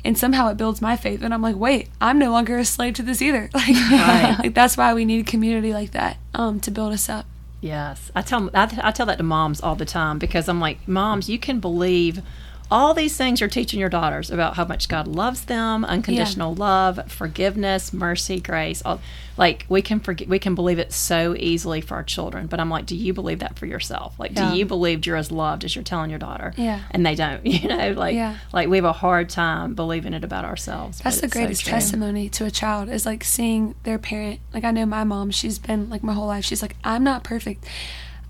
and 0.05 0.17
somehow 0.17 0.49
it 0.49 0.57
builds 0.57 0.81
my 0.81 0.97
faith. 0.97 1.23
And 1.23 1.35
I'm 1.35 1.43
like, 1.43 1.57
"Wait, 1.57 1.89
I'm 2.01 2.19
no 2.19 2.31
longer 2.31 2.57
a 2.59 2.65
slave 2.65 2.95
to 2.95 3.03
this 3.03 3.21
either." 3.21 3.51
Like, 3.55 3.69
Right. 3.91 4.37
like 4.39 4.55
that's 4.55 4.77
why 4.77 4.95
we 4.95 5.05
need 5.05 5.27
a 5.27 5.31
community 5.31 5.73
like 5.73 5.91
that 5.93 6.19
um, 6.35 6.61
to 6.61 6.71
build 6.71 6.93
us 6.93 7.09
up. 7.09 7.27
Yes, 7.61 8.13
I 8.15 8.23
tell 8.23 8.49
I, 8.55 8.69
I 8.83 8.91
tell 8.93 9.07
that 9.07 9.17
to 9.19 9.25
moms 9.25 9.61
all 9.61 9.75
the 9.75 9.85
time 9.87 10.19
because 10.19 10.49
I'm 10.49 10.61
like, 10.61 10.87
moms, 10.87 11.29
you 11.29 11.39
can 11.39 11.59
believe 11.59 12.23
all 12.71 12.95
these 12.95 13.17
things 13.17 13.41
you're 13.41 13.49
teaching 13.49 13.79
your 13.79 13.89
daughters 13.89 14.31
about 14.31 14.57
how 14.57 14.65
much 14.65 14.89
God 14.89 15.07
loves 15.07 15.45
them, 15.45 15.85
unconditional 15.85 16.55
love, 16.55 16.99
forgiveness, 17.11 17.93
mercy, 17.93 18.41
grace. 18.41 18.83
All, 18.85 19.01
like 19.37 19.67
we 19.69 19.83
can 19.83 20.01
forget, 20.01 20.27
we 20.29 20.39
can 20.39 20.55
believe 20.55 20.79
it 20.79 20.93
so 20.93 21.37
easily 21.39 21.81
for 21.81 21.95
our 21.95 22.03
children. 22.03 22.47
But 22.47 22.59
I'm 22.59 22.71
like, 22.71 22.87
do 22.87 22.97
you 22.97 23.13
believe 23.13 23.39
that 23.41 23.59
for 23.59 23.67
yourself? 23.67 24.19
Like, 24.19 24.33
Yeah. 24.35 24.51
do 24.51 24.57
you 24.59 24.65
believe 24.65 25.07
you're 25.07 25.17
as 25.17 25.31
loved 25.31 25.63
as 25.65 25.77
you're 25.77 25.85
telling 25.85 26.11
your 26.11 26.19
daughter? 26.19 26.55
Yeah. 26.57 26.81
and 26.91 27.05
they 27.05 27.15
don't. 27.15 27.45
You 27.57 27.69
know, 27.69 27.93
like 27.93 28.15
Yeah. 28.15 28.37
like 28.53 28.69
we 28.69 28.77
have 28.79 28.85
a 28.85 28.93
hard 28.93 29.29
time 29.29 29.75
believing 29.75 30.13
it 30.15 30.25
about 30.25 30.45
ourselves. 30.45 30.99
That's 30.99 31.21
the 31.21 31.27
it's 31.27 31.35
so 31.35 31.39
greatest 31.41 31.67
testimony 31.67 32.29
to 32.31 32.45
a 32.47 32.51
child 32.51 32.89
is 32.89 33.07
like 33.07 33.23
seeing 33.25 33.75
their 33.85 33.99
parent. 33.99 34.41
Like 34.53 34.65
I 34.65 34.71
know 34.73 34.87
my 34.87 35.05
mom, 35.05 35.31
she's 35.31 35.59
been 35.59 35.89
like 35.91 36.03
my 36.03 36.13
whole 36.15 36.27
life. 36.27 36.45
She's 36.45 36.63
like, 36.63 36.77
I'm 36.85 37.05
not 37.05 37.23
perfect. 37.25 37.65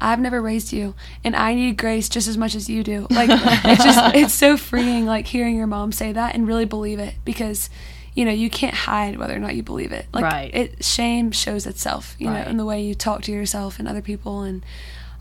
I've 0.00 0.20
never 0.20 0.42
raised 0.42 0.72
you, 0.72 0.94
and 1.24 1.34
I 1.34 1.54
need 1.54 1.76
grace 1.78 2.08
just 2.08 2.28
as 2.28 2.36
much 2.36 2.54
as 2.54 2.68
you 2.68 2.82
do. 2.84 3.06
Like 3.10 3.30
it's 3.32 3.82
just 3.84 4.14
it's 4.14 4.34
so 4.34 4.56
freeing, 4.56 5.06
like 5.06 5.26
hearing 5.26 5.56
your 5.56 5.66
mom 5.66 5.92
say 5.92 6.12
that 6.12 6.34
and 6.34 6.46
really 6.46 6.66
believe 6.66 6.98
it 6.98 7.14
because, 7.24 7.70
you 8.14 8.24
know, 8.24 8.30
you 8.32 8.50
can't 8.50 8.74
hide 8.74 9.18
whether 9.18 9.34
or 9.34 9.38
not 9.38 9.54
you 9.54 9.62
believe 9.62 9.92
it. 9.92 10.06
Like 10.12 10.24
Right. 10.24 10.54
it 10.54 10.84
shame 10.84 11.30
shows 11.32 11.66
itself, 11.66 12.14
you 12.18 12.28
Right. 12.28 12.44
know, 12.44 12.50
in 12.50 12.56
the 12.58 12.64
way 12.66 12.82
you 12.82 12.94
talk 12.94 13.22
to 13.22 13.32
yourself 13.32 13.78
and 13.78 13.88
other 13.88 14.02
people 14.02 14.42
and 14.42 14.62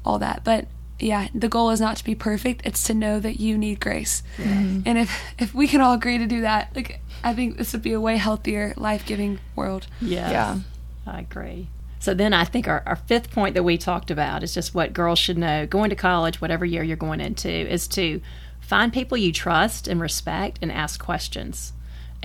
all 0.03 0.19
that. 0.19 0.43
But 0.43 0.67
yeah, 0.99 1.27
the 1.33 1.49
goal 1.49 1.71
is 1.71 1.79
not 1.81 1.97
to 1.97 2.03
be 2.03 2.15
perfect; 2.15 2.61
it's 2.65 2.83
to 2.83 2.93
know 2.93 3.19
that 3.19 3.39
you 3.39 3.57
need 3.57 3.79
grace. 3.79 4.23
And 4.37 4.97
if 4.97 5.17
if 5.39 5.53
we 5.53 5.67
can 5.67 5.79
all 5.81 5.93
agree 5.93 6.17
to 6.17 6.25
do 6.27 6.41
that, 6.41 6.73
like 6.75 6.99
I 7.23 7.33
think 7.33 7.57
this 7.57 7.71
would 7.73 7.81
be 7.81 7.93
a 7.93 7.99
way 8.01 8.17
healthier, 8.17 8.73
life 8.77 9.05
giving 9.05 9.39
world. 9.55 9.87
Yes. 10.01 10.31
Yeah. 10.31 10.59
I 11.07 11.19
agree. 11.21 11.67
So 12.05 12.13
then 12.13 12.35
I 12.35 12.45
think 12.45 12.67
our, 12.67 12.83
our 12.85 12.97
fifth 12.97 13.31
point 13.31 13.55
that 13.55 13.63
we 13.63 13.79
talked 13.79 14.11
about 14.11 14.43
is 14.43 14.53
just 14.53 14.75
what 14.75 14.93
girls 14.93 15.17
should 15.17 15.39
know 15.39 15.65
going 15.65 15.89
to 15.89 15.95
college, 15.95 16.39
whatever 16.39 16.63
year 16.63 16.83
you're 16.83 16.95
going 16.95 17.19
into, 17.19 17.49
is 17.49 17.87
to 17.87 18.21
find 18.59 18.93
people 18.93 19.17
you 19.17 19.33
trust 19.33 19.87
and 19.87 19.99
respect 19.99 20.59
and 20.61 20.71
ask 20.71 21.03
questions. 21.03 21.73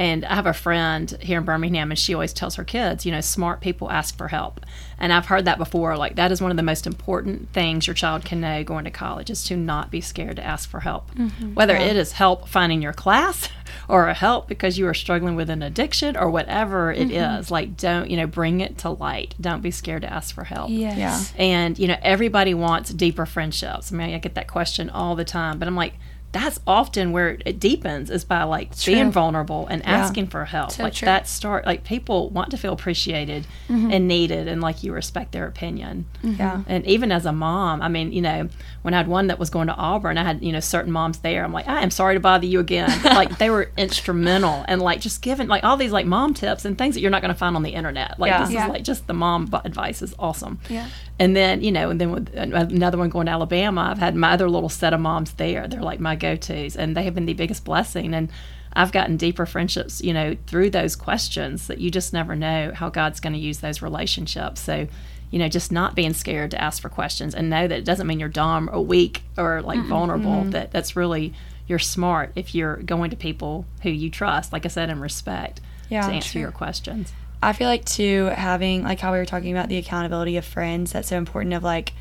And 0.01 0.25
I 0.25 0.35
have 0.35 0.47
a 0.47 0.55
friend 0.55 1.15
here 1.21 1.37
in 1.37 1.45
Birmingham, 1.45 1.91
and 1.91 1.99
she 1.99 2.15
always 2.15 2.33
tells 2.33 2.55
her 2.55 2.65
kids, 2.65 3.05
you 3.05 3.13
know, 3.13 3.21
smart 3.21 3.61
people 3.61 3.91
ask 3.91 4.17
for 4.17 4.29
help. 4.29 4.65
And 4.99 5.13
I've 5.13 5.27
heard 5.27 5.45
that 5.45 5.59
before. 5.59 5.95
Like, 5.99 6.17
that 6.17 6.33
is 6.33 6.41
one 6.41 6.51
of 6.51 6.57
the 6.57 6.63
most 6.63 6.87
important 6.87 7.51
things 7.53 7.87
your 7.87 7.93
child 7.93 8.25
can 8.25 8.41
know 8.41 8.65
going 8.65 8.87
to 8.87 8.91
college 8.91 9.29
is 9.29 9.45
to 9.45 9.59
not 9.59 9.91
be 9.91 10.01
scared 10.01 10.37
to 10.37 10.43
ask 10.43 10.71
for 10.71 10.81
help. 10.81 11.15
Mm-hmm. 11.15 11.53
Whether 11.53 11.77
it 11.77 11.97
is 11.97 12.13
help 12.13 12.49
finding 12.49 12.81
your 12.81 12.95
class 12.95 13.51
or 13.89 14.09
a 14.09 14.15
help 14.15 14.49
because 14.49 14.79
you 14.79 14.89
are 14.89 14.95
struggling 14.95 15.37
with 15.37 15.51
an 15.51 15.63
addiction 15.63 16.17
or 16.17 16.31
whatever 16.31 16.91
it 16.91 17.09
mm-hmm. 17.09 17.39
is, 17.39 17.51
like, 17.51 17.77
don't, 17.77 18.09
you 18.09 18.17
know, 18.17 18.27
bring 18.27 18.63
it 18.63 18.79
to 18.79 18.89
light. 18.89 19.35
Don't 19.39 19.61
be 19.61 19.71
scared 19.71 20.01
to 20.01 20.11
ask 20.11 20.35
for 20.35 20.45
help. 20.45 20.71
Yes. 20.71 20.97
Yeah. 20.97 21.43
And, 21.45 21.79
you 21.79 21.89
know, 21.89 21.99
everybody 22.01 22.55
wants 22.55 22.89
deeper 22.89 23.27
friendships. 23.27 23.93
I 23.93 23.97
mean, 23.97 24.15
I 24.15 24.19
get 24.19 24.35
that 24.35 24.49
question 24.49 24.89
all 24.89 25.15
the 25.15 25.27
time, 25.27 25.59
but 25.59 25.69
I'm 25.69 25.77
like, 25.77 25.93
that's 26.33 26.61
often 26.65 27.11
where 27.13 27.39
it 27.45 27.59
deepens 27.59 28.09
is 28.09 28.25
by 28.25 28.45
like 28.45 28.77
True. 28.79 28.95
being 28.95 29.11
vulnerable 29.11 29.67
and 29.67 29.85
asking 29.85 30.29
for 30.29 30.45
help. 30.45 30.71
So 30.71 30.85
like 30.85 30.95
true. 30.95 31.07
that 31.07 31.27
start 31.27 31.67
like 31.67 31.83
people 31.83 32.31
want 32.31 32.51
to 32.53 32.57
feel 32.57 32.73
appreciated 32.73 33.47
Mm-hmm. 33.69 33.91
and 33.93 34.09
needed 34.09 34.49
and 34.49 34.61
like 34.61 34.83
you 34.83 34.93
respect 34.93 35.31
their 35.33 35.47
opinion. 35.47 36.07
Yeah. 36.23 36.63
And 36.67 36.85
even 36.87 37.13
as 37.13 37.25
a 37.27 37.33
mom, 37.33 37.83
I 37.83 37.89
mean, 37.89 38.13
you 38.13 38.21
know, 38.21 38.49
when 38.83 38.95
I 38.95 38.97
had 38.97 39.07
one 39.09 39.29
that 39.29 39.39
was 39.39 39.49
going 39.51 39.69
to 39.69 39.75
Auburn, 39.75 40.19
I 40.19 40.25
had, 40.25 40.43
you 40.43 40.51
know, 40.53 40.59
certain 40.61 40.91
moms 40.93 41.19
there. 41.19 41.45
I'm 41.45 41.53
like, 41.53 41.69
I 41.69 41.83
am 41.83 41.91
sorry 41.93 42.15
to 42.15 42.21
bother 42.21 42.47
you 42.47 42.59
again. 42.59 42.91
like 43.05 43.39
they 43.39 43.49
were 43.51 43.71
instrumental 43.77 44.65
and 44.69 44.81
like 44.83 45.01
just 45.01 45.23
giving 45.23 45.47
like 45.49 45.63
all 45.65 45.77
these 45.77 45.93
like 45.93 46.07
mom 46.07 46.35
tips 46.35 46.65
and 46.65 46.77
things 46.77 46.95
that 46.95 47.01
you're 47.01 47.11
not 47.13 47.23
going 47.23 47.33
to 47.33 47.39
find 47.39 47.55
on 47.57 47.63
the 47.63 47.71
internet. 47.71 48.19
Like 48.19 48.31
Yeah. 48.31 48.41
this 48.45 48.51
Yeah. 48.53 48.65
is 48.67 48.71
like 48.71 48.83
just 48.85 49.07
the 49.07 49.15
mom 49.15 49.49
advice 49.65 50.03
is 50.03 50.15
awesome. 50.19 50.59
Yeah. 50.69 50.89
And 51.21 51.37
then, 51.37 51.61
you 51.61 51.71
know, 51.71 51.91
and 51.91 52.01
then 52.01 52.13
with 52.13 52.35
uh, 52.35 52.41
another 52.41 52.97
one 52.97 53.11
going 53.11 53.27
to 53.27 53.33
Alabama, 53.33 53.89
I've 53.91 53.99
had 53.99 54.17
my 54.17 54.33
other 54.33 54.49
little 54.49 54.71
set 54.71 54.95
of 54.95 55.01
moms 55.01 55.33
there. 55.35 55.69
They're 55.69 55.83
like 55.83 56.01
my 56.01 56.17
go 56.17 56.35
tos, 56.35 56.77
and 56.77 56.97
they 56.97 57.03
have 57.03 57.15
been 57.15 57.27
the 57.27 57.35
biggest 57.35 57.63
blessing. 57.63 58.15
And 58.15 58.31
I've 58.73 58.91
gotten 58.91 59.19
deeper 59.19 59.45
friendships, 59.45 60.01
you 60.01 60.15
know, 60.15 60.35
through 60.47 60.71
those 60.71 60.97
questions 60.97 61.67
that 61.67 61.79
you 61.79 61.91
just 61.91 62.15
never 62.15 62.35
know 62.35 62.73
how 62.75 62.89
God's 62.89 63.21
going 63.21 63.35
to 63.35 63.39
use 63.39 63.59
those 63.59 63.83
relationships. 63.83 64.63
So, 64.63 64.89
you 65.31 65.39
know, 65.39 65.49
just 65.49 65.71
not 65.71 65.95
being 65.95 66.15
scared 66.15 66.53
to 66.53 66.61
ask 66.61 66.81
for 66.81 66.89
questions 66.89 67.35
and 67.35 67.51
know 67.51 67.69
that 67.69 67.79
it 67.81 67.85
doesn't 67.85 68.07
mean 68.07 68.19
you're 68.19 68.31
dumb 68.31 68.71
or 68.73 68.81
weak 68.81 69.23
or 69.37 69.61
like 69.61 69.85
vulnerable. 69.85 70.45
That 70.45 70.71
that's 70.73 70.97
really 70.97 71.35
you're 71.69 71.79
smart 71.79 72.33
if 72.35 72.55
you're 72.55 72.77
going 72.77 73.11
to 73.11 73.17
people 73.17 73.67
who 73.83 73.91
you 73.91 74.09
trust, 74.09 74.55
like 74.55 74.65
I 74.65 74.69
said, 74.69 74.89
and 74.89 75.01
respect 75.03 75.61
Yeah, 75.91 76.01
to 76.01 76.13
answer 76.13 76.31
sure. 76.31 76.43
your 76.43 76.51
questions. 76.51 77.13
I 77.43 77.53
feel 77.53 77.69
like 77.69 77.85
too 77.85 78.27
having 78.27 78.83
like 78.83 79.01
how 79.01 79.13
we 79.13 79.19
were 79.19 79.27
talking 79.27 79.53
about 79.53 79.69
the 79.69 79.79
accountability 79.79 80.37
of 80.37 80.45
friends. 80.45 80.93
That's 80.93 81.09
so 81.09 81.17
important. 81.17 81.55
Of 81.55 81.63
like 81.63 81.93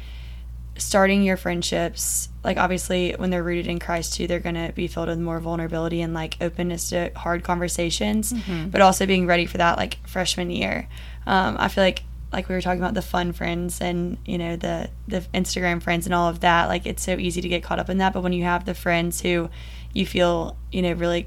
starting 0.77 1.23
your 1.23 1.37
friendships. 1.37 2.29
Like 2.43 2.57
obviously 2.57 3.13
when 3.17 3.29
they're 3.29 3.43
rooted 3.43 3.67
in 3.67 3.79
Christ 3.79 4.13
too, 4.13 4.27
they're 4.27 4.39
gonna 4.39 4.71
be 4.73 4.87
filled 4.87 5.07
with 5.07 5.19
more 5.19 5.39
vulnerability 5.39 6.01
and 6.01 6.13
like 6.13 6.37
openness 6.41 6.89
to 6.89 7.11
hard 7.15 7.43
conversations. 7.43 8.33
But 8.69 8.81
also 8.81 9.05
being 9.05 9.27
ready 9.27 9.45
for 9.45 9.57
that 9.57 9.77
like 9.77 10.05
freshman 10.07 10.49
year. 10.49 10.87
Um, 11.25 11.55
I 11.59 11.67
feel 11.69 11.83
like 11.83 12.03
like 12.31 12.47
we 12.47 12.53
were 12.53 12.61
talking 12.61 12.79
about 12.79 12.93
the 12.93 13.01
fun 13.01 13.33
friends 13.33 13.81
and 13.81 14.17
you 14.25 14.37
know 14.37 14.55
the 14.55 14.89
the 15.07 15.21
Instagram 15.33 15.81
friends 15.81 16.05
and 16.05 16.13
all 16.13 16.27
of 16.29 16.41
that. 16.41 16.67
Like 16.67 16.85
it's 16.85 17.03
so 17.03 17.13
easy 17.17 17.41
to 17.41 17.49
get 17.49 17.63
caught 17.63 17.79
up 17.79 17.89
in 17.89 17.97
that. 17.99 18.13
But 18.13 18.21
when 18.21 18.33
you 18.33 18.43
have 18.43 18.65
the 18.65 18.75
friends 18.75 19.21
who 19.21 19.49
you 19.93 20.05
feel 20.05 20.57
you 20.71 20.81
know 20.81 20.91
really 20.93 21.23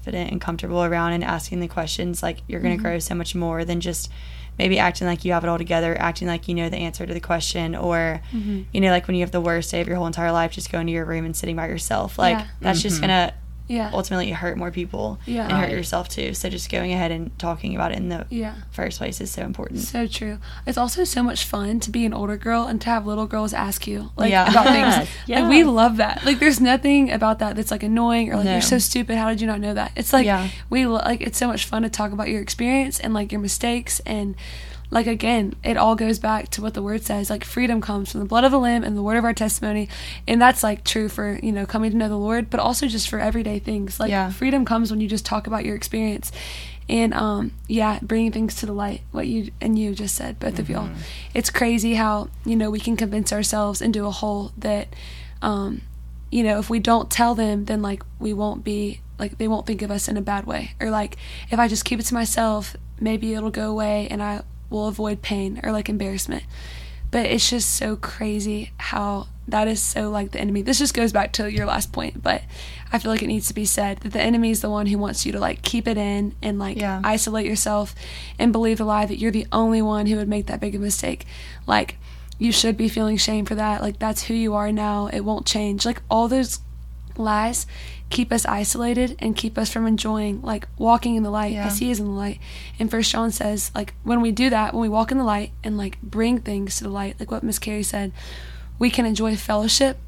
confident 0.00 0.30
and 0.32 0.40
comfortable 0.40 0.82
around 0.82 1.12
and 1.12 1.22
asking 1.24 1.60
the 1.60 1.68
questions, 1.68 2.22
like 2.22 2.38
you're 2.48 2.60
gonna 2.60 2.76
grow 2.76 2.98
so 2.98 3.14
much 3.14 3.34
more 3.34 3.64
than 3.64 3.80
just 3.80 4.10
maybe 4.58 4.78
acting 4.78 5.06
like 5.06 5.24
you 5.24 5.32
have 5.32 5.44
it 5.44 5.48
all 5.48 5.58
together, 5.58 5.96
acting 6.00 6.26
like 6.28 6.48
you 6.48 6.54
know 6.54 6.68
the 6.68 6.76
answer 6.76 7.06
to 7.06 7.12
the 7.14 7.20
question, 7.20 7.74
or 7.76 8.20
Mm-hmm. 8.32 8.62
you 8.72 8.80
know, 8.80 8.90
like 8.90 9.06
when 9.06 9.14
you 9.16 9.22
have 9.22 9.30
the 9.30 9.40
worst 9.40 9.70
day 9.70 9.80
of 9.80 9.86
your 9.86 9.96
whole 9.96 10.06
entire 10.06 10.32
life, 10.32 10.52
just 10.52 10.72
going 10.72 10.86
to 10.86 10.92
your 10.92 11.04
room 11.04 11.24
and 11.24 11.36
sitting 11.36 11.56
by 11.56 11.68
yourself. 11.68 12.18
Like 12.18 12.38
Yeah. 12.38 12.46
that's 12.60 12.82
just 12.82 13.00
gonna 13.00 13.34
Yeah. 13.70 13.90
ultimately 13.94 14.28
you 14.28 14.34
hurt 14.34 14.58
more 14.58 14.70
people 14.72 15.18
Yeah. 15.26 15.44
and 15.44 15.52
hurt 15.52 15.70
yourself 15.70 16.08
too. 16.08 16.34
So 16.34 16.48
just 16.50 16.68
going 16.70 16.92
ahead 16.92 17.10
and 17.12 17.30
talking 17.38 17.74
about 17.76 17.92
it 17.92 17.98
in 17.98 18.08
the 18.08 18.26
Yeah. 18.28 18.54
first 18.72 18.98
place 18.98 19.20
is 19.20 19.30
so 19.30 19.42
important. 19.42 19.80
So 19.80 20.06
true. 20.08 20.38
It's 20.66 20.76
also 20.76 21.04
so 21.04 21.22
much 21.22 21.44
fun 21.44 21.78
to 21.80 21.90
be 21.90 22.04
an 22.04 22.12
older 22.12 22.36
girl 22.36 22.64
and 22.66 22.80
to 22.80 22.88
have 22.90 23.06
little 23.06 23.26
girls 23.26 23.54
ask 23.54 23.86
you 23.86 24.10
like 24.16 24.30
Yeah. 24.32 24.50
about 24.50 24.64
Yes, 24.74 25.08
things. 25.26 25.40
Like 25.40 25.48
we 25.48 25.62
love 25.64 25.98
that. 25.98 26.24
Like 26.24 26.40
there's 26.40 26.60
nothing 26.60 27.10
about 27.12 27.38
that 27.38 27.54
that's 27.56 27.70
like 27.70 27.82
annoying 27.84 28.30
or 28.32 28.36
like 28.36 28.44
No. 28.46 28.52
you're 28.52 28.60
so 28.60 28.78
stupid. 28.78 29.16
How 29.16 29.28
did 29.28 29.40
you 29.40 29.46
not 29.46 29.60
know 29.60 29.74
that? 29.74 29.92
It's 29.94 30.12
like 30.12 30.26
Yeah. 30.26 30.48
we 30.68 30.86
lo- 30.86 31.02
like 31.04 31.20
it's 31.20 31.38
so 31.38 31.46
much 31.46 31.64
fun 31.64 31.82
to 31.82 31.88
talk 31.88 32.10
about 32.12 32.28
your 32.28 32.40
experience 32.42 32.98
and 32.98 33.14
like 33.14 33.30
your 33.30 33.40
mistakes 33.40 34.00
and 34.04 34.34
like 34.92 35.06
again, 35.06 35.54
it 35.62 35.76
all 35.76 35.94
goes 35.94 36.18
back 36.18 36.48
to 36.50 36.62
what 36.62 36.74
the 36.74 36.82
word 36.82 37.02
says. 37.02 37.30
Like 37.30 37.44
freedom 37.44 37.80
comes 37.80 38.10
from 38.10 38.20
the 38.20 38.26
blood 38.26 38.44
of 38.44 38.50
the 38.50 38.58
lamb 38.58 38.82
and 38.82 38.96
the 38.96 39.02
word 39.02 39.16
of 39.16 39.24
our 39.24 39.32
testimony, 39.34 39.88
and 40.26 40.40
that's 40.42 40.62
like 40.62 40.82
true 40.84 41.08
for 41.08 41.38
you 41.42 41.52
know 41.52 41.66
coming 41.66 41.90
to 41.92 41.96
know 41.96 42.08
the 42.08 42.16
Lord, 42.16 42.50
but 42.50 42.58
also 42.60 42.86
just 42.88 43.08
for 43.08 43.18
everyday 43.20 43.58
things. 43.60 44.00
Like 44.00 44.10
Yeah. 44.10 44.30
freedom 44.30 44.64
comes 44.64 44.90
when 44.90 45.00
you 45.00 45.08
just 45.08 45.24
talk 45.24 45.46
about 45.46 45.64
your 45.64 45.76
experience, 45.76 46.32
and 46.88 47.14
um 47.14 47.52
yeah, 47.68 48.00
bringing 48.02 48.32
things 48.32 48.56
to 48.56 48.66
the 48.66 48.72
light. 48.72 49.02
What 49.12 49.26
you 49.28 49.52
and 49.60 49.78
you 49.78 49.94
just 49.94 50.14
said, 50.16 50.40
both 50.40 50.58
of 50.58 50.68
y'all. 50.68 50.90
It's 51.34 51.50
crazy 51.50 51.94
how 51.94 52.28
you 52.44 52.56
know 52.56 52.68
we 52.70 52.80
can 52.80 52.96
convince 52.96 53.32
ourselves 53.32 53.80
into 53.80 54.06
a 54.06 54.10
hole 54.10 54.50
that, 54.58 54.88
um, 55.40 55.82
you 56.32 56.42
know, 56.42 56.58
if 56.58 56.68
we 56.68 56.80
don't 56.80 57.08
tell 57.10 57.36
them, 57.36 57.66
then 57.66 57.80
like 57.80 58.02
we 58.18 58.32
won't 58.32 58.64
be 58.64 59.00
like 59.20 59.38
they 59.38 59.46
won't 59.46 59.66
think 59.66 59.82
of 59.82 59.90
us 59.92 60.08
in 60.08 60.16
a 60.16 60.22
bad 60.22 60.46
way, 60.46 60.72
or 60.80 60.90
like 60.90 61.16
if 61.50 61.60
I 61.60 61.68
just 61.68 61.84
keep 61.84 62.00
it 62.00 62.06
to 62.06 62.14
myself, 62.14 62.74
maybe 62.98 63.34
it'll 63.34 63.50
go 63.50 63.70
away 63.70 64.08
and 64.10 64.20
I 64.20 64.42
will 64.70 64.86
avoid 64.88 65.20
pain 65.22 65.60
or 65.62 65.72
like 65.72 65.88
embarrassment. 65.88 66.44
But 67.10 67.26
it's 67.26 67.50
just 67.50 67.74
so 67.74 67.96
crazy 67.96 68.70
how 68.78 69.26
that 69.48 69.66
is 69.66 69.82
so 69.82 70.10
like 70.10 70.30
the 70.30 70.40
enemy. 70.40 70.62
This 70.62 70.78
just 70.78 70.94
goes 70.94 71.12
back 71.12 71.32
to 71.32 71.50
your 71.50 71.66
last 71.66 71.92
point, 71.92 72.22
but 72.22 72.42
I 72.92 73.00
feel 73.00 73.10
like 73.10 73.22
it 73.22 73.26
needs 73.26 73.48
to 73.48 73.54
be 73.54 73.64
said 73.64 73.98
that 73.98 74.12
the 74.12 74.20
enemy 74.20 74.50
is 74.52 74.60
the 74.60 74.70
one 74.70 74.86
who 74.86 74.96
wants 74.96 75.26
you 75.26 75.32
to 75.32 75.40
like 75.40 75.62
keep 75.62 75.88
it 75.88 75.98
in 75.98 76.36
and 76.40 76.60
like 76.60 76.76
Yeah. 76.76 77.00
isolate 77.02 77.46
yourself 77.46 77.96
and 78.38 78.52
believe 78.52 78.78
the 78.78 78.84
lie 78.84 79.06
that 79.06 79.18
you're 79.18 79.32
the 79.32 79.48
only 79.50 79.82
one 79.82 80.06
who 80.06 80.16
would 80.16 80.28
make 80.28 80.46
that 80.46 80.60
big 80.60 80.76
a 80.76 80.78
mistake. 80.78 81.26
Like 81.66 81.96
you 82.38 82.52
should 82.52 82.76
be 82.76 82.88
feeling 82.88 83.16
shame 83.16 83.44
for 83.44 83.56
that. 83.56 83.82
Like 83.82 83.98
that's 83.98 84.22
who 84.24 84.34
you 84.34 84.54
are 84.54 84.70
now. 84.70 85.08
It 85.08 85.20
won't 85.22 85.46
change. 85.46 85.84
Like 85.84 86.02
all 86.08 86.28
those 86.28 86.60
lies 87.18 87.66
keep 88.10 88.32
us 88.32 88.44
isolated 88.44 89.14
and 89.20 89.36
keep 89.36 89.56
us 89.56 89.70
from 89.72 89.86
enjoying 89.86 90.42
like 90.42 90.66
walking 90.78 91.14
in 91.14 91.22
the 91.22 91.30
light 91.30 91.52
Yeah. 91.52 91.66
as 91.66 91.78
he 91.78 91.90
is 91.92 92.00
in 92.00 92.06
the 92.06 92.10
light. 92.12 92.40
And 92.78 92.90
first 92.90 93.10
john 93.12 93.30
says 93.30 93.70
like 93.74 93.94
when 94.02 94.20
we 94.20 94.32
do 94.32 94.50
that 94.50 94.74
when 94.74 94.80
we 94.82 94.88
walk 94.88 95.12
in 95.12 95.18
the 95.18 95.24
light 95.24 95.52
and 95.62 95.76
like 95.78 96.00
bring 96.02 96.38
things 96.40 96.76
to 96.78 96.84
the 96.84 96.90
light 96.90 97.16
like 97.20 97.30
what 97.30 97.42
miss 97.42 97.58
Kari 97.58 97.82
said 97.84 98.12
we 98.78 98.90
can 98.90 99.06
enjoy 99.06 99.36
fellowship 99.36 99.98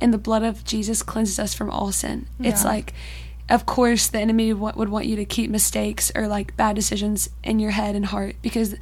and 0.00 0.12
the 0.14 0.18
blood 0.18 0.42
of 0.42 0.64
jesus 0.64 1.02
cleanses 1.02 1.38
us 1.38 1.52
from 1.54 1.70
all 1.70 1.90
sin. 1.92 2.26
It's 2.40 2.64
like 2.64 2.92
of 3.48 3.66
course 3.66 4.06
the 4.06 4.20
enemy 4.20 4.52
would 4.52 4.88
want 4.88 5.06
you 5.06 5.16
to 5.16 5.24
keep 5.24 5.50
mistakes 5.50 6.12
or 6.14 6.28
like 6.28 6.56
bad 6.56 6.76
decisions 6.76 7.28
in 7.42 7.58
your 7.58 7.72
head 7.72 7.96
and 7.96 8.06
heart 8.06 8.36
because 8.40 8.76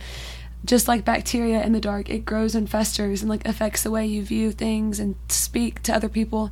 just 0.66 0.86
like 0.86 1.04
bacteria 1.06 1.62
in 1.64 1.72
the 1.72 1.80
dark 1.80 2.10
it 2.10 2.26
grows 2.26 2.54
and 2.54 2.68
festers 2.68 3.22
and 3.22 3.30
like 3.30 3.46
affects 3.48 3.82
the 3.82 3.90
way 3.90 4.04
you 4.06 4.22
view 4.22 4.52
things 4.52 5.00
and 5.00 5.14
speak 5.28 5.82
to 5.82 5.94
other 5.94 6.08
people. 6.10 6.50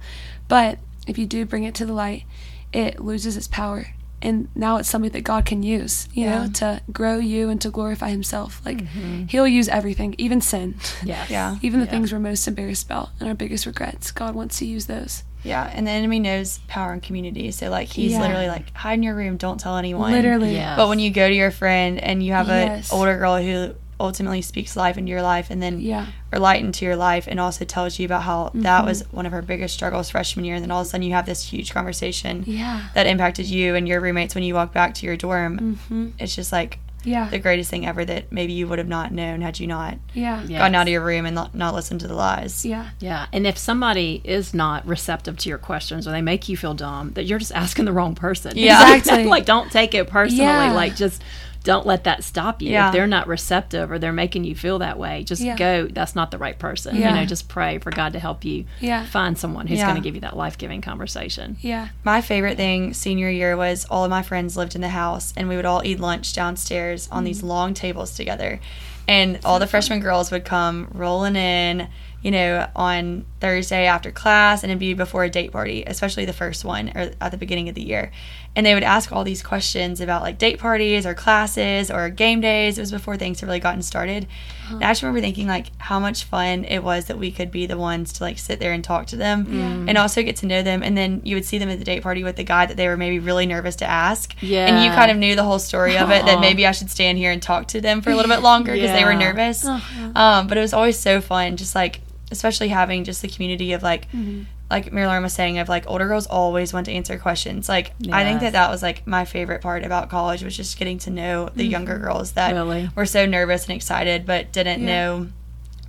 But 0.48 0.78
if 1.08 1.18
you 1.18 1.26
do 1.26 1.44
bring 1.44 1.64
it 1.64 1.74
to 1.74 1.84
the 1.86 1.92
light 1.92 2.24
it 2.72 3.00
loses 3.00 3.36
its 3.36 3.48
power 3.48 3.88
and 4.20 4.48
now 4.54 4.76
it's 4.76 4.88
something 4.88 5.12
that 5.12 5.22
god 5.22 5.44
can 5.46 5.62
use 5.62 6.08
you 6.12 6.26
know 6.26 6.48
to 6.52 6.80
grow 6.92 7.18
you 7.18 7.48
and 7.48 7.60
to 7.60 7.70
glorify 7.70 8.08
himself 8.10 8.60
like 8.64 8.78
mm-hmm. 8.78 9.24
he'll 9.26 9.46
use 9.46 9.68
everything 9.68 10.14
even 10.18 10.40
sin 10.40 10.74
Yes. 11.04 11.30
Yeah. 11.36 11.56
even 11.62 11.80
the 11.80 11.86
Yeah. 11.86 11.90
things 11.92 12.12
we're 12.12 12.18
most 12.18 12.46
embarrassed 12.48 12.84
about 12.86 13.10
and 13.20 13.28
our 13.28 13.34
biggest 13.34 13.64
regrets 13.66 14.10
god 14.10 14.34
wants 14.34 14.58
to 14.58 14.64
use 14.66 14.86
those 14.86 15.22
Yeah, 15.44 15.70
and 15.72 15.86
the 15.86 15.92
enemy 15.92 16.18
knows 16.18 16.58
power 16.66 16.92
and 16.92 17.00
community. 17.00 17.52
So 17.52 17.70
like 17.70 17.86
he's 17.88 18.10
Yeah. 18.12 18.22
literally 18.22 18.48
like 18.48 18.74
hide 18.74 18.94
in 18.94 19.04
your 19.04 19.14
room, 19.14 19.36
don't 19.36 19.58
tell 19.60 19.76
anyone. 19.76 20.10
literally 20.10 20.52
Yeah. 20.56 20.74
But 20.76 20.88
when 20.88 20.98
you 20.98 21.10
go 21.10 21.28
to 21.28 21.34
your 21.34 21.52
friend 21.52 22.00
and 22.02 22.20
you 22.24 22.32
have 22.32 22.48
Yes. 22.48 22.90
an 22.90 22.98
older 22.98 23.16
girl 23.16 23.38
who 23.38 23.72
ultimately 24.00 24.40
speaks 24.42 24.76
life 24.76 24.96
into 24.96 25.10
your 25.10 25.22
life 25.22 25.50
and 25.50 25.62
then 25.62 25.80
yeah 25.80 26.06
or 26.32 26.38
light 26.38 26.62
into 26.62 26.84
your 26.84 26.94
life 26.96 27.26
and 27.26 27.40
also 27.40 27.64
tells 27.64 27.98
you 27.98 28.06
about 28.06 28.22
how 28.22 28.50
that 28.54 28.78
Mm-hmm. 28.78 28.86
was 28.86 29.02
one 29.12 29.26
of 29.26 29.32
her 29.32 29.42
biggest 29.42 29.74
struggles 29.74 30.10
freshman 30.10 30.44
year 30.44 30.54
and 30.54 30.62
then 30.62 30.70
all 30.70 30.80
of 30.82 30.86
a 30.86 30.90
sudden 30.90 31.06
you 31.06 31.12
have 31.14 31.26
this 31.26 31.42
huge 31.52 31.72
conversation 31.74 32.44
yeah 32.46 32.88
that 32.94 33.06
impacted 33.06 33.46
you 33.46 33.74
and 33.74 33.88
your 33.88 34.00
roommates 34.00 34.34
when 34.34 34.44
you 34.44 34.54
walk 34.54 34.72
back 34.72 34.94
to 34.94 35.06
your 35.06 35.16
dorm. 35.16 35.58
mm-hmm. 35.58 36.08
It's 36.18 36.34
just 36.36 36.52
like 36.52 36.78
yeah 37.04 37.28
the 37.30 37.38
greatest 37.38 37.70
thing 37.70 37.86
ever 37.86 38.04
that 38.04 38.30
maybe 38.32 38.52
you 38.52 38.66
would 38.66 38.78
have 38.80 38.88
not 38.88 39.12
known 39.12 39.40
had 39.40 39.58
you 39.60 39.66
not 39.68 39.96
yeah 40.14 40.42
Yeah. 40.46 40.58
gone 40.58 40.74
out 40.74 40.82
of 40.88 40.92
your 40.92 41.00
room 41.00 41.26
and 41.26 41.34
not, 41.34 41.54
not 41.54 41.72
listened 41.72 42.00
to 42.00 42.08
the 42.08 42.14
lies. 42.14 42.66
yeah 42.66 42.90
Yeah, 42.98 43.26
and 43.32 43.46
if 43.46 43.56
somebody 43.56 44.20
is 44.24 44.52
not 44.52 44.84
receptive 44.86 45.36
to 45.38 45.48
your 45.48 45.58
questions 45.58 46.08
or 46.08 46.10
they 46.10 46.22
make 46.22 46.48
you 46.48 46.56
feel 46.56 46.74
dumb, 46.74 47.12
that 47.12 47.24
you're 47.24 47.38
just 47.38 47.52
asking 47.52 47.84
the 47.84 47.92
wrong 47.92 48.14
person. 48.16 48.52
Yeah. 48.56 48.96
Exactly. 48.96 49.24
like 49.36 49.44
don't 49.46 49.70
take 49.70 49.94
it 49.94 50.08
personally. 50.08 50.42
Yeah. 50.44 50.72
Like 50.72 50.96
just 50.96 51.22
don't 51.68 51.86
let 51.86 52.04
that 52.04 52.24
stop 52.24 52.62
you. 52.62 52.70
Yeah. 52.70 52.86
If 52.86 52.94
they're 52.94 53.06
not 53.06 53.28
receptive 53.28 53.92
or 53.92 53.98
they're 53.98 54.10
making 54.10 54.44
you 54.44 54.54
feel 54.54 54.78
that 54.78 54.98
way, 54.98 55.22
just 55.22 55.42
Yeah. 55.42 55.54
go. 55.54 55.86
That's 55.86 56.14
not 56.14 56.30
the 56.30 56.38
right 56.38 56.58
person. 56.58 56.96
Yeah. 56.96 57.10
You 57.10 57.20
know, 57.20 57.26
just 57.26 57.46
pray 57.46 57.76
for 57.76 57.90
God 57.90 58.14
to 58.14 58.18
help 58.18 58.42
you 58.42 58.64
find 59.10 59.36
someone 59.36 59.66
who's 59.66 59.82
going 59.82 59.96
to 59.96 60.00
give 60.00 60.14
you 60.14 60.22
that 60.22 60.34
life 60.34 60.56
giving 60.56 60.80
conversation. 60.80 61.58
yeah 61.60 61.88
My 62.04 62.22
favorite 62.22 62.56
thing 62.56 62.94
senior 62.94 63.28
year 63.28 63.54
was 63.54 63.84
all 63.90 64.02
of 64.02 64.08
my 64.08 64.22
friends 64.22 64.56
lived 64.56 64.76
in 64.76 64.80
the 64.80 64.88
house 64.88 65.34
and 65.36 65.46
we 65.46 65.56
would 65.56 65.66
all 65.66 65.82
eat 65.84 66.00
lunch 66.00 66.32
downstairs 66.32 67.06
on 67.12 67.24
these 67.24 67.40
mm-hmm. 67.40 67.48
long 67.48 67.74
tables 67.74 68.14
together. 68.16 68.60
And 69.06 69.38
all 69.44 69.58
the 69.58 69.66
freshman 69.66 70.00
girls 70.00 70.30
would 70.30 70.46
come 70.46 70.88
rolling 70.92 71.36
in, 71.36 71.88
you 72.22 72.30
know, 72.30 72.66
on 72.74 73.26
Thursday 73.40 73.86
after 73.86 74.10
class 74.10 74.62
and 74.62 74.70
it'd 74.70 74.80
be 74.80 74.94
before 74.94 75.24
a 75.24 75.30
date 75.30 75.52
party, 75.52 75.84
especially 75.86 76.24
the 76.24 76.32
first 76.32 76.64
one 76.64 76.92
or 76.94 77.12
at 77.20 77.30
the 77.30 77.36
beginning 77.36 77.68
of 77.68 77.74
the 77.74 77.84
year. 77.84 78.10
And 78.58 78.66
they 78.66 78.74
would 78.74 78.82
ask 78.82 79.12
all 79.12 79.22
these 79.22 79.40
questions 79.40 80.00
about 80.00 80.22
like 80.22 80.36
date 80.36 80.58
parties 80.58 81.06
or 81.06 81.14
classes 81.14 81.92
or 81.92 82.08
game 82.10 82.40
days. 82.40 82.76
It 82.76 82.80
was 82.80 82.90
before 82.90 83.16
things 83.16 83.38
had 83.38 83.46
really 83.46 83.60
gotten 83.60 83.82
started. 83.82 84.26
And 84.68 84.82
I 84.82 84.90
just 84.90 85.02
remember 85.02 85.20
thinking 85.20 85.46
like 85.46 85.68
how 85.78 86.00
much 86.00 86.24
fun 86.24 86.64
it 86.64 86.80
was 86.82 87.04
that 87.04 87.18
we 87.18 87.30
could 87.30 87.52
be 87.52 87.66
the 87.66 87.78
ones 87.78 88.14
to 88.14 88.24
like 88.24 88.36
sit 88.36 88.58
there 88.58 88.72
and 88.72 88.82
talk 88.82 89.06
to 89.06 89.16
them 89.16 89.86
and 89.88 89.96
also 89.96 90.24
get 90.24 90.34
to 90.38 90.46
know 90.46 90.62
them. 90.64 90.82
And 90.82 90.98
then 90.98 91.22
you 91.24 91.36
would 91.36 91.44
see 91.44 91.58
them 91.58 91.68
at 91.68 91.78
the 91.78 91.84
date 91.84 92.02
party 92.02 92.24
with 92.24 92.34
the 92.34 92.42
guy 92.42 92.66
that 92.66 92.76
they 92.76 92.88
were 92.88 92.96
maybe 92.96 93.20
really 93.20 93.46
nervous 93.46 93.76
to 93.76 93.86
ask. 93.86 94.34
Yeah. 94.42 94.66
And 94.66 94.84
you 94.84 94.90
kind 94.90 95.12
of 95.12 95.16
knew 95.18 95.36
the 95.36 95.44
whole 95.44 95.60
story 95.60 95.96
of 95.96 96.10
it 96.10 96.26
that 96.26 96.40
maybe 96.40 96.66
I 96.66 96.72
should 96.72 96.90
stand 96.90 97.16
here 97.16 97.30
and 97.30 97.40
talk 97.40 97.68
to 97.68 97.80
them 97.80 98.02
for 98.02 98.10
a 98.10 98.16
little 98.16 98.30
bit 98.30 98.42
longer 98.42 98.72
because 98.72 98.90
they 98.90 99.04
were 99.04 99.14
nervous. 99.14 99.64
Uh-huh. 99.64 100.12
Um, 100.16 100.48
but 100.48 100.58
it 100.58 100.62
was 100.62 100.72
always 100.72 100.98
so 100.98 101.20
fun, 101.20 101.56
just 101.56 101.76
like, 101.76 102.00
especially 102.32 102.68
having 102.68 103.04
just 103.04 103.22
the 103.22 103.28
community 103.28 103.72
of 103.72 103.84
like, 103.84 104.10
Mm-hmm. 104.10 104.42
Like 104.70 104.92
Mary 104.92 105.06
Lauren 105.06 105.22
was 105.22 105.32
saying, 105.32 105.58
of 105.58 105.68
like 105.68 105.84
older 105.86 106.06
girls 106.06 106.26
always 106.26 106.72
want 106.72 106.86
to 106.86 106.92
answer 106.92 107.18
questions. 107.18 107.68
Like, 107.68 107.92
I 108.12 108.24
think 108.24 108.40
that 108.40 108.52
that 108.52 108.70
was 108.70 108.82
like 108.82 109.06
my 109.06 109.24
favorite 109.24 109.62
part 109.62 109.82
about 109.84 110.10
college 110.10 110.42
was 110.42 110.56
just 110.56 110.78
getting 110.78 110.98
to 111.00 111.10
know 111.10 111.48
the 111.54 111.64
younger 111.64 111.98
girls 111.98 112.32
that 112.32 112.52
Really? 112.52 112.90
were 112.94 113.06
so 113.06 113.24
nervous 113.24 113.64
and 113.66 113.74
excited 113.74 114.26
but 114.26 114.52
didn't 114.52 114.80
Yeah. 114.80 114.86
know 114.86 115.28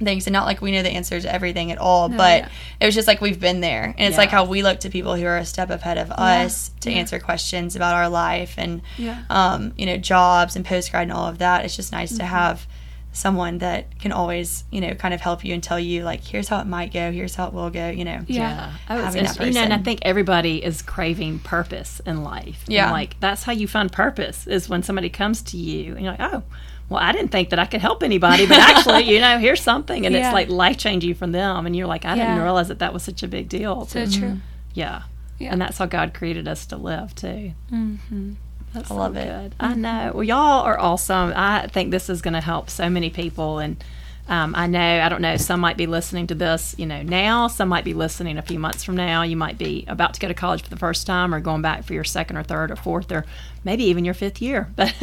things 0.01 0.27
and 0.27 0.31
not 0.33 0.45
like 0.45 0.61
we 0.61 0.71
know 0.71 0.81
the 0.81 0.89
answers 0.89 1.23
to 1.23 1.33
everything 1.33 1.73
at 1.73 1.77
all 1.77 2.07
No, 2.07 2.15
but 2.15 2.43
yeah. 2.43 2.47
it 2.79 2.85
was 2.85 2.95
just 2.95 3.05
like 3.05 3.19
we've 3.19 3.37
been 3.37 3.59
there 3.59 3.83
and 3.97 4.07
it's 4.07 4.17
like 4.17 4.29
how 4.29 4.45
we 4.45 4.63
look 4.63 4.79
to 4.79 4.89
people 4.89 5.13
who 5.15 5.25
are 5.25 5.35
a 5.35 5.43
step 5.43 5.69
ahead 5.69 5.97
of 5.97 6.09
us 6.11 6.71
to 6.79 6.89
Yeah. 6.89 6.99
answer 6.99 7.19
questions 7.19 7.75
about 7.75 7.95
our 7.95 8.07
life 8.07 8.53
and 8.57 8.81
Yeah. 8.97 9.17
um, 9.29 9.73
you 9.77 9.85
know 9.85 9.97
jobs 9.97 10.55
and 10.55 10.63
post 10.63 10.91
grad 10.91 11.03
and 11.03 11.11
all 11.11 11.27
of 11.27 11.39
that 11.39 11.65
it's 11.65 11.75
just 11.75 11.91
nice 11.91 12.11
to 12.11 12.23
Mm-hmm. 12.23 12.27
have 12.33 12.65
someone 13.19 13.57
that 13.59 13.99
can 13.99 14.11
always 14.11 14.63
you 14.71 14.81
know 14.81 14.93
kind 14.95 15.13
of 15.13 15.21
help 15.21 15.43
you 15.45 15.53
and 15.53 15.61
tell 15.61 15.79
you 15.79 16.03
like 16.03 16.23
here's 16.23 16.47
how 16.47 16.59
it 16.59 16.65
might 16.67 16.91
go 16.93 17.11
here's 17.11 17.35
how 17.35 17.47
it 17.47 17.53
will 17.53 17.69
go 17.69 17.89
you 17.89 18.05
know 18.05 18.21
Yeah. 18.27 18.71
It's 18.89 19.15
Having 19.15 19.23
that. 19.25 19.45
You 19.47 19.53
know, 19.53 19.61
and 19.63 19.73
I 19.73 19.77
think 19.79 19.99
everybody 20.03 20.63
is 20.63 20.81
craving 20.81 21.39
purpose 21.39 21.99
in 22.05 22.23
life. 22.23 22.63
And, 22.65 22.73
Yeah. 22.73 22.91
like 22.91 23.19
that's 23.19 23.43
how 23.43 23.51
you 23.51 23.67
find 23.67 23.91
purpose 23.91 24.47
is 24.47 24.69
when 24.69 24.81
somebody 24.83 25.09
comes 25.09 25.41
to 25.43 25.57
you 25.57 25.93
and 25.95 26.01
you're 26.03 26.13
like, 26.17 26.33
oh, 26.33 26.43
well, 26.89 26.99
I 26.99 27.11
didn't 27.11 27.29
think 27.29 27.49
that 27.51 27.59
I 27.59 27.65
could 27.65 27.81
help 27.81 28.01
anybody, 28.01 28.47
but 28.47 28.57
actually, 28.57 29.03
you 29.13 29.19
know, 29.19 29.37
here's 29.37 29.61
something, 29.61 30.05
and 30.07 30.15
Yeah. 30.15 30.27
it's 30.29 30.33
like 30.33 30.49
life 30.49 30.77
changing 30.77 31.13
from 31.13 31.31
them, 31.33 31.67
and 31.67 31.75
you're 31.75 31.85
like, 31.85 32.03
I 32.05 32.15
didn't 32.15 32.37
Yeah. 32.37 32.43
realize 32.43 32.67
that 32.69 32.79
that 32.79 32.93
was 32.93 33.03
such 33.03 33.21
a 33.21 33.27
big 33.27 33.47
deal. 33.47 33.85
so 33.85 34.05
to- 34.05 34.11
true 34.19 34.37
yeah. 34.73 35.03
Yeah. 35.37 35.51
and 35.51 35.61
that's 35.61 35.77
how 35.77 35.85
God 35.85 36.13
created 36.15 36.47
us 36.47 36.65
to 36.67 36.77
live 36.77 37.13
too. 37.15 37.53
mm-hmm. 37.71 38.33
That's 38.73 38.91
I 38.91 38.93
love 38.93 39.15
so 39.15 39.19
it. 39.19 39.25
Good. 39.25 39.55
I 39.59 39.73
know. 39.75 40.11
Well, 40.13 40.23
y'all 40.23 40.63
are 40.63 40.79
awesome. 40.79 41.33
I 41.35 41.67
think 41.67 41.91
this 41.91 42.09
is 42.09 42.21
going 42.21 42.35
to 42.35 42.41
help 42.41 42.69
so 42.69 42.89
many 42.89 43.09
people, 43.09 43.59
and 43.59 43.83
um, 44.27 44.53
I 44.55 44.67
know. 44.67 44.79
I 45.01 45.09
don't 45.09 45.23
know. 45.23 45.37
Some 45.37 45.59
might 45.59 45.75
be 45.75 45.87
listening 45.87 46.27
to 46.27 46.35
this, 46.35 46.75
you 46.77 46.85
know, 46.85 47.01
now. 47.01 47.47
Some 47.47 47.67
might 47.67 47.83
be 47.83 47.95
listening 47.95 48.37
a 48.37 48.43
few 48.43 48.59
months 48.59 48.83
from 48.83 48.95
now. 48.95 49.23
You 49.23 49.35
might 49.35 49.57
be 49.57 49.85
about 49.87 50.13
to 50.13 50.19
go 50.19 50.27
to 50.27 50.35
college 50.35 50.61
for 50.61 50.69
the 50.69 50.77
first 50.77 51.07
time, 51.07 51.33
or 51.33 51.39
going 51.39 51.63
back 51.63 51.83
for 51.83 51.93
your 51.93 52.03
second 52.03 52.37
or 52.37 52.43
third 52.43 52.69
or 52.69 52.75
fourth, 52.75 53.11
or 53.11 53.25
maybe 53.63 53.85
even 53.85 54.05
your 54.05 54.13
fifth 54.13 54.41
year. 54.41 54.69
But 54.75 54.93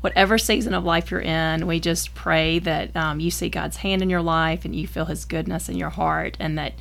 whatever 0.00 0.38
season 0.38 0.72
of 0.72 0.84
life 0.84 1.10
you're 1.10 1.20
in, 1.20 1.66
we 1.66 1.80
just 1.80 2.14
pray 2.14 2.58
that 2.60 2.96
um, 2.96 3.20
you 3.20 3.30
see 3.30 3.50
God's 3.50 3.76
hand 3.78 4.00
in 4.00 4.08
your 4.08 4.22
life, 4.22 4.64
and 4.64 4.74
you 4.74 4.86
feel 4.86 5.04
His 5.04 5.26
goodness 5.26 5.68
in 5.68 5.76
your 5.76 5.90
heart, 5.90 6.38
and 6.40 6.56
that 6.56 6.72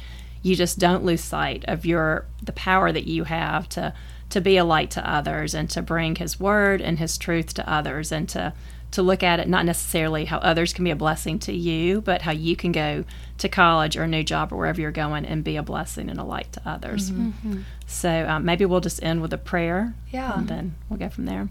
you 0.41 0.55
just 0.55 0.79
don't 0.79 1.03
lose 1.03 1.21
sight 1.21 1.65
of 1.67 1.85
your 1.85 2.25
the 2.41 2.53
power 2.53 2.91
that 2.91 3.05
you 3.05 3.25
have 3.25 3.67
to 3.69 3.93
to 4.31 4.41
be 4.41 4.57
a 4.57 4.65
light 4.65 4.91
to 4.91 5.09
others 5.09 5.53
and 5.53 5.69
to 5.69 5.81
bring 5.81 6.15
his 6.15 6.39
word 6.39 6.81
and 6.81 6.99
his 6.99 7.17
truth 7.17 7.53
to 7.53 7.69
others 7.69 8.11
and 8.11 8.27
to 8.29 8.53
to 8.91 9.01
look 9.01 9.23
at 9.23 9.39
it 9.39 9.47
not 9.47 9.65
necessarily 9.65 10.25
how 10.25 10.37
others 10.39 10.73
can 10.73 10.83
be 10.83 10.91
a 10.91 10.95
blessing 10.95 11.39
to 11.39 11.53
you, 11.53 12.01
but 12.01 12.23
how 12.23 12.31
you 12.31 12.55
can 12.57 12.73
go 12.73 13.05
to 13.37 13.47
college 13.47 13.95
or 13.95 14.03
a 14.03 14.07
new 14.07 14.23
job 14.23 14.51
or 14.51 14.57
wherever 14.57 14.81
you're 14.81 14.91
going 14.91 15.25
and 15.25 15.43
be 15.43 15.55
a 15.55 15.63
blessing 15.63 16.09
and 16.09 16.19
a 16.19 16.23
light 16.23 16.51
to 16.51 16.61
others. 16.65 17.09
Mm-hmm. 17.09 17.61
So 17.87 18.27
um, 18.27 18.43
maybe 18.43 18.65
we'll 18.65 18.81
just 18.81 19.01
end 19.01 19.21
with 19.21 19.31
a 19.31 19.37
prayer. 19.37 19.93
Yeah. 20.11 20.37
And 20.37 20.47
then 20.47 20.75
we'll 20.89 20.99
go 20.99 21.09
from 21.09 21.25
there. 21.25 21.47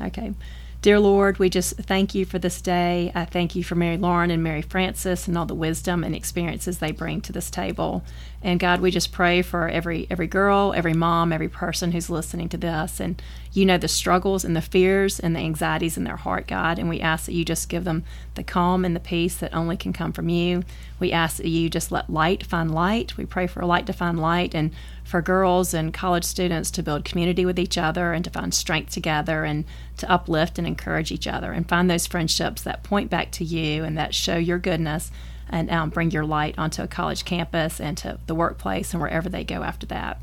Okay. 0.00 0.34
Dear 0.82 0.98
Lord, 0.98 1.38
we 1.38 1.48
just 1.48 1.76
thank 1.76 2.12
you 2.12 2.24
for 2.24 2.40
this 2.40 2.60
day. 2.60 3.12
I 3.14 3.24
thank 3.26 3.54
you 3.54 3.62
for 3.62 3.76
Mary 3.76 3.96
Lauren 3.96 4.32
and 4.32 4.42
Mary 4.42 4.62
Frances 4.62 5.28
and 5.28 5.38
all 5.38 5.46
the 5.46 5.54
wisdom 5.54 6.02
and 6.02 6.16
experiences 6.16 6.78
they 6.78 6.90
bring 6.90 7.20
to 7.20 7.32
this 7.32 7.48
table. 7.48 8.02
And 8.44 8.58
God, 8.58 8.80
we 8.80 8.90
just 8.90 9.12
pray 9.12 9.40
for 9.40 9.68
every 9.68 10.06
every 10.10 10.26
girl, 10.26 10.72
every 10.76 10.94
mom, 10.94 11.32
every 11.32 11.48
person 11.48 11.92
who's 11.92 12.10
listening 12.10 12.48
to 12.50 12.56
this. 12.56 12.98
And 12.98 13.22
you 13.52 13.64
know 13.64 13.78
the 13.78 13.86
struggles 13.86 14.44
and 14.44 14.56
the 14.56 14.60
fears 14.60 15.20
and 15.20 15.36
the 15.36 15.40
anxieties 15.40 15.96
in 15.96 16.04
their 16.04 16.16
heart, 16.16 16.48
God. 16.48 16.78
And 16.78 16.88
we 16.88 17.00
ask 17.00 17.26
that 17.26 17.34
you 17.34 17.44
just 17.44 17.68
give 17.68 17.84
them 17.84 18.04
the 18.34 18.42
calm 18.42 18.84
and 18.84 18.96
the 18.96 19.00
peace 19.00 19.36
that 19.36 19.54
only 19.54 19.76
can 19.76 19.92
come 19.92 20.12
from 20.12 20.28
you. 20.28 20.64
We 20.98 21.12
ask 21.12 21.36
that 21.36 21.48
you 21.48 21.70
just 21.70 21.92
let 21.92 22.10
light 22.10 22.44
find 22.44 22.74
light. 22.74 23.16
We 23.16 23.26
pray 23.26 23.46
for 23.46 23.64
light 23.64 23.86
to 23.86 23.92
find 23.92 24.20
light 24.20 24.54
and 24.54 24.72
for 25.04 25.22
girls 25.22 25.72
and 25.74 25.94
college 25.94 26.24
students 26.24 26.70
to 26.72 26.82
build 26.82 27.04
community 27.04 27.44
with 27.44 27.58
each 27.58 27.78
other 27.78 28.12
and 28.12 28.24
to 28.24 28.30
find 28.30 28.52
strength 28.52 28.92
together 28.92 29.44
and 29.44 29.64
to 29.98 30.10
uplift 30.10 30.58
and 30.58 30.66
encourage 30.66 31.12
each 31.12 31.26
other 31.26 31.52
and 31.52 31.68
find 31.68 31.90
those 31.90 32.06
friendships 32.06 32.62
that 32.62 32.82
point 32.82 33.10
back 33.10 33.30
to 33.32 33.44
you 33.44 33.84
and 33.84 33.96
that 33.98 34.14
show 34.14 34.36
your 34.36 34.58
goodness 34.58 35.10
and 35.48 35.70
um, 35.70 35.90
bring 35.90 36.10
your 36.10 36.24
light 36.24 36.58
onto 36.58 36.82
a 36.82 36.88
college 36.88 37.24
campus 37.24 37.80
and 37.80 37.96
to 37.98 38.18
the 38.26 38.34
workplace 38.34 38.92
and 38.92 39.00
wherever 39.00 39.28
they 39.28 39.44
go 39.44 39.62
after 39.62 39.86
that. 39.86 40.18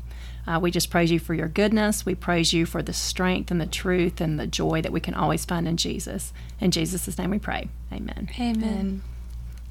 Uh, 0.46 0.58
we 0.58 0.70
just 0.70 0.90
praise 0.90 1.10
you 1.10 1.18
for 1.18 1.34
your 1.34 1.48
goodness. 1.48 2.04
We 2.04 2.14
praise 2.14 2.52
you 2.52 2.66
for 2.66 2.82
the 2.82 2.92
strength 2.92 3.50
and 3.50 3.60
the 3.60 3.66
truth 3.66 4.20
and 4.20 4.40
the 4.40 4.46
joy 4.46 4.82
that 4.82 4.92
we 4.92 5.00
can 5.00 5.14
always 5.14 5.44
find 5.44 5.68
in 5.68 5.76
Jesus. 5.76 6.32
In 6.60 6.70
Jesus' 6.70 7.16
name 7.18 7.30
we 7.30 7.38
pray. 7.38 7.68
Amen. 7.92 8.30
Amen. 8.38 9.02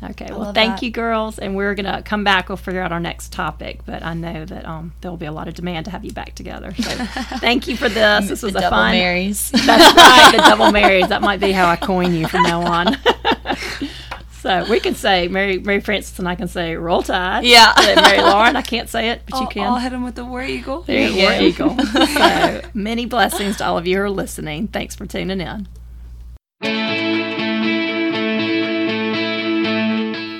Okay, 0.01 0.27
well, 0.29 0.53
thank 0.53 0.75
that. 0.75 0.83
you, 0.83 0.91
girls. 0.91 1.39
And 1.39 1.57
we're 1.57 1.75
going 1.75 1.93
to 1.93 2.01
come 2.03 2.23
back. 2.23 2.47
We'll 2.47 2.55
figure 2.55 2.81
out 2.81 2.93
our 2.93 3.01
next 3.01 3.33
topic, 3.33 3.81
but 3.85 4.01
I 4.01 4.13
know 4.13 4.45
that 4.45 4.65
um, 4.65 4.93
there 5.01 5.11
will 5.11 5.17
be 5.17 5.25
a 5.25 5.31
lot 5.31 5.49
of 5.49 5.55
demand 5.55 5.85
to 5.85 5.91
have 5.91 6.05
you 6.05 6.13
back 6.13 6.35
together. 6.35 6.73
So 6.73 6.89
thank 7.39 7.67
you 7.67 7.75
for 7.75 7.89
this. 7.89 8.29
This 8.29 8.41
was 8.41 8.53
the 8.53 8.59
a 8.59 8.61
double 8.61 8.77
fun. 8.77 8.95
Marys. 8.95 9.51
That's 9.51 9.97
right, 9.97 10.31
the 10.31 10.37
double 10.37 10.71
Marys. 10.79 11.09
That 11.09 11.21
might 11.21 11.41
be 11.41 11.51
how 11.51 11.67
I 11.67 11.75
coin 11.75 12.13
you 12.13 12.27
from 12.27 12.43
now 12.43 12.61
on. 12.61 12.97
so 14.39 14.65
we 14.69 14.79
can 14.79 14.95
say 14.95 15.27
Mary, 15.27 15.59
Mary 15.59 15.81
Frances, 15.81 16.17
and 16.17 16.27
I 16.27 16.35
can 16.35 16.47
say 16.47 16.75
Roll 16.75 17.03
Tide. 17.03 17.43
Yeah. 17.43 17.73
Mary 17.77 18.21
Lauren, 18.21 18.55
I 18.55 18.61
can't 18.61 18.87
say 18.87 19.09
it, 19.09 19.23
but 19.25 19.35
I'll, 19.35 19.41
you 19.43 19.47
can. 19.49 19.63
I'll 19.63 19.79
hit 19.79 19.89
them 19.89 20.03
with 20.03 20.15
the 20.15 20.23
War 20.23 20.41
Eagle. 20.41 20.83
There 20.83 21.09
you 21.09 21.23
War 21.23 21.33
Eagle. 21.33 21.77
so 22.07 22.61
many 22.73 23.05
blessings 23.05 23.57
to 23.57 23.65
all 23.65 23.77
of 23.77 23.85
you 23.85 23.97
who 23.97 24.03
are 24.03 24.09
listening. 24.09 24.67
Thanks 24.69 24.95
for 24.95 25.05
tuning 25.05 25.41
in. 25.41 25.67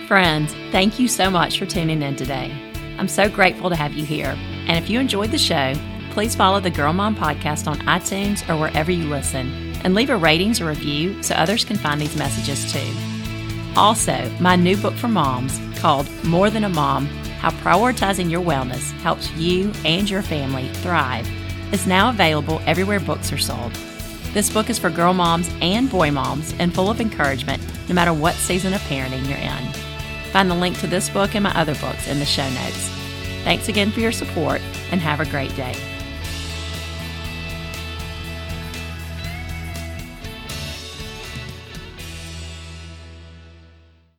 Friends, 0.08 0.54
thank 0.72 0.97
you 0.97 1.08
so 1.08 1.30
much 1.30 1.60
for 1.60 1.66
tuning 1.66 2.02
in 2.02 2.16
today. 2.16 2.52
I'm 2.97 3.08
so 3.08 3.30
grateful 3.30 3.70
to 3.70 3.76
have 3.76 3.93
you 3.93 4.06
here. 4.06 4.36
And 4.68 4.84
if 4.84 4.89
you 4.89 5.00
enjoyed 5.00 5.32
the 5.32 5.38
show, 5.38 5.74
please 6.12 6.36
follow 6.36 6.60
the 6.60 6.72
Girl 6.72 6.93
Mom 6.93 7.16
podcast 7.16 7.68
on 7.68 7.78
iTunes 7.80 8.47
or 8.50 8.60
wherever 8.60 8.91
you 8.91 9.06
listen 9.10 9.76
and 9.84 9.93
leave 9.93 10.10
a 10.10 10.18
ratings 10.18 10.62
or 10.62 10.66
review 10.68 11.22
so 11.22 11.36
others 11.36 11.64
can 11.64 11.78
find 11.78 12.02
these 12.02 12.16
messages 12.16 12.72
too. 12.72 13.19
Also, 13.76 14.30
my 14.40 14.56
new 14.56 14.76
book 14.78 14.94
for 14.96 15.08
moms 15.08 15.60
called 15.80 16.08
More 16.24 16.50
Than 16.50 16.64
a 16.64 16.70
Mom 16.70 17.06
How 17.40 17.52
Prioritizing 17.52 18.30
Your 18.30 18.44
Wellness 18.44 18.92
Helps 19.02 19.32
You 19.34 19.72
and 19.86 20.10
Your 20.10 20.22
Family 20.22 20.70
Thrive 20.76 21.30
is 21.72 21.88
now 21.88 22.10
available 22.10 22.62
everywhere 22.66 23.00
books 23.00 23.32
are 23.32 23.38
sold. 23.38 23.72
This 24.34 24.50
book 24.50 24.70
is 24.70 24.78
for 24.78 24.90
girl 24.90 25.14
moms 25.14 25.50
and 25.62 25.90
boy 25.90 26.12
moms 26.12 26.54
and 26.60 26.74
full 26.74 26.90
of 26.90 27.00
encouragement 27.00 27.64
no 27.88 27.96
matter 27.96 28.14
what 28.14 28.36
season 28.36 28.74
of 28.74 28.82
parenting 28.82 29.28
you're 29.28 29.38
in. 29.38 29.74
Find 30.32 30.50
the 30.50 30.56
link 30.56 30.78
to 30.80 30.88
this 30.88 31.10
book 31.10 31.34
and 31.34 31.44
my 31.44 31.54
other 31.60 31.76
books 31.76 32.08
in 32.08 32.20
the 32.20 32.26
show 32.26 32.48
notes. 32.50 32.90
Thanks 33.44 33.70
again 33.70 33.92
for 33.92 34.00
your 34.00 34.12
support 34.12 34.62
and 34.92 35.02
have 35.02 35.20
a 35.20 35.26
great 35.26 35.56
day. 35.56 35.76